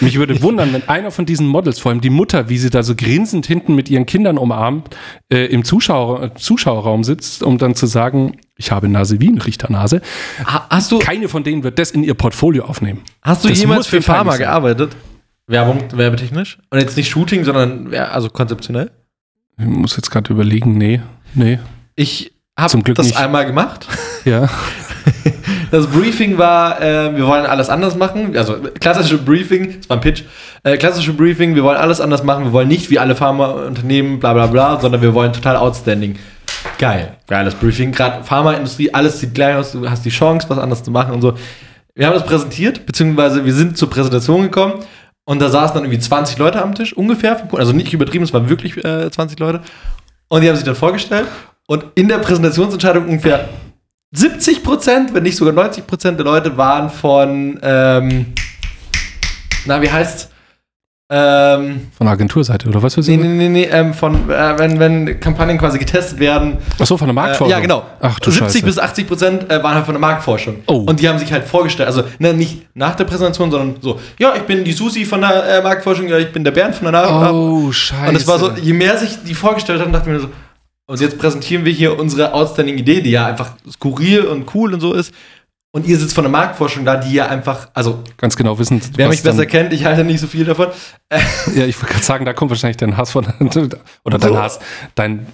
Mich 0.00 0.16
würde 0.16 0.40
wundern, 0.42 0.72
wenn 0.72 0.88
einer 0.88 1.10
von 1.10 1.26
diesen 1.26 1.48
Models, 1.48 1.80
vor 1.80 1.90
allem 1.90 2.00
die 2.00 2.10
Mutter, 2.10 2.48
wie 2.48 2.56
sie 2.58 2.70
da 2.70 2.84
so 2.84 2.94
grinsend 2.94 3.46
hinten 3.46 3.74
mit 3.74 3.90
ihren 3.90 4.06
Kindern 4.06 4.38
umarmt, 4.38 4.96
äh, 5.32 5.46
im 5.46 5.64
Zuschauer, 5.64 6.36
Zuschauerraum 6.36 7.02
sitzt, 7.02 7.42
um 7.42 7.58
dann 7.58 7.74
zu 7.74 7.86
sagen, 7.86 8.36
ich 8.56 8.70
habe 8.70 8.88
Nase 8.88 9.18
wie 9.20 9.28
ein 9.28 9.38
Richternase. 9.38 10.00
Ha- 10.46 10.66
Hast 10.70 10.92
du, 10.92 11.00
Keine 11.00 11.28
von 11.28 11.42
denen 11.42 11.64
wird 11.64 11.80
das 11.80 11.90
in 11.90 12.04
ihr 12.04 12.14
Portfolio 12.14 12.64
aufnehmen. 12.66 13.00
hast 13.22 13.44
du 13.44 13.48
das 13.48 13.58
jemals 13.60 13.88
für 13.88 14.00
Pharma 14.00 14.36
gearbeitet? 14.36 14.94
Werbung, 15.48 15.82
werbetechnisch? 15.92 16.58
Und 16.70 16.78
jetzt 16.78 16.96
nicht 16.96 17.08
Shooting, 17.08 17.44
sondern 17.44 17.90
ja, 17.90 18.08
also 18.08 18.28
konzeptionell? 18.28 18.90
Ich 19.58 19.64
muss 19.64 19.96
jetzt 19.96 20.10
gerade 20.10 20.32
überlegen, 20.32 20.76
nee, 20.78 21.00
nee, 21.34 21.58
Ich 21.96 22.32
habe 22.56 22.82
das 22.92 23.06
nicht. 23.06 23.16
einmal 23.16 23.46
gemacht. 23.46 23.88
ja. 24.24 24.48
Das 25.70 25.86
Briefing 25.86 26.38
war, 26.38 26.80
äh, 26.80 27.14
wir 27.14 27.26
wollen 27.26 27.44
alles 27.44 27.68
anders 27.68 27.94
machen. 27.94 28.34
Also 28.38 28.56
klassische 28.80 29.18
Briefing, 29.18 29.76
das 29.76 29.90
war 29.90 29.98
ein 29.98 30.00
Pitch. 30.00 30.22
Äh, 30.62 30.78
klassische 30.78 31.12
Briefing, 31.12 31.54
wir 31.56 31.62
wollen 31.62 31.76
alles 31.76 32.00
anders 32.00 32.22
machen. 32.24 32.44
Wir 32.44 32.52
wollen 32.54 32.68
nicht 32.68 32.88
wie 32.88 32.98
alle 32.98 33.14
Pharmaunternehmen, 33.14 34.18
bla 34.18 34.32
bla 34.32 34.46
bla, 34.46 34.80
sondern 34.80 35.02
wir 35.02 35.12
wollen 35.12 35.34
total 35.34 35.56
outstanding. 35.56 36.16
Geil. 36.78 37.18
Geiles 37.26 37.54
Briefing. 37.54 37.92
Gerade 37.92 38.24
Pharmaindustrie, 38.24 38.94
alles 38.94 39.20
sieht 39.20 39.34
gleich 39.34 39.56
aus. 39.56 39.72
Du 39.72 39.88
hast 39.90 40.06
die 40.06 40.10
Chance, 40.10 40.48
was 40.48 40.56
anders 40.56 40.82
zu 40.82 40.90
machen 40.90 41.12
und 41.12 41.20
so. 41.20 41.34
Wir 41.94 42.06
haben 42.06 42.14
das 42.14 42.24
präsentiert, 42.24 42.86
beziehungsweise 42.86 43.44
wir 43.44 43.52
sind 43.52 43.76
zur 43.76 43.90
Präsentation 43.90 44.42
gekommen 44.44 44.82
und 45.28 45.40
da 45.40 45.50
saßen 45.50 45.74
dann 45.74 45.84
irgendwie 45.84 46.00
20 46.00 46.38
Leute 46.38 46.62
am 46.62 46.74
Tisch, 46.74 46.94
ungefähr. 46.96 47.46
Also 47.52 47.74
nicht 47.74 47.92
übertrieben, 47.92 48.24
es 48.24 48.32
waren 48.32 48.48
wirklich 48.48 48.82
äh, 48.82 49.10
20 49.10 49.38
Leute. 49.38 49.60
Und 50.28 50.40
die 50.40 50.48
haben 50.48 50.56
sich 50.56 50.64
dann 50.64 50.74
vorgestellt 50.74 51.26
und 51.66 51.84
in 51.96 52.08
der 52.08 52.16
Präsentationsentscheidung 52.16 53.06
ungefähr 53.06 53.46
70 54.12 54.62
Prozent, 54.62 55.12
wenn 55.12 55.24
nicht 55.24 55.36
sogar 55.36 55.52
90 55.52 55.86
Prozent 55.86 56.18
der 56.18 56.24
Leute 56.24 56.56
waren 56.56 56.88
von, 56.88 57.60
ähm, 57.62 58.32
na, 59.66 59.82
wie 59.82 59.90
heißt 59.90 60.30
ähm, 61.10 61.88
Von 61.96 62.06
der 62.06 62.12
Agenturseite, 62.12 62.68
oder 62.68 62.82
was 62.82 62.92
für 62.94 63.00
nee, 63.00 63.06
sie? 63.06 63.16
nee, 63.16 63.28
nee, 63.28 63.48
nee, 63.48 63.64
ähm, 63.64 63.94
von, 63.94 64.28
äh, 64.30 64.58
wenn, 64.58 64.78
wenn 64.78 65.18
Kampagnen 65.20 65.56
quasi 65.56 65.78
getestet 65.78 66.18
werden. 66.18 66.58
Achso, 66.78 66.98
von 66.98 67.06
der 67.06 67.12
Äh, 67.12 67.14
Marktforschung. 67.14 67.50
ja, 67.50 67.60
genau. 67.60 67.82
Ach 68.00 68.20
du 68.20 68.30
70 68.30 68.46
Scheiße. 68.60 68.64
bis 68.66 68.78
80 68.78 69.08
Prozent 69.08 69.50
äh, 69.50 69.62
waren 69.62 69.74
halt 69.74 69.86
von 69.86 69.94
der 69.94 70.00
Marktforschung. 70.00 70.56
Oh. 70.66 70.80
Und 70.86 71.00
die 71.00 71.08
haben 71.08 71.18
sich 71.18 71.32
halt 71.32 71.44
vorgestellt, 71.44 71.86
also 71.86 72.02
ne, 72.18 72.34
nicht 72.34 72.66
nach 72.74 72.94
der 72.94 73.04
Präsentation, 73.04 73.50
sondern 73.50 73.76
so, 73.80 73.98
ja, 74.18 74.34
ich 74.36 74.42
bin 74.42 74.64
die 74.64 74.72
Susi 74.72 75.06
von 75.06 75.22
der 75.22 75.44
äh, 75.58 75.62
Marktforschung, 75.62 76.08
ja, 76.08 76.18
ich 76.18 76.30
bin 76.30 76.44
der 76.44 76.50
Bernd 76.50 76.74
von 76.74 76.92
der 76.92 77.02
Nach 77.02 77.32
Oh, 77.32 77.72
scheiße. 77.72 78.10
Und 78.10 78.16
es 78.16 78.26
war 78.26 78.38
so, 78.38 78.50
je 78.52 78.74
mehr 78.74 78.98
sich 78.98 79.16
die 79.26 79.34
vorgestellt 79.34 79.80
haben, 79.80 79.92
dachte 79.92 80.10
ich 80.10 80.14
mir 80.14 80.20
so, 80.20 80.28
und 80.90 81.00
jetzt 81.00 81.18
präsentieren 81.18 81.64
wir 81.66 81.72
hier 81.72 81.98
unsere 81.98 82.32
outstanding 82.32 82.78
Idee, 82.78 83.00
die 83.02 83.10
ja 83.10 83.26
einfach 83.26 83.50
skurril 83.70 84.22
und 84.24 84.54
cool 84.54 84.72
und 84.72 84.80
so 84.80 84.94
ist. 84.94 85.12
Und 85.78 85.86
ihr 85.86 85.96
sitzt 85.96 86.12
von 86.12 86.24
der 86.24 86.30
Marktforschung 86.32 86.84
da, 86.84 86.96
die 86.96 87.12
ja 87.12 87.28
einfach, 87.28 87.68
also 87.72 88.02
Ganz 88.16 88.34
genau 88.34 88.58
wissen, 88.58 88.82
wer 88.96 89.08
mich 89.08 89.22
besser 89.22 89.46
kennt, 89.46 89.72
ich 89.72 89.84
halte 89.84 90.02
nicht 90.02 90.18
so 90.18 90.26
viel 90.26 90.44
davon. 90.44 90.66
Ja, 91.54 91.66
ich 91.66 91.80
wollte 91.80 91.92
gerade 91.92 92.04
sagen, 92.04 92.24
da 92.24 92.32
kommt 92.32 92.50
wahrscheinlich 92.50 92.78
dein 92.78 92.96
Hass 92.96 93.12
von, 93.12 93.24
oder 94.04 94.18
dein 94.18 94.32
So. 94.32 94.36
Hass, 94.36 94.58
dein, 94.96 95.28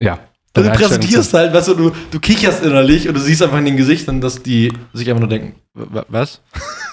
ja. 0.00 0.20
Du 0.54 0.62
präsentierst 0.70 1.32
halt, 1.34 1.52
weißt 1.54 1.68
du, 1.68 1.74
du, 1.74 1.92
du 2.10 2.20
kicherst 2.20 2.62
innerlich 2.62 3.08
und 3.08 3.14
du 3.14 3.20
siehst 3.20 3.42
einfach 3.42 3.58
in 3.58 3.64
den 3.64 3.76
Gesichtern, 3.76 4.20
dass 4.20 4.42
die 4.42 4.72
sich 4.92 5.08
einfach 5.08 5.20
nur 5.20 5.28
denken, 5.28 5.54
"Wa- 5.74 6.04
was? 6.08 6.40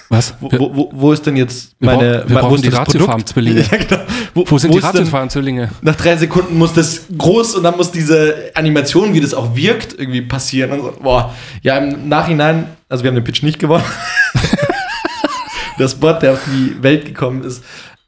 Was? 0.08 0.34
Wo, 0.40 0.50
wo, 0.50 0.74
wo, 0.74 0.90
wo 0.92 1.12
ist 1.12 1.24
denn 1.26 1.36
jetzt 1.36 1.76
meine, 1.78 2.24
wir 2.26 2.36
wo 2.36 2.40
brauchen 2.40 2.62
die? 2.62 2.68
Ratiofarm-Zwillinge. 2.68 3.60
Ja, 3.70 3.76
genau. 3.78 4.00
Wo, 4.34 4.44
Wo 4.48 4.58
sind 4.58 4.72
die 4.74 4.78
ist 4.78 4.82
denn- 4.84 4.90
Ratiofarm-Zwillinge? 4.96 5.70
nach 5.82 5.94
drei 5.94 6.16
Sekunden 6.16 6.58
muss 6.58 6.72
das 6.72 7.02
groß 7.16 7.54
und 7.56 7.62
dann 7.62 7.76
muss 7.76 7.92
diese 7.92 8.50
Animation, 8.54 9.14
wie 9.14 9.20
das 9.20 9.34
auch 9.34 9.54
wirkt, 9.54 9.96
irgendwie 9.98 10.22
passieren. 10.22 10.72
Und 10.72 10.80
so, 10.82 10.92
boah, 11.00 11.32
ja, 11.62 11.78
im 11.78 12.08
Nachhinein, 12.08 12.66
also 12.88 13.04
wir 13.04 13.08
haben 13.08 13.14
den 13.16 13.24
Pitch 13.24 13.42
nicht 13.44 13.58
gewonnen. 13.60 13.84
das 15.78 15.94
Bot, 15.94 16.22
der 16.22 16.32
auf 16.32 16.40
die 16.46 16.82
Welt 16.82 17.04
gekommen 17.04 17.44
ist, 17.44 17.62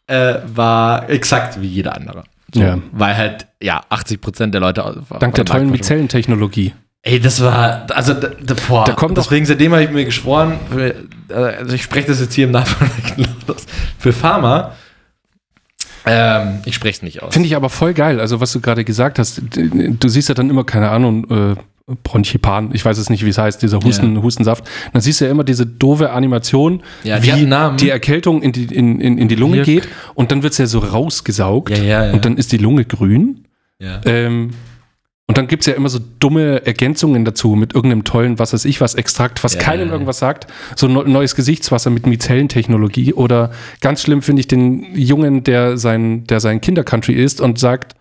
äh, 0.06 0.36
war 0.54 1.08
exakt 1.08 1.60
wie 1.60 1.66
jeder 1.68 1.94
andere. 1.94 2.24
So, 2.54 2.60
Ja. 2.60 2.78
Weil 2.92 3.16
halt, 3.16 3.46
ja, 3.62 3.82
80% 3.90 4.50
der 4.50 4.60
Leute. 4.60 5.02
Dank 5.18 5.34
der 5.34 5.44
tollen 5.44 5.70
Mizellentechnologie. 5.70 6.74
Ey, 7.04 7.18
das 7.18 7.42
war, 7.42 7.86
also, 7.90 8.14
da, 8.14 8.28
da, 8.28 8.54
boah, 8.68 8.84
Da 8.84 8.92
kommt 8.92 9.16
deswegen, 9.16 9.44
seitdem 9.44 9.72
habe 9.72 9.82
ich 9.82 9.90
mir 9.90 10.04
geschworen, 10.04 10.60
für, 10.70 10.94
also 11.34 11.74
ich 11.74 11.82
spreche 11.82 12.06
das 12.08 12.20
jetzt 12.20 12.34
hier 12.34 12.44
im 12.44 12.52
Nachhinein 12.52 13.26
aus, 13.48 13.66
für 13.98 14.12
Pharma, 14.12 14.72
ähm, 16.04 16.60
ich 16.64 16.74
spreche 16.74 16.96
es 16.96 17.02
nicht 17.02 17.22
aus. 17.22 17.32
Finde 17.32 17.48
ich 17.48 17.56
aber 17.56 17.70
voll 17.70 17.94
geil. 17.94 18.20
Also, 18.20 18.40
was 18.40 18.52
du 18.52 18.60
gerade 18.60 18.84
gesagt 18.84 19.18
hast, 19.18 19.40
du 19.50 20.08
siehst 20.08 20.28
ja 20.28 20.34
dann 20.34 20.50
immer, 20.50 20.64
keine 20.64 20.90
Ahnung, 20.90 21.54
äh, 21.54 21.56
Bronchipan, 22.04 22.70
ich 22.72 22.84
weiß 22.84 22.96
es 22.98 23.10
nicht, 23.10 23.24
wie 23.24 23.28
es 23.30 23.38
heißt, 23.38 23.60
dieser 23.62 23.80
Husten, 23.80 24.22
Hustensaft. 24.22 24.64
Dann 24.92 25.02
siehst 25.02 25.20
du 25.20 25.24
ja 25.24 25.30
immer 25.30 25.44
diese 25.44 25.66
doofe 25.66 26.10
Animation, 26.10 26.82
Ja, 27.02 27.18
die 27.18 27.26
wie 27.32 27.76
die 27.76 27.90
Erkältung 27.90 28.42
in 28.42 28.52
die, 28.52 28.64
in, 28.64 29.00
in, 29.00 29.18
in 29.18 29.28
die 29.28 29.34
Lunge 29.34 29.58
Wirk- 29.58 29.64
geht 29.66 29.88
und 30.14 30.30
dann 30.30 30.42
wird 30.42 30.52
es 30.52 30.58
ja 30.58 30.66
so 30.66 30.78
rausgesaugt 30.78 31.76
Ja, 31.76 31.82
ja, 32.06 32.12
und 32.12 32.24
dann 32.24 32.36
ist 32.36 32.52
die 32.52 32.58
Lunge 32.58 32.84
grün. 32.84 33.44
Ähm, 34.04 34.50
Und 35.26 35.38
dann 35.38 35.46
gibt 35.46 35.62
es 35.62 35.66
ja 35.66 35.74
immer 35.74 35.88
so 35.88 35.98
dumme 36.18 36.66
Ergänzungen 36.66 37.24
dazu 37.24 37.54
mit 37.56 37.74
irgendeinem 37.74 38.04
tollen, 38.04 38.38
was 38.38 38.52
weiß 38.52 38.64
ich, 38.66 38.80
was 38.80 38.94
Extrakt, 38.94 39.42
was 39.44 39.56
keinem 39.58 39.90
irgendwas 39.90 40.18
sagt. 40.18 40.46
So 40.76 40.86
ein 40.88 40.92
neu- 40.92 41.04
neues 41.04 41.34
Gesichtswasser 41.34 41.90
mit 41.90 42.06
Mizellentechnologie. 42.06 43.14
Oder 43.14 43.50
ganz 43.80 44.02
schlimm 44.02 44.20
finde 44.22 44.40
ich 44.40 44.48
den 44.48 44.94
Jungen, 44.94 45.42
der 45.42 45.78
sein, 45.78 46.24
der 46.24 46.40
sein 46.40 46.60
Kindercountry 46.60 47.14
isst 47.14 47.40
und 47.40 47.58
sagt, 47.58 47.94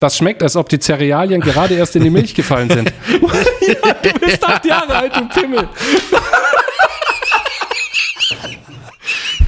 das 0.00 0.16
schmeckt, 0.16 0.42
als 0.42 0.56
ob 0.56 0.68
die 0.68 0.78
Cerealien 0.78 1.40
gerade 1.40 1.74
erst 1.74 1.96
in 1.96 2.04
die 2.04 2.10
Milch 2.10 2.34
gefallen 2.34 2.70
sind. 2.70 2.92
ja, 3.60 3.94
du 3.94 4.20
bist 4.20 4.44
acht 4.44 4.64
Jahre 4.64 4.94
alt, 4.96 5.16
du 5.16 5.28
Pimmel. 5.28 5.68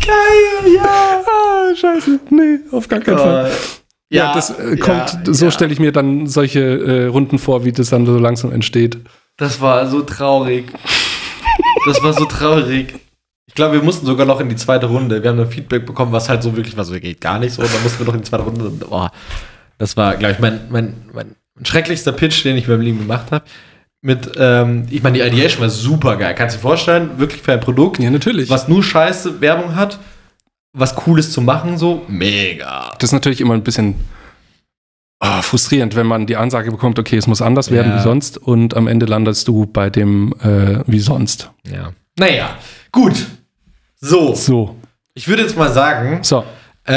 Geil, 0.05 0.75
ja. 0.75 1.23
Ah, 1.25 1.75
scheiße. 1.75 2.21
Nee, 2.31 2.61
auf 2.73 2.89
gar 2.89 3.01
keinen 3.01 3.19
Fall. 3.19 3.53
Ja, 4.13 4.35
das 4.35 4.51
äh, 4.51 4.77
kommt, 4.77 5.19
ja, 5.25 5.33
so 5.33 5.45
ja. 5.45 5.51
stelle 5.53 5.73
ich 5.73 5.79
mir 5.79 5.93
dann 5.93 6.27
solche 6.27 6.61
äh, 6.61 7.07
Runden 7.07 7.39
vor, 7.39 7.65
wie 7.65 7.71
das 7.71 7.91
dann 7.91 8.07
so 8.07 8.19
langsam 8.19 8.51
entsteht. 8.51 8.99
Das 9.37 9.61
war 9.61 9.87
so 9.87 10.03
traurig. 10.03 10.73
Das 11.87 12.03
war 12.03 12.13
so 12.13 12.25
traurig. 12.25 12.95
Ich 13.47 13.55
glaube, 13.55 13.75
wir 13.75 13.83
mussten 13.83 14.07
sogar 14.07 14.27
noch 14.27 14.41
in 14.41 14.49
die 14.49 14.57
zweite 14.57 14.87
Runde. 14.87 15.23
Wir 15.23 15.31
haben 15.31 15.39
ein 15.39 15.51
Feedback 15.51 15.87
bekommen, 15.87 16.11
was 16.11 16.29
halt 16.29 16.43
so 16.43 16.57
wirklich 16.57 16.77
war, 16.77 16.85
so 16.85 16.99
geht 16.99 17.21
gar 17.21 17.39
nicht 17.39 17.55
so. 17.55 17.63
Und 17.63 17.73
dann 17.73 17.83
mussten 17.85 18.01
wir 18.01 18.07
noch 18.07 18.15
in 18.15 18.23
die 18.23 18.29
zweite 18.29 18.43
Runde. 18.43 18.65
Und, 18.65 18.85
oh, 18.91 19.07
das 19.81 19.97
war, 19.97 20.15
glaube 20.17 20.35
ich, 20.35 20.39
mein, 20.39 20.61
mein, 20.71 20.95
mein 21.13 21.35
schrecklichster 21.65 22.13
Pitch, 22.13 22.45
den 22.45 22.57
ich 22.57 22.69
meinem 22.69 22.83
Leben 22.83 22.99
gemacht 22.99 23.33
habe. 23.33 23.45
Mit, 24.03 24.31
ähm, 24.39 24.87
ich 24.91 25.03
meine, 25.03 25.19
die 25.19 25.25
Ideation 25.25 25.63
war 25.63 25.71
super 25.71 26.17
geil. 26.17 26.35
Kannst 26.35 26.55
du 26.55 26.59
dir 26.59 26.63
vorstellen, 26.63 27.19
wirklich 27.19 27.43
für 27.43 27.53
ein 27.53 27.61
Produkt, 27.61 27.99
natürlich. 27.99 28.49
was 28.49 28.69
nur 28.69 28.83
scheiße 28.83 29.41
Werbung 29.41 29.75
hat, 29.77 29.99
was 30.73 30.95
Cooles 30.95 31.33
zu 31.33 31.41
machen, 31.41 31.77
so 31.79 32.03
mega. 32.09 32.91
Das 32.99 33.09
ist 33.09 33.13
natürlich 33.13 33.41
immer 33.41 33.55
ein 33.55 33.63
bisschen 33.65 33.95
ah, 35.19 35.43
frustrierend, 35.43 35.97
wenn 35.97 36.07
man 36.07 36.27
die 36.27 36.37
Ansage 36.37 36.71
bekommt, 36.71 36.99
okay, 36.99 37.17
es 37.17 37.27
muss 37.27 37.43
anders 37.43 37.71
werden 37.71 37.93
Ja. 37.93 37.99
wie 37.99 38.03
sonst 38.03 38.39
und 38.39 38.75
am 38.77 38.87
Ende 38.87 39.07
landest 39.07 39.49
du 39.49 39.67
bei 39.67 39.91
dem 39.91 40.35
äh, 40.43 40.83
wie 40.87 41.01
sonst. 41.01 41.51
Ja. 41.71 41.93
Naja, 42.19 42.57
gut. 42.93 43.15
So, 44.01 44.35
So. 44.35 44.77
ich 45.15 45.27
würde 45.29 45.43
jetzt 45.43 45.57
mal 45.57 45.71
sagen, 45.73 46.21
So. 46.23 46.45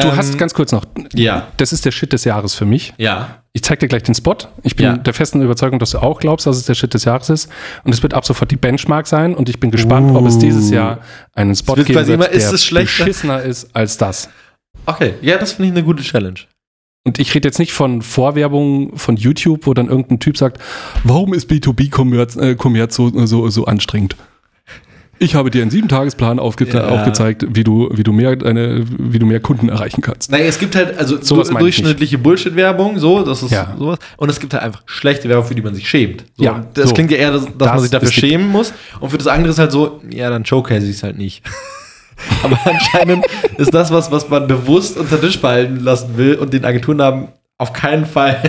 Du 0.02 0.08
Ähm, 0.10 0.16
hast 0.16 0.38
ganz 0.38 0.54
kurz 0.54 0.72
noch, 0.72 0.86
ja, 1.14 1.48
das 1.58 1.72
ist 1.74 1.86
der 1.86 1.92
Shit 1.92 2.14
des 2.14 2.24
Jahres 2.24 2.56
für 2.56 2.66
mich. 2.66 2.94
ja, 2.98 3.40
Ich 3.56 3.62
zeig 3.64 3.80
dir 3.80 3.88
gleich 3.88 4.02
den 4.04 4.16
Spot. 4.16 4.36
Ich 4.64 4.76
bin 4.76 4.86
Ja. 4.88 4.98
der 4.98 5.14
festen 5.14 5.42
Überzeugung, 5.44 5.78
dass 5.78 5.92
du 5.92 6.00
auch 6.00 6.20
glaubst, 6.20 6.48
dass 6.48 6.58
es 6.58 6.66
der 6.66 6.74
Shit 6.74 6.94
des 6.96 7.06
Jahres 7.06 7.30
ist. 7.30 7.50
Und 7.84 7.94
es 7.94 8.02
wird 8.02 8.16
ab 8.16 8.26
sofort 8.26 8.50
die 8.50 8.56
Benchmark 8.56 9.06
sein. 9.06 9.36
Und 9.36 9.48
ich 9.48 9.60
bin 9.60 9.70
gespannt, 9.70 10.16
ob 10.16 10.26
es 10.26 10.40
dieses 10.40 10.72
Jahr 10.72 11.00
einen 11.34 11.54
Spot 11.56 11.76
geben 11.76 11.94
wird, 11.94 12.10
immer, 12.10 12.30
ist 12.30 12.48
der 12.48 12.54
es 12.56 12.66
schlechter? 12.66 13.04
beschissener 13.06 13.42
ist 13.44 13.70
als 13.76 13.98
das. 13.98 14.30
Okay, 14.88 15.14
ja, 15.22 15.38
das 15.38 15.54
finde 15.54 15.68
ich 15.70 15.74
eine 15.76 15.84
gute 15.84 16.02
Challenge. 16.02 16.40
Und 17.06 17.20
ich 17.20 17.36
rede 17.36 17.48
jetzt 17.48 17.60
nicht 17.60 17.74
von 17.74 18.02
Vorwerbung 18.02 18.98
von 18.98 19.18
YouTube, 19.18 19.68
wo 19.68 19.74
dann 19.74 19.88
irgendein 19.90 20.20
Typ 20.20 20.38
sagt, 20.38 20.60
warum 21.04 21.34
ist 21.34 21.50
B2B-Kommerz 21.52 22.36
äh, 22.38 22.56
Kommerz 22.56 22.96
so, 22.96 23.12
so, 23.28 23.48
so 23.50 23.66
anstrengend? 23.66 24.16
Ich 25.24 25.36
habe 25.36 25.50
dir 25.50 25.62
einen 25.62 25.72
Sieben-Tagesplan 25.72 26.38
aufge 26.38 26.68
Ja. 26.68 26.88
aufgezeigt, 26.90 27.46
wie 27.50 27.64
du, 27.64 27.90
wie, 27.94 28.04
du 28.04 28.12
mehr, 28.12 28.36
deine, 28.36 28.84
wie 29.00 29.20
du 29.20 29.26
mehr 29.26 29.40
Kunden 29.40 29.70
erreichen 29.70 30.02
kannst. 30.02 30.30
Nein, 30.32 30.42
es 30.46 30.60
gibt 30.60 30.76
halt 30.76 30.98
also 30.98 31.22
Sowas 31.22 31.48
du- 31.50 31.56
durchschnittliche 31.58 32.18
Bullshit-Werbung, 32.18 33.00
so, 33.00 33.24
das 33.24 33.42
ist 33.42 33.52
Ja. 33.52 33.74
sowas. 33.80 34.00
Und 34.18 34.30
es 34.30 34.40
gibt 34.40 34.54
halt 34.54 34.64
einfach 34.64 34.82
schlechte 34.86 35.30
Werbung, 35.30 35.46
für 35.46 35.56
die 35.56 35.62
man 35.62 35.74
sich 35.76 35.88
schämt. 35.90 36.26
So, 36.36 36.44
Ja, 36.44 36.66
das 36.74 36.90
so. 36.90 36.96
klingt 36.96 37.12
ja 37.12 37.18
eher, 37.18 37.32
dass, 37.32 37.46
dass 37.46 37.54
Das 37.58 37.70
man 37.70 37.80
sich 37.80 37.92
dafür 37.92 38.12
schämen 38.12 38.50
muss. 38.50 38.74
Und 39.00 39.10
für 39.12 39.18
das 39.18 39.28
andere 39.28 39.52
ist 39.52 39.60
halt 39.60 39.72
so, 39.72 40.02
ja, 40.10 40.30
dann 40.30 40.46
showcase 40.46 40.86
ich 40.86 40.98
es 40.98 41.04
halt 41.04 41.18
nicht. 41.18 41.42
Aber 42.44 42.60
anscheinend 42.66 43.26
ist 43.58 43.74
das 43.74 43.92
was, 43.92 44.12
was 44.12 44.28
man 44.30 44.48
bewusst 44.48 44.98
unter 44.98 45.18
den 45.18 45.22
Tisch 45.28 45.40
fallen 45.40 45.80
lassen 45.80 46.18
will 46.18 46.36
und 46.36 46.52
den 46.54 46.66
Agenturnamen 46.66 47.30
auf 47.58 47.72
keinen 47.72 48.06
Fall 48.06 48.42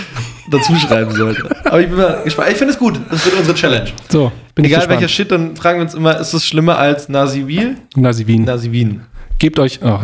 dazu 0.50 0.74
schreiben 0.76 1.12
sollte. 1.14 1.48
Aber 1.72 1.80
ich 1.80 1.88
bin 1.88 1.96
mal 1.96 2.20
gespannt. 2.22 2.50
Ich 2.52 2.58
finde 2.58 2.74
es 2.74 2.78
gut. 2.78 3.00
Das 3.10 3.24
wird 3.24 3.34
unsere 3.34 3.56
Challenge. 3.56 3.90
So, 4.10 4.30
bin 4.54 4.66
Egal 4.66 4.82
ich 4.82 4.88
welcher. 4.90 5.08
Shit, 5.08 5.32
dann 5.32 5.56
fragen 5.56 5.78
wir 5.78 5.84
uns 5.84 5.94
immer, 5.94 6.20
ist 6.20 6.34
es 6.34 6.44
schlimmer 6.44 6.76
als 6.76 7.08
Nasivil? 7.08 7.76
Nasivin. 7.96 8.44
Nasivin. 8.44 9.00
Gebt 9.38 9.58
euch, 9.58 9.80
oh, 9.82 9.98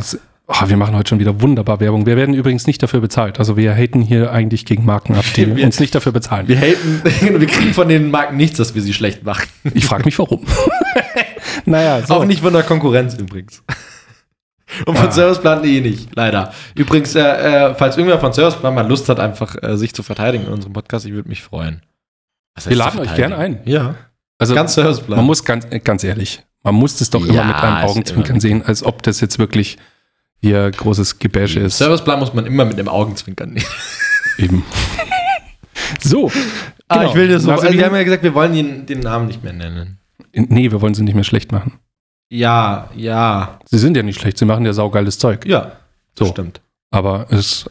oh, 0.46 0.54
wir 0.66 0.76
machen 0.78 0.96
heute 0.96 1.10
schon 1.10 1.18
wieder 1.18 1.42
wunderbar 1.42 1.78
Werbung. 1.78 2.06
Wir 2.06 2.16
werden 2.16 2.34
übrigens 2.34 2.66
nicht 2.66 2.82
dafür 2.82 3.00
bezahlt. 3.02 3.38
Also 3.38 3.58
wir 3.58 3.74
haten 3.74 4.00
hier 4.00 4.32
eigentlich 4.32 4.64
gegen 4.64 4.86
Marken 4.86 5.14
ab, 5.14 5.26
die 5.36 5.56
Wir- 5.56 5.66
uns 5.66 5.78
nicht 5.78 5.94
dafür 5.94 6.12
bezahlen. 6.12 6.48
Wir 6.48 6.56
haten, 6.58 7.02
wir 7.38 7.46
kriegen 7.46 7.74
von 7.74 7.86
den 7.86 8.10
Marken 8.10 8.38
nichts, 8.38 8.56
dass 8.56 8.74
wir 8.74 8.80
sie 8.80 8.94
schlecht 8.94 9.24
machen. 9.24 9.46
Ich 9.74 9.84
frage 9.84 10.06
mich 10.06 10.18
warum. 10.18 10.46
naja, 11.66 12.00
so. 12.00 12.14
Auch 12.14 12.24
nicht 12.24 12.40
von 12.40 12.54
der 12.54 12.62
Konkurrenz 12.62 13.12
übrigens. 13.12 13.62
Und 14.86 14.96
von 14.98 15.08
Ah. 15.08 15.10
Serviceplan.de 15.12 15.80
nicht, 15.80 16.10
leider. 16.14 16.52
Übrigens, 16.74 17.14
äh, 17.14 17.20
äh, 17.70 17.74
falls 17.74 17.96
irgendwer 17.96 18.18
von 18.18 18.32
Serviceplan 18.32 18.74
mal 18.74 18.86
Lust 18.86 19.08
hat, 19.08 19.18
einfach 19.20 19.56
äh, 19.62 19.76
sich 19.76 19.94
zu 19.94 20.02
verteidigen 20.02 20.44
in 20.46 20.52
unserem 20.52 20.72
Podcast, 20.74 21.06
ich 21.06 21.12
würde 21.12 21.28
mich 21.28 21.42
freuen. 21.42 21.82
Wir 22.66 22.76
laden 22.76 23.00
euch 23.00 23.14
gerne 23.14 23.36
ein. 23.38 23.60
Ja, 23.64 23.94
Also 24.38 24.54
ganz 24.54 24.74
Serviceplan. 24.74 25.16
man 25.18 25.26
muss 25.26 25.44
ganz, 25.44 25.66
äh, 25.70 25.78
ganz 25.78 26.04
ehrlich, 26.04 26.42
man 26.62 26.74
muss 26.74 26.98
das 26.98 27.08
doch 27.10 27.24
immer 27.24 27.34
Ja, 27.34 27.44
mit 27.44 27.56
einem 27.56 27.88
Augenzwinkern 27.88 28.32
immer- 28.36 28.40
sehen, 28.40 28.62
als 28.62 28.82
ob 28.82 29.02
das 29.02 29.20
jetzt 29.20 29.38
wirklich 29.38 29.78
hier 30.40 30.70
großes 30.70 31.18
Gebäsch 31.18 31.56
ist. 31.56 31.78
Serviceplan 31.78 32.18
muss 32.18 32.34
man 32.34 32.44
immer 32.46 32.64
mit 32.64 32.78
dem 32.78 32.88
Augenzwinkern 32.88 33.50
nehmen. 33.54 33.66
Eben. 34.38 34.64
so. 36.00 36.30
Ah, 36.88 36.98
genau. 36.98 37.08
ich 37.10 37.14
will 37.16 37.28
dir 37.28 37.40
so, 37.40 37.50
also 37.52 37.70
wir 37.72 37.84
haben 37.84 37.94
ja 37.94 38.02
gesagt, 38.02 38.22
wir 38.22 38.34
wollen 38.34 38.52
den, 38.54 38.86
den 38.86 39.00
Namen 39.00 39.26
nicht 39.28 39.42
mehr 39.42 39.52
nennen. 39.52 39.98
nee, 40.32 40.70
wir 40.70 40.80
wollen 40.80 40.94
sie 40.94 41.02
nicht 41.02 41.14
mehr 41.14 41.24
schlecht 41.24 41.52
machen. 41.52 41.78
Ja, 42.30 42.90
ja, 42.94 43.58
Sie 43.64 43.78
sind 43.78 43.96
ja 43.96 44.02
nicht 44.02 44.20
schlecht, 44.20 44.38
sie 44.38 44.44
machen 44.44 44.64
ja 44.66 44.72
saugeiles 44.72 45.18
Zeug. 45.18 45.46
ja. 45.46 45.72
So. 46.18 46.26
Stimmt. 46.26 46.60
Aber 46.90 47.26
es 47.30 47.70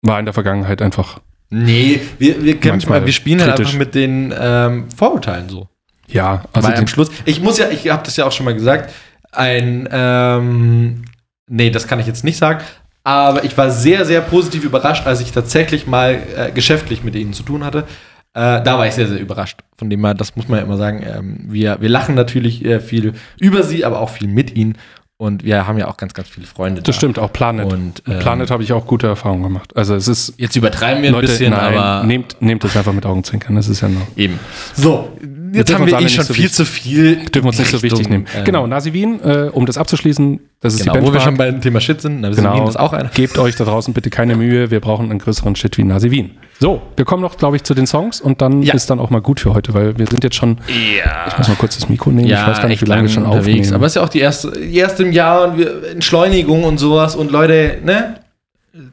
war 0.00 0.18
in 0.18 0.24
der 0.24 0.32
Vergangenheit 0.32 0.80
einfach, 0.80 1.20
Nee, 1.50 2.00
wir, 2.18 2.42
wir, 2.42 2.58
kämpfen, 2.58 3.04
wir 3.04 3.12
spielen 3.12 3.40
halt 3.42 3.58
einfach 3.58 3.74
mit 3.74 3.94
den 3.94 4.32
ähm, 4.38 4.88
Vorurteilen 4.96 5.48
so. 5.48 5.68
ja, 6.06 6.44
also 6.52 6.68
Weil 6.68 6.78
am 6.78 6.86
Schluss, 6.86 7.10
ich 7.24 7.40
muss 7.40 7.58
ja, 7.58 7.68
ich 7.68 7.90
habe 7.90 8.04
das 8.04 8.16
ja 8.16 8.24
auch 8.24 8.32
schon 8.32 8.44
mal 8.46 8.54
gesagt, 8.54 8.92
ein, 9.32 9.88
ähm, 9.90 11.04
nee, 11.48 11.70
das 11.70 11.88
kann 11.88 11.98
ich 11.98 12.06
jetzt 12.06 12.22
nicht 12.24 12.38
sagen, 12.38 12.60
aber 13.02 13.44
ich 13.44 13.58
war 13.58 13.70
sehr, 13.70 14.04
sehr 14.04 14.20
positiv 14.20 14.64
überrascht, 14.64 15.06
als 15.06 15.20
ich 15.20 15.32
tatsächlich 15.32 15.86
mal 15.86 16.22
äh, 16.36 16.52
geschäftlich 16.52 17.02
mit 17.02 17.16
ihnen 17.16 17.32
zu 17.32 17.42
tun 17.42 17.64
hatte. 17.64 17.84
Äh, 18.32 18.62
da 18.62 18.78
war 18.78 18.86
ich 18.86 18.94
sehr, 18.94 19.08
sehr 19.08 19.20
überrascht. 19.20 19.60
Von 19.76 19.90
dem 19.90 20.04
her, 20.04 20.14
das 20.14 20.36
muss 20.36 20.48
man 20.48 20.58
ja 20.60 20.64
immer 20.64 20.76
sagen, 20.76 21.04
ähm, 21.04 21.46
wir, 21.48 21.80
wir 21.80 21.88
lachen 21.88 22.14
natürlich 22.14 22.64
äh, 22.64 22.80
viel 22.80 23.14
über 23.40 23.62
sie, 23.62 23.84
aber 23.84 24.00
auch 24.00 24.10
viel 24.10 24.28
mit 24.28 24.56
ihnen. 24.56 24.76
Und 25.16 25.44
wir 25.44 25.66
haben 25.66 25.76
ja 25.76 25.86
auch 25.88 25.98
ganz, 25.98 26.14
ganz 26.14 26.28
viele 26.28 26.46
Freunde 26.46 26.80
das 26.80 26.96
stimmt, 26.96 27.18
auch 27.18 27.30
Planet. 27.30 27.70
Und, 27.70 28.02
ähm, 28.08 28.20
Planet 28.20 28.50
habe 28.50 28.62
ich 28.62 28.72
auch 28.72 28.86
gute 28.86 29.06
Erfahrungen 29.06 29.42
gemacht. 29.42 29.76
Also 29.76 29.94
es 29.94 30.08
ist, 30.08 30.32
Jetzt 30.38 30.56
übertreiben 30.56 31.02
wir 31.02 31.10
ein 31.10 31.14
Leute, 31.14 31.26
bisschen, 31.26 31.50
nein, 31.50 31.76
aber 31.76 32.06
nehmt, 32.06 32.40
nehmt 32.40 32.64
es 32.64 32.74
einfach 32.74 32.94
mit 32.94 33.04
Augenzwinkern, 33.04 33.54
das 33.54 33.68
ist 33.68 33.82
ja 33.82 33.88
noch. 33.88 34.06
eben. 34.16 34.38
So, 34.74 35.10
jetzt 35.52 35.72
haben 35.74 35.86
wir 35.86 35.98
eh 36.00 36.08
schon 36.08 36.24
so 36.24 36.34
viel 36.34 36.44
wichtig- 36.44 36.56
zu 36.56 36.64
viel. 36.64 37.16
Dürfen 37.16 37.42
wir 37.44 37.48
uns 37.48 37.58
nicht 37.58 37.70
so 37.70 37.82
wichtig 37.82 38.08
nehmen. 38.08 38.26
ähm, 38.36 38.44
genau, 38.44 38.66
Nasivin, 38.66 39.20
äh, 39.22 39.50
um 39.52 39.66
das 39.66 39.78
abzuschließen, 39.78 40.40
das 40.60 40.74
ist 40.74 40.80
Genau, 40.80 40.94
die 40.94 41.02
wo 41.02 41.12
wir 41.12 41.20
schon 41.20 41.36
beim 41.36 41.60
Thema 41.60 41.80
Shit 41.80 42.00
sind, 42.00 42.20
na, 42.20 42.28
wir 42.28 42.36
Genau. 42.36 42.56
sind 42.56 42.66
das 42.68 42.76
auch 42.76 42.92
einer. 42.92 43.08
Gebt 43.10 43.38
euch 43.38 43.56
da 43.56 43.64
draußen 43.64 43.94
bitte 43.94 44.10
keine 44.10 44.36
Mühe, 44.36 44.70
wir 44.70 44.80
brauchen 44.80 45.10
einen 45.10 45.18
größeren 45.18 45.56
Shit 45.56 45.78
wie 45.78 45.84
Nasivin. 45.84 46.32
So, 46.58 46.82
wir 46.96 47.04
kommen 47.04 47.22
noch, 47.22 47.36
glaube 47.38 47.56
ich, 47.56 47.62
zu 47.64 47.72
den 47.74 47.86
Songs 47.86 48.20
und 48.20 48.42
dann 48.42 48.62
Ja. 48.62 48.74
ist 48.74 48.90
dann 48.90 49.00
auch 49.00 49.08
mal 49.10 49.20
gut 49.22 49.40
für 49.40 49.54
heute, 49.54 49.72
weil 49.72 49.96
wir 49.98 50.06
sind 50.06 50.22
jetzt 50.24 50.36
schon, 50.36 50.58
Ja. 50.68 51.26
ich 51.28 51.38
muss 51.38 51.48
mal 51.48 51.54
kurz 51.56 51.76
das 51.78 51.88
Mikro 51.88 52.10
nehmen, 52.10 52.28
ich 52.28 52.34
weiß 52.34 52.58
gar 52.60 52.68
nicht, 52.68 52.82
wie 52.82 52.86
lange 52.86 53.02
wir 53.02 53.08
schon 53.08 53.22
lang 53.22 53.32
aufnehmen. 53.38 53.72
Aber 53.74 53.86
es 53.86 53.92
ist 53.92 53.96
ja 53.96 54.02
auch 54.02 54.08
die 54.10 54.20
erste, 54.20 54.50
die 54.52 54.76
erste 54.76 55.02
im 55.04 55.12
Jahr 55.12 55.48
und 55.48 55.58
wir, 55.58 55.88
Entschleunigung 55.90 56.64
und 56.64 56.78
sowas 56.78 57.16
und 57.16 57.30
Leute, 57.30 57.78
ne? 57.84 58.16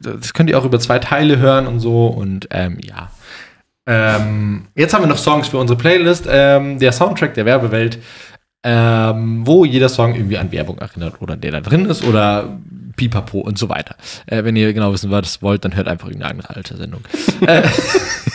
Das 0.02 0.34
könnt 0.34 0.50
ihr 0.50 0.58
auch 0.58 0.64
über 0.64 0.80
zwei 0.80 0.98
Teile 0.98 1.38
hören 1.38 1.66
und 1.66 1.78
so 1.80 2.06
und 2.08 2.48
ähm, 2.50 2.78
ja. 2.82 3.10
Ähm, 3.88 4.66
jetzt 4.74 4.92
haben 4.92 5.02
wir 5.02 5.08
noch 5.08 5.16
Songs 5.16 5.48
für 5.48 5.56
unsere 5.56 5.78
Playlist. 5.78 6.26
Ähm, 6.30 6.78
der 6.78 6.92
Soundtrack 6.92 7.32
der 7.32 7.46
Werbewelt, 7.46 7.98
ähm, 8.62 9.46
wo 9.46 9.64
jeder 9.64 9.88
Song 9.88 10.14
irgendwie 10.14 10.36
an 10.36 10.52
Werbung 10.52 10.76
erinnert 10.78 11.22
oder 11.22 11.36
der 11.36 11.52
da 11.52 11.60
drin 11.60 11.86
ist 11.86 12.04
oder 12.04 12.58
Pipapo 12.96 13.38
und 13.38 13.56
so 13.58 13.70
weiter. 13.70 13.96
Äh, 14.26 14.44
wenn 14.44 14.56
ihr 14.56 14.74
genau 14.74 14.92
wissen, 14.92 15.10
was 15.10 15.40
wollt, 15.40 15.64
dann 15.64 15.74
hört 15.74 15.88
einfach 15.88 16.08
irgendeine 16.08 16.48
alte 16.50 16.76
Sendung. 16.76 17.00
äh, 17.46 17.62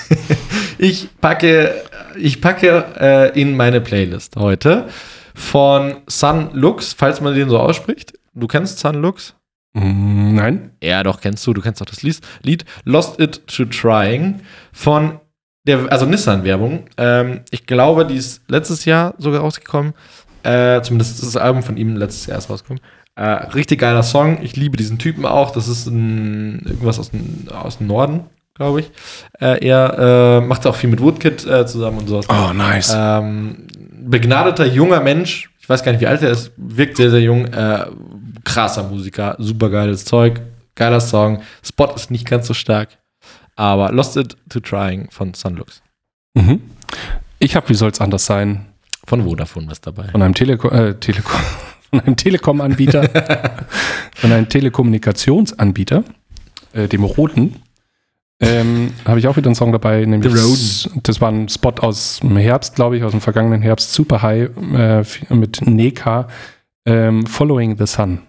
ich 0.80 1.10
packe, 1.22 1.84
ich 2.18 2.42
packe 2.42 2.86
äh, 3.00 3.40
in 3.40 3.56
meine 3.56 3.80
Playlist 3.80 4.36
heute 4.38 4.88
von 5.36 5.98
Sun 6.08 6.50
Lux, 6.54 6.94
falls 6.94 7.22
man 7.22 7.36
den 7.36 7.50
so 7.50 7.60
ausspricht. 7.60 8.14
Du 8.34 8.48
kennst 8.48 8.80
Sun 8.80 8.96
Lux? 8.96 9.36
Mm, 9.74 10.34
Nein? 10.34 10.72
Ja, 10.82 11.04
doch, 11.04 11.22
kennst 11.22 11.46
du. 11.46 11.54
Du 11.54 11.62
kennst 11.62 11.82
doch 11.82 11.86
das. 11.86 12.02
Lied 12.02 12.66
Lost 12.86 13.20
It 13.20 13.46
to 13.48 13.66
Trying 13.66 14.42
von 14.72 15.20
der, 15.66 15.92
also 15.92 16.06
Nissan-Werbung. 16.06 16.86
Ähm, 16.98 17.42
ich 17.52 17.66
glaube, 17.66 18.06
die 18.06 18.16
ist 18.16 18.42
letztes 18.48 18.86
Jahr 18.86 19.14
sogar 19.18 19.42
rausgekommen. 19.42 19.94
Äh, 20.44 20.82
zumindest 20.82 21.24
ist 21.24 21.36
das 21.36 21.42
Album 21.42 21.64
von 21.64 21.78
ihm 21.78 21.96
letztes 21.96 22.26
Jahr 22.26 22.36
erst 22.36 22.50
rausgekommen. 22.50 22.82
Äh, 23.16 23.26
richtig 23.26 23.80
geiler 23.80 24.04
Song. 24.04 24.40
Ich 24.42 24.56
liebe 24.56 24.76
diesen 24.76 24.98
Typen 24.98 25.26
auch. 25.26 25.52
Das 25.52 25.68
ist 25.68 25.88
ein, 25.88 26.64
irgendwas 26.66 27.00
aus 27.00 27.12
dem, 27.12 27.48
aus 27.50 27.78
dem 27.78 27.88
Norden, 27.88 28.22
glaube 28.56 28.82
ich. 28.82 28.92
Äh, 29.40 29.66
er 29.66 30.40
äh, 30.42 30.42
macht 30.42 30.66
auch 30.68 30.76
viel 30.76 30.90
mit 30.90 31.00
Woodkid 31.00 31.46
äh, 31.46 31.66
zusammen 31.66 32.00
und 32.00 32.08
sowas. 32.08 32.26
Oh, 32.28 32.54
nice. 32.54 32.94
Ähm, 32.96 33.68
begnadeter 34.02 34.66
junger 34.66 35.00
Mensch, 35.00 35.50
ich 35.60 35.70
weiß 35.70 35.84
gar 35.84 35.94
nicht, 35.94 36.02
wie 36.02 36.08
alt 36.08 36.22
er 36.24 36.32
ist, 36.32 36.52
wirkt 36.58 36.98
sehr, 36.98 37.10
sehr 37.10 37.22
jung. 37.22 37.46
Äh, 37.46 37.86
krasser 38.44 38.84
Musiker, 38.84 39.36
super 39.40 39.70
geiles 39.70 40.04
Zeug, 40.04 40.42
geiler 40.76 41.00
Song. 41.00 41.42
Spot 41.64 41.94
ist 41.96 42.12
nicht 42.12 42.28
ganz 42.28 42.48
so 42.48 42.54
stark. 42.54 42.90
Aber 43.56 43.92
Lost 43.92 44.18
It 44.18 44.36
to 44.50 44.60
Trying 44.60 45.10
von 45.12 45.34
Sunlux. 45.34 45.82
Mhm. 46.34 46.62
Ich 47.40 47.56
habe, 47.56 47.70
wie 47.70 47.76
soll 47.76 47.92
es 47.92 48.02
anders 48.02 48.26
sein, 48.26 48.66
Von 49.06 49.24
Vodafone 49.24 49.68
was 49.70 49.82
dabei. 49.82 50.08
von 50.10 50.22
einem 50.22 50.34
Teleko 50.34 50.70
äh, 50.70 50.96
Telekom, 51.00 51.40
von 51.90 52.00
einem 52.00 52.16
Telekom-Anbieter, 52.16 53.10
von 54.16 54.32
einem 54.32 54.48
Telekommunikationsanbieter, 54.50 56.04
äh, 56.74 56.88
dem 56.88 57.04
Roten, 57.04 57.56
ähm, 58.40 58.94
habe 59.06 59.20
ich 59.20 59.28
auch 59.28 59.38
wieder 59.38 59.48
einen 59.48 59.56
Song 59.56 59.72
dabei, 59.72 60.04
nämlich 60.06 60.34
The 60.34 60.40
das, 60.40 60.90
das 61.04 61.22
war 61.22 61.32
ein 61.32 61.48
Spot 61.50 61.74
aus 61.82 62.20
dem 62.22 62.36
Herbst, 62.38 62.76
glaube 62.76 62.98
ich, 62.98 63.04
aus 63.04 63.12
dem 63.12 63.22
vergangenen 63.22 63.62
Herbst, 63.62 63.94
Super 63.94 64.22
High 64.22 64.50
äh, 64.74 65.04
mit 65.34 65.62
Neka, 65.66 66.28
ähm, 66.86 67.26
Following 67.26 67.78
the 67.78 67.86
Sun. 67.86 68.20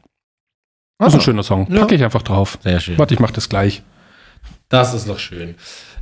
Das 0.98 1.08
ist 1.08 1.20
ein 1.20 1.22
schöner 1.22 1.42
Song. 1.42 1.66
Ja. 1.70 1.80
Packe 1.80 1.94
ich 1.96 2.04
einfach 2.04 2.22
drauf. 2.22 2.58
Sehr 2.62 2.78
schön. 2.80 2.98
Warte, 2.98 3.14
ich 3.14 3.20
mache 3.20 3.32
das 3.32 3.48
gleich. 3.48 3.82
Das 4.74 4.94
ist 4.94 5.06
noch 5.06 5.18
schön. 5.18 5.54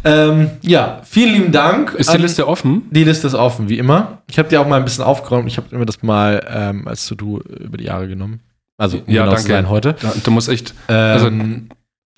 Ähm, 0.05 0.51
ja, 0.63 1.01
vielen 1.05 1.33
lieben 1.35 1.53
Dank. 1.53 1.95
Ist 1.95 2.11
die 2.11 2.17
an- 2.17 2.23
Liste 2.23 2.49
offen? 2.49 2.89
Die 2.91 3.05
Liste 3.05 3.27
ist 3.29 3.35
offen, 3.35 3.69
wie 3.69 3.79
immer. 3.79 4.23
Ich 4.29 4.39
habe 4.39 4.49
dir 4.49 4.61
auch 4.61 4.67
mal 4.67 4.77
ein 4.77 4.85
bisschen 4.85 5.05
aufgeräumt. 5.05 5.47
Ich 5.47 5.57
habe 5.59 5.77
mir 5.77 5.87
das 5.87 6.03
mal 6.03 6.45
ähm, 6.49 6.89
als 6.89 7.07
To-Do 7.07 7.39
über 7.41 7.77
die 7.77 7.85
Jahre 7.85 8.09
genommen. 8.09 8.41
Also, 8.79 8.97
um 8.99 9.05
Ja, 9.07 9.23
genau 9.23 9.35
danke. 9.37 9.49
sein 9.53 9.69
heute. 9.69 9.95
Ja, 10.03 10.13
du 10.25 10.31
musst 10.33 10.49
echt, 10.49 10.75
Ähm, 10.89 11.69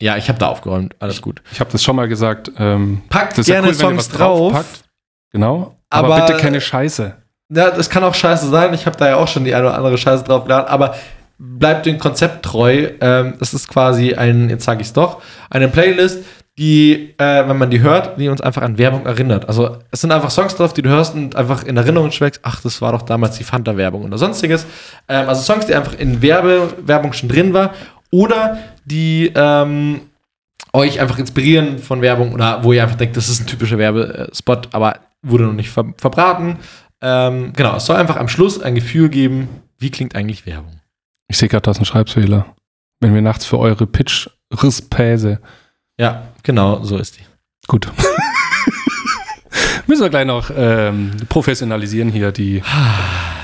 ja, 0.00 0.16
ich 0.16 0.28
habe 0.28 0.38
da 0.38 0.46
aufgeräumt. 0.46 0.94
Alles 0.98 1.20
gut. 1.20 1.42
ich 1.52 1.60
habe 1.60 1.70
das 1.70 1.82
schon 1.82 1.94
mal 1.96 2.08
gesagt, 2.08 2.50
ähm, 2.58 3.02
Packt 3.10 3.36
ist 3.38 3.48
ja 3.48 3.56
gerne 3.56 3.68
cool, 3.68 3.74
Songs 3.74 4.08
drauf. 4.08 4.52
draufpackt. 4.52 4.84
Genau. 5.32 5.76
Aber, 5.90 6.14
Aber- 6.16 6.26
bitte 6.26 6.38
keine 6.40 6.60
Scheiße. 6.60 7.16
Ja, 7.50 7.70
das 7.70 7.90
kann 7.90 8.02
auch 8.02 8.14
scheiße 8.14 8.48
sein. 8.48 8.72
Ich 8.72 8.86
habe 8.86 8.96
da 8.96 9.08
ja 9.08 9.16
auch 9.16 9.28
schon 9.28 9.44
die 9.44 9.54
eine 9.54 9.66
oder 9.66 9.76
andere 9.76 9.98
Scheiße 9.98 10.24
drauf 10.24 10.44
geladen. 10.44 10.68
Aber 10.68 10.94
bleibt 11.38 11.84
dem 11.84 11.98
Konzept 11.98 12.44
treu. 12.44 12.88
Ähm, 13.00 13.34
das 13.38 13.52
ist 13.52 13.68
quasi 13.68 14.14
ein, 14.14 14.48
jetzt 14.48 14.64
sage 14.64 14.80
ich 14.80 14.86
es 14.86 14.92
doch, 14.94 15.20
eine 15.50 15.68
Playlist, 15.68 16.24
die, 16.56 17.14
äh, 17.18 17.48
wenn 17.48 17.58
man 17.58 17.70
die 17.70 17.80
hört, 17.80 18.18
die 18.18 18.28
uns 18.28 18.40
einfach 18.40 18.62
an 18.62 18.78
Werbung 18.78 19.06
erinnert. 19.06 19.48
Also 19.48 19.78
es 19.90 20.00
sind 20.00 20.12
einfach 20.12 20.30
Songs 20.30 20.54
drauf, 20.54 20.72
die 20.72 20.82
du 20.82 20.90
hörst 20.90 21.14
und 21.14 21.34
einfach 21.34 21.64
in 21.64 21.76
Erinnerung 21.76 22.12
schwelgst. 22.12 22.40
Ach, 22.44 22.60
das 22.60 22.80
war 22.80 22.92
doch 22.92 23.02
damals 23.02 23.36
die 23.38 23.44
Fanta-Werbung 23.44 24.04
oder 24.04 24.18
sonstiges. 24.18 24.64
Ähm, 25.08 25.28
also 25.28 25.42
Songs, 25.42 25.66
die 25.66 25.74
einfach 25.74 25.94
in 25.94 26.22
Werbe 26.22 26.74
Werbung 26.86 27.12
schon 27.12 27.28
drin 27.28 27.52
war 27.52 27.74
oder 28.10 28.58
die 28.84 29.32
ähm, 29.34 30.02
euch 30.72 31.00
einfach 31.00 31.18
inspirieren 31.18 31.78
von 31.78 32.02
Werbung 32.02 32.32
oder 32.32 32.62
wo 32.62 32.72
ihr 32.72 32.82
einfach 32.84 32.96
denkt, 32.96 33.16
das 33.16 33.28
ist 33.28 33.40
ein 33.40 33.46
typischer 33.46 33.78
Werbespot, 33.78 34.68
aber 34.72 34.98
wurde 35.22 35.44
noch 35.44 35.54
nicht 35.54 35.70
ver 35.70 35.86
verbraten. 35.96 36.58
Ähm, 37.02 37.52
genau, 37.54 37.76
es 37.76 37.86
soll 37.86 37.96
einfach 37.96 38.16
am 38.16 38.28
Schluss 38.28 38.60
ein 38.62 38.76
Gefühl 38.76 39.08
geben, 39.08 39.48
wie 39.78 39.90
klingt 39.90 40.14
eigentlich 40.14 40.46
Werbung. 40.46 40.80
Ich 41.28 41.36
sehe 41.36 41.48
gerade, 41.48 41.62
da 41.62 41.72
ist 41.72 41.80
ein 41.80 41.84
Schreibfehler. 41.84 42.46
Wenn 43.00 43.14
wir 43.14 43.22
nachts 43.22 43.44
für 43.44 43.58
eure 43.58 43.86
Pitch-Rispäse. 43.86 45.40
Ja, 45.98 46.28
genau, 46.42 46.82
so 46.82 46.98
ist 46.98 47.18
die. 47.18 47.22
Gut. 47.66 47.90
Müssen 49.86 50.02
wir 50.02 50.10
gleich 50.10 50.26
noch 50.26 50.50
ähm, 50.54 51.12
professionalisieren 51.28 52.10
hier 52.10 52.32
die, 52.32 52.62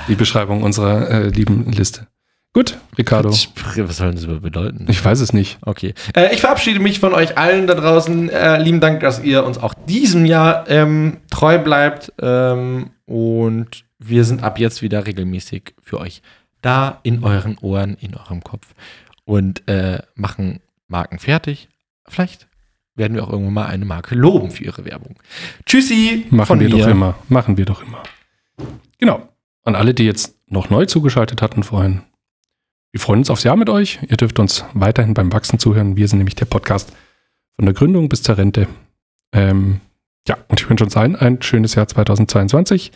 die 0.08 0.14
Beschreibung 0.16 0.62
unserer 0.62 1.08
äh, 1.08 1.28
lieben 1.28 1.70
Liste. 1.70 2.08
Gut, 2.52 2.78
Ricardo. 2.98 3.30
Was 3.30 3.96
soll 3.96 4.12
das 4.12 4.26
bedeuten? 4.26 4.86
Ich 4.88 5.04
weiß 5.04 5.20
es 5.20 5.32
nicht. 5.32 5.58
Okay. 5.62 5.94
Äh, 6.16 6.34
ich 6.34 6.40
verabschiede 6.40 6.80
mich 6.80 6.98
von 6.98 7.14
euch 7.14 7.38
allen 7.38 7.68
da 7.68 7.74
draußen. 7.74 8.28
Äh, 8.28 8.60
lieben 8.60 8.80
Dank, 8.80 9.00
dass 9.00 9.22
ihr 9.22 9.44
uns 9.44 9.58
auch 9.58 9.72
diesem 9.86 10.24
Jahr 10.24 10.68
ähm, 10.68 11.18
treu 11.30 11.58
bleibt. 11.58 12.12
Ähm, 12.20 12.90
und 13.06 13.84
wir 14.00 14.24
sind 14.24 14.42
ab 14.42 14.58
jetzt 14.58 14.82
wieder 14.82 15.06
regelmäßig 15.06 15.74
für 15.80 16.00
euch 16.00 16.22
da 16.60 16.98
in 17.04 17.22
euren 17.22 17.56
Ohren, 17.58 17.96
in 18.00 18.16
eurem 18.16 18.42
Kopf 18.42 18.74
und 19.24 19.68
äh, 19.68 20.00
machen 20.16 20.60
Marken 20.88 21.20
fertig. 21.20 21.68
Vielleicht 22.10 22.48
werden 22.94 23.14
wir 23.14 23.24
auch 23.24 23.30
irgendwann 23.30 23.54
mal 23.54 23.66
eine 23.66 23.84
Marke 23.84 24.14
loben 24.14 24.50
für 24.50 24.64
ihre 24.64 24.84
Werbung. 24.84 25.16
Tschüssi. 25.64 26.26
Machen 26.30 26.60
wir 26.60 26.68
mir. 26.68 26.78
doch 26.78 26.88
immer. 26.88 27.14
Machen 27.28 27.56
wir 27.56 27.64
doch 27.64 27.82
immer. 27.82 28.02
Genau. 28.98 29.28
An 29.64 29.74
alle, 29.74 29.94
die 29.94 30.04
jetzt 30.04 30.36
noch 30.48 30.70
neu 30.70 30.86
zugeschaltet 30.86 31.42
hatten 31.42 31.62
vorhin. 31.62 32.02
Wir 32.92 33.00
freuen 33.00 33.20
uns 33.20 33.30
aufs 33.30 33.44
Jahr 33.44 33.56
mit 33.56 33.70
euch. 33.70 34.00
Ihr 34.08 34.16
dürft 34.16 34.38
uns 34.38 34.64
weiterhin 34.74 35.14
beim 35.14 35.32
Wachsen 35.32 35.58
zuhören. 35.58 35.96
Wir 35.96 36.08
sind 36.08 36.18
nämlich 36.18 36.34
der 36.34 36.46
Podcast 36.46 36.92
von 37.56 37.64
der 37.66 37.74
Gründung 37.74 38.08
bis 38.08 38.22
zur 38.22 38.36
Rente. 38.36 38.66
Ähm, 39.32 39.80
ja, 40.26 40.36
und 40.48 40.60
ich 40.60 40.68
wünsche 40.68 40.84
uns 40.84 40.96
allen 40.96 41.14
ein 41.16 41.40
schönes 41.40 41.76
Jahr 41.76 41.86
2022. 41.86 42.90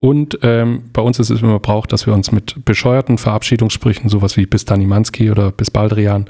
Und 0.00 0.40
ähm, 0.42 0.90
bei 0.92 1.00
uns 1.00 1.18
ist 1.18 1.30
es 1.30 1.40
immer 1.40 1.60
braucht, 1.60 1.92
dass 1.92 2.06
wir 2.06 2.12
uns 2.12 2.32
mit 2.32 2.64
bescheuerten 2.64 3.18
Verabschiedungssprüchen, 3.18 4.10
sowas 4.10 4.36
wie 4.36 4.46
bis 4.46 4.64
Danimanski 4.64 5.30
oder 5.30 5.52
bis 5.52 5.70
Baldrian, 5.70 6.26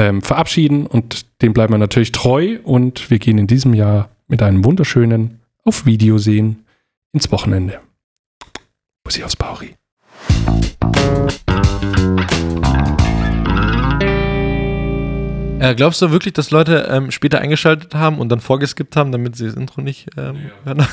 ähm, 0.00 0.22
verabschieden. 0.22 0.86
Und 0.86 1.26
dem 1.42 1.52
bleiben 1.52 1.74
wir 1.74 1.78
natürlich 1.78 2.10
treu. 2.10 2.58
Und 2.64 3.10
wir 3.10 3.18
gehen 3.18 3.38
in 3.38 3.46
diesem 3.46 3.74
Jahr 3.74 4.08
mit 4.26 4.42
einem 4.42 4.64
wunderschönen 4.64 5.40
auf 5.62 5.84
Video 5.84 6.16
sehen 6.16 6.64
ins 7.12 7.30
Wochenende. 7.30 7.80
Bussi 9.04 9.22
aufs 9.22 9.36
Bauri. 9.36 9.74
Äh, 15.58 15.74
glaubst 15.74 16.00
du 16.00 16.10
wirklich, 16.10 16.32
dass 16.32 16.50
Leute 16.50 16.88
ähm, 16.90 17.10
später 17.10 17.40
eingeschaltet 17.40 17.94
haben 17.94 18.18
und 18.18 18.30
dann 18.30 18.40
vorgeskippt 18.40 18.96
haben, 18.96 19.12
damit 19.12 19.36
sie 19.36 19.44
das 19.44 19.54
Intro 19.54 19.82
nicht 19.82 20.08
ähm, 20.16 20.50
hören? 20.64 20.86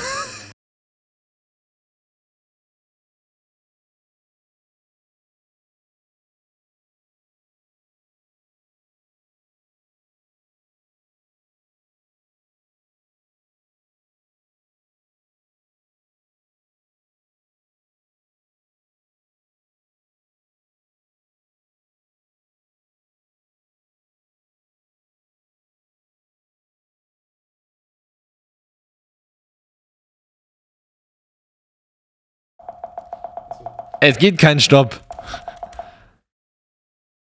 Es 34.00 34.16
geht 34.18 34.38
kein 34.38 34.60
Stopp. 34.60 35.00